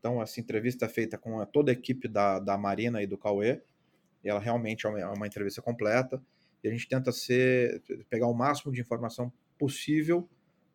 Então, 0.00 0.20
essa 0.20 0.40
entrevista 0.40 0.86
é 0.86 0.88
feita 0.88 1.16
com 1.16 1.44
toda 1.46 1.70
a 1.70 1.72
equipe 1.72 2.08
da, 2.08 2.40
da 2.40 2.58
Marina 2.58 3.00
e 3.00 3.06
do 3.06 3.16
Cauê, 3.16 3.62
ela 4.28 4.40
realmente 4.40 4.86
é 4.86 4.88
uma, 4.88 5.00
é 5.00 5.06
uma 5.06 5.26
entrevista 5.26 5.62
completa, 5.62 6.22
e 6.62 6.68
a 6.68 6.70
gente 6.70 6.88
tenta 6.88 7.12
ser, 7.12 7.82
pegar 8.08 8.26
o 8.26 8.34
máximo 8.34 8.72
de 8.72 8.80
informação 8.80 9.32
possível 9.58 10.28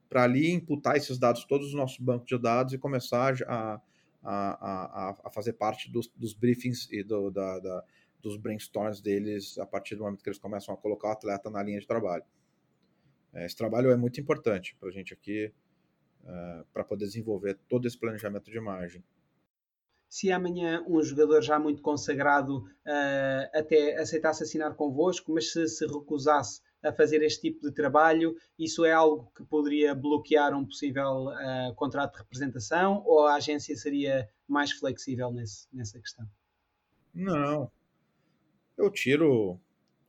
para 0.08 0.24
ali 0.24 0.52
imputar 0.52 0.96
esses 0.96 1.18
dados 1.18 1.46
todos 1.46 1.72
no 1.72 1.78
nosso 1.78 2.04
banco 2.04 2.26
de 2.26 2.38
dados 2.38 2.74
e 2.74 2.78
começar 2.78 3.34
a, 3.48 3.82
a, 4.22 5.10
a, 5.12 5.18
a 5.24 5.30
fazer 5.32 5.54
parte 5.54 5.90
dos, 5.90 6.08
dos 6.16 6.34
briefings 6.34 6.88
e 6.92 7.04
do, 7.04 7.32
da, 7.32 7.60
da, 7.60 7.84
dos 8.22 8.38
brainstorms 8.38 9.02
deles 9.02 9.58
a 9.58 9.66
partir 9.66 9.96
do 9.96 10.04
momento 10.04 10.24
que 10.24 10.30
eles 10.30 10.40
começam 10.40 10.74
a 10.74 10.78
colocar 10.78 11.10
o 11.10 11.12
atleta 11.12 11.50
na 11.50 11.64
linha 11.64 11.80
de 11.80 11.88
trabalho. 11.88 12.24
É, 13.34 13.46
esse 13.46 13.56
trabalho 13.56 13.90
é 13.90 13.96
muito 13.96 14.20
importante 14.20 14.76
para 14.80 14.90
a 14.90 14.92
gente 14.92 15.14
aqui, 15.14 15.52
é, 16.26 16.64
para 16.74 16.84
poder 16.84 17.06
desenvolver 17.06 17.58
todo 17.68 17.88
esse 17.88 17.98
planejamento 17.98 18.52
de 18.52 18.58
imagem 18.58 19.04
se 20.12 20.30
amanhã 20.30 20.84
um 20.86 21.02
jogador 21.02 21.42
já 21.42 21.58
muito 21.58 21.82
consagrado 21.82 22.58
uh, 22.58 23.58
até 23.58 23.96
aceitasse 23.96 24.44
assinar 24.44 24.76
convosco, 24.76 25.32
mas 25.32 25.54
se 25.54 25.66
se 25.70 25.88
recusasse 25.88 26.62
a 26.84 26.92
fazer 26.92 27.24
este 27.24 27.44
tipo 27.44 27.62
de 27.62 27.72
trabalho, 27.74 28.36
isso 28.60 28.84
é 28.84 28.92
algo 28.92 29.32
que 29.34 29.42
poderia 29.46 29.96
bloquear 29.96 30.54
um 30.54 30.66
possível 30.66 31.28
uh, 31.28 31.74
contrato 31.76 32.12
de 32.12 32.18
representação 32.20 33.02
ou 33.06 33.26
a 33.26 33.36
agência 33.36 33.74
seria 33.78 34.28
mais 34.46 34.74
flexível 34.74 35.32
nesse, 35.32 35.66
nessa 35.72 35.98
questão? 35.98 36.28
Não. 37.14 37.72
Eu 38.78 38.92
tiro 38.92 39.58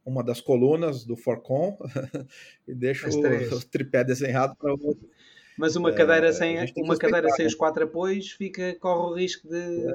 uma 0.05 0.25
das 0.25 0.41
colunas 0.41 1.05
do 1.05 1.17
Forcon 1.17 1.79
e 2.67 2.75
deixo 2.75 3.09
o, 3.09 3.65
tripé 3.71 4.03
desenhado 4.03 4.57
para 4.57 4.75
o 4.75 4.85
outro. 4.85 5.09
Mas 5.59 5.77
uma 5.77 5.93
cadeira 5.93 6.29
é, 6.29 6.33
sem, 6.33 6.57
uma 6.79 6.97
cadeira 6.97 7.31
sem 7.31 7.47
os 7.47 7.55
quatro 7.55 7.85
apoios 7.85 8.31
fica, 8.31 8.75
corre 8.81 9.13
o 9.13 9.15
risco 9.15 9.49
de. 9.49 9.87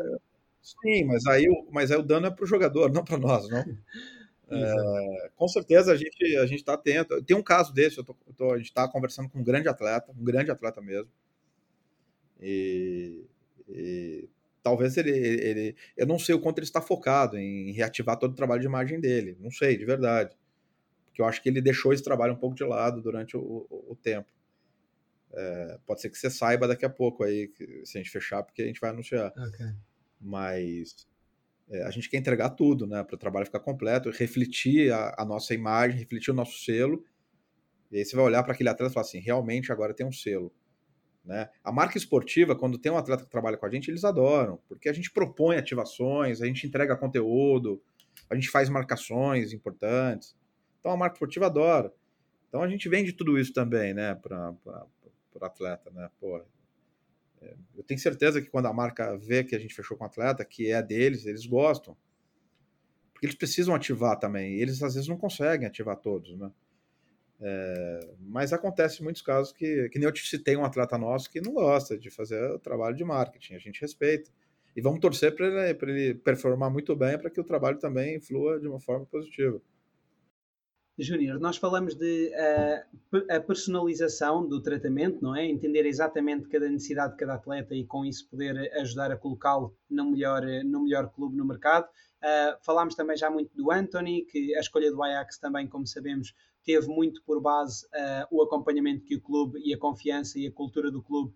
Sim, 0.61 1.05
mas 1.05 1.25
aí, 1.25 1.45
mas 1.71 1.91
aí 1.91 1.97
o 1.97 2.03
dano 2.03 2.27
é 2.27 2.29
para 2.29 2.43
o 2.43 2.47
jogador, 2.47 2.91
não 2.91 3.03
para 3.03 3.17
nós, 3.17 3.49
não? 3.49 3.63
É, 4.49 5.29
com 5.35 5.45
certeza 5.45 5.91
a 5.91 5.95
gente 5.97 6.37
a 6.37 6.45
gente 6.45 6.59
está 6.59 6.75
atento. 6.75 7.21
Tem 7.23 7.35
um 7.35 7.43
caso 7.43 7.73
desse, 7.73 7.97
eu 7.97 8.03
tô, 8.05 8.15
eu 8.25 8.33
tô 8.33 8.53
a 8.53 8.57
gente 8.57 8.67
está 8.67 8.87
conversando 8.87 9.27
com 9.27 9.39
um 9.39 9.43
grande 9.43 9.67
atleta, 9.67 10.09
um 10.17 10.23
grande 10.23 10.49
atleta 10.49 10.81
mesmo. 10.81 11.11
E, 12.39 13.25
e 13.67 14.29
talvez 14.63 14.95
ele, 14.95 15.11
ele, 15.11 15.75
eu 15.97 16.05
não 16.05 16.17
sei 16.17 16.33
o 16.33 16.39
quanto 16.39 16.59
ele 16.59 16.65
está 16.65 16.81
focado 16.81 17.37
em 17.37 17.71
reativar 17.73 18.17
todo 18.17 18.31
o 18.31 18.35
trabalho 18.35 18.61
de 18.61 18.67
imagem 18.67 18.99
dele, 18.99 19.37
não 19.39 19.51
sei, 19.51 19.77
de 19.77 19.83
verdade, 19.83 20.33
porque 21.07 21.21
eu 21.21 21.25
acho 21.25 21.41
que 21.41 21.49
ele 21.49 21.61
deixou 21.61 21.91
esse 21.91 22.03
trabalho 22.03 22.33
um 22.33 22.37
pouco 22.37 22.55
de 22.55 22.63
lado 22.63 23.01
durante 23.01 23.35
o, 23.35 23.67
o, 23.69 23.91
o 23.91 23.95
tempo. 23.95 24.31
É, 25.33 25.79
pode 25.85 26.01
ser 26.01 26.09
que 26.09 26.17
você 26.17 26.29
saiba 26.29 26.67
daqui 26.67 26.85
a 26.85 26.89
pouco 26.89 27.23
aí, 27.23 27.51
se 27.83 27.97
a 27.97 28.01
gente 28.01 28.11
fechar, 28.11 28.43
porque 28.43 28.61
a 28.61 28.65
gente 28.65 28.79
vai 28.79 28.89
anunciar. 28.89 29.31
Okay. 29.31 29.73
Mas 30.19 31.07
é, 31.69 31.83
a 31.83 31.91
gente 31.91 32.09
quer 32.09 32.17
entregar 32.17 32.51
tudo, 32.51 32.87
né? 32.87 33.03
Para 33.03 33.15
o 33.15 33.19
trabalho 33.19 33.45
ficar 33.45 33.59
completo, 33.59 34.09
refletir 34.09 34.91
a, 34.91 35.15
a, 35.17 35.25
nossa 35.25 35.53
imagem, 35.53 35.99
refletir 35.99 36.31
o 36.31 36.33
nosso 36.33 36.63
selo. 36.63 37.03
E 37.91 37.97
aí 37.97 38.05
você 38.05 38.15
vai 38.15 38.25
olhar 38.25 38.43
para 38.43 38.53
aquele 38.53 38.69
atleta 38.69 38.91
e 38.91 38.93
falar 38.93 39.05
assim: 39.05 39.19
realmente 39.19 39.71
agora 39.71 39.93
tem 39.93 40.05
um 40.05 40.11
selo. 40.11 40.53
Né? 41.25 41.49
A 41.61 41.73
marca 41.73 41.97
esportiva, 41.97 42.55
quando 42.55 42.77
tem 42.77 42.89
um 42.89 42.97
atleta 42.97 43.25
que 43.25 43.29
trabalha 43.29 43.57
com 43.57 43.65
a 43.65 43.69
gente, 43.69 43.91
eles 43.91 44.05
adoram, 44.05 44.59
porque 44.65 44.87
a 44.87 44.93
gente 44.93 45.11
propõe 45.11 45.57
ativações, 45.57 46.41
a 46.41 46.45
gente 46.45 46.65
entrega 46.65 46.95
conteúdo, 46.95 47.81
a 48.29 48.35
gente 48.35 48.49
faz 48.49 48.69
marcações 48.69 49.51
importantes. 49.51 50.37
Então 50.79 50.89
a 50.89 50.97
marca 50.97 51.15
esportiva 51.15 51.47
adora. 51.47 51.93
Então 52.47 52.61
a 52.61 52.67
gente 52.69 52.87
vende 52.87 53.11
tudo 53.11 53.37
isso 53.37 53.51
também, 53.51 53.93
né, 53.93 54.15
para 54.15 54.55
por 55.37 55.45
atleta, 55.45 55.91
né? 55.91 56.09
Pô, 56.19 56.41
é, 57.41 57.55
eu 57.75 57.83
tenho 57.83 57.99
certeza 57.99 58.41
que 58.41 58.49
quando 58.49 58.65
a 58.65 58.73
marca 58.73 59.15
vê 59.17 59.43
que 59.43 59.55
a 59.55 59.59
gente 59.59 59.75
fechou 59.75 59.95
com 59.95 60.03
o 60.03 60.07
atleta, 60.07 60.43
que 60.43 60.71
é 60.71 60.81
deles, 60.81 61.25
eles 61.25 61.45
gostam. 61.45 61.95
Porque 63.13 63.27
eles 63.27 63.35
precisam 63.35 63.75
ativar 63.75 64.17
também. 64.17 64.55
E 64.55 64.61
eles 64.61 64.81
às 64.81 64.95
vezes 64.95 65.07
não 65.07 65.17
conseguem 65.17 65.67
ativar 65.67 65.97
todos, 65.97 66.37
né? 66.37 66.51
É, 67.39 68.15
mas 68.19 68.51
acontece 68.51 69.03
muitos 69.03 69.21
casos 69.21 69.53
que, 69.53 69.89
que 69.89 69.99
nem 69.99 70.07
eu 70.07 70.11
te 70.11 70.27
citei 70.27 70.57
um 70.57 70.65
atleta 70.65 70.97
nosso 70.97 71.29
que 71.29 71.39
não 71.39 71.53
gosta 71.53 71.95
de 71.95 72.09
fazer 72.09 72.41
o 72.51 72.59
trabalho 72.59 72.95
de 72.95 73.03
marketing. 73.03 73.53
A 73.53 73.59
gente 73.59 73.79
respeita. 73.79 74.31
E 74.75 74.81
vamos 74.81 74.99
torcer 74.99 75.35
para 75.35 75.47
ele, 75.47 75.77
ele 75.81 76.13
performar 76.15 76.69
muito 76.71 76.95
bem 76.95 77.17
para 77.17 77.29
que 77.29 77.39
o 77.39 77.43
trabalho 77.43 77.79
também 77.79 78.19
flua 78.19 78.59
de 78.59 78.67
uma 78.67 78.79
forma 78.79 79.05
positiva. 79.05 79.61
Júnior, 80.99 81.39
nós 81.39 81.57
falamos 81.57 81.93
de 81.93 82.31
uh, 82.33 83.17
a 83.29 83.39
personalização 83.39 84.47
do 84.47 84.59
tratamento, 84.59 85.21
não 85.21 85.35
é? 85.35 85.45
Entender 85.45 85.85
exatamente 85.85 86.47
cada 86.47 86.67
necessidade 86.67 87.13
de 87.13 87.19
cada 87.19 87.35
atleta 87.35 87.75
e 87.75 87.85
com 87.85 88.03
isso 88.03 88.27
poder 88.27 88.57
ajudar 88.79 89.11
a 89.11 89.15
colocá-lo 89.15 89.75
no 89.87 90.09
melhor, 90.09 90.41
no 90.65 90.83
melhor 90.83 91.11
clube 91.11 91.37
no 91.37 91.45
mercado. 91.45 91.85
Uh, 91.85 92.57
falámos 92.63 92.95
também 92.95 93.15
já 93.15 93.29
muito 93.29 93.55
do 93.55 93.71
Anthony, 93.71 94.23
que 94.23 94.55
a 94.55 94.59
escolha 94.59 94.91
do 94.91 95.03
Ajax 95.03 95.37
também, 95.37 95.67
como 95.67 95.85
sabemos, 95.85 96.33
teve 96.65 96.87
muito 96.87 97.21
por 97.23 97.39
base 97.39 97.85
uh, 97.85 98.27
o 98.31 98.41
acompanhamento 98.41 99.05
que 99.05 99.17
o 99.17 99.21
clube 99.21 99.61
e 99.63 99.75
a 99.75 99.77
confiança 99.77 100.39
e 100.39 100.47
a 100.47 100.51
cultura 100.51 100.89
do 100.89 101.03
clube 101.03 101.31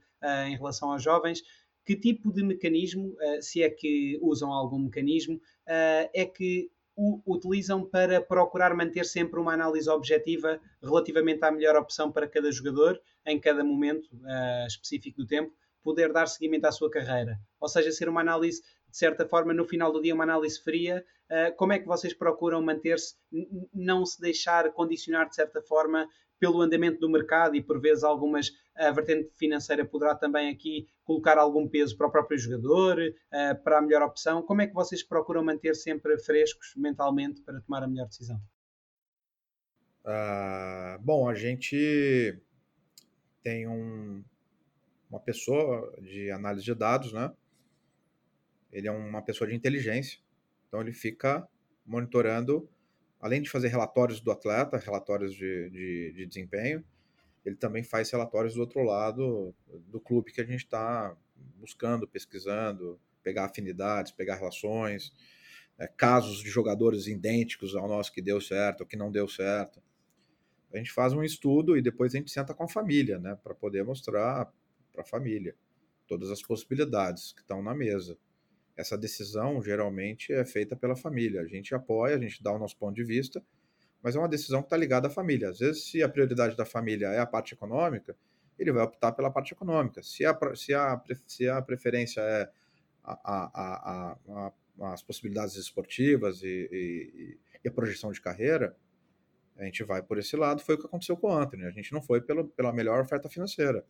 em 0.47 0.55
relação 0.55 0.91
aos 0.91 1.01
jovens. 1.01 1.41
Que 1.83 1.95
tipo 1.95 2.31
de 2.31 2.43
mecanismo, 2.43 3.15
se 3.41 3.63
é 3.63 3.69
que 3.71 4.19
usam 4.21 4.51
algum 4.51 4.77
mecanismo, 4.77 5.41
é 5.65 6.25
que 6.25 6.69
utilizam 7.25 7.83
para 7.83 8.21
procurar 8.21 8.75
manter 8.75 9.05
sempre 9.05 9.39
uma 9.39 9.53
análise 9.53 9.89
objetiva 9.89 10.59
relativamente 10.81 11.43
à 11.43 11.51
melhor 11.51 11.75
opção 11.75 12.11
para 12.11 12.27
cada 12.27 12.51
jogador, 12.51 13.01
em 13.25 13.39
cada 13.39 13.63
momento 13.63 14.05
uh, 14.13 14.67
específico 14.67 15.17
do 15.17 15.27
tempo, 15.27 15.53
poder 15.83 16.13
dar 16.13 16.27
seguimento 16.27 16.65
à 16.65 16.71
sua 16.71 16.89
carreira. 16.89 17.39
Ou 17.59 17.67
seja, 17.67 17.91
ser 17.91 18.07
uma 18.07 18.21
análise, 18.21 18.61
de 18.61 18.97
certa 18.97 19.25
forma, 19.27 19.53
no 19.53 19.65
final 19.65 19.91
do 19.91 20.01
dia, 20.01 20.13
uma 20.13 20.23
análise 20.23 20.61
fria. 20.61 21.03
Uh, 21.29 21.55
como 21.55 21.73
é 21.73 21.79
que 21.79 21.87
vocês 21.87 22.13
procuram 22.13 22.61
manter-se, 22.61 23.15
não 23.73 24.05
se 24.05 24.21
deixar 24.21 24.71
condicionar, 24.71 25.27
de 25.27 25.35
certa 25.35 25.61
forma, 25.61 26.07
pelo 26.41 26.59
andamento 26.59 26.99
do 26.99 27.07
mercado 27.07 27.55
e 27.55 27.61
por 27.61 27.79
vezes 27.79 28.03
algumas 28.03 28.51
a 28.75 28.89
vertente 28.89 29.29
financeira 29.37 29.85
poderá 29.85 30.15
também 30.15 30.49
aqui 30.49 30.89
colocar 31.03 31.37
algum 31.37 31.67
peso 31.67 31.95
para 31.95 32.07
o 32.07 32.11
próprio 32.11 32.35
jogador, 32.35 32.97
uh, 32.99 33.63
para 33.63 33.77
a 33.77 33.81
melhor 33.81 34.01
opção. 34.01 34.41
Como 34.41 34.59
é 34.59 34.65
que 34.65 34.73
vocês 34.73 35.03
procuram 35.03 35.43
manter 35.43 35.75
sempre 35.75 36.17
frescos 36.17 36.73
mentalmente 36.75 37.41
para 37.41 37.61
tomar 37.61 37.83
a 37.83 37.87
melhor 37.87 38.07
decisão? 38.07 38.41
Uh, 40.03 40.99
bom, 40.99 41.29
a 41.29 41.35
gente 41.35 42.41
tem 43.43 43.67
um, 43.67 44.23
uma 45.11 45.19
pessoa 45.19 45.95
de 46.01 46.31
análise 46.31 46.65
de 46.65 46.73
dados, 46.73 47.13
né? 47.13 47.31
Ele 48.71 48.87
é 48.87 48.91
uma 48.91 49.21
pessoa 49.21 49.47
de 49.47 49.55
inteligência, 49.55 50.17
então 50.67 50.81
ele 50.81 50.93
fica 50.93 51.47
monitorando, 51.85 52.67
além 53.21 53.41
de 53.41 53.49
fazer 53.49 53.67
relatórios 53.67 54.19
do 54.19 54.31
atleta, 54.31 54.77
relatórios 54.77 55.33
de, 55.33 55.69
de, 55.69 56.13
de 56.13 56.25
desempenho, 56.25 56.83
ele 57.45 57.55
também 57.55 57.83
faz 57.83 58.09
relatórios 58.09 58.55
do 58.55 58.61
outro 58.61 58.83
lado 58.83 59.53
do 59.87 59.99
clube 59.99 60.31
que 60.31 60.41
a 60.41 60.45
gente 60.45 60.63
está 60.63 61.15
buscando, 61.57 62.07
pesquisando, 62.07 62.99
pegar 63.23 63.45
afinidades, 63.45 64.11
pegar 64.11 64.35
relações, 64.35 65.13
é, 65.77 65.87
casos 65.87 66.39
de 66.39 66.49
jogadores 66.49 67.07
idênticos 67.07 67.75
ao 67.75 67.87
nosso 67.87 68.11
que 68.11 68.21
deu 68.21 68.41
certo, 68.41 68.85
que 68.85 68.97
não 68.97 69.11
deu 69.11 69.27
certo. 69.27 69.81
A 70.73 70.77
gente 70.77 70.91
faz 70.91 71.13
um 71.13 71.23
estudo 71.23 71.77
e 71.77 71.81
depois 71.81 72.13
a 72.13 72.17
gente 72.17 72.31
senta 72.31 72.53
com 72.53 72.63
a 72.63 72.67
família, 72.67 73.19
né, 73.19 73.37
para 73.43 73.53
poder 73.53 73.83
mostrar 73.83 74.51
para 74.91 75.01
a 75.01 75.05
família 75.05 75.55
todas 76.07 76.29
as 76.29 76.41
possibilidades 76.41 77.33
que 77.33 77.41
estão 77.41 77.61
na 77.61 77.73
mesa. 77.73 78.17
Essa 78.81 78.97
decisão 78.97 79.61
geralmente 79.61 80.33
é 80.33 80.43
feita 80.43 80.75
pela 80.75 80.95
família. 80.95 81.41
A 81.41 81.45
gente 81.45 81.73
apoia, 81.75 82.15
a 82.15 82.19
gente 82.19 82.41
dá 82.41 82.51
o 82.51 82.57
nosso 82.57 82.75
ponto 82.77 82.95
de 82.95 83.03
vista, 83.03 83.41
mas 84.01 84.15
é 84.15 84.19
uma 84.19 84.27
decisão 84.27 84.61
que 84.61 84.65
está 84.65 84.75
ligada 84.75 85.07
à 85.07 85.11
família. 85.11 85.49
Às 85.49 85.59
vezes, 85.59 85.83
se 85.85 86.01
a 86.01 86.09
prioridade 86.09 86.57
da 86.57 86.65
família 86.65 87.07
é 87.09 87.19
a 87.19 87.25
parte 87.25 87.53
econômica, 87.53 88.17
ele 88.57 88.71
vai 88.71 88.83
optar 88.83 89.11
pela 89.11 89.29
parte 89.29 89.53
econômica. 89.53 90.01
Se 90.01 90.25
a, 90.25 90.37
se 90.55 90.73
a, 90.73 91.01
se 91.27 91.47
a 91.47 91.61
preferência 91.61 92.21
é 92.21 92.49
a, 93.03 93.19
a, 93.23 94.17
a, 94.27 94.93
as 94.93 95.03
possibilidades 95.03 95.55
esportivas 95.55 96.41
e, 96.41 96.69
e, 96.71 97.37
e, 97.63 97.67
a 97.67 97.71
projeção 97.71 98.11
de 98.11 98.19
carreira, 98.19 98.75
a 99.57 99.63
gente 99.63 99.83
vai 99.83 100.01
por 100.01 100.17
esse 100.17 100.35
lado. 100.35 100.61
Foi 100.61 100.73
o 100.73 100.79
que 100.79 100.87
aconteceu 100.87 101.15
com 101.15 101.27
o 101.27 101.37
Anthony. 101.37 101.65
A 101.65 101.71
gente 101.71 101.93
não 101.93 102.01
foi 102.01 102.19
pelo, 102.19 102.47
pela 102.47 102.73
melhor 102.73 102.99
oferta 102.99 103.29
financeira. 103.29 103.85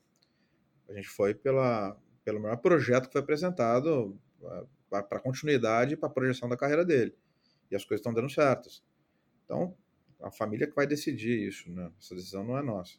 A 0.89 0.93
gente 0.93 1.07
foi 1.07 1.33
pela, 1.33 1.97
pelo 2.25 2.41
melhor 2.41 2.57
projeto 2.57 3.07
que 3.07 3.13
foi 3.13 3.21
apresentado 3.21 4.19
para 4.91 5.19
continuidade 5.19 5.95
para 5.95 6.09
projeção 6.09 6.49
da 6.49 6.57
carreira 6.57 6.83
dele. 6.83 7.15
E 7.69 7.75
as 7.75 7.85
coisas 7.85 8.01
estão 8.01 8.13
dando 8.13 8.29
certas. 8.29 8.83
Então, 9.45 9.73
a 10.19 10.29
família 10.29 10.67
que 10.67 10.75
vai 10.75 10.85
decidir 10.85 11.47
isso, 11.47 11.71
né? 11.71 11.89
Essa 11.97 12.13
decisão 12.13 12.43
não 12.43 12.57
é 12.57 12.61
nossa. 12.61 12.97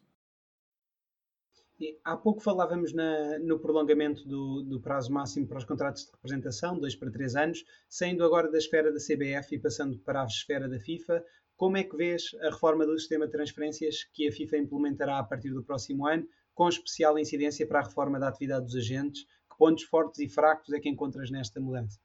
Há 2.03 2.15
pouco 2.15 2.41
falávamos 2.41 2.93
na, 2.93 3.37
no 3.39 3.59
prolongamento 3.59 4.25
do, 4.27 4.63
do, 4.63 4.79
prazo 4.79 5.11
máximo 5.11 5.47
para 5.47 5.57
os 5.57 5.65
contratos 5.65 6.05
de 6.05 6.11
representação, 6.11 6.79
dois 6.79 6.95
para 6.95 7.11
três 7.11 7.35
anos, 7.35 7.65
saindo 7.89 8.23
agora 8.23 8.49
da 8.49 8.57
esfera 8.57 8.91
da 8.91 8.99
CBF 8.99 9.55
e 9.55 9.59
passando 9.59 9.97
para 9.99 10.21
a 10.21 10.25
esfera 10.25 10.69
da 10.69 10.79
FIFA. 10.79 11.23
Como 11.57 11.75
é 11.75 11.83
que 11.83 11.95
vês 11.95 12.31
a 12.41 12.51
reforma 12.51 12.85
do 12.85 12.97
sistema 12.97 13.25
de 13.25 13.31
transferências 13.31 14.03
que 14.13 14.27
a 14.27 14.31
FIFA 14.31 14.57
implementará 14.57 15.19
a 15.19 15.23
partir 15.23 15.49
do 15.49 15.63
próximo 15.63 16.07
ano, 16.07 16.27
com 16.53 16.69
especial 16.69 17.17
incidência 17.19 17.67
para 17.67 17.79
a 17.79 17.83
reforma 17.83 18.19
da 18.19 18.29
atividade 18.29 18.65
dos 18.65 18.75
agentes? 18.75 19.25
Pontos 19.63 19.85
fortes 19.85 20.19
e 20.19 20.27
fracos 20.27 20.73
é 20.73 20.79
que 20.81 20.89
encontras 20.89 21.31
nesta 21.31 21.57
mudança? 21.57 21.97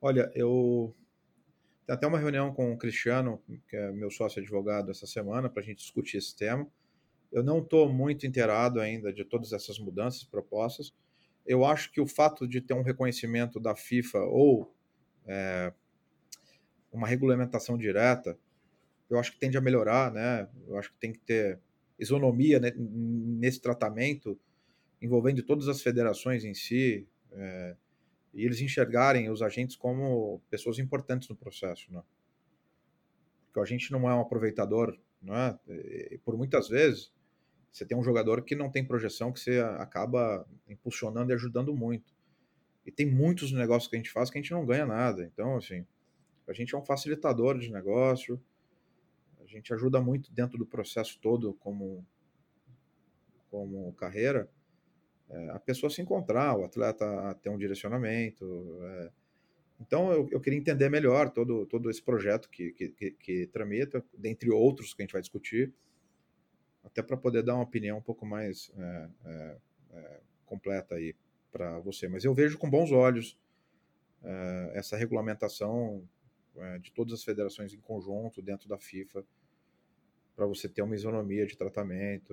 Olha, 0.00 0.32
eu 0.34 0.92
até 1.86 2.08
uma 2.08 2.18
reunião 2.18 2.52
com 2.52 2.72
o 2.72 2.76
Cristiano, 2.76 3.40
que 3.68 3.76
é 3.76 3.92
meu 3.92 4.10
sócio 4.10 4.42
advogado, 4.42 4.90
essa 4.90 5.06
semana, 5.06 5.48
para 5.48 5.62
a 5.62 5.64
gente 5.64 5.78
discutir 5.78 6.16
esse 6.16 6.34
tema. 6.34 6.66
Eu 7.30 7.44
não 7.44 7.60
estou 7.60 7.88
muito 7.88 8.26
inteirado 8.26 8.80
ainda 8.80 9.12
de 9.12 9.24
todas 9.24 9.52
essas 9.52 9.78
mudanças 9.78 10.24
propostas. 10.24 10.92
Eu 11.46 11.64
acho 11.64 11.92
que 11.92 12.00
o 12.00 12.06
fato 12.08 12.48
de 12.48 12.60
ter 12.60 12.74
um 12.74 12.82
reconhecimento 12.82 13.60
da 13.60 13.76
FIFA 13.76 14.18
ou 14.24 14.74
é, 15.24 15.72
uma 16.90 17.06
regulamentação 17.06 17.78
direta, 17.78 18.36
eu 19.08 19.20
acho 19.20 19.30
que 19.30 19.38
tende 19.38 19.56
a 19.56 19.60
melhorar, 19.60 20.10
né? 20.10 20.48
Eu 20.66 20.76
acho 20.76 20.90
que 20.90 20.98
tem 20.98 21.12
que 21.12 21.20
ter 21.20 21.60
isonomia 21.96 22.60
nesse 22.76 23.60
tratamento, 23.60 24.36
envolvendo 25.00 25.42
todas 25.42 25.68
as 25.68 25.82
federações 25.82 26.44
em 26.44 26.54
si, 26.54 27.06
é, 27.32 27.76
e 28.32 28.44
eles 28.44 28.60
enxergarem 28.60 29.30
os 29.30 29.42
agentes 29.42 29.76
como 29.76 30.40
pessoas 30.50 30.78
importantes 30.78 31.28
no 31.28 31.36
processo, 31.36 31.92
né? 31.92 32.02
Porque 33.46 33.60
a 33.60 33.64
gente 33.64 33.90
não 33.90 34.08
é 34.08 34.14
um 34.14 34.20
aproveitador, 34.20 34.98
né? 35.22 35.58
E 35.66 36.18
por 36.22 36.36
muitas 36.36 36.68
vezes 36.68 37.12
você 37.72 37.84
tem 37.84 37.96
um 37.96 38.02
jogador 38.02 38.42
que 38.42 38.54
não 38.54 38.70
tem 38.70 38.84
projeção, 38.84 39.32
que 39.32 39.40
você 39.40 39.60
acaba 39.78 40.46
impulsionando 40.68 41.30
e 41.30 41.34
ajudando 41.34 41.74
muito. 41.74 42.14
E 42.84 42.92
tem 42.92 43.04
muitos 43.04 43.52
negócios 43.52 43.88
que 43.88 43.96
a 43.96 43.98
gente 43.98 44.10
faz 44.10 44.30
que 44.30 44.38
a 44.38 44.40
gente 44.40 44.52
não 44.52 44.64
ganha 44.64 44.86
nada. 44.86 45.24
Então, 45.24 45.56
assim, 45.56 45.86
a 46.46 46.52
gente 46.52 46.74
é 46.74 46.78
um 46.78 46.84
facilitador 46.84 47.58
de 47.58 47.70
negócio, 47.70 48.40
a 49.40 49.46
gente 49.46 49.72
ajuda 49.72 50.00
muito 50.00 50.32
dentro 50.32 50.56
do 50.56 50.66
processo 50.66 51.18
todo 51.20 51.54
como, 51.54 52.06
como 53.50 53.92
carreira, 53.94 54.50
é, 55.30 55.50
a 55.50 55.58
pessoa 55.58 55.90
se 55.90 56.00
encontrar, 56.00 56.56
o 56.56 56.64
atleta 56.64 57.34
ter 57.42 57.48
um 57.48 57.58
direcionamento. 57.58 58.44
É. 58.82 59.10
Então, 59.80 60.12
eu, 60.12 60.28
eu, 60.30 60.40
queria 60.40 60.58
entender 60.58 60.88
melhor 60.88 61.30
todo, 61.30 61.66
todo 61.66 61.90
esse 61.90 62.02
projeto 62.02 62.48
que, 62.48 62.72
que, 62.72 62.88
que, 62.88 63.10
que 63.12 63.46
tramita, 63.48 64.04
dentre 64.16 64.50
outros 64.50 64.94
que 64.94 65.02
a 65.02 65.04
gente 65.04 65.12
vai 65.12 65.20
discutir, 65.20 65.72
até 66.84 67.02
para 67.02 67.16
poder 67.16 67.42
dar 67.42 67.54
uma 67.54 67.64
opinião 67.64 67.98
um 67.98 68.02
pouco 68.02 68.24
mais 68.24 68.70
é, 68.76 69.08
é, 69.24 69.56
é 69.92 70.20
completa 70.46 70.94
aí 70.94 71.14
para 71.50 71.78
você. 71.80 72.08
Mas 72.08 72.24
eu 72.24 72.32
vejo 72.32 72.56
com 72.58 72.70
bons 72.70 72.92
olhos 72.92 73.36
é, 74.22 74.72
essa 74.74 74.96
regulamentação 74.96 76.06
de 76.80 76.90
todas 76.90 77.12
as 77.12 77.22
federações 77.22 77.74
em 77.74 77.80
conjunto 77.80 78.40
dentro 78.40 78.66
da 78.66 78.78
FIFA 78.78 79.22
para 80.34 80.46
você 80.46 80.68
ter 80.68 80.80
uma 80.80 80.94
isonomia 80.94 81.46
de 81.46 81.56
tratamento 81.56 82.32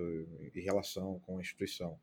e 0.54 0.60
relação 0.60 1.18
com 1.20 1.36
a 1.36 1.40
instituição. 1.40 1.98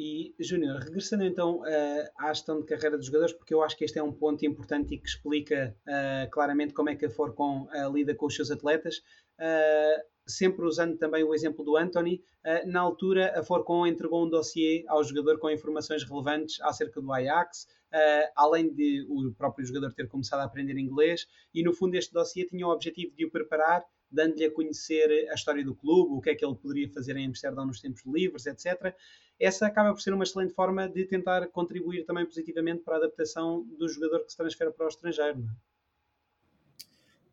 E, 0.00 0.32
Júnior, 0.38 0.78
regressando 0.78 1.24
então 1.24 1.56
uh, 1.56 2.10
à 2.16 2.32
gestão 2.32 2.60
de 2.60 2.66
carreira 2.66 2.96
dos 2.96 3.06
jogadores, 3.06 3.34
porque 3.34 3.52
eu 3.52 3.64
acho 3.64 3.76
que 3.76 3.84
este 3.84 3.98
é 3.98 4.02
um 4.02 4.12
ponto 4.12 4.46
importante 4.46 4.94
e 4.94 4.98
que 4.98 5.08
explica 5.08 5.76
uh, 5.88 6.30
claramente 6.30 6.72
como 6.72 6.88
é 6.88 6.94
que 6.94 7.06
a 7.06 7.10
Forcon 7.10 7.64
uh, 7.64 7.92
lida 7.92 8.14
com 8.14 8.26
os 8.26 8.36
seus 8.36 8.48
atletas, 8.48 9.02
sempre 10.24 10.64
usando 10.64 10.96
também 10.98 11.24
o 11.24 11.34
exemplo 11.34 11.64
do 11.64 11.76
Anthony. 11.76 12.22
na 12.66 12.80
altura, 12.80 13.38
a 13.38 13.42
Forcon 13.42 13.86
entregou 13.86 14.24
um 14.26 14.28
dossiê 14.28 14.84
ao 14.86 15.02
jogador 15.02 15.38
com 15.38 15.48
informações 15.48 16.04
relevantes 16.04 16.60
acerca 16.60 17.00
do 17.00 17.12
Ajax, 17.12 17.66
além 18.36 18.72
de 18.74 19.06
o 19.08 19.32
próprio 19.32 19.64
jogador 19.64 19.92
ter 19.94 20.08
começado 20.08 20.40
a 20.40 20.44
aprender 20.44 20.76
inglês, 20.76 21.26
e 21.54 21.62
no 21.62 21.72
fundo 21.72 21.94
este 21.94 22.12
dossiê 22.12 22.44
tinha 22.44 22.66
o 22.66 22.70
objetivo 22.70 23.14
de 23.14 23.26
o 23.26 23.30
preparar 23.30 23.84
dando-lhe 24.10 24.44
a 24.44 24.50
conhecer 24.50 25.28
a 25.30 25.34
história 25.34 25.64
do 25.64 25.74
clube, 25.74 26.14
o 26.14 26.20
que 26.20 26.30
é 26.30 26.34
que 26.34 26.44
ele 26.44 26.54
poderia 26.54 26.88
fazer 26.90 27.16
em 27.16 27.26
Amsterdão 27.26 27.66
nos 27.66 27.80
tempos 27.80 28.02
livres, 28.06 28.46
etc. 28.46 28.94
Essa 29.38 29.66
acaba 29.66 29.92
por 29.92 30.00
ser 30.00 30.12
uma 30.12 30.24
excelente 30.24 30.54
forma 30.54 30.88
de 30.88 31.04
tentar 31.04 31.46
contribuir 31.48 32.04
também 32.04 32.24
positivamente 32.24 32.82
para 32.82 32.94
a 32.94 32.98
adaptação 32.98 33.62
do 33.78 33.88
jogador 33.88 34.24
que 34.24 34.30
se 34.30 34.36
transfere 34.36 34.72
para 34.72 34.86
o 34.86 34.88
estrangeiro. 34.88 35.38
É? 35.38 35.68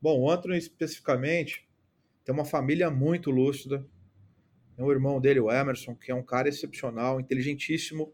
Bom, 0.01 0.21
o 0.21 0.29
Anthony 0.29 0.57
especificamente 0.57 1.67
tem 2.23 2.33
uma 2.33 2.45
família 2.45 2.91
muito 2.91 3.31
lúcida. 3.31 3.85
Tem 4.75 4.85
o 4.85 4.91
irmão 4.91 5.21
dele, 5.21 5.39
o 5.39 5.51
Emerson, 5.51 5.95
que 5.95 6.11
é 6.11 6.15
um 6.15 6.23
cara 6.23 6.49
excepcional, 6.49 7.19
inteligentíssimo, 7.19 8.13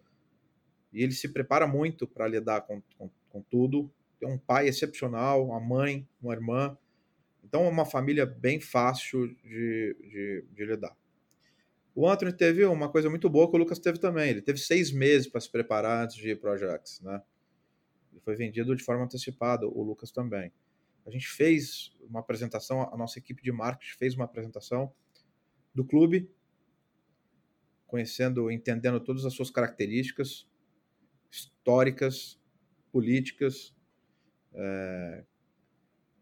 e 0.94 1.02
ele 1.02 1.12
se 1.12 1.28
prepara 1.30 1.66
muito 1.66 2.06
para 2.06 2.28
lidar 2.28 2.62
com, 2.62 2.82
com, 2.98 3.10
com 3.30 3.42
tudo. 3.42 3.92
Tem 4.20 4.30
um 4.30 4.38
pai 4.38 4.68
excepcional, 4.68 5.48
uma 5.48 5.60
mãe, 5.60 6.08
uma 6.22 6.34
irmã 6.34 6.78
então 7.44 7.66
é 7.66 7.70
uma 7.70 7.86
família 7.86 8.26
bem 8.26 8.60
fácil 8.60 9.28
de, 9.44 9.96
de, 10.00 10.46
de 10.52 10.66
lidar. 10.66 10.96
O 11.94 12.08
Anthony 12.08 12.32
teve 12.32 12.64
uma 12.66 12.90
coisa 12.90 13.10
muito 13.10 13.30
boa 13.30 13.50
que 13.50 13.56
o 13.56 13.60
Lucas 13.60 13.80
teve 13.80 14.00
também. 14.00 14.30
Ele 14.30 14.42
teve 14.42 14.60
seis 14.60 14.92
meses 14.92 15.28
para 15.28 15.42
se 15.42 15.52
preparar 15.52 16.06
antes 16.06 16.16
de 16.16 16.30
ir 16.30 16.40
para 16.40 16.52
o 16.52 16.54
Ajax, 16.54 17.02
né? 17.02 17.22
Ele 18.12 18.22
foi 18.22 18.36
vendido 18.36 18.76
de 18.76 18.84
forma 18.84 19.04
antecipada, 19.04 19.68
o 19.68 19.84
Lucas 19.84 20.12
também. 20.12 20.54
A 21.06 21.12
gente 21.12 21.28
fez 21.28 21.94
uma 22.02 22.20
apresentação, 22.20 22.82
a 22.82 22.98
nossa 22.98 23.20
equipe 23.20 23.42
de 23.42 23.52
marketing 23.52 23.98
fez 23.98 24.16
uma 24.16 24.26
apresentação 24.26 24.94
do 25.74 25.84
clube, 25.84 26.30
conhecendo, 27.88 28.50
entendendo 28.52 29.00
todas 29.00 29.26
as 29.26 29.34
suas 29.34 29.50
características 29.50 30.48
históricas, 31.30 32.40
políticas, 32.92 33.74
é, 34.54 35.26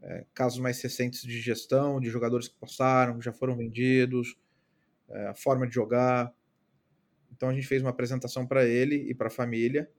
é, 0.01 0.25
casos 0.33 0.59
mais 0.59 0.81
recentes 0.81 1.21
de 1.21 1.39
gestão, 1.39 1.99
de 1.99 2.09
jogadores 2.09 2.47
que 2.47 2.55
passaram, 2.55 3.17
que 3.17 3.25
já 3.25 3.33
foram 3.33 3.55
vendidos, 3.55 4.37
é, 5.09 5.27
a 5.27 5.33
forma 5.33 5.67
de 5.67 5.73
jogar. 5.73 6.33
Então 7.31 7.49
a 7.49 7.53
gente 7.53 7.67
fez 7.67 7.81
uma 7.81 7.91
apresentação 7.91 8.45
para 8.45 8.65
ele 8.65 8.95
e 8.95 9.13
para 9.13 9.27
a 9.27 9.31
família, 9.31 9.89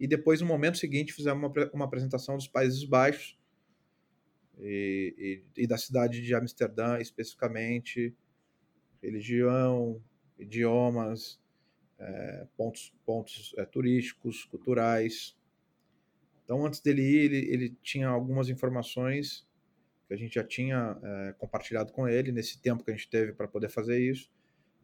e 0.00 0.06
depois, 0.06 0.40
no 0.40 0.46
momento 0.46 0.78
seguinte, 0.78 1.12
fizemos 1.12 1.38
uma, 1.38 1.70
uma 1.74 1.84
apresentação 1.84 2.34
dos 2.34 2.48
Países 2.48 2.82
Baixos 2.84 3.38
e, 4.58 5.44
e, 5.56 5.62
e 5.62 5.66
da 5.66 5.76
cidade 5.76 6.22
de 6.22 6.34
Amsterdã, 6.34 6.98
especificamente, 6.98 8.14
religião, 9.02 10.02
idiomas, 10.38 11.38
é, 11.98 12.46
pontos, 12.56 12.94
pontos 13.04 13.54
é, 13.58 13.66
turísticos, 13.66 14.44
culturais. 14.46 15.36
Então, 16.44 16.64
antes 16.64 16.80
dele 16.80 17.02
ir, 17.02 17.32
ele, 17.32 17.52
ele 17.52 17.76
tinha 17.82 18.08
algumas 18.08 18.48
informações 18.48 19.46
que 20.10 20.14
a 20.14 20.16
gente 20.16 20.34
já 20.34 20.42
tinha 20.42 20.98
é, 21.00 21.34
compartilhado 21.34 21.92
com 21.92 22.08
ele 22.08 22.32
nesse 22.32 22.60
tempo 22.60 22.82
que 22.82 22.90
a 22.90 22.94
gente 22.94 23.08
teve 23.08 23.32
para 23.32 23.46
poder 23.46 23.68
fazer 23.68 24.00
isso. 24.00 24.28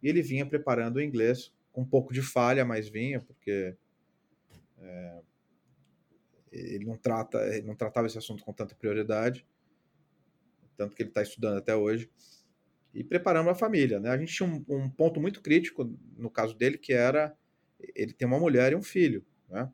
E 0.01 0.09
ele 0.09 0.23
vinha 0.23 0.47
preparando 0.47 0.99
o 0.99 1.03
inglês 1.03 1.53
com 1.73 1.81
um 1.81 1.85
pouco 1.85 2.15
de 2.15 2.23
falha, 2.23 2.65
mas 2.65 2.89
vinha, 2.89 3.21
porque 3.21 3.77
é, 4.79 5.21
ele 6.53 6.85
não 6.85 6.97
trata, 6.97 7.39
ele 7.57 7.67
não 7.67 7.75
tratava 7.75 8.07
esse 8.07 8.17
assunto 8.17 8.45
com 8.45 8.53
tanta 8.53 8.77
prioridade, 8.77 9.45
tanto 10.77 10.95
que 10.95 11.03
ele 11.03 11.11
está 11.11 11.23
estudando 11.23 11.59
até 11.59 11.75
hoje 11.75 12.09
e 12.95 13.03
preparando 13.03 13.51
a 13.51 13.55
família, 13.55 13.99
né? 13.99 14.11
A 14.11 14.17
gente 14.17 14.33
tinha 14.33 14.49
um, 14.49 14.65
um, 14.69 14.89
ponto 14.89 15.21
muito 15.21 15.43
crítico 15.43 15.93
no 16.17 16.31
caso 16.31 16.57
dele 16.57 16.79
que 16.79 16.93
era 16.93 17.37
ele 17.97 18.13
tem 18.13 18.29
uma 18.29 18.39
mulher 18.39 18.73
e 18.73 18.77
um 18.77 18.83
filho, 18.83 19.27
né? 19.49 19.73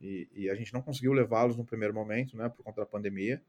E, 0.00 0.28
e 0.32 0.48
a 0.48 0.54
gente 0.54 0.72
não 0.72 0.80
conseguiu 0.80 1.12
levá-los 1.12 1.56
no 1.56 1.64
primeiro 1.64 1.92
momento, 1.92 2.36
né? 2.36 2.48
Por 2.48 2.62
conta 2.62 2.82
da 2.82 2.86
pandemia 2.86 3.42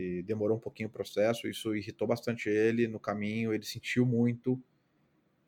e 0.00 0.22
demorou 0.22 0.56
um 0.56 0.60
pouquinho 0.60 0.88
o 0.88 0.92
processo. 0.92 1.48
Isso 1.48 1.74
irritou 1.74 2.06
bastante 2.08 2.48
ele 2.48 2.88
no 2.88 2.98
caminho. 2.98 3.52
Ele 3.52 3.64
sentiu 3.64 4.06
muito. 4.06 4.60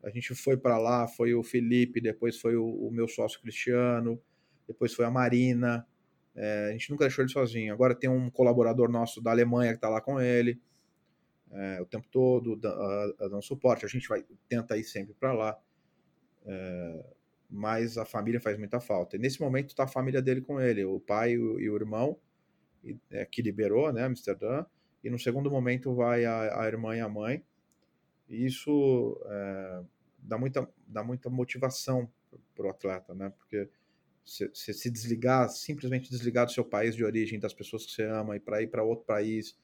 A 0.03 0.09
gente 0.09 0.35
foi 0.35 0.57
para 0.57 0.77
lá, 0.77 1.07
foi 1.07 1.33
o 1.33 1.43
Felipe, 1.43 2.01
depois 2.01 2.39
foi 2.39 2.55
o, 2.55 2.65
o 2.65 2.91
meu 2.91 3.07
sócio 3.07 3.41
Cristiano 3.41 4.21
depois 4.67 4.93
foi 4.93 5.05
a 5.05 5.11
Marina. 5.11 5.85
É, 6.35 6.67
a 6.69 6.71
gente 6.71 6.89
nunca 6.89 7.05
deixou 7.05 7.23
ele 7.23 7.31
sozinho. 7.31 7.73
Agora 7.73 7.95
tem 7.95 8.09
um 8.09 8.29
colaborador 8.29 8.89
nosso 8.89 9.21
da 9.21 9.31
Alemanha 9.31 9.71
que 9.71 9.77
está 9.77 9.89
lá 9.89 10.01
com 10.01 10.19
ele 10.19 10.59
é, 11.51 11.81
o 11.81 11.85
tempo 11.85 12.07
todo, 12.09 12.55
dando 12.55 13.41
suporte. 13.41 13.85
A 13.85 13.89
gente 13.89 14.07
vai 14.07 14.25
tenta 14.47 14.77
ir 14.77 14.83
sempre 14.83 15.13
para 15.13 15.33
lá, 15.33 15.59
é, 16.45 17.05
mas 17.49 17.97
a 17.97 18.05
família 18.05 18.41
faz 18.41 18.57
muita 18.57 18.79
falta. 18.79 19.15
E 19.15 19.19
nesse 19.19 19.39
momento 19.39 19.69
está 19.69 19.83
a 19.83 19.87
família 19.87 20.21
dele 20.21 20.41
com 20.41 20.59
ele, 20.59 20.83
o 20.83 20.99
pai 20.99 21.33
e 21.33 21.37
o, 21.37 21.59
e 21.59 21.69
o 21.69 21.75
irmão, 21.75 22.17
que 23.31 23.41
liberou, 23.41 23.91
né, 23.91 24.03
Amsterdã. 24.03 24.65
E 25.03 25.09
no 25.09 25.19
segundo 25.19 25.51
momento 25.51 25.93
vai 25.93 26.25
a, 26.25 26.61
a 26.61 26.67
irmã 26.67 26.95
e 26.95 27.01
a 27.01 27.09
mãe. 27.09 27.43
E 28.29 28.45
isso 28.45 29.19
é, 29.25 29.81
dá 30.19 30.37
muita, 30.37 30.67
dá 30.87 31.03
muita 31.03 31.29
motivação 31.29 32.09
para 32.55 32.67
o 32.67 32.69
atleta, 32.69 33.13
né? 33.13 33.29
Porque 33.37 33.69
você 34.25 34.73
se 34.73 34.89
desligar, 34.89 35.49
simplesmente 35.49 36.09
desligar 36.09 36.45
do 36.45 36.51
seu 36.51 36.63
país 36.63 36.95
de 36.95 37.03
origem, 37.03 37.39
das 37.39 37.53
pessoas 37.53 37.85
que 37.85 37.91
você 37.91 38.03
ama, 38.03 38.37
e 38.37 38.39
para 38.39 38.61
ir 38.61 38.67
para 38.67 38.83
outro 38.83 39.05
país 39.05 39.57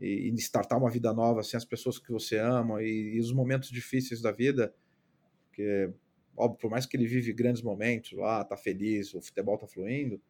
e, 0.00 0.28
e, 0.28 0.34
startar 0.40 0.76
uma 0.76 0.90
vida 0.90 1.12
nova 1.12 1.42
sem 1.44 1.56
as 1.56 1.64
pessoas 1.64 1.98
que 1.98 2.10
você 2.10 2.36
ama 2.36 2.82
e, 2.82 3.14
e 3.14 3.20
os 3.20 3.32
momentos 3.32 3.70
difíceis 3.70 4.20
da 4.20 4.32
vida, 4.32 4.74
porque, 5.46 5.92
óbvio, 6.36 6.58
por 6.58 6.70
mais 6.70 6.84
que 6.84 6.96
ele 6.96 7.06
vive 7.06 7.32
grandes 7.32 7.62
momentos 7.62 8.12
lá, 8.12 8.44
tá 8.44 8.56
feliz, 8.56 9.14
o 9.14 9.20
futebol 9.20 9.56
tá 9.56 9.68
fluindo, 9.68 10.20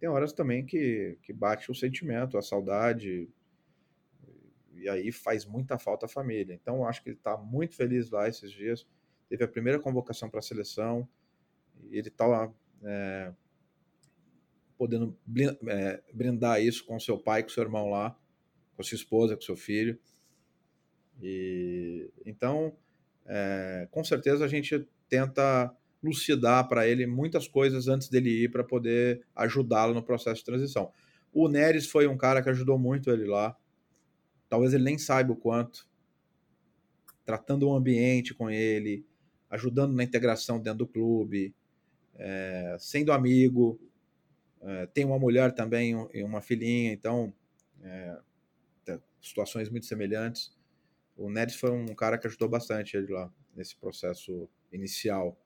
tem 0.00 0.08
horas 0.08 0.32
também 0.32 0.64
que, 0.64 1.18
que 1.22 1.32
bate 1.32 1.70
o 1.70 1.74
sentimento, 1.74 2.38
a 2.38 2.42
saudade, 2.42 3.28
e 4.72 4.88
aí 4.88 5.12
faz 5.12 5.44
muita 5.44 5.78
falta 5.78 6.06
a 6.06 6.08
família. 6.08 6.54
Então, 6.54 6.76
eu 6.76 6.84
acho 6.86 7.02
que 7.02 7.10
ele 7.10 7.16
está 7.16 7.36
muito 7.36 7.76
feliz 7.76 8.08
lá 8.08 8.26
esses 8.26 8.50
dias. 8.50 8.88
Teve 9.28 9.44
a 9.44 9.48
primeira 9.48 9.78
convocação 9.78 10.30
para 10.30 10.38
a 10.38 10.42
seleção, 10.42 11.06
e 11.90 11.98
ele 11.98 12.08
está 12.08 12.50
é, 12.82 13.34
podendo 14.78 15.14
é, 15.68 16.02
brindar 16.14 16.62
isso 16.62 16.86
com 16.86 16.98
seu 16.98 17.18
pai, 17.18 17.42
com 17.42 17.50
seu 17.50 17.62
irmão 17.62 17.90
lá, 17.90 18.18
com 18.74 18.82
sua 18.82 18.96
esposa, 18.96 19.36
com 19.36 19.42
seu 19.42 19.56
filho. 19.56 20.00
E 21.20 22.10
então, 22.24 22.74
é, 23.26 23.86
com 23.90 24.02
certeza 24.02 24.46
a 24.46 24.48
gente 24.48 24.88
tenta 25.10 25.76
lucidar 26.02 26.66
para 26.68 26.86
ele 26.88 27.06
muitas 27.06 27.46
coisas 27.46 27.88
antes 27.88 28.08
dele 28.08 28.44
ir 28.44 28.50
para 28.50 28.64
poder 28.64 29.24
ajudá-lo 29.34 29.94
no 29.94 30.02
processo 30.02 30.36
de 30.36 30.44
transição. 30.44 30.92
O 31.32 31.48
Neres 31.48 31.86
foi 31.86 32.06
um 32.06 32.16
cara 32.16 32.42
que 32.42 32.48
ajudou 32.48 32.78
muito 32.78 33.10
ele 33.10 33.26
lá. 33.26 33.56
Talvez 34.48 34.74
ele 34.74 34.84
nem 34.84 34.98
saiba 34.98 35.32
o 35.32 35.36
quanto. 35.36 35.88
Tratando 37.24 37.68
o 37.68 37.74
ambiente 37.74 38.34
com 38.34 38.50
ele, 38.50 39.06
ajudando 39.48 39.94
na 39.94 40.02
integração 40.02 40.60
dentro 40.60 40.80
do 40.80 40.86
clube, 40.86 41.54
é, 42.16 42.76
sendo 42.78 43.12
amigo, 43.12 43.80
é, 44.60 44.86
tem 44.86 45.04
uma 45.04 45.18
mulher 45.18 45.52
também 45.52 45.94
e 46.12 46.22
uma 46.22 46.40
filhinha, 46.40 46.92
então 46.92 47.32
é, 47.82 48.18
situações 49.20 49.68
muito 49.68 49.86
semelhantes. 49.86 50.52
O 51.16 51.30
Neres 51.30 51.54
foi 51.54 51.70
um 51.70 51.94
cara 51.94 52.18
que 52.18 52.26
ajudou 52.26 52.48
bastante 52.48 52.96
ele 52.96 53.12
lá 53.12 53.32
nesse 53.54 53.76
processo 53.76 54.48
inicial, 54.72 55.38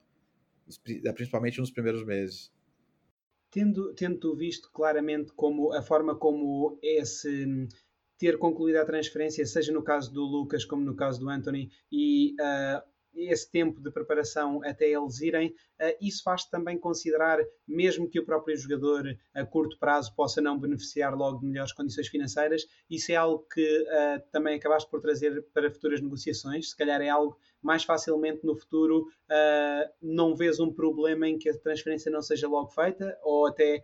principalmente 1.13 1.59
nos 1.59 1.71
primeiros 1.71 2.05
meses. 2.05 2.51
Tendo, 3.51 3.93
tendo 3.93 4.35
visto 4.35 4.69
claramente 4.71 5.31
como 5.33 5.73
a 5.73 5.81
forma 5.81 6.15
como 6.15 6.77
esse 6.81 7.67
ter 8.17 8.37
concluído 8.37 8.77
a 8.77 8.85
transferência, 8.85 9.45
seja 9.45 9.71
no 9.71 9.83
caso 9.83 10.13
do 10.13 10.23
Lucas 10.23 10.65
como 10.65 10.83
no 10.83 10.95
caso 10.95 11.19
do 11.19 11.29
Anthony, 11.29 11.69
e 11.91 12.33
uh, 12.33 12.81
esse 13.15 13.49
tempo 13.49 13.81
de 13.81 13.91
preparação 13.91 14.61
até 14.63 14.89
eles 14.89 15.21
irem, 15.21 15.49
uh, 15.49 15.95
isso 16.01 16.23
faz 16.23 16.45
também 16.45 16.77
considerar, 16.77 17.39
mesmo 17.67 18.09
que 18.09 18.19
o 18.19 18.25
próprio 18.25 18.57
jogador 18.57 19.05
a 19.33 19.45
curto 19.45 19.77
prazo 19.79 20.13
possa 20.15 20.41
não 20.41 20.59
beneficiar 20.59 21.15
logo 21.15 21.39
de 21.39 21.45
melhores 21.45 21.73
condições 21.73 22.07
financeiras, 22.07 22.65
isso 22.89 23.11
é 23.11 23.15
algo 23.15 23.45
que 23.53 23.81
uh, 23.81 24.21
também 24.31 24.55
acabaste 24.55 24.89
por 24.89 25.01
trazer 25.01 25.43
para 25.53 25.71
futuras 25.71 26.01
negociações. 26.01 26.69
Se 26.69 26.77
calhar 26.77 27.01
é 27.01 27.09
algo 27.09 27.37
mais 27.61 27.83
facilmente 27.83 28.45
no 28.45 28.55
futuro 28.55 29.01
uh, 29.01 29.93
não 30.01 30.35
vês 30.35 30.59
um 30.59 30.71
problema 30.71 31.27
em 31.27 31.37
que 31.37 31.49
a 31.49 31.57
transferência 31.57 32.11
não 32.11 32.21
seja 32.21 32.47
logo 32.47 32.67
feita, 32.69 33.17
ou 33.23 33.47
até 33.47 33.83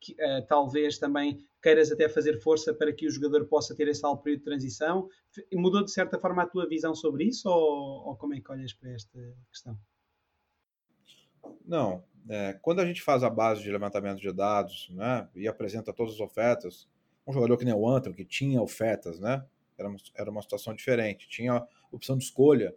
que, 0.00 0.12
uh, 0.14 0.46
talvez 0.48 0.98
também 0.98 1.44
queiras 1.62 1.92
até 1.92 2.08
fazer 2.08 2.40
força 2.40 2.72
para 2.72 2.92
que 2.92 3.06
o 3.06 3.10
jogador 3.10 3.44
possa 3.46 3.74
ter 3.74 3.86
esse 3.88 4.04
alto 4.04 4.22
período 4.22 4.40
de 4.40 4.44
transição. 4.46 5.08
Mudou 5.52 5.84
de 5.84 5.92
certa 5.92 6.18
forma 6.18 6.42
a 6.42 6.46
tua 6.46 6.66
visão 6.66 6.94
sobre 6.94 7.24
isso 7.24 7.48
ou, 7.48 8.08
ou 8.08 8.16
como 8.16 8.34
é 8.34 8.40
que 8.40 8.50
olhas 8.50 8.72
para 8.72 8.90
esta 8.90 9.18
questão? 9.50 9.78
Não. 11.64 12.02
É, 12.28 12.54
quando 12.60 12.80
a 12.80 12.86
gente 12.86 13.02
faz 13.02 13.22
a 13.22 13.30
base 13.30 13.62
de 13.62 13.70
levantamento 13.70 14.20
de 14.20 14.32
dados 14.32 14.88
né, 14.90 15.28
e 15.34 15.48
apresenta 15.48 15.92
todas 15.92 16.14
as 16.14 16.20
ofertas, 16.20 16.88
um 17.26 17.32
jogador 17.32 17.56
que 17.56 17.64
nem 17.64 17.74
o 17.74 17.88
Antônio, 17.88 18.16
que 18.16 18.24
tinha 18.24 18.60
ofertas, 18.60 19.18
né, 19.18 19.44
era, 19.76 19.88
uma, 19.88 19.96
era 20.14 20.30
uma 20.30 20.42
situação 20.42 20.74
diferente, 20.74 21.28
tinha 21.28 21.66
opção 21.90 22.16
de 22.16 22.24
escolha, 22.24 22.74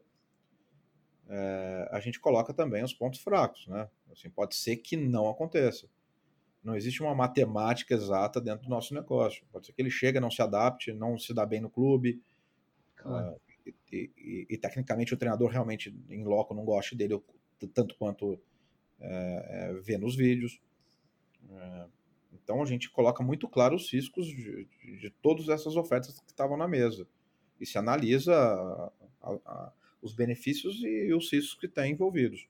é, 1.28 1.90
a 1.92 2.00
gente 2.00 2.20
coloca 2.20 2.54
também 2.54 2.84
os 2.84 2.94
pontos 2.94 3.20
fracos. 3.20 3.68
Né? 3.68 3.90
Assim, 4.12 4.30
pode 4.30 4.56
ser 4.56 4.78
que 4.78 4.96
não 4.96 5.30
aconteça. 5.30 5.88
Não 6.64 6.76
existe 6.76 7.02
uma 7.04 7.14
matemática 7.14 7.94
exata 7.94 8.40
dentro 8.40 8.64
do 8.64 8.70
nosso 8.70 8.94
negócio. 8.94 9.46
Pode 9.52 9.66
ser 9.66 9.74
que 9.74 9.82
ele 9.82 9.90
chegue, 9.90 10.20
não 10.20 10.32
se 10.32 10.42
adapte, 10.42 10.94
não 10.94 11.18
se 11.18 11.34
dá 11.34 11.46
bem 11.46 11.60
no 11.60 11.70
clube. 11.70 12.22
Claro. 12.96 13.34
Uh, 13.34 13.42
e, 13.92 14.12
e, 14.18 14.48
e, 14.50 14.58
tecnicamente 14.58 15.14
o 15.14 15.18
treinador 15.18 15.50
realmente 15.50 15.96
em 16.10 16.24
loco 16.24 16.54
não 16.54 16.66
goste 16.66 16.96
dele 16.96 17.22
tanto 17.74 17.96
quanto 17.96 18.40
é, 19.00 19.70
é, 19.70 19.74
vê 19.82 19.98
nos 19.98 20.16
vídeos. 20.16 20.60
É, 21.50 21.86
então 22.34 22.62
a 22.62 22.66
gente 22.66 22.90
coloca 22.90 23.24
muito 23.24 23.48
claro 23.48 23.76
os 23.76 23.92
riscos 23.92 24.28
de, 24.28 24.66
de, 24.66 24.98
de 25.00 25.10
todas 25.10 25.50
essas 25.50 25.76
ofertas 25.76 26.20
que 26.20 26.32
estavam 26.32 26.58
na 26.58 26.68
mesa. 26.68 27.08
E 27.60 27.66
se 27.66 27.78
analisa 27.78 28.34
a, 28.34 28.92
a, 29.22 29.32
a, 29.46 29.74
os 30.02 30.14
benefícios 30.14 30.82
e 30.84 31.14
os 31.14 31.32
riscos 31.32 31.56
que 31.56 31.68
tem 31.68 31.94
envolvidos. 31.94 32.48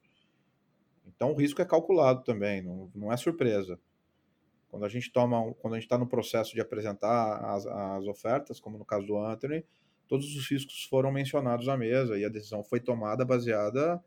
Então 1.06 1.32
o 1.32 1.36
risco 1.36 1.62
é 1.62 1.66
calculado 1.66 2.24
também, 2.24 2.62
não, 2.62 2.92
não 2.96 3.12
é 3.12 3.18
surpresa. 3.18 3.80
Quando 4.74 4.86
a 4.86 4.90
gente 4.90 5.12
toma, 5.12 5.54
quando 5.60 5.76
a 5.76 5.78
gente 5.78 5.86
está 5.86 6.00
no 6.00 6.08
processo 6.08 6.56
de 6.56 6.60
apresentar 6.60 7.46
as, 7.46 7.68
as 7.68 8.08
ofertas, 8.08 8.60
como 8.60 8.76
no 8.76 8.84
caso 8.84 9.06
do 9.06 9.20
Anthony, 9.20 9.64
todos 10.08 10.36
os 10.36 10.50
riscos 10.50 10.86
foram 10.86 11.12
mencionados 11.12 11.70
à 11.70 11.78
mesa 11.78 12.18
e 12.18 12.26
a 12.26 12.30
decisão 12.30 12.64
foi 12.64 12.80
tomada 12.80 13.24
baseada 13.24 14.04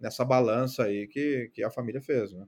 nessa 0.00 0.24
balança 0.24 0.84
aí 0.84 1.06
que, 1.06 1.50
que 1.52 1.62
a 1.62 1.70
família 1.70 2.00
fez, 2.00 2.32
né? 2.32 2.46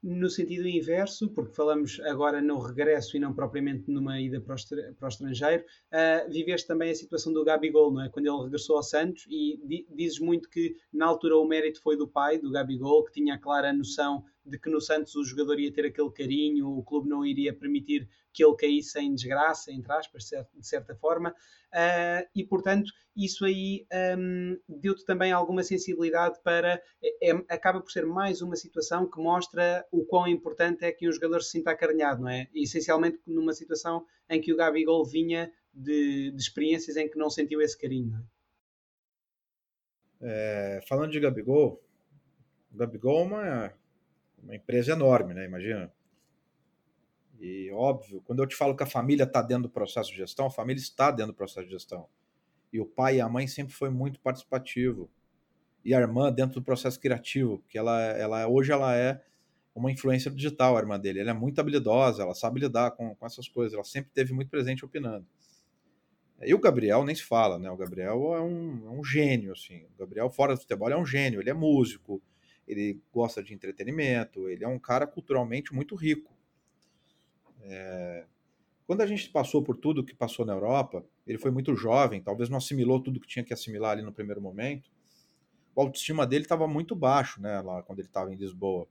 no 0.00 0.28
sentido 0.28 0.68
inverso, 0.68 1.30
porque 1.30 1.54
falamos 1.54 1.98
agora 2.00 2.40
no 2.42 2.58
regresso 2.58 3.16
e 3.16 3.20
não 3.20 3.32
propriamente 3.32 3.90
numa 3.90 4.20
ida 4.20 4.38
para 4.38 4.54
o, 4.54 4.94
para 4.96 5.06
o 5.06 5.08
estrangeiro, 5.08 5.64
uh, 5.64 6.30
viveste 6.30 6.68
também 6.68 6.90
a 6.90 6.94
situação 6.94 7.32
do 7.32 7.42
Gabigol, 7.42 7.90
não 7.90 8.04
é? 8.04 8.10
Quando 8.10 8.26
ele 8.26 8.42
regressou 8.44 8.76
ao 8.76 8.82
Santos 8.82 9.26
e 9.30 9.58
di 9.64 9.86
dizes 9.90 10.20
muito 10.20 10.50
que 10.50 10.76
na 10.92 11.06
altura 11.06 11.38
o 11.38 11.48
mérito 11.48 11.80
foi 11.80 11.96
do 11.96 12.06
pai, 12.06 12.38
do 12.38 12.50
Gabigol, 12.50 13.02
que 13.06 13.12
tinha 13.12 13.34
a 13.34 13.38
clara 13.38 13.72
noção 13.72 14.22
de 14.44 14.58
que 14.58 14.70
no 14.70 14.80
Santos 14.80 15.14
o 15.14 15.24
jogador 15.24 15.58
ia 15.58 15.72
ter 15.72 15.86
aquele 15.86 16.10
carinho, 16.10 16.68
o 16.68 16.82
clube 16.82 17.08
não 17.08 17.24
iria 17.24 17.52
permitir 17.52 18.08
que 18.32 18.44
ele 18.44 18.56
caísse 18.56 18.98
em 18.98 19.14
desgraça, 19.14 19.72
entre 19.72 19.92
aspas, 19.92 20.24
de 20.24 20.66
certa 20.66 20.94
forma, 20.94 21.30
uh, 21.30 22.28
e 22.34 22.44
portanto 22.44 22.92
isso 23.16 23.44
aí 23.44 23.86
um, 24.18 24.58
deu-te 24.68 25.04
também 25.04 25.30
alguma 25.30 25.62
sensibilidade 25.62 26.40
para. 26.42 26.82
É, 27.02 27.30
é, 27.30 27.44
acaba 27.48 27.80
por 27.80 27.90
ser 27.90 28.04
mais 28.04 28.42
uma 28.42 28.56
situação 28.56 29.08
que 29.08 29.18
mostra 29.20 29.86
o 29.92 30.04
quão 30.04 30.26
importante 30.26 30.84
é 30.84 30.90
que 30.90 31.08
um 31.08 31.12
jogador 31.12 31.40
se 31.42 31.50
sinta 31.50 31.70
acarinhado, 31.70 32.22
não 32.22 32.28
é? 32.28 32.48
Essencialmente 32.52 33.20
numa 33.26 33.52
situação 33.52 34.04
em 34.28 34.40
que 34.40 34.52
o 34.52 34.56
Gabigol 34.56 35.04
vinha 35.04 35.52
de, 35.72 36.32
de 36.32 36.42
experiências 36.42 36.96
em 36.96 37.08
que 37.08 37.16
não 37.16 37.30
sentiu 37.30 37.60
esse 37.60 37.78
carinho. 37.78 38.16
É? 38.16 38.34
É, 40.26 40.80
falando 40.88 41.12
de 41.12 41.20
Gabigol, 41.20 41.80
o 42.72 42.76
Gabigol 42.76 43.20
é 43.20 43.24
uma 43.24 43.74
uma 44.44 44.54
empresa 44.54 44.92
enorme, 44.92 45.34
né? 45.34 45.44
Imagina. 45.44 45.92
E 47.40 47.70
óbvio, 47.72 48.22
quando 48.24 48.42
eu 48.42 48.46
te 48.46 48.54
falo 48.54 48.76
que 48.76 48.82
a 48.82 48.86
família 48.86 49.24
está 49.24 49.42
dentro 49.42 49.64
do 49.64 49.70
processo 49.70 50.10
de 50.10 50.16
gestão, 50.16 50.46
a 50.46 50.50
família 50.50 50.80
está 50.80 51.10
dentro 51.10 51.32
do 51.32 51.36
processo 51.36 51.66
de 51.66 51.72
gestão. 51.72 52.08
E 52.72 52.80
o 52.80 52.86
pai 52.86 53.16
e 53.16 53.20
a 53.20 53.28
mãe 53.28 53.46
sempre 53.46 53.74
foi 53.74 53.90
muito 53.90 54.20
participativo. 54.20 55.10
E 55.84 55.94
a 55.94 56.00
irmã 56.00 56.32
dentro 56.32 56.60
do 56.60 56.64
processo 56.64 56.98
criativo, 56.98 57.62
que 57.68 57.76
ela, 57.76 58.00
ela 58.02 58.48
hoje 58.48 58.72
ela 58.72 58.96
é 58.96 59.22
uma 59.74 59.90
influência 59.90 60.30
digital, 60.30 60.76
a 60.76 60.80
irmã 60.80 60.98
dele. 60.98 61.20
Ela 61.20 61.30
é 61.30 61.34
muito 61.34 61.60
habilidosa, 61.60 62.22
ela 62.22 62.34
sabe 62.34 62.60
lidar 62.60 62.92
com, 62.92 63.14
com 63.14 63.26
essas 63.26 63.48
coisas, 63.48 63.74
ela 63.74 63.84
sempre 63.84 64.10
teve 64.14 64.32
muito 64.32 64.48
presente 64.48 64.84
opinando. 64.84 65.26
E 66.42 66.54
o 66.54 66.58
Gabriel 66.58 67.04
nem 67.04 67.14
se 67.14 67.22
fala, 67.22 67.58
né? 67.58 67.70
O 67.70 67.76
Gabriel 67.76 68.34
é 68.34 68.40
um, 68.40 68.86
é 68.86 68.90
um 68.90 69.04
gênio, 69.04 69.52
assim. 69.52 69.84
O 69.94 69.98
Gabriel, 69.98 70.30
fora 70.30 70.54
do 70.54 70.60
futebol, 70.60 70.90
é 70.90 70.96
um 70.96 71.06
gênio. 71.06 71.40
Ele 71.40 71.50
é 71.50 71.54
músico, 71.54 72.22
ele 72.66 73.00
gosta 73.12 73.42
de 73.42 73.54
entretenimento, 73.54 74.48
ele 74.48 74.64
é 74.64 74.68
um 74.68 74.78
cara 74.78 75.06
culturalmente 75.06 75.74
muito 75.74 75.94
rico. 75.94 76.32
É... 77.62 78.24
Quando 78.86 79.00
a 79.00 79.06
gente 79.06 79.30
passou 79.30 79.62
por 79.62 79.76
tudo 79.76 80.04
que 80.04 80.14
passou 80.14 80.44
na 80.44 80.52
Europa, 80.52 81.04
ele 81.26 81.38
foi 81.38 81.50
muito 81.50 81.74
jovem, 81.74 82.20
talvez 82.20 82.50
não 82.50 82.58
assimilou 82.58 83.00
tudo 83.00 83.18
que 83.18 83.26
tinha 83.26 83.44
que 83.44 83.54
assimilar 83.54 83.92
ali 83.92 84.02
no 84.02 84.12
primeiro 84.12 84.42
momento. 84.42 84.90
A 85.76 85.80
autoestima 85.80 86.26
dele 86.26 86.44
estava 86.44 86.68
muito 86.68 86.94
baixo, 86.94 87.40
né, 87.40 87.60
lá 87.60 87.82
quando 87.82 88.00
ele 88.00 88.08
estava 88.08 88.32
em 88.32 88.36
Lisboa. 88.36 88.86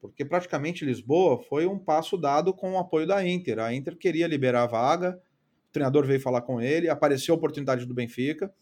Porque 0.00 0.24
praticamente 0.24 0.84
Lisboa 0.84 1.40
foi 1.40 1.64
um 1.64 1.78
passo 1.78 2.16
dado 2.18 2.52
com 2.52 2.72
o 2.72 2.78
apoio 2.78 3.06
da 3.06 3.24
Inter. 3.24 3.60
A 3.60 3.72
Inter 3.72 3.96
queria 3.96 4.26
liberar 4.26 4.64
a 4.64 4.66
vaga, 4.66 5.22
o 5.68 5.72
treinador 5.72 6.04
veio 6.04 6.20
falar 6.20 6.42
com 6.42 6.60
ele, 6.60 6.88
apareceu 6.88 7.34
a 7.34 7.38
oportunidade 7.38 7.86
do 7.86 7.94
Benfica. 7.94 8.52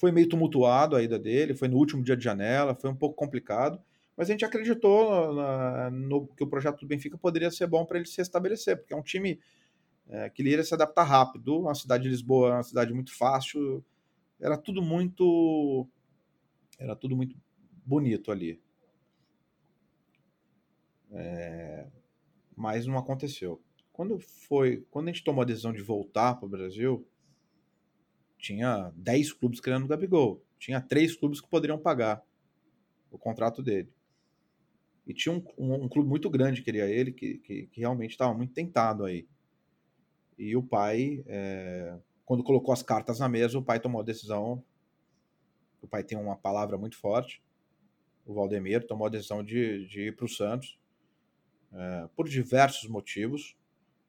Foi 0.00 0.10
meio 0.10 0.26
tumultuado 0.26 0.96
a 0.96 1.02
ida 1.02 1.18
dele, 1.18 1.54
foi 1.54 1.68
no 1.68 1.76
último 1.76 2.02
dia 2.02 2.16
de 2.16 2.24
janela, 2.24 2.74
foi 2.74 2.88
um 2.88 2.96
pouco 2.96 3.14
complicado, 3.14 3.78
mas 4.16 4.30
a 4.30 4.32
gente 4.32 4.46
acreditou 4.46 5.34
na, 5.34 5.90
no, 5.90 6.26
que 6.28 6.42
o 6.42 6.46
projeto 6.46 6.80
do 6.80 6.86
Benfica 6.86 7.18
poderia 7.18 7.50
ser 7.50 7.66
bom 7.66 7.84
para 7.84 7.98
ele 7.98 8.06
se 8.06 8.18
estabelecer, 8.18 8.78
porque 8.78 8.94
é 8.94 8.96
um 8.96 9.02
time 9.02 9.38
é, 10.08 10.30
que 10.30 10.40
ele 10.40 10.52
iria 10.52 10.64
se 10.64 10.72
adaptar 10.72 11.02
rápido. 11.02 11.68
A 11.68 11.74
cidade 11.74 12.04
de 12.04 12.08
Lisboa 12.08 12.48
é 12.48 12.52
uma 12.54 12.62
cidade 12.62 12.94
muito 12.94 13.14
fácil, 13.14 13.84
era 14.40 14.56
tudo 14.56 14.80
muito, 14.80 15.86
era 16.78 16.96
tudo 16.96 17.14
muito 17.14 17.36
bonito 17.84 18.32
ali. 18.32 18.58
É, 21.12 21.86
mas 22.56 22.86
não 22.86 22.96
aconteceu. 22.96 23.60
Quando 23.92 24.18
foi, 24.18 24.82
quando 24.90 25.08
a 25.08 25.12
gente 25.12 25.24
tomou 25.24 25.42
a 25.42 25.46
decisão 25.46 25.74
de 25.74 25.82
voltar 25.82 26.36
para 26.36 26.46
o 26.46 26.48
Brasil, 26.48 27.06
tinha 28.40 28.92
10 28.96 29.32
clubes 29.32 29.60
querendo 29.60 29.84
o 29.84 29.88
Gabigol. 29.88 30.42
Tinha 30.58 30.80
três 30.80 31.14
clubes 31.14 31.40
que 31.40 31.48
poderiam 31.48 31.78
pagar 31.78 32.22
o 33.10 33.18
contrato 33.18 33.62
dele. 33.62 33.92
E 35.06 35.14
tinha 35.14 35.34
um, 35.34 35.42
um, 35.58 35.84
um 35.84 35.88
clube 35.88 36.08
muito 36.08 36.28
grande 36.28 36.60
que 36.60 36.66
queria 36.66 36.86
ele, 36.86 37.12
que, 37.12 37.38
que, 37.38 37.66
que 37.66 37.80
realmente 37.80 38.12
estava 38.12 38.34
muito 38.34 38.52
tentado 38.52 39.04
aí. 39.04 39.26
E 40.38 40.56
o 40.56 40.62
pai, 40.62 41.22
é, 41.26 41.98
quando 42.24 42.44
colocou 42.44 42.72
as 42.72 42.82
cartas 42.82 43.18
na 43.18 43.28
mesa, 43.28 43.58
o 43.58 43.62
pai 43.62 43.80
tomou 43.80 44.00
a 44.00 44.04
decisão. 44.04 44.62
O 45.82 45.88
pai 45.88 46.04
tem 46.04 46.16
uma 46.16 46.36
palavra 46.36 46.78
muito 46.78 46.96
forte. 46.96 47.42
O 48.24 48.34
Valdemir 48.34 48.86
tomou 48.86 49.06
a 49.06 49.10
decisão 49.10 49.42
de, 49.42 49.86
de 49.86 50.08
ir 50.08 50.16
para 50.16 50.26
o 50.26 50.28
Santos 50.28 50.78
é, 51.72 52.08
por 52.14 52.28
diversos 52.28 52.88
motivos 52.88 53.56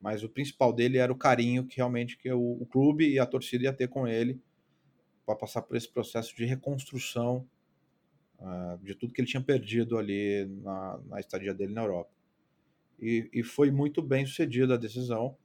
mas 0.02 0.24
o 0.24 0.30
principal 0.30 0.74
dele 0.74 0.98
era 0.98 1.12
o 1.12 1.18
carinho 1.18 1.66
que 1.66 1.78
realmente 1.78 2.18
que 2.18 2.32
o, 2.32 2.58
o 2.60 2.66
clube 2.66 3.08
e 3.08 3.20
a 3.20 3.26
torcida 3.26 3.66
ia 3.66 3.74
ter 3.74 3.88
com 3.88 4.08
ele 4.08 4.42
para 5.26 5.36
passar 5.36 5.62
por 5.62 5.78
esse 5.78 5.88
processo 5.88 6.36
de 6.36 6.44
reconstrução 6.44 7.48
uh, 8.40 8.78
de 8.84 8.96
tudo 8.96 9.14
que 9.14 9.22
ele 9.22 9.28
tinha 9.28 9.44
perdido 9.44 9.98
ali 9.98 10.46
na, 10.64 11.00
na 11.08 11.20
estadia 11.20 11.54
dele 11.54 11.74
na 11.74 11.84
Europa. 11.84 12.10
E, 13.00 13.30
e, 13.34 13.44
foi 13.44 13.72
muito 13.72 14.02
bem 14.02 14.26
sucedida 14.26 14.76
a 14.76 14.78
decisão. 14.78 15.36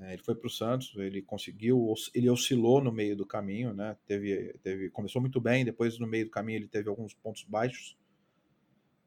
É, 0.00 0.14
ele 0.14 0.22
foi 0.22 0.34
para 0.34 0.46
o 0.46 0.50
Santos, 0.50 0.94
ele 0.96 1.20
conseguiu, 1.20 1.92
ele 2.14 2.30
oscilou 2.30 2.82
no 2.82 2.90
meio 2.90 3.14
do 3.14 3.26
caminho, 3.26 3.74
né? 3.74 3.96
Teve, 4.06 4.54
teve, 4.62 4.88
começou 4.88 5.20
muito 5.20 5.38
bem, 5.38 5.64
depois 5.64 5.98
no 5.98 6.06
meio 6.06 6.24
do 6.24 6.30
caminho 6.30 6.58
ele 6.58 6.68
teve 6.68 6.88
alguns 6.88 7.12
pontos 7.12 7.44
baixos, 7.44 7.96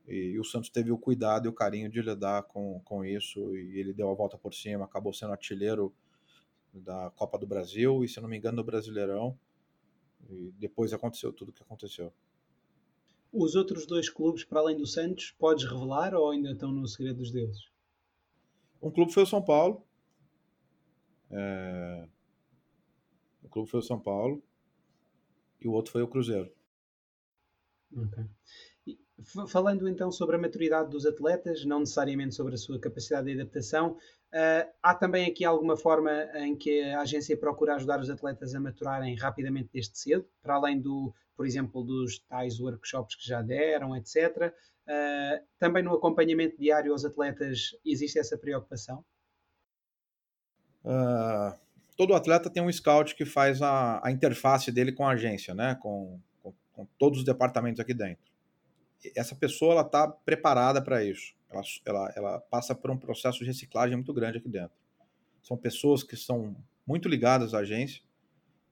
e, 0.07 0.40
o 0.40 0.44
Santos 0.44 0.69
teve 0.69 0.91
o 0.91 0.98
cuidado 0.98 1.45
e 1.45 1.49
o 1.49 1.53
carinho 1.53 1.90
de 1.90 2.02
lidar 2.02 2.44
com, 2.44 2.80
com 2.84 3.03
isso, 3.03 3.56
e 3.56 3.80
ele 3.80 3.94
deu 3.94 4.10
a 4.10 4.14
volta 4.14 4.38
por 4.38 4.53
cima, 4.53 4.86
acabou 4.86 5.14
sendo 5.14 5.32
artilheiro 5.32 5.94
da 6.73 7.10
Copa 7.11 7.38
do 7.38 7.48
Brasil 7.48 8.03
e, 8.03 8.07
se 8.07 8.19
não 8.22 8.30
me 8.30 8.38
engano, 8.38 8.57
do 8.57 8.64
Brasileirão. 8.64 9.38
E 10.30 10.52
depois 10.57 10.94
aconteceu 10.94 11.32
tudo 11.32 11.49
o 11.49 11.53
que 11.53 11.64
aconteceu. 11.64 12.14
Os 13.32 13.56
outros 13.56 13.86
dois 13.86 14.10
clubes, 14.10 14.44
para 14.44 14.60
além 14.60 14.77
do 14.77 14.88
Santos, 14.88 15.32
podes 15.32 15.65
revelar 15.65 16.14
ou 16.14 16.32
ainda 16.32 16.52
estão 16.52 16.72
no 16.72 16.88
segredo 16.88 17.18
dos 17.18 17.32
deuses? 17.32 17.69
Um 18.82 18.91
clube 18.91 19.11
foi 19.11 19.23
o 19.23 19.27
São 19.27 19.41
Paulo. 19.41 19.84
É... 21.32 22.07
O 23.44 23.49
clube 23.49 23.69
foi 23.69 23.80
o 23.80 23.84
São 23.84 23.99
Paulo. 23.99 24.41
E 25.60 25.68
o 25.68 25.72
outro 25.72 25.91
foi 25.91 26.02
o 26.02 26.07
Cruzeiro. 26.07 26.52
Ok. 27.95 28.23
Falando 29.48 29.88
então 29.88 30.12
sobre 30.12 30.36
a 30.36 30.40
maturidade 30.40 30.90
dos 30.90 31.06
atletas, 31.06 31.64
não 31.64 31.80
necessariamente 31.80 32.36
sobre 32.36 32.56
a 32.56 32.58
sua 32.58 32.78
capacidade 32.78 33.28
de 33.28 33.40
adaptação, 33.40 33.92
uh, 33.94 34.70
há 34.84 34.94
também 34.94 35.26
aqui 35.26 35.46
alguma 35.46 35.78
forma 35.78 36.12
em 36.36 36.54
que 36.54 36.82
a 36.92 37.00
agência 37.00 37.38
procura 37.38 37.76
ajudar 37.76 38.02
os 38.02 38.10
atletas 38.10 38.54
a 38.54 38.60
maturarem 38.60 39.16
rapidamente 39.16 39.70
desde 39.72 39.98
cedo, 39.98 40.28
para 40.42 40.56
além 40.56 40.82
do, 40.82 41.14
por 41.36 41.46
exemplo, 41.46 41.82
dos 41.82 42.20
tais 42.20 42.60
workshops 42.60 43.16
que 43.16 43.26
já 43.26 43.42
deram, 43.42 43.96
etc. 43.96 44.54
Eh, 44.88 45.42
também 45.58 45.82
no 45.82 45.94
acompanhamento 45.94 46.58
diário 46.58 46.92
aos 46.92 47.04
atletas 47.04 47.76
existe 47.84 48.20
essa 48.20 48.38
preocupação? 48.38 49.04
Uh, 50.84 51.58
todo 51.98 52.14
atleta 52.14 52.50
tem 52.50 52.62
um 52.62 52.72
scout 52.72 53.16
que 53.16 53.26
faz 53.26 53.62
a, 53.62 54.06
a 54.06 54.12
interface 54.12 54.72
dele 54.72 54.92
com 54.92 55.08
a 55.08 55.14
agência, 55.14 55.56
né? 55.56 55.76
com, 55.82 56.20
com, 56.44 56.54
com 56.74 56.86
todos 57.00 57.20
os 57.20 57.26
departamentos 57.26 57.80
aqui 57.80 57.94
dentro 57.94 58.35
essa 59.15 59.36
pessoa 59.36 59.73
ela 59.73 59.82
está 59.82 60.07
preparada 60.07 60.82
para 60.82 61.03
isso. 61.03 61.34
Ela, 61.49 61.61
ela, 61.86 62.14
ela 62.15 62.40
passa 62.40 62.73
por 62.76 62.91
um 62.91 62.98
processo 62.98 63.40
de 63.40 63.45
reciclagem 63.45 63.95
muito 63.95 64.14
grande 64.14 64.38
aqui 64.38 64.49
dentro. 64.49 64.76
São 65.41 65.57
pessoas 65.57 66.03
que 66.03 66.15
são 66.15 66.56
muito 66.86 67.07
ligadas 67.07 67.53
à 67.53 67.60
agência, 67.60 68.02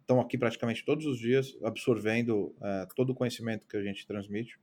estão 0.01 0.19
aqui 0.19 0.38
praticamente 0.38 0.84
todos 0.84 1.05
os 1.05 1.18
dias, 1.18 1.57
absorvendo 1.64 2.55
é, 2.61 2.88
todo 2.95 3.11
o 3.11 3.15
conhecimento 3.15 3.68
que 3.68 3.77
a 3.77 3.81
gente 3.81 4.05
transmite. 4.05 4.60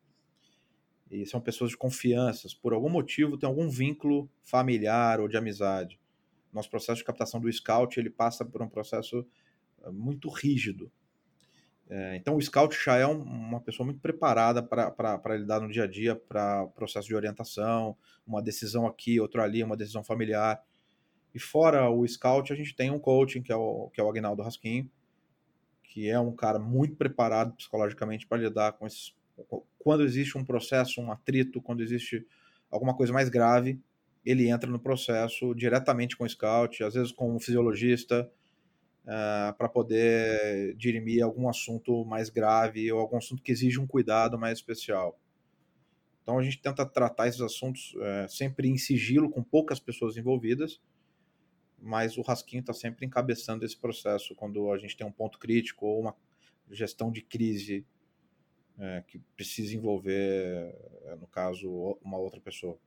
E 1.10 1.26
são 1.26 1.40
pessoas 1.40 1.70
de 1.70 1.76
confiança, 1.76 2.46
por 2.62 2.72
algum 2.72 2.88
motivo 2.88 3.36
tem 3.36 3.48
algum 3.48 3.68
vínculo 3.68 4.30
familiar 4.44 5.20
ou 5.20 5.26
de 5.26 5.36
amizade. 5.36 5.98
Nosso 6.52 6.70
processo 6.70 6.98
de 6.98 7.04
captação 7.04 7.40
do 7.40 7.52
Scout 7.52 7.98
ele 7.98 8.10
passa 8.10 8.44
por 8.44 8.62
um 8.62 8.68
processo 8.68 9.26
é, 9.82 9.90
muito 9.90 10.28
rígido. 10.28 10.90
É, 11.92 12.14
então, 12.14 12.36
o 12.36 12.40
scout 12.40 12.78
já 12.84 12.96
é 12.96 13.06
um, 13.06 13.20
uma 13.20 13.60
pessoa 13.60 13.84
muito 13.84 14.00
preparada 14.00 14.62
para 14.62 15.36
lidar 15.36 15.60
no 15.60 15.68
dia 15.68 15.82
a 15.82 15.86
dia, 15.88 16.14
para 16.14 16.68
processo 16.68 17.08
de 17.08 17.16
orientação, 17.16 17.96
uma 18.24 18.40
decisão 18.40 18.86
aqui, 18.86 19.18
outra 19.18 19.42
ali, 19.42 19.64
uma 19.64 19.76
decisão 19.76 20.04
familiar. 20.04 20.62
E 21.34 21.40
fora 21.40 21.90
o 21.90 22.06
scout, 22.06 22.52
a 22.52 22.56
gente 22.56 22.76
tem 22.76 22.92
um 22.92 22.98
coaching, 22.98 23.42
que 23.42 23.50
é 23.50 23.56
o, 23.56 23.90
que 23.92 24.00
é 24.00 24.04
o 24.04 24.08
Agnaldo 24.08 24.40
Rasquinho, 24.40 24.88
que 25.82 26.08
é 26.08 26.18
um 26.20 26.30
cara 26.30 26.60
muito 26.60 26.94
preparado 26.94 27.54
psicologicamente 27.54 28.24
para 28.24 28.38
lidar 28.38 28.72
com 28.74 28.86
esses. 28.86 29.12
Quando 29.80 30.04
existe 30.04 30.38
um 30.38 30.44
processo, 30.44 31.00
um 31.00 31.10
atrito, 31.10 31.60
quando 31.60 31.82
existe 31.82 32.24
alguma 32.70 32.94
coisa 32.94 33.12
mais 33.12 33.28
grave, 33.28 33.80
ele 34.24 34.48
entra 34.48 34.70
no 34.70 34.78
processo 34.78 35.54
diretamente 35.56 36.16
com 36.16 36.22
o 36.22 36.28
scout, 36.28 36.84
às 36.84 36.94
vezes 36.94 37.10
com 37.10 37.34
um 37.34 37.40
fisiologista, 37.40 38.30
uh, 39.04 39.56
para 39.56 39.68
poder 39.68 40.74
dirimir 40.76 41.22
algum 41.22 41.48
assunto 41.48 42.04
mais 42.04 42.28
grave 42.28 42.90
ou 42.92 43.00
algum 43.00 43.16
assunto 43.16 43.42
que 43.42 43.52
exige 43.52 43.78
um 43.78 43.86
cuidado 43.86 44.38
mais 44.38 44.58
especial. 44.58 45.18
Então 46.22 46.38
a 46.38 46.42
gente 46.42 46.60
tenta 46.60 46.84
tratar 46.86 47.28
esses 47.28 47.40
assuntos 47.40 47.94
uh, 47.94 48.28
sempre 48.28 48.68
em 48.68 48.76
sigilo, 48.76 49.30
com 49.30 49.42
poucas 49.42 49.80
pessoas 49.80 50.16
envolvidas, 50.16 50.80
mas 51.78 52.16
o 52.18 52.22
Rasquinho 52.22 52.60
está 52.60 52.72
sempre 52.72 53.06
encabeçando 53.06 53.64
esse 53.64 53.76
processo 53.76 54.34
quando 54.34 54.70
a 54.70 54.78
gente 54.78 54.96
tem 54.96 55.06
um 55.06 55.12
ponto 55.12 55.38
crítico 55.38 55.86
ou 55.86 56.00
uma 56.00 56.14
gestão 56.70 57.10
de 57.10 57.22
crise 57.22 57.86
é, 58.78 59.02
que 59.06 59.18
precisa 59.36 59.74
envolver, 59.76 60.74
no 61.18 61.26
caso, 61.26 61.98
uma 62.02 62.16
outra 62.16 62.40
pessoa. 62.40 62.78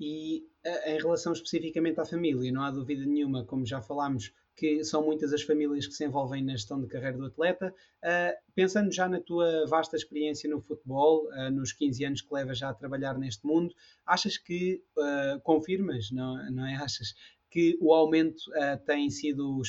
E 0.00 0.46
em 0.86 0.96
relação 0.96 1.32
especificamente 1.32 2.00
à 2.00 2.04
família, 2.04 2.52
não 2.52 2.62
há 2.62 2.70
dúvida 2.70 3.04
nenhuma, 3.04 3.44
como 3.44 3.64
já 3.64 3.80
falámos, 3.80 4.32
que 4.58 4.82
são 4.82 5.04
muitas 5.04 5.32
as 5.32 5.42
famílias 5.42 5.86
que 5.86 5.94
se 5.94 6.04
envolvem 6.04 6.42
na 6.42 6.52
gestão 6.52 6.80
de 6.80 6.88
carreira 6.88 7.16
do 7.16 7.26
atleta. 7.26 7.72
Uh, 8.02 8.36
pensando 8.56 8.92
já 8.92 9.08
na 9.08 9.20
tua 9.20 9.64
vasta 9.68 9.94
experiência 9.96 10.50
no 10.50 10.60
futebol, 10.60 11.28
uh, 11.28 11.48
nos 11.48 11.72
15 11.72 12.04
anos 12.04 12.22
que 12.22 12.34
levas 12.34 12.58
já 12.58 12.68
a 12.68 12.74
trabalhar 12.74 13.16
neste 13.16 13.46
mundo, 13.46 13.72
achas 14.04 14.36
que, 14.36 14.82
uh, 14.96 15.40
confirmas, 15.42 16.10
não, 16.10 16.50
não 16.50 16.66
é? 16.66 16.74
Achas 16.74 17.14
que 17.48 17.78
o 17.80 17.94
aumento 17.94 18.42
tem 18.84 19.08
sido, 19.08 19.62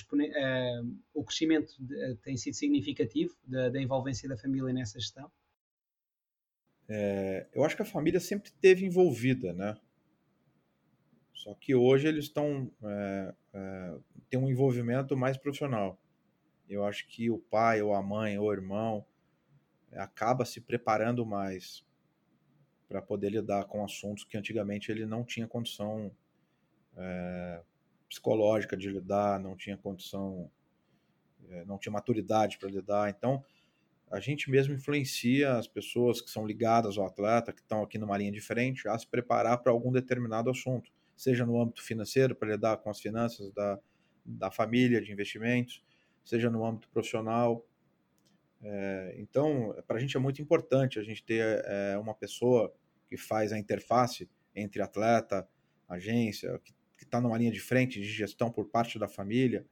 o 1.13 1.23
crescimento 1.23 1.73
de, 1.79 2.15
tem 2.15 2.35
sido 2.35 2.53
significativo 2.55 3.33
da, 3.47 3.69
da, 3.69 3.81
envolvência 3.81 4.27
da 4.27 4.35
família 4.35 4.73
nessa 4.73 4.99
gestão? 4.99 5.31
É, 6.89 7.47
eu 7.53 7.63
acho 7.63 7.77
que 7.77 7.81
a 7.83 7.85
família 7.85 8.19
sempre 8.19 8.49
esteve 8.49 8.85
envolvida, 8.85 9.53
né? 9.53 9.77
Só 11.33 11.53
que 11.53 11.73
hoje 11.73 12.05
eles 12.05 12.25
estão 12.25 12.69
é, 12.83 13.33
é, 13.53 13.95
têm 14.29 14.39
um 14.39 14.49
envolvimento 14.49 15.15
mais 15.17 15.37
profissional. 15.37 15.99
Eu 16.67 16.85
acho 16.85 17.07
que 17.07 17.29
o 17.29 17.39
pai, 17.39 17.81
ou 17.81 17.93
a 17.93 18.01
mãe, 18.01 18.37
ou 18.37 18.47
o 18.47 18.53
irmão 18.53 19.05
acaba 19.93 20.45
se 20.45 20.61
preparando 20.61 21.25
mais 21.25 21.83
para 22.87 23.01
poder 23.01 23.29
lidar 23.29 23.65
com 23.65 23.83
assuntos 23.83 24.23
que 24.23 24.37
antigamente 24.37 24.91
ele 24.91 25.05
não 25.05 25.23
tinha 25.23 25.47
condição 25.47 26.11
é, 26.95 27.61
psicológica 28.07 28.75
de 28.75 28.89
lidar, 28.89 29.39
não 29.39 29.55
tinha 29.55 29.77
condição, 29.77 30.49
não 31.65 31.77
tinha 31.77 31.91
maturidade 31.91 32.57
para 32.57 32.69
lidar. 32.69 33.09
Então, 33.09 33.43
a 34.09 34.19
gente 34.19 34.49
mesmo 34.49 34.73
influencia 34.73 35.53
as 35.53 35.67
pessoas 35.67 36.19
que 36.19 36.29
são 36.31 36.45
ligadas 36.45 36.97
ao 36.97 37.05
atleta, 37.05 37.53
que 37.53 37.61
estão 37.61 37.83
aqui 37.83 37.99
numa 37.99 38.17
linha 38.17 38.31
diferente, 38.31 38.87
a 38.87 38.97
se 38.97 39.07
preparar 39.07 39.59
para 39.59 39.71
algum 39.71 39.91
determinado 39.91 40.49
assunto, 40.49 40.91
seja 41.19 41.45
no 41.45 41.61
âmbito 41.61 41.83
financeiro, 41.83 42.33
para 42.33 42.51
lidar 42.51 42.77
com 42.77 42.89
as 42.89 43.01
finanças 43.01 43.51
da, 43.51 43.77
da 44.25 44.49
família, 44.49 45.01
de 45.01 45.11
investimentos, 45.11 45.83
seja 46.23 46.49
no 46.49 46.65
âmbito 46.65 46.87
profissional. 46.89 47.67
É, 48.61 49.15
então, 49.17 49.75
para 49.85 49.97
a 49.97 49.99
gente 49.99 50.15
é 50.15 50.19
muito 50.19 50.41
importante 50.41 50.97
a 50.97 51.03
gente 51.03 51.21
ter 51.21 51.61
é, 51.65 51.97
uma 51.97 52.13
pessoa 52.13 52.73
que 53.09 53.17
faz 53.17 53.51
a 53.51 53.59
interface 53.59 54.29
entre 54.55 54.81
atleta, 54.81 55.45
agência, 55.89 56.57
que 56.97 57.03
está 57.03 57.19
numa 57.19 57.37
linha 57.37 57.51
de 57.51 57.59
frente 57.59 57.99
de 57.99 58.07
gestão 58.07 58.49
por 58.49 58.69
parte 58.69 58.97
da 58.97 59.09
família, 59.09 59.65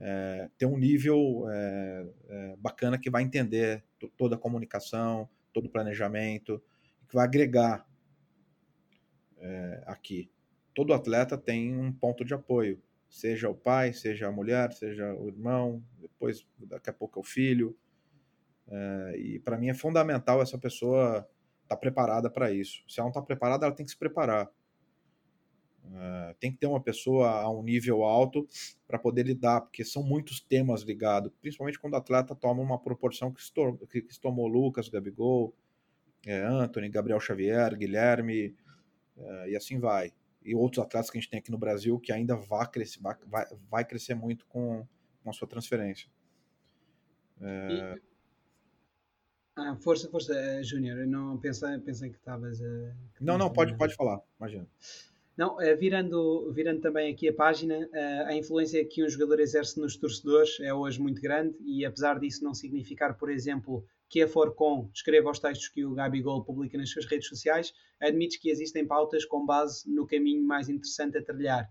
é, 0.00 0.50
ter 0.58 0.66
um 0.66 0.76
nível 0.76 1.48
é, 1.48 2.06
é, 2.28 2.56
bacana 2.56 2.98
que 2.98 3.08
vai 3.08 3.22
entender 3.22 3.84
toda 4.16 4.34
a 4.34 4.38
comunicação, 4.38 5.28
todo 5.52 5.66
o 5.66 5.70
planejamento, 5.70 6.60
que 7.08 7.14
vai 7.14 7.24
agregar 7.24 7.86
é, 9.38 9.84
aqui. 9.86 10.28
Todo 10.74 10.94
atleta 10.94 11.36
tem 11.36 11.76
um 11.76 11.92
ponto 11.92 12.24
de 12.24 12.32
apoio, 12.34 12.80
seja 13.08 13.48
o 13.48 13.54
pai, 13.54 13.92
seja 13.92 14.28
a 14.28 14.32
mulher, 14.32 14.72
seja 14.72 15.14
o 15.14 15.28
irmão, 15.28 15.82
depois 16.00 16.46
daqui 16.58 16.88
a 16.88 16.92
pouco 16.92 17.18
é 17.18 17.20
o 17.20 17.24
filho. 17.24 17.76
É, 18.68 19.16
e 19.18 19.38
para 19.38 19.58
mim 19.58 19.68
é 19.68 19.74
fundamental 19.74 20.40
essa 20.40 20.56
pessoa 20.56 21.18
estar 21.62 21.68
tá 21.68 21.76
preparada 21.76 22.30
para 22.30 22.50
isso. 22.50 22.82
Se 22.88 23.00
ela 23.00 23.06
não 23.06 23.10
está 23.10 23.20
preparada, 23.20 23.66
ela 23.66 23.74
tem 23.74 23.84
que 23.84 23.92
se 23.92 23.98
preparar. 23.98 24.50
É, 25.94 26.34
tem 26.40 26.50
que 26.50 26.58
ter 26.58 26.66
uma 26.66 26.80
pessoa 26.80 27.28
a 27.28 27.50
um 27.50 27.62
nível 27.62 28.02
alto 28.02 28.46
para 28.86 28.98
poder 28.98 29.26
lidar, 29.26 29.60
porque 29.60 29.84
são 29.84 30.02
muitos 30.02 30.40
temas 30.40 30.82
ligados, 30.82 31.30
principalmente 31.40 31.78
quando 31.78 31.94
o 31.94 31.96
atleta 31.96 32.34
toma 32.34 32.62
uma 32.62 32.78
proporção 32.78 33.30
que 33.30 33.42
se, 33.42 33.52
que, 33.90 34.00
que 34.00 34.14
se 34.14 34.20
tomou 34.20 34.46
Lucas, 34.46 34.88
Gabigol, 34.88 35.54
é, 36.26 36.40
Anthony, 36.44 36.88
Gabriel 36.88 37.20
Xavier, 37.20 37.76
Guilherme, 37.76 38.54
é, 39.18 39.50
e 39.50 39.56
assim 39.56 39.78
vai 39.78 40.12
e 40.44 40.54
outros 40.54 40.84
atletas 40.84 41.10
que 41.10 41.18
a 41.18 41.20
gente 41.20 41.30
tem 41.30 41.40
aqui 41.40 41.50
no 41.50 41.58
Brasil 41.58 41.98
que 41.98 42.12
ainda 42.12 42.36
vai 42.36 42.68
crescer, 42.70 43.00
vai, 43.00 43.46
vai, 43.70 43.84
crescer 43.84 44.14
muito 44.14 44.46
com, 44.46 44.86
com 45.22 45.30
a 45.30 45.32
sua 45.32 45.48
transferência. 45.48 46.08
É... 47.40 47.96
E... 47.96 48.02
Ah, 49.54 49.76
força, 49.76 50.08
força, 50.08 50.62
Júnior. 50.62 51.06
Não 51.06 51.38
pensei, 51.38 51.78
pensei 51.78 52.10
que 52.10 52.16
estavas 52.16 52.62
a. 52.62 52.94
Não, 53.20 53.36
não, 53.36 53.52
pode, 53.52 53.76
pode 53.76 53.94
falar, 53.94 54.20
imagina. 54.38 54.66
Não, 55.36 55.60
eh, 55.60 55.74
virando, 55.74 56.50
virando 56.52 56.80
também 56.80 57.12
aqui 57.12 57.28
a 57.28 57.34
página, 57.34 57.88
eh, 57.92 58.24
a 58.26 58.34
influência 58.34 58.84
que 58.84 59.02
um 59.04 59.08
jogador 59.08 59.40
exerce 59.40 59.80
nos 59.80 59.96
torcedores 59.96 60.60
é 60.60 60.72
hoje 60.72 61.00
muito 61.00 61.20
grande 61.20 61.56
e 61.60 61.84
apesar 61.84 62.18
disso 62.18 62.44
não 62.44 62.52
significar, 62.52 63.16
por 63.16 63.30
exemplo, 63.30 63.84
que 64.12 64.20
a 64.20 64.28
Forcom 64.28 64.90
escreva 64.94 65.30
os 65.30 65.38
textos 65.38 65.68
que 65.68 65.86
o 65.86 65.94
Gabigol 65.94 66.44
publica 66.44 66.76
nas 66.76 66.90
suas 66.90 67.06
redes 67.06 67.28
sociais, 67.28 67.72
admite 67.98 68.38
que 68.38 68.50
existem 68.50 68.86
pautas 68.86 69.24
com 69.24 69.46
base 69.46 69.90
no 69.90 70.06
caminho 70.06 70.44
mais 70.44 70.68
interessante 70.68 71.16
a 71.16 71.24
trilhar. 71.24 71.66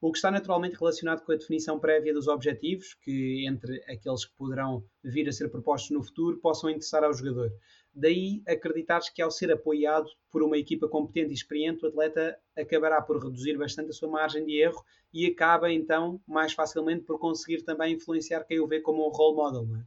O 0.00 0.10
que 0.10 0.16
está 0.16 0.30
naturalmente 0.30 0.78
relacionado 0.78 1.22
com 1.22 1.32
a 1.32 1.36
definição 1.36 1.78
prévia 1.78 2.14
dos 2.14 2.28
objetivos, 2.28 2.94
que 2.94 3.46
entre 3.46 3.76
aqueles 3.84 4.24
que 4.24 4.34
poderão 4.38 4.82
vir 5.04 5.28
a 5.28 5.32
ser 5.32 5.50
propostos 5.50 5.90
no 5.90 6.02
futuro 6.02 6.40
possam 6.40 6.70
interessar 6.70 7.04
ao 7.04 7.12
jogador. 7.12 7.52
Daí 7.94 8.42
acreditar 8.48 9.00
que 9.14 9.20
ao 9.20 9.30
ser 9.30 9.52
apoiado 9.52 10.08
por 10.30 10.42
uma 10.42 10.56
equipa 10.56 10.88
competente 10.88 11.32
e 11.32 11.34
experiente, 11.34 11.84
o 11.84 11.88
atleta 11.88 12.38
acabará 12.56 13.02
por 13.02 13.22
reduzir 13.22 13.58
bastante 13.58 13.90
a 13.90 13.92
sua 13.92 14.08
margem 14.08 14.46
de 14.46 14.58
erro 14.58 14.82
e 15.12 15.26
acaba 15.26 15.70
então 15.70 16.18
mais 16.26 16.54
facilmente 16.54 17.04
por 17.04 17.18
conseguir 17.18 17.62
também 17.64 17.96
influenciar 17.96 18.44
quem 18.44 18.60
o 18.60 18.66
vê 18.66 18.80
como 18.80 19.06
um 19.06 19.10
role 19.10 19.36
model. 19.36 19.66
Não 19.66 19.76
é? 19.76 19.84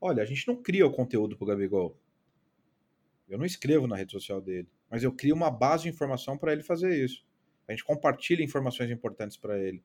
Olha, 0.00 0.22
a 0.22 0.26
gente 0.26 0.46
não 0.46 0.56
cria 0.56 0.86
o 0.86 0.92
conteúdo 0.92 1.36
pro 1.36 1.46
Gabigol. 1.46 1.96
Eu 3.28 3.36
não 3.36 3.44
escrevo 3.44 3.86
na 3.86 3.96
rede 3.96 4.12
social 4.12 4.40
dele, 4.40 4.68
mas 4.90 5.02
eu 5.02 5.12
crio 5.12 5.34
uma 5.34 5.50
base 5.50 5.84
de 5.84 5.88
informação 5.90 6.38
para 6.38 6.52
ele 6.52 6.62
fazer 6.62 7.04
isso. 7.04 7.26
A 7.66 7.72
gente 7.72 7.84
compartilha 7.84 8.42
informações 8.42 8.90
importantes 8.90 9.36
para 9.36 9.58
ele. 9.58 9.82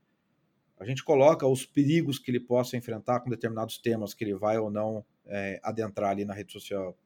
A 0.80 0.85
gente 0.85 1.03
coloca 1.03 1.48
os 1.48 1.65
perigos 1.65 2.18
que 2.18 2.31
ele 2.31 2.40
possa 2.40 2.77
enfrentar 2.77 3.19
com 3.19 3.30
determinados 3.30 3.77
temas 3.77 4.14
que 4.14 4.23
ele 4.23 4.35
vai 4.35 4.57
ou 4.57 4.72
não 4.72 5.06
é, 5.26 5.60
adentrar 5.64 6.11
ali 6.11 6.26
na 6.26 6.34
rede 6.34 6.52
social. 6.52 6.98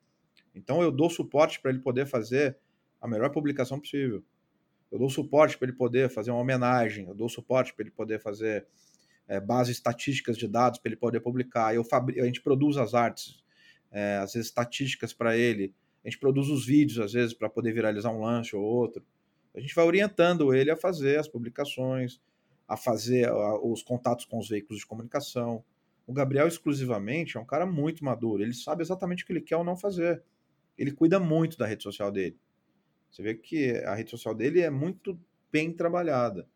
Então 0.54 0.82
eu 0.82 0.92
dou 0.92 1.10
suporte 1.10 1.60
para 1.60 1.72
ele 1.72 1.80
poder 1.80 2.06
fazer 2.06 2.58
a 3.02 3.08
melhor 3.08 3.32
publicação 3.32 3.80
possível. 3.80 4.24
Eu 4.92 5.00
dou 5.00 5.10
suporte 5.10 5.58
para 5.58 5.68
ele 5.68 5.78
poder 5.78 6.10
fazer 6.10 6.32
uma 6.32 6.40
homenagem, 6.40 7.08
eu 7.08 7.16
dou 7.16 7.28
suporte 7.28 7.74
para 7.74 7.84
ele 7.84 7.92
poder 7.92 8.20
fazer 8.20 8.66
é, 9.28 9.40
bases 9.40 9.78
estatísticas 9.78 10.38
de 10.38 10.48
dados 10.48 10.80
para 10.80 10.90
ele 10.90 10.96
poder 10.96 11.20
publicar. 11.20 11.76
Eu. 11.76 11.86
A 11.92 12.26
gente 12.26 12.42
produz 12.42 12.78
as 12.78 12.94
artes, 12.94 13.44
é, 13.92 14.18
às 14.18 14.34
vezes 14.34 14.48
estatísticas 14.48 15.14
para 15.14 15.38
ele. 15.38 15.74
A 16.04 16.10
gente 16.10 16.20
produz 16.20 16.48
os 16.48 16.66
vídeos, 16.66 17.00
às 17.00 17.14
vezes, 17.14 17.34
para 17.34 17.50
poder 17.50 17.74
viralizar 17.74 18.12
um 18.12 18.22
lance 18.22 18.56
ou 18.56 18.64
outro. 18.64 19.04
A 19.54 19.60
gente 19.60 19.76
vai 19.76 19.86
orientando 19.86 20.54
ele 20.54 20.72
a 20.72 20.78
fazer 20.78 21.20
as 21.20 21.28
publicações, 21.28 22.22
a 22.68 22.78
fazer 22.78 23.30
os 23.62 23.82
contatos 23.82 24.26
com 24.26 24.38
os 24.38 24.48
veículos 24.48 24.80
de 24.80 24.86
comunicação. 24.86 25.64
O 26.06 26.14
Gabriel, 26.14 26.48
exclusivamente, 26.48 27.38
é 27.38 27.40
um 27.40 27.46
cara 27.46 27.66
muito 27.66 28.06
maduro. 28.06 28.44
Ele 28.44 28.54
sabe 28.54 28.84
exatamente 28.84 29.24
o 29.24 29.28
que 29.28 29.34
ele 29.34 29.42
quer 29.42 29.58
ou 29.58 29.64
não 29.64 29.76
fazer. 29.76 30.24
Ele 30.78 30.92
cuida 30.92 31.20
muito 31.20 31.58
da 31.58 31.66
rede 31.66 31.84
social 31.84 32.12
dele. 32.12 32.38
Você 33.10 33.24
vê 33.24 33.34
que 33.34 33.72
a 33.86 33.96
rede 33.96 34.12
social 34.12 34.36
dele 34.36 34.62
é 34.62 34.70
muito 34.70 35.20
bem 35.52 35.74
trabalhada. 35.74 36.48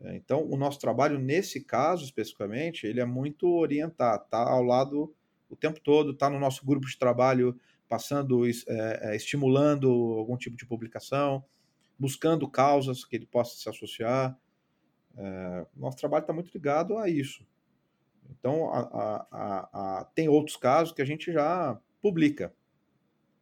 É, 0.00 0.16
então, 0.16 0.44
o 0.50 0.56
nosso 0.56 0.78
trabalho, 0.78 1.18
nesse 1.18 1.60
caso 1.60 2.04
especificamente, 2.04 2.86
ele 2.86 3.00
é 3.00 3.04
muito 3.04 3.48
orientado, 3.48 4.24
está 4.24 4.38
ao 4.38 4.62
lado 4.62 5.14
o 5.48 5.56
tempo 5.56 5.80
todo, 5.80 6.10
está 6.10 6.28
no 6.28 6.38
nosso 6.38 6.64
grupo 6.64 6.86
de 6.86 6.98
trabalho, 6.98 7.58
passando, 7.88 8.46
é, 8.46 8.52
é, 8.68 9.16
estimulando 9.16 9.88
algum 9.88 10.36
tipo 10.36 10.56
de 10.56 10.66
publicação, 10.66 11.44
buscando 11.98 12.48
causas 12.48 13.04
que 13.04 13.14
ele 13.16 13.26
possa 13.26 13.56
se 13.56 13.68
associar. 13.68 14.36
É, 15.16 15.66
nosso 15.76 15.96
trabalho 15.96 16.22
está 16.22 16.32
muito 16.32 16.50
ligado 16.52 16.98
a 16.98 17.08
isso. 17.08 17.46
Então, 18.30 18.68
a, 18.72 19.26
a, 19.30 20.00
a, 20.00 20.04
tem 20.14 20.28
outros 20.28 20.56
casos 20.56 20.92
que 20.92 21.02
a 21.02 21.04
gente 21.04 21.32
já 21.32 21.78
publica. 22.00 22.52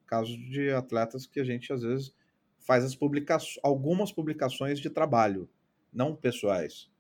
Casos 0.06 0.36
de 0.36 0.70
atletas 0.70 1.24
que 1.24 1.40
a 1.40 1.44
gente, 1.44 1.72
às 1.72 1.82
vezes, 1.82 2.14
faz 2.58 2.84
as 2.84 2.94
publicações, 2.94 3.58
algumas 3.62 4.12
publicações 4.12 4.78
de 4.78 4.90
trabalho 4.90 5.48
não 5.92 6.16
pessoais. 6.16 6.90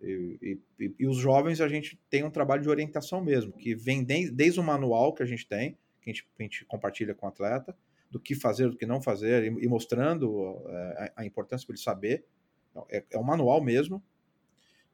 E, 0.00 0.60
e, 0.78 0.94
e, 0.98 1.06
os 1.06 1.16
jovens 1.16 1.60
a 1.60 1.68
gente 1.68 2.00
tem 2.08 2.22
um 2.22 2.30
trabalho 2.30 2.62
de 2.62 2.68
orientação 2.68 3.22
mesmo, 3.22 3.52
que 3.52 3.74
vem 3.74 4.04
de, 4.04 4.30
desde 4.30 4.60
o 4.60 4.62
manual 4.62 5.12
que 5.12 5.22
a 5.22 5.26
gente 5.26 5.46
tem, 5.46 5.76
que 6.00 6.10
a 6.10 6.12
gente, 6.12 6.28
a 6.38 6.42
gente, 6.42 6.64
compartilha 6.64 7.14
com 7.14 7.26
o 7.26 7.28
atleta, 7.28 7.76
do 8.10 8.20
que 8.20 8.34
fazer, 8.34 8.70
do 8.70 8.76
que 8.76 8.86
não 8.86 9.02
fazer, 9.02 9.44
e, 9.44 9.64
e 9.64 9.68
mostrando 9.68 10.62
é, 10.68 11.12
a, 11.16 11.26
importância 11.26 11.66
para 11.66 11.74
ele 11.74 11.82
saber. 11.82 12.24
Então, 12.70 12.86
é, 12.88 13.04
é 13.10 13.18
um 13.18 13.24
manual 13.24 13.62
mesmo, 13.62 14.02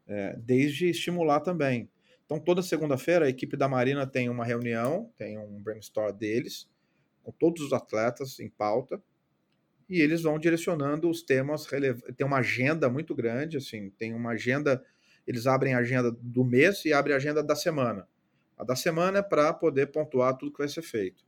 é, 0.06 0.36
desde 0.38 0.88
estimular 0.88 1.40
também. 1.40 1.88
Então, 2.24 2.40
toda 2.40 2.62
segunda-feira, 2.62 3.26
a 3.26 3.28
equipe 3.28 3.56
da 3.56 3.68
Marina 3.68 4.06
tem 4.06 4.30
uma 4.30 4.44
reunião, 4.44 5.12
tem 5.18 5.38
um 5.38 5.62
brainstorm 5.62 6.16
deles, 6.16 6.68
com 7.22 7.30
todos 7.30 7.62
os 7.62 7.72
atletas 7.72 8.40
em 8.40 8.48
pauta, 8.48 9.02
e 9.88 10.00
eles 10.00 10.22
vão 10.22 10.38
direcionando 10.38 11.08
os 11.08 11.22
temas 11.22 11.66
relevantes. 11.66 12.14
Tem 12.16 12.26
uma 12.26 12.38
agenda 12.38 12.88
muito 12.88 13.14
grande, 13.14 13.56
assim, 13.56 13.90
tem 13.90 14.14
uma 14.14 14.30
agenda, 14.30 14.82
eles 15.26 15.46
abrem 15.46 15.74
a 15.74 15.78
agenda 15.78 16.10
do 16.10 16.44
mês 16.44 16.84
e 16.84 16.92
abrem 16.92 17.14
a 17.14 17.16
agenda 17.16 17.42
da 17.42 17.54
semana. 17.54 18.08
A 18.56 18.64
da 18.64 18.76
semana 18.76 19.18
é 19.18 19.22
para 19.22 19.52
poder 19.52 19.86
pontuar 19.88 20.36
tudo 20.36 20.52
que 20.52 20.58
vai 20.58 20.68
ser 20.68 20.82
feito. 20.82 21.24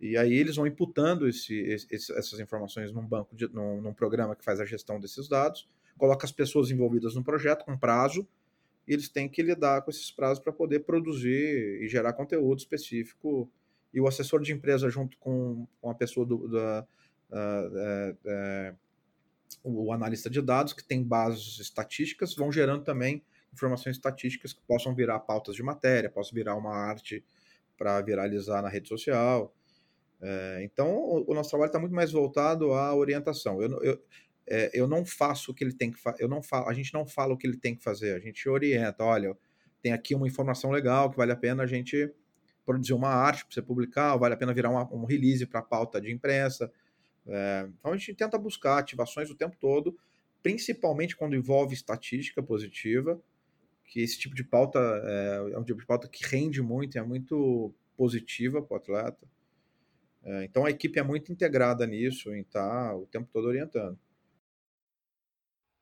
E 0.00 0.16
aí 0.16 0.34
eles 0.34 0.56
vão 0.56 0.66
imputando 0.66 1.26
esse, 1.26 1.54
esse, 1.90 2.12
essas 2.12 2.38
informações 2.38 2.92
num 2.92 3.04
banco, 3.04 3.34
de, 3.34 3.48
num, 3.48 3.80
num, 3.80 3.92
programa 3.92 4.36
que 4.36 4.44
faz 4.44 4.60
a 4.60 4.64
gestão 4.64 5.00
desses 5.00 5.28
dados, 5.28 5.68
coloca 5.96 6.24
as 6.24 6.30
pessoas 6.30 6.70
envolvidas 6.70 7.16
no 7.16 7.24
projeto 7.24 7.64
com 7.64 7.76
prazo, 7.76 8.26
e 8.86 8.92
eles 8.92 9.08
têm 9.08 9.28
que 9.28 9.42
lidar 9.42 9.82
com 9.82 9.90
esses 9.90 10.10
prazos 10.10 10.42
para 10.42 10.52
poder 10.52 10.80
produzir 10.80 11.82
e 11.82 11.88
gerar 11.88 12.12
conteúdo 12.12 12.58
específico. 12.58 13.50
E 13.92 14.00
o 14.00 14.06
assessor 14.06 14.40
de 14.40 14.52
empresa, 14.52 14.88
junto 14.88 15.18
com, 15.18 15.66
com 15.80 15.90
a 15.90 15.94
pessoa 15.94 16.24
do, 16.24 16.48
da, 16.48 16.86
uh, 17.30 18.76
o 19.62 19.92
analista 19.92 20.28
de 20.28 20.40
dados, 20.40 20.72
que 20.72 20.84
tem 20.84 21.02
bases 21.02 21.58
estatísticas, 21.58 22.34
vão 22.34 22.52
gerando 22.52 22.84
também 22.84 23.22
informações 23.52 23.96
estatísticas 23.96 24.52
que 24.52 24.60
possam 24.62 24.94
virar 24.94 25.18
pautas 25.20 25.54
de 25.54 25.62
matéria, 25.62 26.10
possam 26.10 26.34
virar 26.34 26.54
uma 26.54 26.74
arte 26.74 27.24
para 27.76 28.00
viralizar 28.00 28.62
na 28.62 28.68
rede 28.68 28.88
social. 28.88 29.54
É, 30.20 30.60
então, 30.62 30.96
o, 30.96 31.30
o, 31.30 31.34
nosso 31.34 31.50
trabalho 31.50 31.68
está 31.68 31.78
muito 31.78 31.94
mais 31.94 32.12
voltado 32.12 32.72
à 32.72 32.94
orientação. 32.94 33.62
Eu, 33.62 33.82
eu, 33.82 34.02
é, 34.46 34.70
eu 34.72 34.86
não 34.86 35.04
faço 35.04 35.52
o 35.52 35.54
que 35.54 35.62
ele 35.62 35.74
tem 35.74 35.90
que 35.90 35.98
fazer, 35.98 36.28
a 36.66 36.72
gente 36.72 36.92
não 36.92 37.06
fala 37.06 37.34
o 37.34 37.36
que 37.36 37.46
ele 37.46 37.56
tem 37.56 37.76
que 37.76 37.82
fazer, 37.82 38.14
a 38.14 38.18
gente 38.18 38.48
orienta, 38.48 39.04
olha, 39.04 39.36
tem 39.82 39.92
aqui 39.92 40.14
uma 40.14 40.26
informação 40.26 40.70
legal 40.70 41.10
que 41.10 41.16
vale 41.16 41.32
a 41.32 41.36
pena 41.36 41.62
a 41.62 41.66
gente 41.66 42.12
produzir 42.64 42.94
uma 42.94 43.10
arte 43.10 43.44
para 43.44 43.54
você 43.54 43.62
publicar, 43.62 44.16
vale 44.16 44.34
a 44.34 44.36
pena 44.36 44.52
virar 44.52 44.70
uma, 44.70 44.92
um 44.92 45.04
release 45.04 45.46
para 45.46 45.62
pauta 45.62 46.00
de 46.00 46.12
imprensa. 46.12 46.70
É, 47.28 47.68
então 47.78 47.92
a 47.92 47.96
gente 47.96 48.14
tenta 48.14 48.38
buscar 48.38 48.78
ativações 48.78 49.30
o 49.30 49.34
tempo 49.34 49.56
todo, 49.60 49.96
principalmente 50.42 51.14
quando 51.14 51.36
envolve 51.36 51.74
estatística 51.74 52.42
positiva, 52.42 53.20
que 53.84 54.00
esse 54.00 54.18
tipo 54.18 54.34
de 54.34 54.44
pauta 54.44 54.78
é, 54.78 55.52
é 55.52 55.58
um 55.58 55.64
tipo 55.64 55.80
de 55.80 55.86
pauta 55.86 56.08
que 56.08 56.24
rende 56.24 56.62
muito, 56.62 56.98
é 56.98 57.02
muito 57.02 57.72
positiva 57.96 58.62
para 58.62 58.74
o 58.74 58.76
atleta. 58.76 59.26
É, 60.24 60.44
então 60.44 60.64
a 60.64 60.70
equipe 60.70 60.98
é 60.98 61.02
muito 61.02 61.32
integrada 61.32 61.86
nisso, 61.86 62.32
em 62.34 62.40
estar 62.40 62.90
tá 62.90 62.96
o 62.96 63.06
tempo 63.06 63.28
todo 63.32 63.46
orientando. 63.46 63.98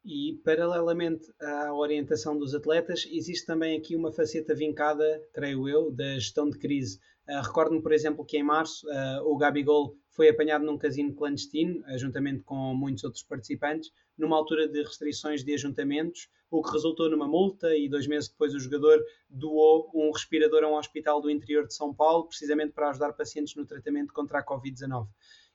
E, 0.04 0.40
paralelamente 0.44 1.32
à 1.40 1.74
orientação 1.74 2.38
dos 2.38 2.54
atletas, 2.54 3.08
existe 3.10 3.44
também 3.44 3.76
aqui 3.76 3.96
uma 3.96 4.12
faceta 4.12 4.54
vincada, 4.54 5.20
creio 5.32 5.68
eu, 5.68 5.90
da 5.90 6.14
gestão 6.14 6.48
de 6.48 6.56
crise. 6.58 7.00
Uh, 7.28 7.42
Recordo-me, 7.42 7.82
por 7.82 7.92
exemplo, 7.92 8.24
que 8.24 8.38
em 8.38 8.42
março 8.42 8.86
uh, 8.88 9.22
o 9.24 9.36
Gabigol 9.36 9.96
foi 10.10 10.28
apanhado 10.28 10.64
num 10.64 10.78
casino 10.78 11.14
clandestino, 11.14 11.82
juntamente 11.98 12.42
com 12.42 12.74
muitos 12.74 13.04
outros 13.04 13.22
participantes, 13.22 13.90
numa 14.16 14.36
altura 14.36 14.66
de 14.66 14.82
restrições 14.82 15.44
de 15.44 15.52
ajuntamentos, 15.52 16.30
o 16.50 16.62
que 16.62 16.72
resultou 16.72 17.10
numa 17.10 17.28
multa 17.28 17.76
e 17.76 17.88
dois 17.88 18.06
meses 18.06 18.30
depois 18.30 18.54
o 18.54 18.60
jogador 18.60 18.98
doou 19.28 19.90
um 19.94 20.10
respirador 20.10 20.64
a 20.64 20.68
um 20.68 20.76
hospital 20.76 21.20
do 21.20 21.30
interior 21.30 21.66
de 21.66 21.74
São 21.74 21.92
Paulo, 21.92 22.26
precisamente 22.28 22.72
para 22.72 22.88
ajudar 22.88 23.12
pacientes 23.12 23.54
no 23.56 23.66
tratamento 23.66 24.12
contra 24.12 24.38
a 24.38 24.44
Covid-19 24.44 25.08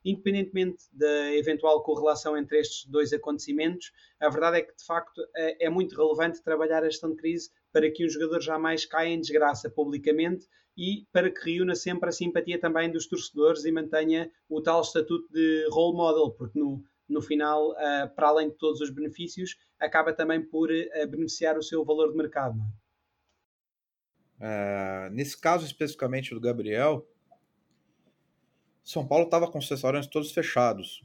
independentemente 0.03 0.85
da 0.91 1.33
eventual 1.35 1.83
correlação 1.83 2.35
entre 2.35 2.59
estes 2.59 2.85
dois 2.85 3.13
acontecimentos, 3.13 3.91
a 4.19 4.29
verdade 4.29 4.57
é 4.57 4.61
que 4.61 4.75
de 4.75 4.83
facto 4.83 5.21
é, 5.35 5.65
é 5.65 5.69
muito 5.69 5.95
relevante 5.95 6.41
trabalhar 6.41 6.83
a 6.83 6.89
gestão 6.89 7.11
de 7.11 7.17
crise 7.17 7.51
para 7.71 7.89
que 7.89 8.05
um 8.05 8.09
jogador 8.09 8.41
jamais 8.41 8.85
caia 8.85 9.09
em 9.09 9.21
desgraça 9.21 9.69
publicamente 9.69 10.47
e 10.77 11.05
para 11.11 11.29
que 11.29 11.51
reúna 11.51 11.75
sempre 11.75 12.09
a 12.09 12.11
simpatia 12.11 12.59
também 12.59 12.91
dos 12.91 13.07
torcedores 13.07 13.65
e 13.65 13.71
mantenha 13.71 14.31
o 14.49 14.61
tal 14.61 14.81
estatuto 14.81 15.31
de 15.31 15.67
role 15.71 15.95
model, 15.95 16.31
porque 16.31 16.57
no, 16.57 16.83
no 17.07 17.21
final, 17.21 17.71
uh, 17.71 18.09
para 18.15 18.29
além 18.29 18.49
de 18.49 18.55
todos 18.55 18.81
os 18.81 18.89
benefícios, 18.89 19.57
acaba 19.79 20.13
também 20.13 20.41
por 20.41 20.69
uh, 20.69 21.07
beneficiar 21.09 21.57
o 21.57 21.63
seu 21.63 21.83
valor 21.83 22.11
de 22.11 22.17
mercado. 22.17 22.57
Uh, 24.39 25.11
nesse 25.11 25.39
caso 25.39 25.65
especificamente 25.65 26.33
do 26.33 26.39
Gabriel, 26.39 27.07
são 28.83 29.07
Paulo 29.07 29.25
estava 29.25 29.49
com 29.49 29.59
os 29.59 29.69
restaurantes 29.69 30.09
todos 30.09 30.31
fechados. 30.31 31.03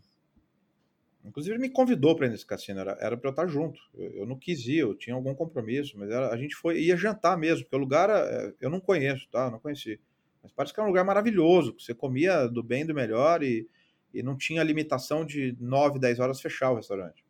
Inclusive, 1.26 1.54
ele 1.54 1.62
me 1.62 1.70
convidou 1.70 2.14
para 2.14 2.26
ir 2.26 2.30
nesse 2.30 2.46
cassino, 2.46 2.80
era, 2.80 2.96
era 3.00 3.16
para 3.16 3.28
eu 3.28 3.32
estar 3.32 3.46
junto. 3.46 3.80
Eu, 3.94 4.12
eu, 4.18 4.26
não 4.26 4.38
quis 4.38 4.66
ir, 4.66 4.78
eu 4.78 4.94
tinha 4.94 5.14
algum 5.14 5.34
compromisso, 5.34 5.98
mas 5.98 6.10
era, 6.10 6.30
a 6.32 6.36
gente 6.36 6.54
foi, 6.54 6.80
ia 6.80 6.96
jantar 6.96 7.36
mesmo, 7.36 7.64
porque 7.64 7.76
o 7.76 7.80
lugar 7.80 8.08
é, 8.10 8.54
eu 8.60 8.70
não 8.70 8.80
conheço, 8.80 9.28
tá? 9.30 9.46
Eu 9.46 9.50
não 9.50 9.58
conheci. 9.58 10.00
Mas 10.42 10.52
parece 10.52 10.72
que 10.72 10.80
era 10.80 10.86
um 10.86 10.90
lugar 10.90 11.04
maravilhoso, 11.04 11.74
que 11.74 11.82
você 11.82 11.94
comia 11.94 12.46
do 12.46 12.62
bem 12.62 12.86
do 12.86 12.94
melhor 12.94 13.42
e, 13.42 13.68
e 14.14 14.22
não 14.22 14.36
tinha 14.36 14.62
limitação 14.62 15.24
de 15.24 15.56
9, 15.60 15.98
10 15.98 16.20
horas 16.20 16.40
fechar 16.40 16.70
o 16.70 16.76
restaurante. 16.76 17.24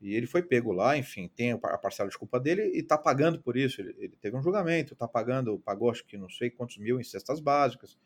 E 0.00 0.14
ele 0.14 0.26
foi 0.26 0.42
pego 0.42 0.72
lá, 0.72 0.96
enfim, 0.96 1.28
tem 1.34 1.52
a 1.52 1.78
parcela 1.78 2.08
de 2.08 2.18
culpa 2.18 2.38
dele 2.38 2.72
e 2.74 2.78
está 2.78 2.96
pagando 2.96 3.40
por 3.40 3.56
isso. 3.56 3.80
Ele, 3.80 3.94
ele 3.98 4.16
teve 4.20 4.36
um 4.36 4.42
julgamento, 4.42 4.92
está 4.92 5.08
pagando, 5.08 5.58
pagou 5.58 5.90
acho 5.90 6.04
que 6.04 6.16
não 6.16 6.28
sei 6.28 6.50
quantos 6.50 6.78
mil 6.78 7.00
em 7.00 7.04
cestas 7.04 7.40
básicas 7.40 7.98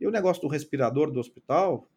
e 0.00 0.06
o 0.06 0.10
negócio 0.10 0.42
do 0.42 0.48
respirador 0.48 1.10
do 1.10 1.20
hospital, 1.20 1.88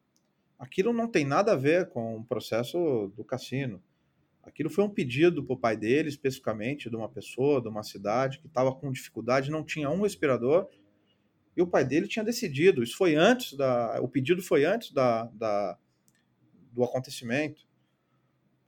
aquilo 0.59 0.93
não 0.93 1.07
tem 1.07 1.25
nada 1.25 1.53
a 1.53 1.55
ver 1.55 1.89
com 1.89 2.17
o 2.17 2.23
processo 2.23 3.11
do 3.15 3.23
cassino. 3.23 3.81
Aquilo 4.43 4.69
foi 4.69 4.83
um 4.83 4.89
pedido 4.89 5.43
para 5.43 5.53
o 5.53 5.57
pai 5.57 5.77
dele, 5.77 6.09
especificamente, 6.09 6.89
de 6.89 6.95
uma 6.95 7.09
pessoa, 7.09 7.61
de 7.61 7.67
uma 7.67 7.83
cidade, 7.83 8.39
que 8.39 8.47
estava 8.47 8.73
com 8.73 8.91
dificuldade, 8.91 9.49
não 9.49 9.63
tinha 9.63 9.89
um 9.89 10.01
respirador, 10.01 10.67
e 11.55 11.61
o 11.61 11.67
pai 11.67 11.85
dele 11.85 12.07
tinha 12.07 12.23
decidido. 12.23 12.83
Isso 12.83 12.97
foi 12.97 13.15
antes 13.15 13.53
da. 13.53 13.99
O 14.01 14.07
pedido 14.07 14.41
foi 14.41 14.65
antes 14.65 14.91
da, 14.91 15.25
da 15.33 15.77
do 16.71 16.83
acontecimento 16.83 17.67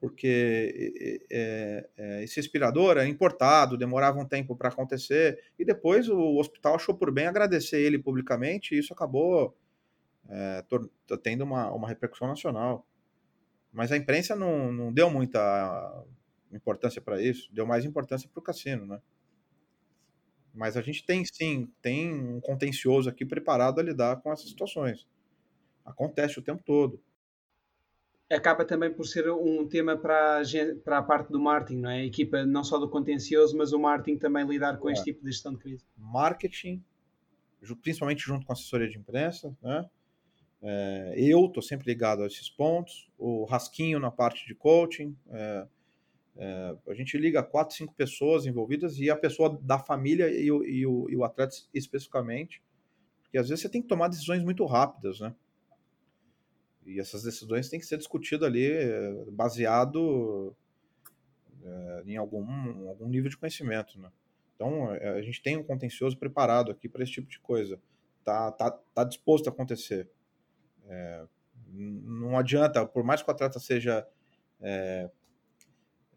porque 0.02 1.22
é, 1.30 1.88
é, 1.96 2.24
esse 2.24 2.38
respirador 2.38 2.98
é 2.98 3.08
importado, 3.08 3.78
demorava 3.78 4.20
um 4.20 4.26
tempo 4.26 4.56
para 4.56 4.70
acontecer, 4.70 5.40
e 5.60 5.64
depois 5.64 6.10
o 6.10 6.38
hospital 6.40 6.74
achou 6.74 6.96
por 6.96 7.12
bem 7.12 7.28
agradecer 7.28 7.80
ele 7.80 8.00
publicamente, 8.00 8.74
e 8.74 8.80
isso 8.80 8.92
acabou 8.92 9.56
é, 10.32 10.66
tendo 11.22 11.44
uma, 11.44 11.70
uma 11.72 11.88
repercussão 11.88 12.28
nacional. 12.28 12.88
Mas 13.72 13.92
a 13.92 13.98
imprensa 13.98 14.36
não, 14.36 14.72
não 14.72 14.92
deu 14.92 15.10
muita 15.10 16.06
importância 16.52 17.02
para 17.02 17.22
isso, 17.22 17.54
deu 17.54 17.66
mais 17.66 17.86
importância 17.86 18.28
para 18.28 18.40
o 18.40 18.44
cassino, 18.44 18.86
né? 18.86 19.02
Mas 20.54 20.76
a 20.76 20.82
gente 20.82 21.06
tem 21.06 21.24
sim, 21.24 21.72
tem 21.82 22.14
um 22.14 22.42
contencioso 22.42 23.10
aqui 23.10 23.26
preparado 23.26 23.80
a 23.80 23.84
lidar 23.84 24.22
com 24.22 24.34
essas 24.34 24.50
situações. 24.50 25.08
Acontece 25.86 26.40
o 26.40 26.42
tempo 26.42 26.62
todo 26.64 27.02
acaba 28.36 28.66
também 28.66 28.92
por 28.92 29.06
ser 29.06 29.30
um 29.30 29.68
tema 29.68 29.98
para 29.98 30.40
a, 30.40 30.44
para 30.84 30.98
a 31.00 31.04
parte 31.04 31.32
do 31.32 31.40
marketing, 31.40 31.82
não 31.82 31.90
é? 31.90 32.00
A 32.00 32.06
equipa 32.06 32.46
não 32.46 32.64
só 32.64 32.78
do 32.78 32.90
contencioso, 32.90 33.58
mas 33.58 33.74
o 33.74 33.80
marketing 33.80 34.18
também 34.18 34.46
lidar 34.46 34.78
com 34.78 34.90
é. 34.90 34.94
este 34.94 35.06
tipo 35.06 35.24
de 35.24 35.32
gestão 35.32 35.54
de 35.54 35.60
crise. 35.60 35.86
Marketing, 35.98 36.84
principalmente 37.82 38.22
junto 38.24 38.46
com 38.46 38.52
a 38.52 38.56
assessoria 38.56 38.90
de 38.90 38.98
imprensa, 38.98 39.56
né? 39.62 39.90
É, 40.62 41.14
eu 41.18 41.46
estou 41.46 41.62
sempre 41.62 41.88
ligado 41.88 42.24
a 42.24 42.28
esses 42.28 42.50
pontos, 42.50 43.10
o 43.18 43.46
Rasquinho 43.46 44.00
na 44.00 44.12
parte 44.12 44.46
de 44.46 44.54
coaching, 44.54 45.16
é, 45.32 45.68
é, 46.38 46.76
a 46.88 46.94
gente 46.94 47.18
liga 47.18 47.44
quatro, 47.44 47.76
cinco 47.76 47.94
pessoas 47.94 48.46
envolvidas 48.46 48.98
e 48.98 49.10
a 49.10 49.16
pessoa 49.16 49.60
da 49.62 49.80
família 49.80 50.30
e 50.30 50.52
o, 50.52 50.64
e 50.64 50.86
o, 50.86 51.10
e 51.10 51.16
o 51.16 51.24
atleta 51.24 51.56
especificamente, 51.74 52.62
porque 53.24 53.38
às 53.38 53.50
vezes 53.50 53.62
você 53.62 53.70
tem 53.70 53.82
que 53.82 53.88
tomar 53.88 54.08
decisões 54.08 54.44
muito 54.44 54.66
rápidas, 54.66 55.20
né? 55.20 55.34
E 56.86 57.00
essas 57.00 57.24
decisões 57.24 57.70
têm 57.70 57.80
que 57.80 57.86
ser 57.86 57.98
discutidas 57.98 58.48
ali 58.48 58.72
eh, 58.72 59.26
baseado 59.32 60.56
é, 61.64 62.04
em 62.08 62.18
algum, 62.18 62.90
algum 62.90 63.08
nível 63.08 63.30
de 63.30 63.38
conhecimento, 63.38 64.00
né? 64.00 64.12
Então, 64.56 64.94
eh, 64.96 65.10
a 65.10 65.22
gente 65.22 65.42
tem 65.42 65.58
um 65.58 65.64
contencioso 65.64 66.18
preparado 66.18 66.72
aqui 66.72 66.90
para 66.90 67.04
esse 67.04 67.12
tipo 67.14 67.30
de 67.30 67.40
coisa. 67.40 67.80
Tá, 68.24 68.52
tá, 68.52 68.72
tá 68.94 69.04
disposto 69.04 69.48
a 69.48 69.52
acontecer. 69.52 70.10
É, 70.88 71.26
não 71.74 72.38
adianta, 72.38 72.86
por 72.86 73.04
mais 73.04 73.22
que 73.22 73.30
o 73.30 73.34
atleta 73.34 73.60
seja 73.60 74.08
é, 74.60 75.10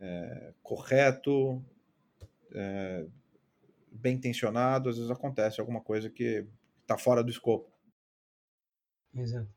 é, 0.00 0.52
correto, 0.62 1.62
bem 3.90 4.14
intencionado, 4.14 4.88
às 4.88 4.96
vezes 4.96 5.10
acontece 5.10 5.60
alguma 5.60 5.80
coisa 5.80 6.08
que 6.08 6.46
está 6.82 6.96
fora 6.96 7.22
do 7.22 7.30
escopo. 7.30 7.68
Exato 9.12 9.50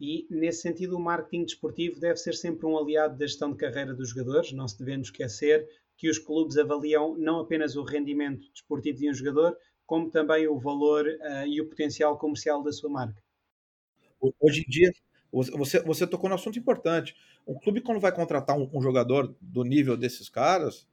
e 0.00 0.26
nesse 0.30 0.62
sentido 0.62 0.96
o 0.96 1.00
marketing 1.00 1.44
desportivo 1.44 1.98
deve 1.98 2.18
ser 2.18 2.34
sempre 2.34 2.66
um 2.66 2.76
aliado 2.76 3.16
da 3.16 3.26
gestão 3.26 3.50
de 3.50 3.56
carreira 3.56 3.94
dos 3.94 4.10
jogadores, 4.10 4.52
não 4.52 4.68
se 4.68 4.78
devendo 4.78 5.04
esquecer 5.04 5.66
que 5.96 6.10
os 6.10 6.18
clubes 6.18 6.58
avaliam 6.58 7.16
não 7.16 7.40
apenas 7.40 7.76
o 7.76 7.82
rendimento 7.82 8.50
desportivo 8.52 8.98
de 8.98 9.08
um 9.08 9.14
jogador, 9.14 9.56
como 9.86 10.10
também 10.10 10.46
o 10.46 10.58
valor 10.58 11.06
uh, 11.06 11.46
e 11.46 11.60
o 11.60 11.68
potencial 11.68 12.18
comercial 12.18 12.62
da 12.62 12.72
sua 12.72 12.90
marca. 12.90 13.22
Hoje 14.20 14.62
em 14.66 14.70
dia, 14.70 14.92
você, 15.30 15.80
você 15.82 16.06
tocou 16.06 16.28
no 16.28 16.36
assunto 16.36 16.58
importante. 16.58 17.14
Um 17.46 17.54
clube, 17.54 17.80
quando 17.80 18.00
vai 18.00 18.12
contratar 18.12 18.56
um, 18.56 18.68
um 18.72 18.80
jogador 18.80 19.34
do 19.40 19.62
nível 19.62 19.96
desses 19.96 20.28
caras, 20.28 20.86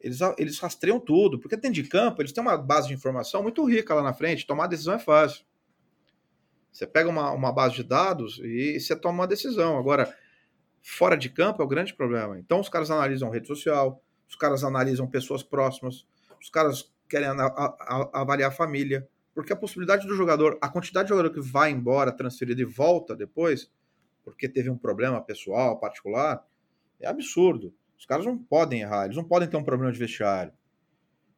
eles, 0.00 0.18
eles 0.38 0.58
rastreiam 0.58 0.98
tudo, 0.98 1.38
porque 1.38 1.56
dentro 1.56 1.82
de 1.82 1.88
campo 1.88 2.22
eles 2.22 2.32
têm 2.32 2.42
uma 2.42 2.56
base 2.56 2.88
de 2.88 2.94
informação 2.94 3.42
muito 3.42 3.64
rica 3.64 3.94
lá 3.94 4.02
na 4.02 4.14
frente, 4.14 4.46
tomar 4.46 4.66
decisão 4.66 4.94
é 4.94 4.98
fácil. 4.98 5.44
Você 6.72 6.86
pega 6.86 7.08
uma, 7.08 7.32
uma 7.32 7.52
base 7.52 7.74
de 7.74 7.82
dados 7.82 8.38
e 8.38 8.78
você 8.78 8.94
toma 8.94 9.20
uma 9.20 9.26
decisão. 9.26 9.76
Agora, 9.76 10.14
fora 10.82 11.16
de 11.16 11.28
campo 11.28 11.60
é 11.60 11.64
o 11.64 11.68
grande 11.68 11.94
problema. 11.94 12.38
Então, 12.38 12.60
os 12.60 12.68
caras 12.68 12.90
analisam 12.90 13.30
rede 13.30 13.46
social, 13.46 14.02
os 14.28 14.36
caras 14.36 14.62
analisam 14.62 15.06
pessoas 15.06 15.42
próximas, 15.42 16.06
os 16.40 16.48
caras 16.48 16.90
querem 17.08 17.28
avaliar 18.12 18.50
a 18.50 18.54
família. 18.54 19.06
Porque 19.34 19.52
a 19.52 19.56
possibilidade 19.56 20.06
do 20.06 20.14
jogador, 20.14 20.58
a 20.60 20.68
quantidade 20.68 21.06
de 21.06 21.10
jogador 21.10 21.30
que 21.30 21.40
vai 21.40 21.70
embora, 21.70 22.12
transferido 22.12 22.60
e 22.60 22.64
volta 22.64 23.14
depois, 23.14 23.70
porque 24.24 24.48
teve 24.48 24.70
um 24.70 24.76
problema 24.76 25.20
pessoal, 25.20 25.78
particular, 25.78 26.44
é 26.98 27.08
absurdo. 27.08 27.74
Os 27.98 28.06
caras 28.06 28.26
não 28.26 28.36
podem 28.36 28.80
errar, 28.80 29.04
eles 29.04 29.16
não 29.16 29.24
podem 29.24 29.48
ter 29.48 29.56
um 29.56 29.64
problema 29.64 29.92
de 29.92 29.98
vestiário. 29.98 30.52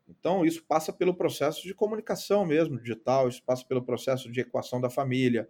Então, 0.08 0.44
isso 0.44 0.64
passa 0.64 0.92
pelo 0.92 1.14
processo 1.14 1.62
de 1.62 1.74
comunicação 1.74 2.44
mesmo, 2.44 2.78
digital, 2.78 3.28
isso 3.28 3.42
passa 3.44 3.64
pelo 3.64 3.82
processo 3.82 4.30
de 4.30 4.40
equação 4.40 4.80
da 4.80 4.90
família. 4.90 5.48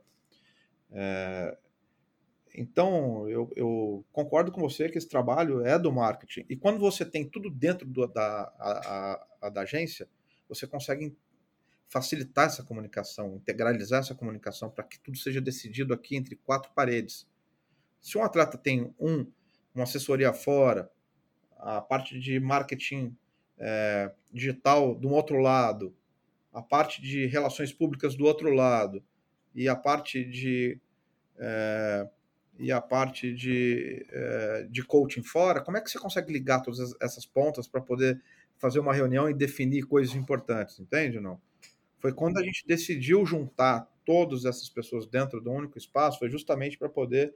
É... 0.90 1.56
Então, 2.55 3.28
eu, 3.28 3.51
eu, 3.56 4.05
concordo 4.12 4.52
com 4.52 4.60
você 4.60 4.89
que 4.89 4.98
esse 4.98 5.09
trabalho 5.09 5.64
é 5.64 5.78
do 5.78 5.90
marketing. 5.90 6.44
E 6.51 6.56
quando 6.56 6.78
você 6.78 7.05
tem 7.05 7.28
tudo 7.28 7.51
dentro 7.51 7.86
do, 7.86 8.06
da, 8.06 8.52
a, 8.59 9.27
a, 9.40 9.48
da 9.48 9.62
agência, 9.62 10.06
você 10.48 10.66
consegue 10.66 11.16
facilitar 11.93 12.47
essa 12.47 12.62
comunicação, 12.62 13.36
integralizar 13.36 14.01
essa 14.01 14.14
comunicação 14.14 14.70
para 14.70 14.82
que 14.82 14.98
tudo 14.98 15.19
seja 15.19 15.43
decidido 15.43 15.93
aqui 15.93 16.16
entre 16.16 16.36
quatro 16.36 16.73
paredes. 16.74 17.28
Se 18.01 18.16
um 18.16 18.23
atleta 18.23 18.56
tem 18.56 18.94
um, 18.98 19.31
uma 19.74 19.85
assessoria 19.85 20.32
fora, 20.32 20.90
a 21.59 21.82
parte 21.82 22.19
de 22.19 22.40
marketing 22.40 23.14
é, 23.59 24.10
digital 24.32 24.94
do 24.94 25.10
outro 25.10 25.36
lado, 25.36 25.94
a 26.51 26.62
parte 26.62 27.02
de 27.02 27.27
relações 27.27 27.74
públicas 27.74 28.14
do 28.14 28.24
outro 28.24 28.51
lado 28.55 29.05
e 29.55 29.69
a 29.69 29.77
parte 29.77 30.24
de 30.24 30.81
é, 31.39 32.09
e 32.59 32.73
a 32.73 32.81
parte 32.81 33.35
de, 33.35 34.06
é, 34.10 34.66
de 34.70 34.82
coaching 34.82 35.23
fora, 35.23 35.60
como 35.60 35.77
é 35.77 35.81
que 35.81 35.90
você 35.90 35.98
consegue 35.98 36.32
ligar 36.32 36.60
todas 36.60 36.94
essas 37.01 37.27
pontas 37.27 37.66
para 37.66 37.81
poder 37.81 38.23
fazer 38.56 38.78
uma 38.78 38.94
reunião 38.94 39.28
e 39.28 39.35
definir 39.35 39.82
coisas 39.82 40.14
importantes, 40.14 40.78
entende 40.78 41.19
ou 41.19 41.23
não? 41.23 41.51
Foi 42.02 42.12
quando 42.12 42.36
a 42.38 42.42
gente 42.42 42.66
decidiu 42.66 43.24
juntar 43.24 43.88
todas 44.04 44.44
essas 44.44 44.68
pessoas 44.68 45.06
dentro 45.06 45.40
do 45.40 45.52
único 45.52 45.78
espaço, 45.78 46.18
foi 46.18 46.28
justamente 46.28 46.76
para 46.76 46.88
poder 46.88 47.32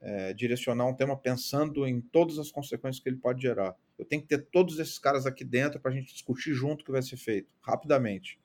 é, 0.00 0.32
direcionar 0.32 0.86
um 0.86 0.94
tema 0.94 1.16
pensando 1.16 1.84
em 1.84 2.00
todas 2.00 2.38
as 2.38 2.52
consequências 2.52 3.02
que 3.02 3.08
ele 3.08 3.16
pode 3.16 3.42
gerar. 3.42 3.76
Eu 3.98 4.04
tenho 4.04 4.22
que 4.22 4.28
ter 4.28 4.46
todos 4.52 4.78
esses 4.78 5.00
caras 5.00 5.26
aqui 5.26 5.44
dentro 5.44 5.80
para 5.80 5.90
a 5.90 5.94
gente 5.94 6.12
discutir 6.12 6.54
junto 6.54 6.82
o 6.82 6.84
que 6.84 6.92
vai 6.92 7.02
ser 7.02 7.16
feito, 7.16 7.50
rapidamente. 7.60 8.38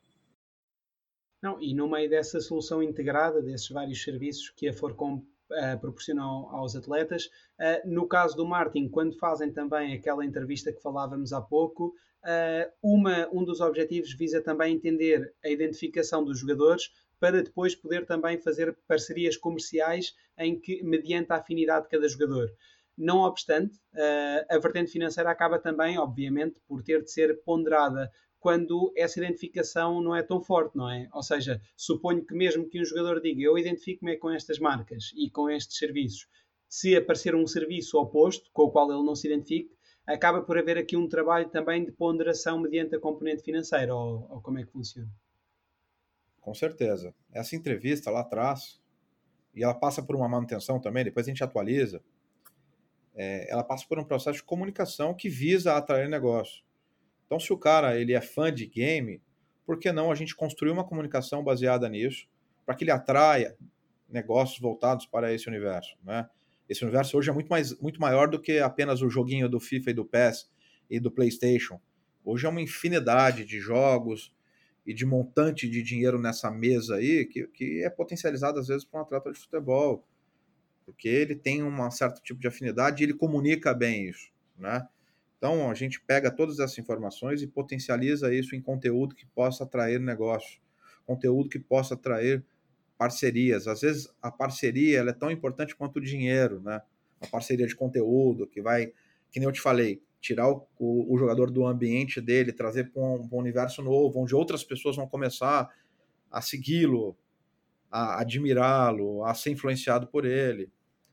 Não, 1.40 1.62
e 1.62 1.76
no 1.76 1.88
meio 1.88 2.10
dessa 2.10 2.42
solução 2.42 2.82
integrada, 2.82 3.40
desses 3.40 3.70
vários 3.70 4.02
serviços 4.02 4.50
que 4.56 4.68
a 4.68 4.74
Forcom 4.74 5.24
uh, 5.54 5.80
proporciona 5.80 6.24
aos 6.24 6.76
atletas, 6.76 7.26
uh, 7.26 7.88
no 7.88 8.08
caso 8.08 8.36
do 8.36 8.46
Martin, 8.46 8.88
quando 8.90 9.18
fazem 9.18 9.52
também 9.52 9.94
aquela 9.94 10.26
entrevista 10.26 10.72
que 10.72 10.82
falávamos 10.82 11.34
há 11.34 11.42
pouco, 11.42 11.94
uh, 12.24 12.72
uma, 12.82 13.30
um 13.32 13.44
dos 13.44 13.62
objetivos 13.62 14.14
visa 14.14 14.42
também 14.42 14.76
entender 14.76 15.34
a 15.44 15.50
identificação 15.50 16.24
dos 16.24 16.40
jogadores 16.40 16.92
para 17.20 17.42
depois 17.42 17.76
poder 17.76 18.06
também 18.06 18.38
fazer 18.38 18.78
parcerias 18.88 19.38
comerciais 19.38 20.14
em 20.38 20.60
que, 20.60 20.84
mediante 20.84 21.32
a 21.32 21.38
afinidade 21.38 21.86
de 21.86 21.92
cada 21.92 22.08
jogador. 22.08 22.52
Não 22.98 23.22
obstante, 23.22 23.80
a 24.50 24.58
vertente 24.60 24.92
financeira 24.92 25.32
acaba 25.32 25.58
também, 25.58 25.98
obviamente, 25.98 26.60
por 26.68 26.84
ter 26.84 27.02
de 27.02 27.10
ser 27.10 27.42
ponderada 27.44 28.12
quando 28.44 28.92
essa 28.98 29.20
identificação 29.20 30.02
não 30.02 30.14
é 30.14 30.22
tão 30.22 30.42
forte, 30.42 30.76
não 30.76 30.90
é? 30.90 31.08
Ou 31.14 31.24
seja, 31.24 31.62
suponho 31.78 32.26
que 32.26 32.36
mesmo 32.36 32.68
que 32.68 32.78
um 32.78 32.84
jogador 32.84 33.22
diga 33.22 33.42
eu 33.42 33.58
identifico-me 33.58 34.18
com 34.18 34.30
estas 34.30 34.60
marcas 34.60 35.14
e 35.16 35.30
com 35.30 35.50
estes 35.50 35.78
serviços, 35.78 36.28
se 36.68 36.94
aparecer 36.94 37.34
um 37.36 37.48
serviço 37.48 37.98
oposto 37.98 38.52
com 38.52 38.64
o 38.64 38.70
qual 38.70 38.92
ele 38.92 39.02
não 39.02 39.16
se 39.16 39.28
identifique, 39.28 39.74
acaba 40.06 40.42
por 40.42 40.58
haver 40.58 40.78
aqui 40.78 40.98
um 40.98 41.08
trabalho 41.08 41.48
também 41.48 41.86
de 41.86 41.94
ponderação 41.94 42.60
mediante 42.60 42.94
a 42.94 43.00
componente 43.00 43.44
financeira, 43.44 43.96
ou, 43.96 44.28
ou 44.30 44.42
como 44.42 44.60
é 44.60 44.66
que 44.66 44.72
funciona? 44.74 45.10
Com 46.42 46.54
certeza. 46.54 47.16
Essa 47.32 47.56
entrevista 47.56 48.12
lá 48.12 48.20
atrás, 48.20 48.82
e 49.56 49.64
ela 49.64 49.74
passa 49.74 50.04
por 50.04 50.18
uma 50.18 50.28
manutenção 50.28 50.82
também, 50.82 51.06
depois 51.06 51.26
a 51.26 51.30
gente 51.30 51.46
atualiza, 51.46 52.04
é, 53.16 53.50
ela 53.50 53.64
passa 53.64 53.86
por 53.88 53.98
um 53.98 54.04
processo 54.04 54.40
de 54.40 54.44
comunicação 54.44 55.14
que 55.14 55.30
visa 55.30 55.78
atrair 55.78 56.10
negócio. 56.10 56.62
Então, 57.34 57.40
se 57.40 57.52
o 57.52 57.58
cara 57.58 58.00
ele 58.00 58.14
é 58.14 58.22
fã 58.22 58.54
de 58.54 58.68
game, 58.68 59.20
por 59.66 59.80
que 59.80 59.92
não 59.92 60.12
a 60.12 60.16
gente 60.16 60.36
construir 60.36 60.70
uma 60.70 60.84
comunicação 60.84 61.44
baseada 61.44 61.90
nisso, 61.90 62.28
para 62.64 62.76
que 62.76 62.84
ele 62.84 62.92
atraia 62.92 63.58
negócios 64.08 64.60
voltados 64.60 65.08
para 65.08 65.34
esse 65.34 65.48
universo, 65.50 65.98
né? 66.04 66.30
Esse 66.70 66.84
universo 66.84 67.18
hoje 67.18 67.32
é 67.32 67.34
muito, 67.34 67.50
mais, 67.50 67.76
muito 67.80 68.00
maior 68.00 68.30
do 68.30 68.40
que 68.40 68.60
apenas 68.60 69.02
o 69.02 69.10
joguinho 69.10 69.50
do 69.50 69.60
FIFA 69.60 69.90
e 69.90 69.94
do 69.96 70.06
PES 70.06 70.48
e 70.88 71.00
do 71.00 71.10
PlayStation. 71.10 71.82
Hoje 72.24 72.46
é 72.46 72.50
uma 72.50 72.62
infinidade 72.62 73.46
de 73.46 73.60
jogos 73.60 74.32
e 74.86 74.94
de 74.94 75.04
montante 75.04 75.68
de 75.68 75.82
dinheiro 75.82 76.22
nessa 76.22 76.52
mesa 76.52 76.98
aí 76.98 77.26
que, 77.26 77.48
que 77.48 77.84
é 77.84 77.90
potencializado 77.90 78.60
às 78.60 78.68
vezes 78.68 78.86
para 78.86 79.00
um 79.00 79.04
atleta 79.04 79.32
de 79.32 79.40
futebol, 79.40 80.08
porque 80.86 81.08
ele 81.10 81.36
tem 81.36 81.64
um 81.64 81.90
certo 81.90 82.22
tipo 82.22 82.40
de 82.40 82.48
afinidade 82.48 83.02
e 83.02 83.08
ele 83.08 83.16
comunica 83.16 83.74
bem 83.74 84.08
isso, 84.08 84.32
né? 84.56 84.88
Então, 85.44 85.70
a 85.70 85.74
gente 85.74 86.00
pega 86.00 86.32
todas 86.32 86.58
essas 86.58 86.78
informações 86.80 87.42
e 87.42 87.48
potencializa 87.48 88.34
isso 88.34 88.56
em 88.56 88.62
conteúdo 88.62 89.14
que 89.14 89.26
possa 89.26 89.66
atrair 89.66 90.00
negócio, 90.00 90.62
conteúdo 91.06 91.50
que 91.50 91.60
possa 91.60 91.96
atrair 91.96 92.42
parcerias. 92.98 93.68
Às 93.68 93.82
vezes, 93.82 94.08
a 94.22 94.32
parceria 94.32 95.02
é 95.02 95.12
tão 95.12 95.30
importante 95.30 95.76
quanto 95.76 95.98
o 95.98 96.02
dinheiro, 96.02 96.62
né? 96.62 96.82
Uma 97.20 97.30
parceria 97.30 97.68
de 97.68 97.76
conteúdo 97.76 98.48
que 98.48 98.62
vai, 98.62 98.94
que 99.30 99.38
nem 99.38 99.44
eu 99.44 99.52
te 99.52 99.60
falei, 99.60 100.02
tirar 100.22 100.48
o, 100.50 100.66
o, 100.80 101.14
o 101.14 101.18
jogador 101.18 101.52
do 101.52 101.68
ambiente 101.68 102.22
dele, 102.22 102.54
trazer 102.54 102.90
para 102.94 103.02
um, 103.02 103.28
um, 103.30 103.38
universo 103.38 103.84
novo, 103.84 104.22
onde 104.22 104.34
outras 104.34 104.64
pessoas 104.64 104.96
vão 104.96 105.10
começar 105.10 105.70
a 106.32 106.42
segui-lo, 106.42 107.18
a 107.92 108.22
admirá-lo, 108.22 109.26
a 109.26 109.34
ser 109.34 109.50
influenciado 109.50 110.08
por 110.08 110.24
ele. 110.24 110.72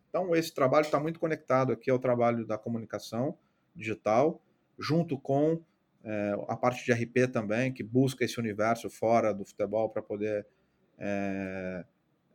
Então, 0.08 0.36
esse 0.36 0.54
trabalho 0.54 0.84
está 0.84 1.00
muito 1.00 1.18
conectado 1.18 1.72
aqui 1.72 1.90
ao 1.90 1.98
trabalho 1.98 2.46
da 2.46 2.56
comunicação 2.56 3.36
digital, 3.74 4.42
junto 4.78 5.18
com 5.18 5.62
é, 6.02 6.34
a 6.48 6.56
parte 6.56 6.84
de 6.84 6.92
RP 6.92 7.30
também, 7.30 7.72
que 7.72 7.82
busca 7.82 8.24
esse 8.24 8.38
universo 8.38 8.88
fora 8.88 9.32
do 9.32 9.44
futebol 9.44 9.88
para 9.90 10.02
poder 10.02 10.46
é, 10.98 11.84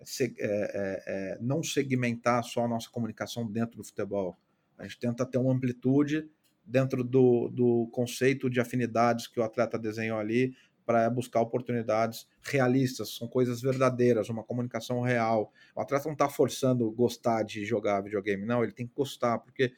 se, 0.03 0.35
é, 0.39 1.37
não 1.41 1.63
segmentar 1.63 2.43
só 2.43 2.65
a 2.65 2.67
nossa 2.67 2.89
comunicação 2.89 3.49
dentro 3.49 3.77
do 3.77 3.83
futebol. 3.83 4.37
A 4.77 4.83
gente 4.83 4.99
tenta 4.99 5.25
ter 5.25 5.37
uma 5.37 5.53
amplitude 5.53 6.29
dentro 6.65 7.03
do, 7.03 7.47
do 7.49 7.87
conceito 7.91 8.49
de 8.49 8.59
afinidades 8.59 9.27
que 9.27 9.39
o 9.39 9.43
atleta 9.43 9.77
desenhou 9.77 10.17
ali 10.17 10.55
para 10.85 11.09
buscar 11.09 11.41
oportunidades 11.41 12.27
realistas, 12.43 13.15
são 13.15 13.27
coisas 13.27 13.61
verdadeiras, 13.61 14.29
uma 14.29 14.43
comunicação 14.43 15.01
real. 15.01 15.51
O 15.75 15.81
atleta 15.81 16.05
não 16.05 16.13
está 16.13 16.29
forçando 16.29 16.89
gostar 16.91 17.43
de 17.43 17.65
jogar 17.65 18.01
videogame, 18.01 18.45
não, 18.45 18.63
ele 18.63 18.71
tem 18.71 18.85
que 18.85 18.93
gostar, 18.93 19.39
porque 19.39 19.73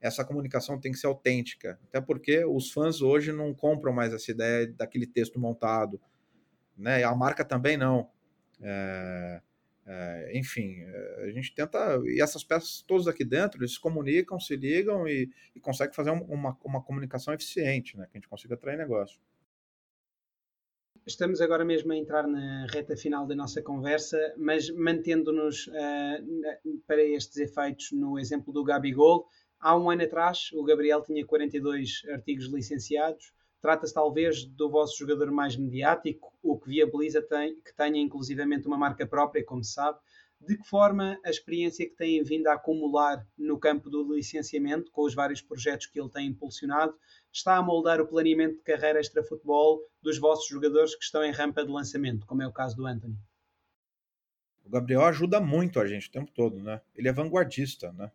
essa 0.00 0.24
comunicação 0.24 0.80
tem 0.80 0.92
que 0.92 0.98
ser 0.98 1.06
autêntica. 1.06 1.78
Até 1.88 2.00
porque 2.00 2.44
os 2.44 2.70
fãs 2.70 3.02
hoje 3.02 3.32
não 3.32 3.52
compram 3.54 3.92
mais 3.92 4.12
essa 4.12 4.30
ideia 4.30 4.66
daquele 4.72 5.06
texto 5.06 5.38
montado. 5.40 6.00
Né? 6.76 7.02
A 7.02 7.14
marca 7.14 7.44
também 7.44 7.76
não. 7.76 8.08
É, 8.60 9.40
é, 9.86 10.38
enfim, 10.38 10.76
é, 10.80 11.24
a 11.24 11.30
gente 11.32 11.54
tenta. 11.54 12.00
E 12.04 12.20
essas 12.20 12.44
peças 12.44 12.82
todas 12.86 13.08
aqui 13.08 13.24
dentro, 13.24 13.60
eles 13.60 13.74
se 13.74 13.80
comunicam, 13.80 14.38
se 14.38 14.54
ligam 14.54 15.08
e, 15.08 15.30
e 15.54 15.60
conseguem 15.60 15.94
fazer 15.94 16.10
uma, 16.10 16.56
uma 16.64 16.82
comunicação 16.82 17.34
eficiente, 17.34 17.96
né? 17.96 18.04
que 18.04 18.16
a 18.16 18.20
gente 18.20 18.28
consiga 18.28 18.54
atrair 18.54 18.76
negócio. 18.78 19.18
Estamos 21.06 21.40
agora 21.40 21.64
mesmo 21.64 21.90
a 21.90 21.96
entrar 21.96 22.28
na 22.28 22.66
reta 22.66 22.94
final 22.94 23.26
da 23.26 23.34
nossa 23.34 23.62
conversa, 23.62 24.18
mas 24.36 24.68
mantendo-nos 24.68 25.66
uh, 25.68 26.82
para 26.86 27.02
estes 27.02 27.38
efeitos 27.38 27.92
no 27.92 28.18
exemplo 28.18 28.52
do 28.52 28.62
Gabigol, 28.62 29.26
Há 29.60 29.76
um 29.76 29.90
ano 29.90 30.04
atrás, 30.04 30.50
o 30.52 30.62
Gabriel 30.62 31.02
tinha 31.02 31.26
42 31.26 32.02
artigos 32.10 32.46
licenciados. 32.46 33.32
Trata-se 33.60 33.92
talvez 33.92 34.44
do 34.44 34.70
vosso 34.70 34.96
jogador 34.96 35.32
mais 35.32 35.56
mediático, 35.56 36.32
o 36.40 36.56
que 36.58 36.68
viabiliza 36.68 37.20
tem, 37.20 37.60
que 37.60 37.74
tenha 37.74 37.98
inclusivamente 37.98 38.68
uma 38.68 38.78
marca 38.78 39.04
própria, 39.04 39.44
como 39.44 39.64
se 39.64 39.72
sabe. 39.72 39.98
De 40.40 40.56
que 40.56 40.68
forma 40.68 41.18
a 41.24 41.30
experiência 41.30 41.84
que 41.84 41.96
têm 41.96 42.22
vindo 42.22 42.46
a 42.46 42.54
acumular 42.54 43.26
no 43.36 43.58
campo 43.58 43.90
do 43.90 44.14
licenciamento, 44.14 44.92
com 44.92 45.02
os 45.02 45.12
vários 45.12 45.42
projetos 45.42 45.86
que 45.86 45.98
ele 45.98 46.08
tem 46.08 46.28
impulsionado, 46.28 46.94
está 47.32 47.56
a 47.56 47.62
moldar 47.62 48.00
o 48.00 48.06
planeamento 48.06 48.58
de 48.58 48.62
carreira 48.62 49.00
extra-futebol 49.00 49.80
dos 50.00 50.18
vossos 50.18 50.46
jogadores 50.48 50.94
que 50.94 51.02
estão 51.02 51.24
em 51.24 51.32
rampa 51.32 51.64
de 51.64 51.72
lançamento, 51.72 52.24
como 52.24 52.42
é 52.42 52.46
o 52.46 52.52
caso 52.52 52.76
do 52.76 52.86
Anthony? 52.86 53.16
O 54.64 54.70
Gabriel 54.70 55.02
ajuda 55.02 55.40
muito 55.40 55.80
a 55.80 55.86
gente 55.86 56.08
o 56.08 56.12
tempo 56.12 56.30
todo, 56.30 56.62
né? 56.62 56.80
Ele 56.94 57.08
é 57.08 57.12
vanguardista, 57.12 57.92
né? 57.92 58.12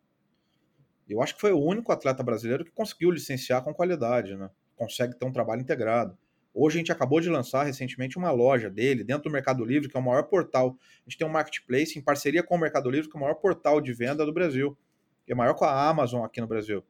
Eu 1.07 1.21
acho 1.21 1.35
que 1.35 1.41
foi 1.41 1.51
o 1.51 1.59
único 1.59 1.91
atleta 1.91 2.23
brasileiro 2.23 2.63
que 2.63 2.71
conseguiu 2.71 3.11
licenciar 3.11 3.63
com 3.63 3.73
qualidade, 3.73 4.35
né? 4.35 4.49
Consegue 4.75 5.15
ter 5.15 5.25
um 5.25 5.31
trabalho 5.31 5.61
integrado. 5.61 6.17
Hoje 6.53 6.77
a 6.77 6.79
gente 6.79 6.91
acabou 6.91 7.19
de 7.19 7.29
lançar 7.29 7.63
recentemente 7.63 8.17
uma 8.17 8.31
loja 8.31 8.69
dele 8.69 9.03
dentro 9.03 9.23
do 9.23 9.31
Mercado 9.31 9.65
Livre, 9.65 9.89
que 9.89 9.97
é 9.97 9.99
o 9.99 10.03
maior 10.03 10.23
portal. 10.23 10.77
A 11.05 11.09
gente 11.09 11.17
tem 11.17 11.27
um 11.27 11.31
marketplace 11.31 11.97
em 11.97 12.01
parceria 12.01 12.43
com 12.43 12.55
o 12.55 12.59
Mercado 12.59 12.89
Livre, 12.89 13.09
que 13.09 13.17
é 13.17 13.19
o 13.19 13.21
maior 13.21 13.35
portal 13.35 13.81
de 13.81 13.91
venda 13.91 14.25
do 14.25 14.31
Brasil. 14.31 14.77
Que 15.25 15.31
é 15.31 15.35
maior 15.35 15.55
com 15.55 15.65
a 15.65 15.89
Amazon 15.89 16.23
aqui 16.23 16.39
no 16.39 16.47
Brasil. 16.47 16.83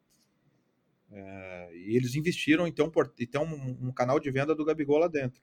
É, 1.11 1.69
e 1.73 1.95
eles 1.95 2.15
investiram 2.15 2.67
em 2.67 2.71
ter, 2.71 2.81
um, 2.81 2.91
em 3.19 3.27
ter 3.27 3.37
um, 3.37 3.87
um, 3.87 3.91
canal 3.91 4.19
de 4.19 4.29
venda 4.31 4.53
do 4.53 4.65
Gabigol 4.65 4.97
lá 4.97 5.07
dentro. 5.07 5.41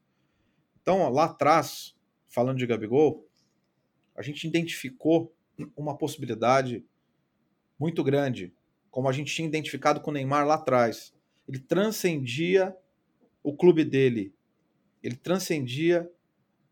Então, 0.83 1.09
lá 1.09 1.25
atrás, 1.25 1.97
falando 2.29 2.59
de 2.59 2.67
Gabigol, 2.67 3.27
a 4.17 4.23
gente 4.23 4.47
identificou 4.47 5.35
uma 5.77 5.97
possibilidade 5.97 6.85
muito 7.79 8.03
grande 8.03 8.53
como 8.91 9.09
a 9.09 9.13
gente 9.13 9.35
tinha 9.35 9.47
identificado 9.47 10.01
com 10.01 10.11
o 10.11 10.15
Neymar 10.15 10.47
lá 10.47 10.55
atrás. 10.55 11.15
Ele 11.49 11.59
transcendia 11.59 12.75
o 13.43 13.57
clube 13.57 13.85
dele, 13.85 14.35
ele 15.03 15.17
transcendia 15.17 16.11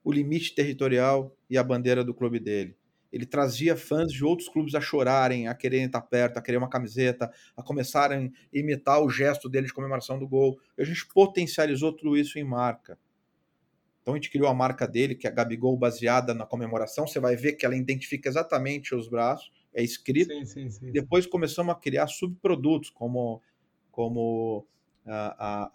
o 0.04 0.12
limite 0.12 0.54
territorial 0.54 1.34
e 1.48 1.56
a 1.58 1.62
bandeira 1.62 2.04
do 2.04 2.14
clube 2.14 2.38
dele. 2.38 2.76
Ele 3.10 3.24
trazia 3.24 3.74
fãs 3.76 4.12
de 4.12 4.24
outros 4.24 4.48
clubes 4.48 4.74
a 4.74 4.80
chorarem, 4.80 5.48
a 5.48 5.54
quererem 5.54 5.86
estar 5.86 6.02
perto, 6.02 6.36
a 6.36 6.42
querer 6.42 6.58
uma 6.58 6.68
camiseta, 6.68 7.30
a 7.56 7.62
começarem 7.62 8.32
a 8.54 8.58
imitar 8.58 9.02
o 9.02 9.08
gesto 9.08 9.48
dele 9.48 9.66
de 9.66 9.72
comemoração 9.72 10.18
do 10.18 10.28
gol. 10.28 10.58
E 10.76 10.82
a 10.82 10.84
gente 10.84 11.06
potencializou 11.06 11.92
tudo 11.92 12.16
isso 12.16 12.38
em 12.38 12.44
marca. 12.44 12.98
Então 14.02 14.14
a 14.14 14.16
gente 14.16 14.30
criou 14.30 14.48
a 14.48 14.54
marca 14.54 14.86
dele, 14.86 15.14
que 15.14 15.26
é 15.26 15.30
a 15.30 15.32
Gabigol, 15.32 15.76
baseada 15.76 16.34
na 16.34 16.46
comemoração. 16.46 17.06
Você 17.06 17.18
vai 17.18 17.34
ver 17.36 17.54
que 17.54 17.64
ela 17.64 17.76
identifica 17.76 18.28
exatamente 18.28 18.94
os 18.94 19.08
braços. 19.08 19.50
É 19.78 19.82
escrito. 19.84 20.32
Sim, 20.32 20.44
sim, 20.44 20.70
sim, 20.70 20.90
Depois 20.90 21.24
começamos 21.24 21.72
a 21.72 21.78
criar 21.78 22.08
subprodutos, 22.08 22.90
como, 22.90 23.40
como 23.92 24.66
a, 25.06 25.36
a, 25.38 25.70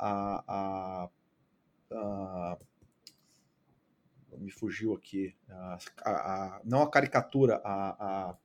a, 0.50 1.10
a 1.94 2.58
me 4.38 4.52
fugiu 4.52 4.94
aqui, 4.94 5.34
não 6.66 6.82
a 6.82 6.92
caricatura, 6.92 7.62
a, 7.64 8.36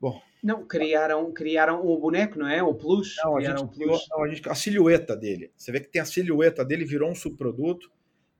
Bom. 0.00 0.20
Não, 0.42 0.64
criaram, 0.64 1.32
criaram 1.32 1.84
o 1.84 1.98
boneco, 1.98 2.38
não 2.38 2.46
é? 2.46 2.62
O 2.62 2.72
plus. 2.72 3.16
Não, 3.24 3.36
a, 3.36 3.40
gente 3.40 3.66
criou, 3.74 3.98
não, 4.10 4.22
a, 4.22 4.28
gente, 4.28 4.48
a, 4.48 4.54
silhueta 4.54 5.16
dele. 5.16 5.50
Você 5.56 5.72
vê 5.72 5.80
que 5.80 5.88
tem 5.88 6.00
a 6.00 6.04
silhueta 6.04 6.64
dele, 6.64 6.84
virou 6.84 7.10
um 7.10 7.14
subproduto. 7.14 7.90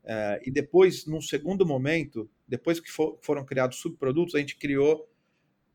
É, 0.04 0.40
e 0.44 0.52
depois, 0.52 1.04
num 1.06 1.20
segundo 1.20 1.66
momento, 1.66 2.30
depois 2.48 2.80
que 2.80 2.90
for, 2.90 3.18
foram 3.22 3.44
criados 3.44 3.78
subprodutos, 3.78 4.34
a 4.34 4.38
gente 4.38 4.56
criou, 4.56 5.08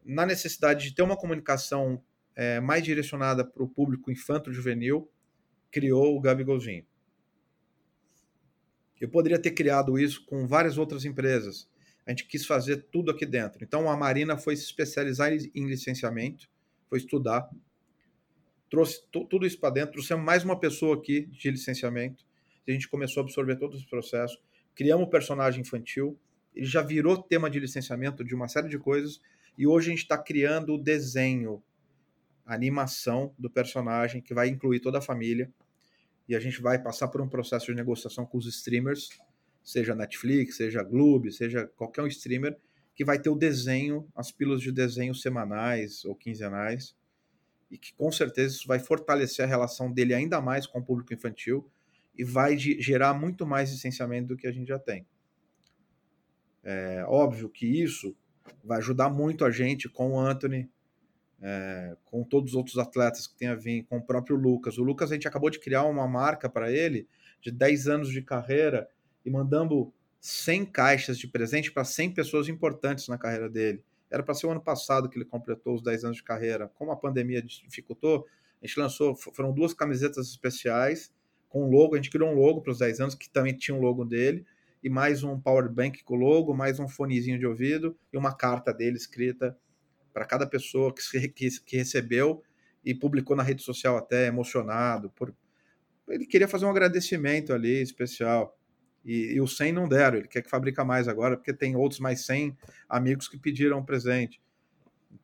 na 0.04 0.26
necessidade 0.26 0.90
de 0.90 0.96
ter 0.96 1.04
uma 1.04 1.16
comunicação 1.16 2.04
é, 2.36 2.60
mais 2.60 2.84
direcionada 2.84 3.46
para 3.46 3.64
o 3.64 3.70
público 3.70 4.12
infanto-juvenil, 4.12 5.10
criou 5.72 6.18
o 6.18 6.20
Gabigolzinho. 6.20 6.86
Eu 9.00 9.10
poderia 9.10 9.40
ter 9.40 9.52
criado 9.52 10.00
isso 10.00 10.26
com 10.26 10.48
várias 10.48 10.78
outras 10.78 11.06
empresas, 11.06 11.70
a 12.06 12.12
gente 12.12 12.26
quis 12.26 12.46
fazer 12.46 12.88
tudo 12.92 13.12
aqui 13.12 13.26
dentro. 13.26 13.64
Então 13.64 13.90
a 13.90 13.96
Marina 13.96 14.38
foi 14.38 14.56
se 14.56 14.64
especializar 14.64 15.32
em 15.32 15.66
licenciamento, 15.68 16.50
foi 16.90 16.98
estudar, 16.98 17.50
trouxe 18.70 19.02
tudo 19.12 19.46
isso 19.46 19.60
para 19.60 19.70
dentro, 19.70 19.94
trouxemos 19.94 20.26
mais 20.26 20.44
uma 20.44 20.60
pessoa 20.60 20.96
aqui 20.96 21.28
de 21.28 21.52
licenciamento, 21.52 22.26
a 22.68 22.72
gente 22.72 22.88
começou 22.88 23.22
a 23.22 23.24
absorver 23.24 23.58
todo 23.58 23.76
esse 23.76 23.86
processo, 23.86 24.42
criamos 24.74 25.06
o 25.06 25.08
um 25.08 25.12
personagem 25.12 25.62
infantil, 25.62 26.20
ele 26.56 26.66
já 26.66 26.82
virou 26.82 27.22
tema 27.22 27.50
de 27.50 27.60
licenciamento 27.60 28.24
de 28.24 28.36
uma 28.36 28.48
série 28.48 28.70
de 28.70 28.78
coisas, 28.78 29.22
e 29.58 29.68
hoje 29.68 29.88
a 29.88 29.92
gente 29.92 30.04
está 30.04 30.18
criando 30.18 30.74
o 30.74 30.78
desenho, 30.78 31.62
a 32.46 32.54
animação 32.54 33.34
do 33.38 33.50
personagem, 33.50 34.22
que 34.22 34.34
vai 34.34 34.48
incluir 34.48 34.80
toda 34.80 34.98
a 34.98 35.02
família, 35.02 35.52
e 36.28 36.36
a 36.36 36.40
gente 36.40 36.62
vai 36.62 36.82
passar 36.82 37.08
por 37.08 37.22
um 37.22 37.28
processo 37.28 37.68
de 37.68 37.76
negociação 37.76 38.26
com 38.26 38.38
os 38.38 38.46
streamers, 38.48 39.10
seja 39.64 39.96
Netflix, 39.96 40.58
seja 40.58 40.84
Globo, 40.84 41.32
seja 41.32 41.68
qualquer 41.76 42.02
um 42.02 42.08
streamer, 42.08 42.58
que 42.96 43.04
vai 43.04 43.20
ter 43.20 43.30
o 43.30 43.36
desenho, 43.36 44.08
as 44.16 44.32
pílulas 44.32 44.62
de 44.62 44.72
desenho 44.72 45.16
semanais 45.16 46.06
ou 46.06 46.16
quinzenais, 46.16 46.96
e 47.72 47.78
que 47.78 47.94
com 47.94 48.12
certeza 48.12 48.56
isso 48.56 48.68
vai 48.68 48.78
fortalecer 48.78 49.46
a 49.46 49.48
relação 49.48 49.92
dele 49.92 50.14
ainda 50.14 50.40
mais 50.40 50.68
com 50.68 50.80
o 50.80 50.86
público 50.86 51.14
infantil 51.14 51.68
e 52.16 52.24
vai 52.24 52.58
gerar 52.58 53.16
muito 53.16 53.48
mais 53.48 53.72
licenciamento 53.72 54.28
do 54.28 54.38
que 54.38 54.46
a 54.46 54.52
gente 54.52 54.68
já 54.68 54.78
tem. 54.78 55.08
É 56.64 57.04
óbvio 57.08 57.50
que 57.50 57.66
isso 57.66 58.16
vai 58.64 58.78
ajudar 58.78 59.10
muito 59.10 59.44
a 59.44 59.52
gente 59.52 59.90
com 59.90 60.14
o 60.14 60.20
Anthony, 60.20 60.70
é, 61.42 61.98
com 62.06 62.24
todos 62.24 62.52
os 62.52 62.56
outros 62.56 62.78
atletas 62.78 63.28
que 63.28 63.36
tem 63.36 63.50
a 63.50 63.56
vir, 63.56 63.84
com 63.84 63.98
o 63.98 64.02
próprio 64.02 64.38
Lucas. 64.38 64.78
O 64.78 64.84
Lucas, 64.84 65.12
a 65.12 65.16
gente 65.16 65.28
acabou 65.28 65.50
de 65.50 65.60
criar 65.60 65.84
uma 65.84 66.08
marca 66.08 66.50
para 66.50 66.72
ele 66.72 67.08
de 67.42 67.52
10 67.52 67.88
anos 67.88 68.10
de 68.10 68.22
carreira 68.22 68.88
e 69.26 69.30
mandando 69.30 69.94
100 70.22 70.66
caixas 70.68 71.18
de 71.18 71.28
presente 71.28 71.72
para 71.72 71.84
100 71.84 72.14
pessoas 72.14 72.48
importantes 72.48 73.10
na 73.10 73.18
carreira 73.18 73.50
dele. 73.50 73.84
Era 74.10 74.24
para 74.24 74.34
ser 74.34 74.48
o 74.48 74.52
ano 74.52 74.62
passado 74.62 75.10
que 75.10 75.18
ele 75.18 75.26
completou 75.26 75.76
os 75.76 75.82
10 75.82 76.06
anos 76.06 76.18
de 76.18 76.24
carreira. 76.24 76.72
Como 76.76 76.92
a 76.92 76.96
pandemia 76.96 77.42
dificultou, 77.42 78.26
a 78.62 78.66
gente 78.66 78.80
lançou, 78.80 79.16
foram 79.16 79.52
duas 79.52 79.74
camisetas 79.74 80.30
especiais 80.30 81.12
com 81.50 81.66
um 81.66 81.70
logo, 81.70 81.94
a 81.94 81.98
gente 81.98 82.10
criou 82.10 82.30
um 82.30 82.36
logo 82.36 82.62
para 82.62 82.72
os 82.72 82.80
10 82.80 83.00
anos, 83.02 83.16
que 83.16 83.30
também 83.30 83.56
tinha 83.56 83.76
um 83.76 83.82
logo 83.82 84.06
dele, 84.06 84.46
e 84.84 84.90
mais 84.90 85.24
um 85.24 85.40
power 85.40 85.70
bank 85.70 86.04
com 86.04 86.16
logo, 86.16 86.54
mais 86.54 86.78
um 86.78 86.90
fonezinho 86.90 87.40
de 87.40 87.48
ouvido 87.48 87.98
e 88.12 88.18
uma 88.18 88.36
carta 88.36 88.74
dele 88.74 88.98
escrita 88.98 89.58
para 90.14 90.26
cada 90.26 90.46
pessoa 90.46 90.94
que, 90.94 91.30
que, 91.30 91.50
que 91.62 91.78
recebeu 91.78 92.44
e 92.84 92.94
publicou 92.94 93.36
na 93.36 93.44
rede 93.44 93.64
social 93.64 93.96
até 93.96 94.28
emocionado. 94.28 95.10
Por... 95.12 95.34
Ele 96.10 96.26
queria 96.26 96.50
fazer 96.50 96.66
um 96.66 96.70
agradecimento 96.70 97.54
ali 97.54 97.82
especial. 97.82 98.60
E, 99.06 99.34
e 99.34 99.42
o 99.42 99.48
100 99.48 99.72
não 99.72 99.88
deram, 99.88 100.18
ele 100.18 100.28
quer 100.28 100.42
que 100.42 100.50
fabrica 100.50 100.84
mais 100.84 101.08
agora, 101.08 101.38
porque 101.38 101.54
tem 101.54 101.76
outros 101.76 102.00
mais 102.00 102.26
100 102.26 102.58
amigos 102.90 103.28
que 103.30 103.38
pediram 103.38 103.80
um 103.80 103.86
presente. 103.86 104.42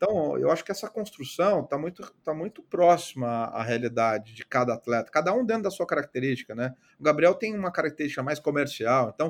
Então, 0.01 0.37
eu 0.37 0.49
acho 0.49 0.63
que 0.63 0.71
essa 0.71 0.89
construção 0.89 1.61
está 1.61 1.77
muito, 1.77 2.09
tá 2.23 2.33
muito 2.33 2.63
próxima 2.63 3.27
à, 3.27 3.61
realidade 3.61 4.33
de 4.33 4.45
cada 4.45 4.73
atleta, 4.73 5.11
cada 5.11 5.33
um 5.33 5.45
dentro 5.45 5.63
da 5.63 5.69
sua 5.69 5.85
característica, 5.85 6.55
né? 6.55 6.73
O 6.97 7.03
Gabriel 7.03 7.35
tem 7.35 7.53
uma 7.53 7.69
característica 7.69 8.23
mais 8.23 8.39
comercial, 8.39 9.11
então 9.13 9.29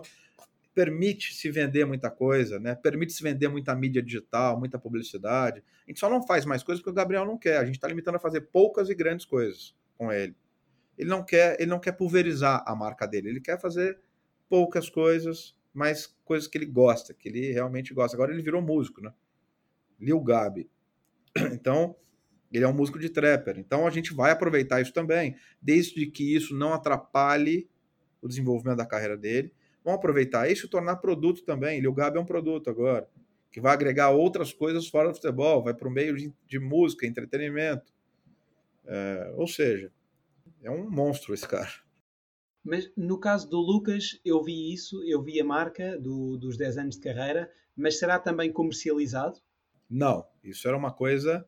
permite 0.75 1.33
se 1.33 1.49
vender 1.49 1.85
muita 1.85 2.11
coisa, 2.11 2.59
né? 2.59 2.75
Permite 2.75 3.13
se 3.13 3.23
vender 3.23 3.47
muita 3.47 3.75
mídia 3.75 3.99
digital, 3.99 4.59
muita 4.59 4.77
publicidade. 4.77 5.63
A 5.87 5.89
gente 5.89 5.99
só 5.99 6.07
não 6.07 6.21
faz 6.21 6.45
mais 6.45 6.61
coisas 6.61 6.83
porque 6.83 6.91
o 6.91 6.93
Gabriel 6.93 7.25
não 7.25 7.35
quer. 7.35 7.57
A 7.57 7.65
gente 7.65 7.75
está 7.75 7.87
limitando 7.87 8.17
a 8.17 8.19
fazer 8.19 8.41
poucas 8.41 8.91
e 8.91 8.93
grandes 8.93 9.25
coisas 9.25 9.75
com 9.97 10.11
ele. 10.11 10.35
Ele 10.95 11.09
não 11.09 11.25
quer, 11.25 11.59
ele 11.59 11.71
não 11.71 11.79
quer 11.79 11.93
pulverizar 11.93 12.63
a 12.63 12.75
marca 12.75 13.07
dele. 13.07 13.29
Ele 13.29 13.41
quer 13.41 13.59
fazer 13.59 13.99
poucas 14.47 14.87
coisas, 14.87 15.55
mas 15.73 16.15
coisas 16.23 16.47
que 16.47 16.59
ele 16.59 16.67
gosta, 16.67 17.11
que 17.11 17.27
ele 17.27 17.51
realmente 17.51 17.91
gosta. 17.91 18.15
Agora 18.15 18.31
ele 18.31 18.43
virou 18.43 18.61
músico, 18.61 19.01
né? 19.01 19.11
Lil 19.99 20.21
Gabi. 20.21 20.69
Então, 21.53 21.95
ele 22.51 22.63
é 22.63 22.67
um 22.67 22.73
músico 22.73 22.99
de 22.99 23.09
trapper. 23.09 23.57
Então 23.59 23.85
a 23.85 23.89
gente 23.89 24.13
vai 24.13 24.31
aproveitar 24.31 24.81
isso 24.81 24.93
também, 24.93 25.35
desde 25.61 26.05
que 26.07 26.35
isso 26.35 26.55
não 26.55 26.73
atrapalhe 26.73 27.69
o 28.21 28.27
desenvolvimento 28.27 28.77
da 28.77 28.85
carreira 28.85 29.15
dele. 29.15 29.53
Vamos 29.83 29.99
aproveitar 29.99 30.49
isso 30.49 30.65
e 30.65 30.69
tornar 30.69 30.97
produto 30.97 31.43
também. 31.43 31.79
Lil 31.79 31.93
Gabi 31.93 32.17
é 32.17 32.21
um 32.21 32.25
produto 32.25 32.69
agora, 32.69 33.07
que 33.51 33.61
vai 33.61 33.73
agregar 33.73 34.09
outras 34.09 34.51
coisas 34.51 34.87
fora 34.87 35.09
do 35.09 35.15
futebol, 35.15 35.63
vai 35.63 35.73
para 35.73 35.87
o 35.87 35.91
meio 35.91 36.15
de, 36.15 36.33
de, 36.45 36.59
música, 36.59 37.07
entretenimento. 37.07 37.93
É, 38.85 39.33
ou 39.35 39.47
seja, 39.47 39.91
é 40.61 40.69
um 40.69 40.89
monstro 40.89 41.33
esse 41.33 41.47
cara. 41.47 41.69
Mas 42.63 42.91
no 42.97 43.17
caso 43.17 43.49
do 43.49 43.57
Lucas, 43.57 44.19
eu 44.25 44.43
vi 44.43 44.73
isso, 44.73 45.01
eu 45.05 45.21
vi 45.23 45.39
a 45.39 45.45
marca 45.45 45.97
do, 45.97 46.37
dos 46.37 46.57
10 46.57 46.77
anos 46.77 46.95
de 46.95 47.01
carreira, 47.01 47.49
mas 47.75 47.97
será 47.97 48.19
também 48.19 48.51
comercializado? 48.51 49.39
Não, 49.89 50.27
isso 50.43 50.67
era 50.67 50.77
uma 50.77 50.91
coisa 50.91 51.47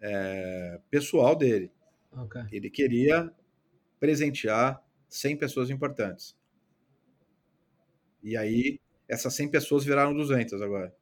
é, 0.00 0.80
pessoal 0.90 1.34
dele. 1.34 1.72
Okay. 2.12 2.42
Ele 2.52 2.70
queria 2.70 3.32
presentear 3.98 4.82
100 5.08 5.36
pessoas 5.36 5.70
importantes. 5.70 6.36
E 8.22 8.36
aí, 8.36 8.80
essas 9.08 9.34
100 9.34 9.50
pessoas 9.50 9.84
viraram 9.84 10.14
200 10.14 10.60
agora. 10.62 10.94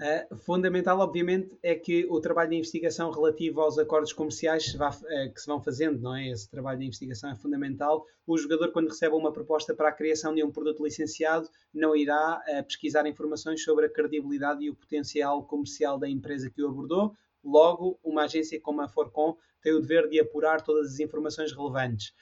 Uh, 0.00 0.36
fundamental, 0.36 0.98
obviamente, 0.98 1.56
é 1.62 1.72
que 1.76 2.04
o 2.10 2.20
trabalho 2.20 2.50
de 2.50 2.56
investigação 2.56 3.12
relativo 3.12 3.60
aos 3.60 3.78
acordos 3.78 4.12
comerciais 4.12 4.64
se 4.64 4.76
vá, 4.76 4.90
uh, 4.90 5.32
que 5.32 5.40
se 5.40 5.46
vão 5.46 5.62
fazendo, 5.62 6.00
não 6.00 6.16
é? 6.16 6.30
Esse 6.30 6.50
trabalho 6.50 6.80
de 6.80 6.86
investigação 6.86 7.30
é 7.30 7.36
fundamental. 7.36 8.04
O 8.26 8.36
jogador, 8.36 8.72
quando 8.72 8.88
recebe 8.88 9.14
uma 9.14 9.32
proposta 9.32 9.72
para 9.72 9.90
a 9.90 9.92
criação 9.92 10.34
de 10.34 10.42
um 10.42 10.50
produto 10.50 10.82
licenciado, 10.82 11.48
não 11.72 11.94
irá 11.94 12.42
uh, 12.42 12.64
pesquisar 12.64 13.06
informações 13.06 13.62
sobre 13.62 13.86
a 13.86 13.88
credibilidade 13.88 14.64
e 14.64 14.70
o 14.70 14.74
potencial 14.74 15.44
comercial 15.44 15.96
da 15.96 16.08
empresa 16.08 16.50
que 16.50 16.60
o 16.60 16.68
abordou. 16.68 17.14
Logo, 17.44 17.96
uma 18.02 18.24
agência 18.24 18.60
como 18.60 18.80
a 18.80 18.88
Forcon 18.88 19.36
tem 19.62 19.72
o 19.72 19.80
dever 19.80 20.08
de 20.08 20.18
apurar 20.18 20.60
todas 20.60 20.92
as 20.92 20.98
informações 20.98 21.52
relevantes. 21.52 22.12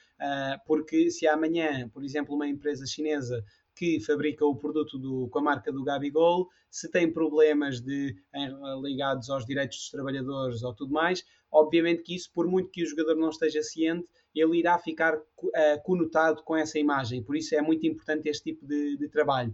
porque 0.65 1.09
se 1.09 1.27
amanhã, 1.27 1.89
por 1.89 2.03
exemplo, 2.03 2.35
uma 2.35 2.47
empresa 2.47 2.85
chinesa 2.85 3.43
que 3.75 3.99
fabrica 3.99 4.45
o 4.45 4.55
produto 4.55 4.97
do, 4.97 5.27
com 5.29 5.39
a 5.39 5.41
marca 5.41 5.71
do 5.71 5.83
Gabigol, 5.83 6.49
se 6.69 6.89
tem 6.89 7.11
problemas 7.11 7.79
de, 7.81 8.15
em, 8.33 8.81
ligados 8.81 9.29
aos 9.29 9.45
direitos 9.45 9.77
dos 9.77 9.89
trabalhadores 9.89 10.63
ou 10.63 10.73
tudo 10.73 10.93
mais, 10.93 11.23
obviamente 11.51 12.03
que 12.03 12.15
isso, 12.15 12.31
por 12.33 12.47
muito 12.47 12.71
que 12.71 12.83
o 12.83 12.87
jogador 12.87 13.15
não 13.15 13.29
esteja 13.29 13.61
ciente, 13.61 14.07
ele 14.33 14.57
irá 14.57 14.77
ficar 14.79 15.15
uh, 15.15 15.83
conotado 15.83 16.43
com 16.43 16.55
essa 16.55 16.79
imagem. 16.79 17.23
Por 17.23 17.35
isso 17.35 17.55
é 17.55 17.61
muito 17.61 17.85
importante 17.85 18.27
este 18.27 18.51
tipo 18.51 18.65
de, 18.65 18.97
de 18.97 19.07
trabalho. 19.07 19.53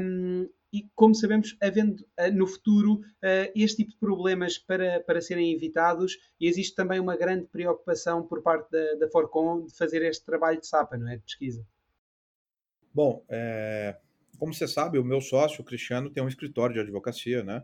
Um, 0.00 0.48
e 0.72 0.88
como 0.94 1.14
sabemos, 1.14 1.56
havendo 1.60 2.02
uh, 2.02 2.32
no 2.32 2.46
futuro 2.46 2.94
uh, 2.94 3.50
este 3.54 3.78
tipo 3.78 3.92
de 3.92 3.98
problemas 3.98 4.58
para, 4.58 5.00
para 5.00 5.20
serem 5.20 5.52
evitados, 5.52 6.16
existe 6.40 6.74
também 6.74 7.00
uma 7.00 7.16
grande 7.16 7.46
preocupação 7.46 8.22
por 8.22 8.42
parte 8.42 8.70
da, 8.70 8.94
da 8.94 9.08
Forcon 9.08 9.64
de 9.64 9.76
fazer 9.76 10.02
este 10.02 10.24
trabalho 10.24 10.60
de 10.60 10.66
SAPA, 10.66 10.96
não 10.96 11.08
é? 11.08 11.16
De 11.16 11.22
pesquisa. 11.22 11.66
Bom, 12.96 13.22
é, 13.28 13.94
como 14.38 14.54
você 14.54 14.66
sabe, 14.66 14.98
o 14.98 15.04
meu 15.04 15.20
sócio, 15.20 15.60
o 15.60 15.64
Cristiano, 15.64 16.08
tem 16.08 16.22
um 16.22 16.28
escritório 16.28 16.72
de 16.72 16.80
advocacia, 16.80 17.44
né? 17.44 17.62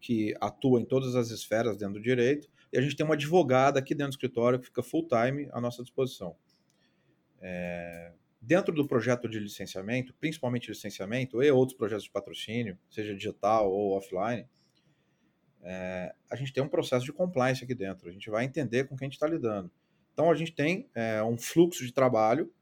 Que 0.00 0.34
atua 0.40 0.80
em 0.80 0.84
todas 0.84 1.14
as 1.14 1.30
esferas 1.30 1.76
dentro 1.76 1.94
do 1.94 2.02
direito. 2.02 2.48
E 2.72 2.76
a 2.76 2.80
gente 2.80 2.96
tem 2.96 3.06
uma 3.06 3.14
advogada 3.14 3.78
aqui 3.78 3.94
dentro 3.94 4.10
do 4.10 4.14
escritório 4.14 4.58
que 4.58 4.66
fica 4.66 4.82
full 4.82 5.06
time 5.06 5.48
à 5.52 5.60
nossa 5.60 5.84
disposição. 5.84 6.34
É, 7.40 8.12
dentro 8.42 8.74
do 8.74 8.88
projeto 8.88 9.28
de 9.28 9.38
licenciamento, 9.38 10.12
principalmente 10.18 10.68
licenciamento 10.68 11.40
e 11.40 11.48
outros 11.48 11.78
projetos 11.78 12.02
de 12.02 12.10
patrocínio, 12.10 12.76
seja 12.90 13.14
digital 13.14 13.70
ou 13.70 13.96
offline, 13.96 14.48
é, 15.62 16.12
a 16.28 16.34
gente 16.34 16.52
tem 16.52 16.60
um 16.60 16.68
processo 16.68 17.04
de 17.04 17.12
compliance 17.12 17.62
aqui 17.62 17.72
dentro. 17.72 18.08
A 18.08 18.12
gente 18.12 18.28
vai 18.28 18.44
entender 18.44 18.88
com 18.88 18.96
quem 18.96 19.06
a 19.06 19.08
gente 19.08 19.14
está 19.14 19.28
lidando. 19.28 19.70
Então, 20.12 20.28
a 20.28 20.34
gente 20.34 20.50
tem 20.50 20.90
é, 20.92 21.22
um 21.22 21.38
fluxo 21.38 21.86
de 21.86 21.92
trabalho 21.92 22.52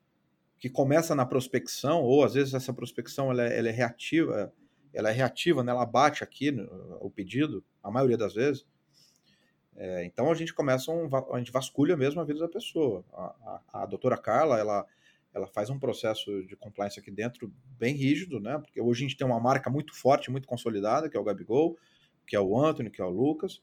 que 0.65 0.71
começa 0.71 1.15
na 1.15 1.27
prospecção, 1.27 2.01
ou 2.01 2.25
às 2.25 2.33
vezes 2.33 2.55
essa 2.55 2.73
prospecção 2.73 3.31
ela 3.31 3.47
é, 3.47 3.59
ela 3.59 3.69
é 3.69 3.71
reativa, 3.71 4.51
ela 4.95 5.11
é 5.11 5.13
reativa, 5.13 5.63
né? 5.63 5.71
ela 5.71 5.85
bate 5.85 6.25
aqui 6.25 6.51
no, 6.51 6.65
o 7.03 7.11
pedido, 7.11 7.63
a 7.83 7.91
maioria 7.91 8.17
das 8.17 8.33
vezes. 8.33 8.67
É, 9.77 10.07
então 10.07 10.33
a 10.33 10.35
gente 10.35 10.55
começa, 10.55 10.91
um, 10.91 11.07
a 11.35 11.39
gente 11.39 11.53
vasculha 11.53 11.99
mesmo 11.99 12.19
a 12.19 12.25
vida 12.25 12.39
da 12.39 12.49
pessoa. 12.49 13.05
A, 13.13 13.61
a, 13.75 13.83
a, 13.83 13.87
doutora 13.87 14.17
Carla, 14.17 14.59
ela, 14.59 14.87
ela 15.35 15.47
faz 15.49 15.69
um 15.69 15.79
processo 15.79 16.43
de 16.47 16.57
compliance 16.57 16.99
aqui 16.99 17.11
dentro 17.11 17.53
bem 17.79 17.95
rígido, 17.95 18.41
né? 18.41 18.57
Porque 18.57 18.81
hoje 18.81 19.05
a 19.05 19.07
gente 19.07 19.19
tem 19.19 19.27
uma 19.27 19.39
marca 19.39 19.69
muito 19.69 19.95
forte, 19.95 20.31
muito 20.31 20.49
consolidada, 20.49 21.11
que 21.11 21.17
é 21.19 21.21
o 21.21 21.25
Gabigol, 21.25 21.77
que 22.27 22.35
é 22.35 22.41
o 22.41 22.59
Anthony, 22.59 22.89
que 22.89 23.03
é 23.03 23.05
o 23.05 23.11
Lucas, 23.11 23.61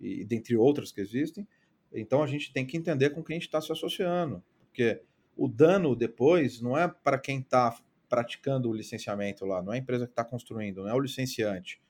e 0.00 0.24
dentre 0.24 0.56
outras 0.56 0.90
que 0.90 1.02
existem. 1.02 1.46
Então 1.92 2.22
a 2.22 2.26
gente 2.26 2.50
tem 2.50 2.66
que 2.66 2.78
entender 2.78 3.10
com 3.10 3.22
quem 3.22 3.36
a 3.36 3.38
gente 3.38 3.46
está 3.46 3.60
se 3.60 3.70
associando, 3.70 4.42
porque 4.64 5.02
o 5.40 5.48
dano 5.48 5.96
depois 5.96 6.60
não 6.60 6.76
é 6.76 6.86
para 6.86 7.18
quem 7.18 7.38
está 7.38 7.74
praticando 8.10 8.68
o 8.68 8.74
licenciamento 8.74 9.46
lá, 9.46 9.62
não 9.62 9.72
é 9.72 9.76
a 9.76 9.78
empresa 9.78 10.04
que 10.04 10.12
está 10.12 10.22
construindo, 10.22 10.82
não 10.82 10.90
é 10.90 10.92
o 10.92 11.00
licenciante. 11.00 11.80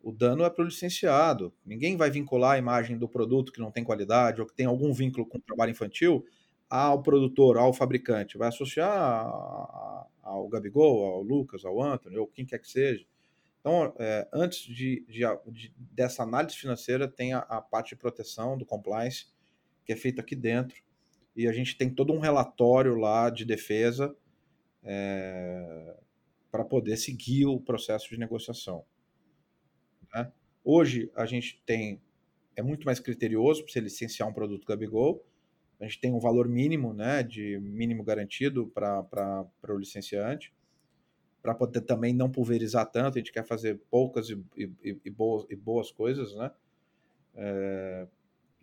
O 0.00 0.12
dano 0.12 0.44
é 0.44 0.50
para 0.50 0.62
o 0.62 0.68
licenciado. 0.68 1.52
Ninguém 1.66 1.96
vai 1.96 2.08
vincular 2.08 2.52
a 2.52 2.58
imagem 2.58 2.96
do 2.96 3.08
produto 3.08 3.50
que 3.50 3.58
não 3.58 3.72
tem 3.72 3.82
qualidade 3.82 4.40
ou 4.40 4.46
que 4.46 4.54
tem 4.54 4.64
algum 4.64 4.92
vínculo 4.92 5.26
com 5.26 5.38
o 5.38 5.40
trabalho 5.40 5.72
infantil 5.72 6.24
ao 6.70 7.02
produtor, 7.02 7.56
ao 7.56 7.72
fabricante. 7.72 8.38
Vai 8.38 8.46
associar 8.46 9.26
ao 10.22 10.48
Gabigol, 10.48 11.04
ao 11.04 11.20
Lucas, 11.20 11.64
ao 11.64 11.82
Anthony, 11.82 12.16
ou 12.16 12.28
quem 12.28 12.46
quer 12.46 12.60
que 12.60 12.70
seja. 12.70 13.04
Então, 13.58 13.92
é, 13.98 14.28
antes 14.32 14.60
de, 14.60 15.04
de, 15.08 15.22
de, 15.48 15.74
dessa 15.76 16.22
análise 16.22 16.54
financeira, 16.54 17.08
tem 17.08 17.32
a, 17.32 17.40
a, 17.40 17.60
parte 17.60 17.88
de 17.88 17.96
proteção 17.96 18.56
do 18.56 18.64
compliance, 18.64 19.26
que 19.84 19.92
é 19.92 19.96
feita 19.96 20.20
aqui 20.20 20.36
dentro, 20.36 20.80
e 21.38 21.46
a 21.46 21.52
gente 21.52 21.78
tem 21.78 21.88
todo 21.88 22.12
um 22.12 22.18
relatório 22.18 22.96
lá 22.96 23.30
de 23.30 23.44
defesa 23.44 24.12
é, 24.82 25.96
para 26.50 26.64
poder 26.64 26.96
seguir 26.96 27.46
o 27.46 27.60
processo 27.60 28.08
de 28.10 28.18
negociação. 28.18 28.84
Né? 30.12 30.32
Hoje, 30.64 31.08
a 31.14 31.24
gente 31.26 31.62
tem 31.64 32.02
é 32.56 32.62
muito 32.62 32.84
mais 32.84 32.98
criterioso 32.98 33.62
para 33.62 33.72
você 33.72 33.78
licenciar 33.78 34.28
um 34.28 34.32
produto 34.32 34.66
Gabigol, 34.66 35.24
a 35.78 35.84
gente 35.84 36.00
tem 36.00 36.12
um 36.12 36.18
valor 36.18 36.48
mínimo, 36.48 36.92
né, 36.92 37.22
de 37.22 37.56
mínimo 37.60 38.02
garantido 38.02 38.66
para 38.66 39.46
o 39.68 39.78
licenciante, 39.78 40.52
para 41.40 41.54
poder 41.54 41.82
também 41.82 42.12
não 42.12 42.28
pulverizar 42.28 42.90
tanto, 42.90 43.16
a 43.16 43.20
gente 43.20 43.30
quer 43.30 43.46
fazer 43.46 43.80
poucas 43.88 44.28
e, 44.28 44.44
e, 44.56 44.98
e 45.04 45.08
boas, 45.08 45.46
e 45.48 45.54
boas 45.54 45.92
coisas, 45.92 46.34
né? 46.34 46.50
É, 47.36 48.08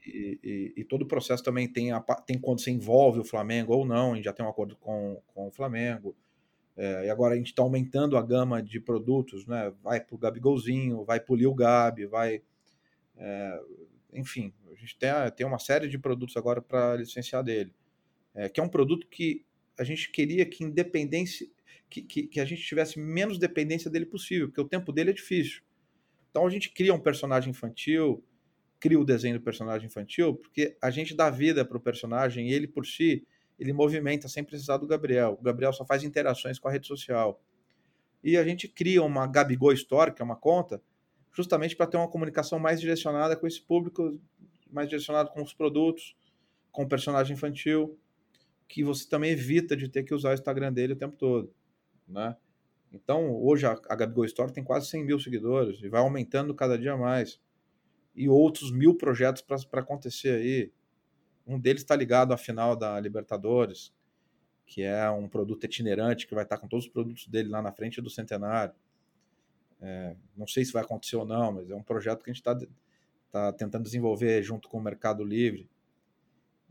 e, 0.07 0.73
e, 0.77 0.83
todo 0.83 1.03
o 1.03 1.07
processo 1.07 1.43
também 1.43 1.67
tem, 1.67 1.91
a, 1.91 1.99
tem 1.99 2.37
quando 2.37 2.61
você 2.61 2.71
envolve 2.71 3.19
o 3.19 3.23
Flamengo 3.23 3.73
ou 3.73 3.85
não, 3.85 4.13
a 4.13 4.15
gente 4.15 4.25
já 4.25 4.33
tem 4.33 4.45
um 4.45 4.49
acordo 4.49 4.75
com, 4.75 5.21
com 5.27 5.47
o 5.47 5.51
Flamengo. 5.51 6.15
É, 6.77 7.05
e 7.05 7.09
agora 7.09 7.33
a 7.33 7.37
gente 7.37 7.47
está 7.47 7.63
aumentando 7.63 8.17
a 8.17 8.21
gama 8.21 8.61
de 8.61 8.79
produtos, 8.79 9.47
né? 9.47 9.73
Vai 9.81 10.01
para 10.01 10.15
o 10.15 10.17
Gabigolzinho, 10.17 11.05
vai 11.05 11.19
para 11.19 11.33
o 11.33 11.55
Gabi, 11.55 12.05
vai. 12.05 12.41
É, 13.17 13.59
enfim, 14.13 14.53
a 14.71 14.75
gente 14.75 14.97
tem, 14.97 15.09
tem 15.35 15.47
uma 15.47 15.59
série 15.59 15.87
de 15.87 15.97
produtos 15.97 16.35
agora 16.35 16.61
para 16.61 16.95
licenciar 16.95 17.43
dele. 17.43 17.73
É, 18.33 18.49
que 18.49 18.59
é 18.59 18.63
um 18.63 18.69
produto 18.69 19.07
que 19.07 19.45
a 19.77 19.83
gente 19.83 20.11
queria 20.11 20.45
que 20.45 20.63
independência 20.63 21.47
que, 21.89 22.01
que, 22.01 22.27
que, 22.27 22.39
a 22.39 22.45
gente 22.45 22.61
tivesse 22.61 22.99
menos 22.99 23.37
dependência 23.37 23.89
dele 23.89 24.05
possível, 24.05 24.47
porque 24.47 24.59
o 24.59 24.67
tempo 24.67 24.91
dele 24.91 25.11
é 25.11 25.13
difícil. 25.13 25.61
Então 26.29 26.45
a 26.45 26.49
gente 26.49 26.69
cria 26.69 26.93
um 26.93 26.99
personagem 26.99 27.51
infantil, 27.51 28.23
cria 28.85 28.99
o 28.99 29.03
desenho 29.03 29.39
do 29.39 29.43
personagem 29.43 29.87
infantil, 29.87 30.35
porque 30.35 30.77
a 30.79 30.91
gente 30.91 31.15
dá 31.15 31.27
vida 31.31 31.65
para 31.65 31.75
o 31.75 31.79
personagem 31.79 32.49
e 32.49 32.53
ele 32.53 32.67
por 32.67 32.85
si, 32.85 33.25
ele 33.57 33.73
movimenta 33.73 34.27
sem 34.27 34.43
precisar 34.43 34.77
do 34.77 34.85
Gabriel. 34.85 35.35
O 35.39 35.43
Gabriel 35.43 35.73
só 35.73 35.83
faz 35.83 36.03
interações 36.03 36.59
com 36.59 36.67
a 36.67 36.71
rede 36.71 36.85
social. 36.85 37.41
E 38.23 38.37
a 38.37 38.43
gente 38.43 38.67
cria 38.67 39.01
uma 39.01 39.25
Gabigol 39.25 39.73
Store, 39.73 40.13
que 40.13 40.21
é 40.21 40.25
uma 40.25 40.35
conta, 40.35 40.79
justamente 41.33 41.75
para 41.75 41.87
ter 41.87 41.97
uma 41.97 42.07
comunicação 42.07 42.59
mais 42.59 42.79
direcionada 42.79 43.35
com 43.35 43.47
esse 43.47 43.59
público, 43.59 44.19
mais 44.71 44.87
direcionado 44.87 45.31
com 45.31 45.41
os 45.41 45.51
produtos, 45.51 46.15
com 46.71 46.83
o 46.83 46.87
personagem 46.87 47.35
infantil, 47.35 47.97
que 48.67 48.83
você 48.83 49.09
também 49.09 49.31
evita 49.31 49.75
de 49.75 49.89
ter 49.89 50.03
que 50.03 50.13
usar 50.13 50.29
o 50.29 50.33
Instagram 50.35 50.71
dele 50.71 50.93
o 50.93 50.97
tempo 50.97 51.17
todo 51.17 51.51
né? 52.07 52.35
Então, 52.91 53.35
hoje 53.41 53.65
a, 53.65 53.71
a 53.89 53.95
Gabigol 53.95 54.25
Store 54.25 54.53
tem 54.53 54.63
quase 54.63 54.87
100 54.87 55.05
mil 55.05 55.19
seguidores 55.19 55.81
e 55.81 55.89
vai 55.89 56.01
aumentando 56.01 56.53
cada 56.53 56.77
dia 56.77 56.95
mais. 56.95 57.39
E 58.15 58.29
outros 58.29 58.71
mil 58.71 58.95
projetos 58.95 59.41
para 59.41 59.81
acontecer 59.81 60.37
aí. 60.37 60.71
Um 61.45 61.59
deles 61.59 61.83
está 61.83 61.95
ligado 61.95 62.33
à 62.33 62.37
final 62.37 62.75
da 62.75 62.99
Libertadores, 62.99 63.93
que 64.65 64.81
é 64.81 65.09
um 65.11 65.27
produto 65.27 65.63
itinerante 65.63 66.25
que 66.25 66.33
vai 66.33 66.43
estar 66.43 66.55
tá 66.55 66.61
com 66.61 66.67
todos 66.67 66.85
os 66.85 66.91
produtos 66.91 67.27
dele 67.27 67.49
lá 67.49 67.61
na 67.61 67.71
frente 67.71 68.01
do 68.01 68.09
centenário. 68.09 68.73
É, 69.81 70.15
não 70.35 70.47
sei 70.47 70.65
se 70.65 70.73
vai 70.73 70.83
acontecer 70.83 71.17
ou 71.17 71.25
não, 71.25 71.51
mas 71.51 71.69
é 71.69 71.75
um 71.75 71.83
projeto 71.83 72.23
que 72.23 72.31
a 72.31 72.33
gente 72.33 72.41
está 72.41 72.57
tá 73.31 73.53
tentando 73.53 73.83
desenvolver 73.83 74.41
junto 74.41 74.67
com 74.67 74.77
o 74.77 74.81
Mercado 74.81 75.23
Livre. 75.23 75.69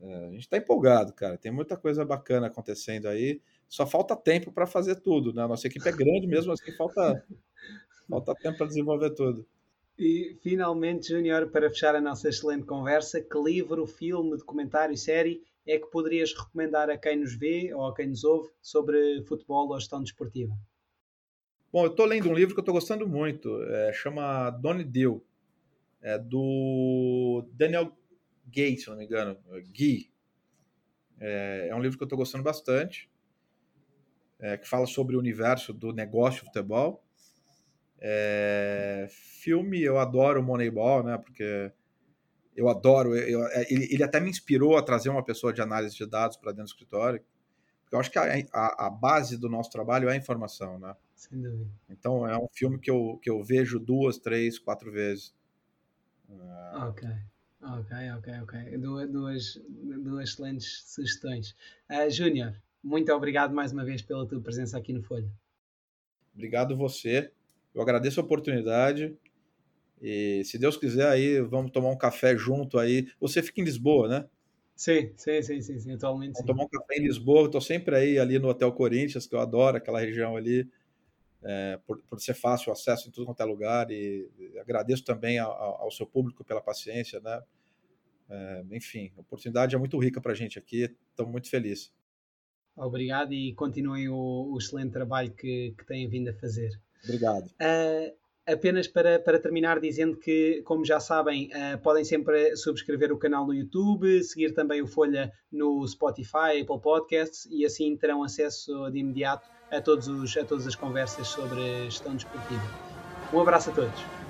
É, 0.00 0.26
a 0.26 0.30
gente 0.30 0.40
está 0.40 0.56
empolgado, 0.56 1.12
cara. 1.12 1.38
Tem 1.38 1.52
muita 1.52 1.76
coisa 1.76 2.04
bacana 2.04 2.48
acontecendo 2.48 3.06
aí 3.06 3.40
só 3.68 3.86
falta 3.86 4.14
tempo 4.14 4.52
para 4.52 4.66
fazer 4.66 4.96
tudo, 5.00 5.32
né? 5.32 5.46
Nossa 5.46 5.66
equipe 5.66 5.88
é 5.88 5.92
grande 5.92 6.26
mesmo, 6.26 6.52
assim 6.52 6.70
falta, 6.72 7.24
falta 8.08 8.34
tempo 8.36 8.58
para 8.58 8.66
desenvolver 8.66 9.10
tudo. 9.10 9.46
E 9.98 10.36
finalmente, 10.42 11.08
Júnior, 11.08 11.50
para 11.50 11.70
fechar 11.70 11.94
a 11.94 12.00
nossa 12.00 12.28
excelente 12.28 12.66
conversa, 12.66 13.20
que 13.20 13.38
livro, 13.38 13.86
filme, 13.86 14.36
documentário, 14.36 14.96
série 14.96 15.42
é 15.66 15.78
que 15.78 15.86
poderias 15.86 16.34
recomendar 16.34 16.90
a 16.90 16.98
quem 16.98 17.20
nos 17.20 17.34
vê 17.34 17.72
ou 17.72 17.86
a 17.86 17.94
quem 17.94 18.08
nos 18.08 18.24
ouve 18.24 18.50
sobre 18.60 19.22
futebol 19.24 19.68
ou 19.68 19.78
gestão 19.78 20.02
desportiva? 20.02 20.52
Bom, 21.72 21.84
eu 21.84 21.90
estou 21.90 22.06
lendo 22.06 22.28
um 22.28 22.34
livro 22.34 22.54
que 22.54 22.60
eu 22.60 22.62
estou 22.62 22.74
gostando 22.74 23.08
muito, 23.08 23.62
é, 23.62 23.92
chama 23.92 24.50
Donnie 24.50 24.84
Deal, 24.84 25.22
é 26.02 26.18
do 26.18 27.48
Daniel 27.52 27.96
Gates, 28.46 28.84
se 28.84 28.90
não 28.90 28.96
me 28.96 29.04
engano, 29.04 29.38
Guy. 29.72 30.10
É, 31.18 31.68
é 31.70 31.74
um 31.74 31.80
livro 31.80 31.96
que 31.96 32.02
eu 32.02 32.06
estou 32.06 32.18
gostando 32.18 32.44
bastante 32.44 33.08
é, 34.38 34.56
que 34.56 34.68
fala 34.68 34.86
sobre 34.86 35.16
o 35.16 35.18
universo 35.18 35.72
do 35.72 35.92
negócio 35.92 36.40
de 36.40 36.46
futebol. 36.46 37.03
É, 38.06 39.06
filme, 39.08 39.82
eu 39.82 39.98
adoro 39.98 40.42
Moneyball, 40.42 41.02
né? 41.02 41.16
Porque 41.16 41.72
eu 42.54 42.68
adoro. 42.68 43.16
Eu, 43.16 43.46
é, 43.46 43.66
ele, 43.72 43.88
ele, 43.90 44.02
até 44.02 44.20
me 44.20 44.28
inspirou 44.28 44.76
a 44.76 44.82
trazer 44.82 45.08
uma 45.08 45.24
pessoa 45.24 45.54
de 45.54 45.62
análise 45.62 45.96
de 45.96 46.04
dados 46.04 46.36
para 46.36 46.52
dentro 46.52 46.66
do 46.66 46.68
escritório. 46.74 47.24
Porque 47.82 47.96
eu 47.96 48.00
acho 48.00 48.10
que 48.10 48.18
a, 48.18 48.24
a, 48.52 48.86
a, 48.88 48.90
base 48.90 49.38
do 49.38 49.48
nosso 49.48 49.70
trabalho 49.70 50.10
é 50.10 50.12
a 50.12 50.16
informação, 50.16 50.78
né? 50.78 50.94
Sem 51.14 51.40
dúvida. 51.40 51.70
Então 51.88 52.28
é 52.28 52.36
um 52.36 52.46
filme 52.52 52.78
que 52.78 52.90
eu, 52.90 53.18
que 53.22 53.30
eu 53.30 53.42
vejo 53.42 53.80
duas, 53.80 54.18
três, 54.18 54.58
quatro 54.58 54.92
vezes. 54.92 55.34
Ok. 56.74 57.08
Ok, 57.62 57.96
ok, 58.18 58.40
ok. 58.42 58.78
Duas, 58.78 59.10
duas, 59.10 59.62
duas 60.02 60.28
excelentes 60.28 60.82
sugestões. 60.86 61.56
Uh, 61.90 62.10
Júnior, 62.10 62.54
muito 62.82 63.10
obrigado 63.14 63.54
mais 63.54 63.72
uma 63.72 63.82
vez 63.82 64.02
pela 64.02 64.26
tua 64.26 64.42
presença 64.42 64.76
aqui 64.76 64.92
no 64.92 65.02
Folha. 65.02 65.30
Obrigado 66.34 66.76
você. 66.76 67.32
Eu 67.74 67.82
agradeço 67.82 68.20
a 68.20 68.24
oportunidade. 68.24 69.16
E 70.00 70.42
se 70.44 70.58
Deus 70.58 70.76
quiser, 70.76 71.08
aí 71.08 71.40
vamos 71.40 71.70
tomar 71.70 71.90
um 71.90 71.96
café 71.96 72.36
junto 72.36 72.78
aí. 72.78 73.08
Você 73.20 73.42
fica 73.42 73.60
em 73.60 73.64
Lisboa, 73.64 74.08
né? 74.08 74.28
Sim, 74.76 75.12
sim, 75.16 75.40
sim, 75.42 75.60
sim, 75.60 75.78
sim 75.78 75.92
atualmente. 75.92 76.34
Vamos 76.34 76.40
sim. 76.40 76.46
tomar 76.46 76.64
um 76.64 76.68
café 76.68 76.96
em 76.96 77.04
Lisboa. 77.04 77.46
Estou 77.46 77.60
sempre 77.60 77.96
aí 77.96 78.18
ali 78.18 78.38
no 78.38 78.48
Hotel 78.48 78.72
Corinthians, 78.72 79.26
que 79.26 79.34
eu 79.34 79.40
adoro 79.40 79.76
aquela 79.76 80.00
região 80.00 80.36
ali, 80.36 80.68
é, 81.42 81.78
por, 81.86 81.98
por, 82.02 82.20
ser 82.20 82.34
fácil 82.34 82.70
o 82.70 82.72
acesso 82.72 83.08
em 83.08 83.12
tudo 83.12 83.26
quanto 83.26 83.40
é 83.40 83.44
lugar. 83.44 83.90
E, 83.90 84.28
e 84.38 84.58
agradeço 84.58 85.04
também 85.04 85.38
ao, 85.38 85.52
ao, 85.52 85.90
seu 85.90 86.06
público 86.06 86.44
pela 86.44 86.60
paciência, 86.60 87.20
né? 87.20 87.42
É, 88.28 88.64
enfim, 88.72 89.12
a 89.16 89.20
oportunidade 89.20 89.74
é 89.74 89.78
muito 89.78 89.98
rica 89.98 90.20
para 90.20 90.32
a 90.32 90.34
gente 90.34 90.58
aqui. 90.58 90.94
Estamos 91.10 91.30
muito 91.30 91.48
felizes. 91.48 91.92
Obrigado 92.76 93.32
e 93.32 93.54
continuem 93.54 94.08
o, 94.08 94.52
o 94.52 94.58
excelente 94.58 94.92
trabalho 94.92 95.30
que, 95.30 95.72
que, 95.78 95.86
têm 95.86 96.08
vindo 96.08 96.28
a 96.30 96.34
fazer. 96.34 96.70
Obrigado. 97.04 97.46
Uh, 97.46 98.12
apenas 98.46 98.88
para, 98.88 99.18
para 99.18 99.38
terminar, 99.38 99.80
dizendo 99.80 100.16
que, 100.16 100.62
como 100.64 100.84
já 100.84 100.98
sabem, 100.98 101.48
uh, 101.48 101.78
podem 101.82 102.04
sempre 102.04 102.56
subscrever 102.56 103.12
o 103.12 103.18
canal 103.18 103.46
no 103.46 103.54
YouTube, 103.54 104.22
seguir 104.22 104.52
também 104.52 104.82
o 104.82 104.86
Folha 104.86 105.32
no 105.52 105.86
Spotify, 105.86 106.60
Apple 106.62 106.80
Podcasts 106.80 107.46
e 107.50 107.64
assim 107.64 107.96
terão 107.96 108.22
acesso 108.22 108.90
de 108.90 108.98
imediato 108.98 109.48
a, 109.70 109.80
todos 109.80 110.08
os, 110.08 110.36
a 110.36 110.44
todas 110.44 110.66
as 110.66 110.74
conversas 110.74 111.28
sobre 111.28 111.84
gestão 111.84 112.14
desportiva. 112.14 112.62
Um 113.32 113.40
abraço 113.40 113.70
a 113.70 113.74
todos. 113.74 114.23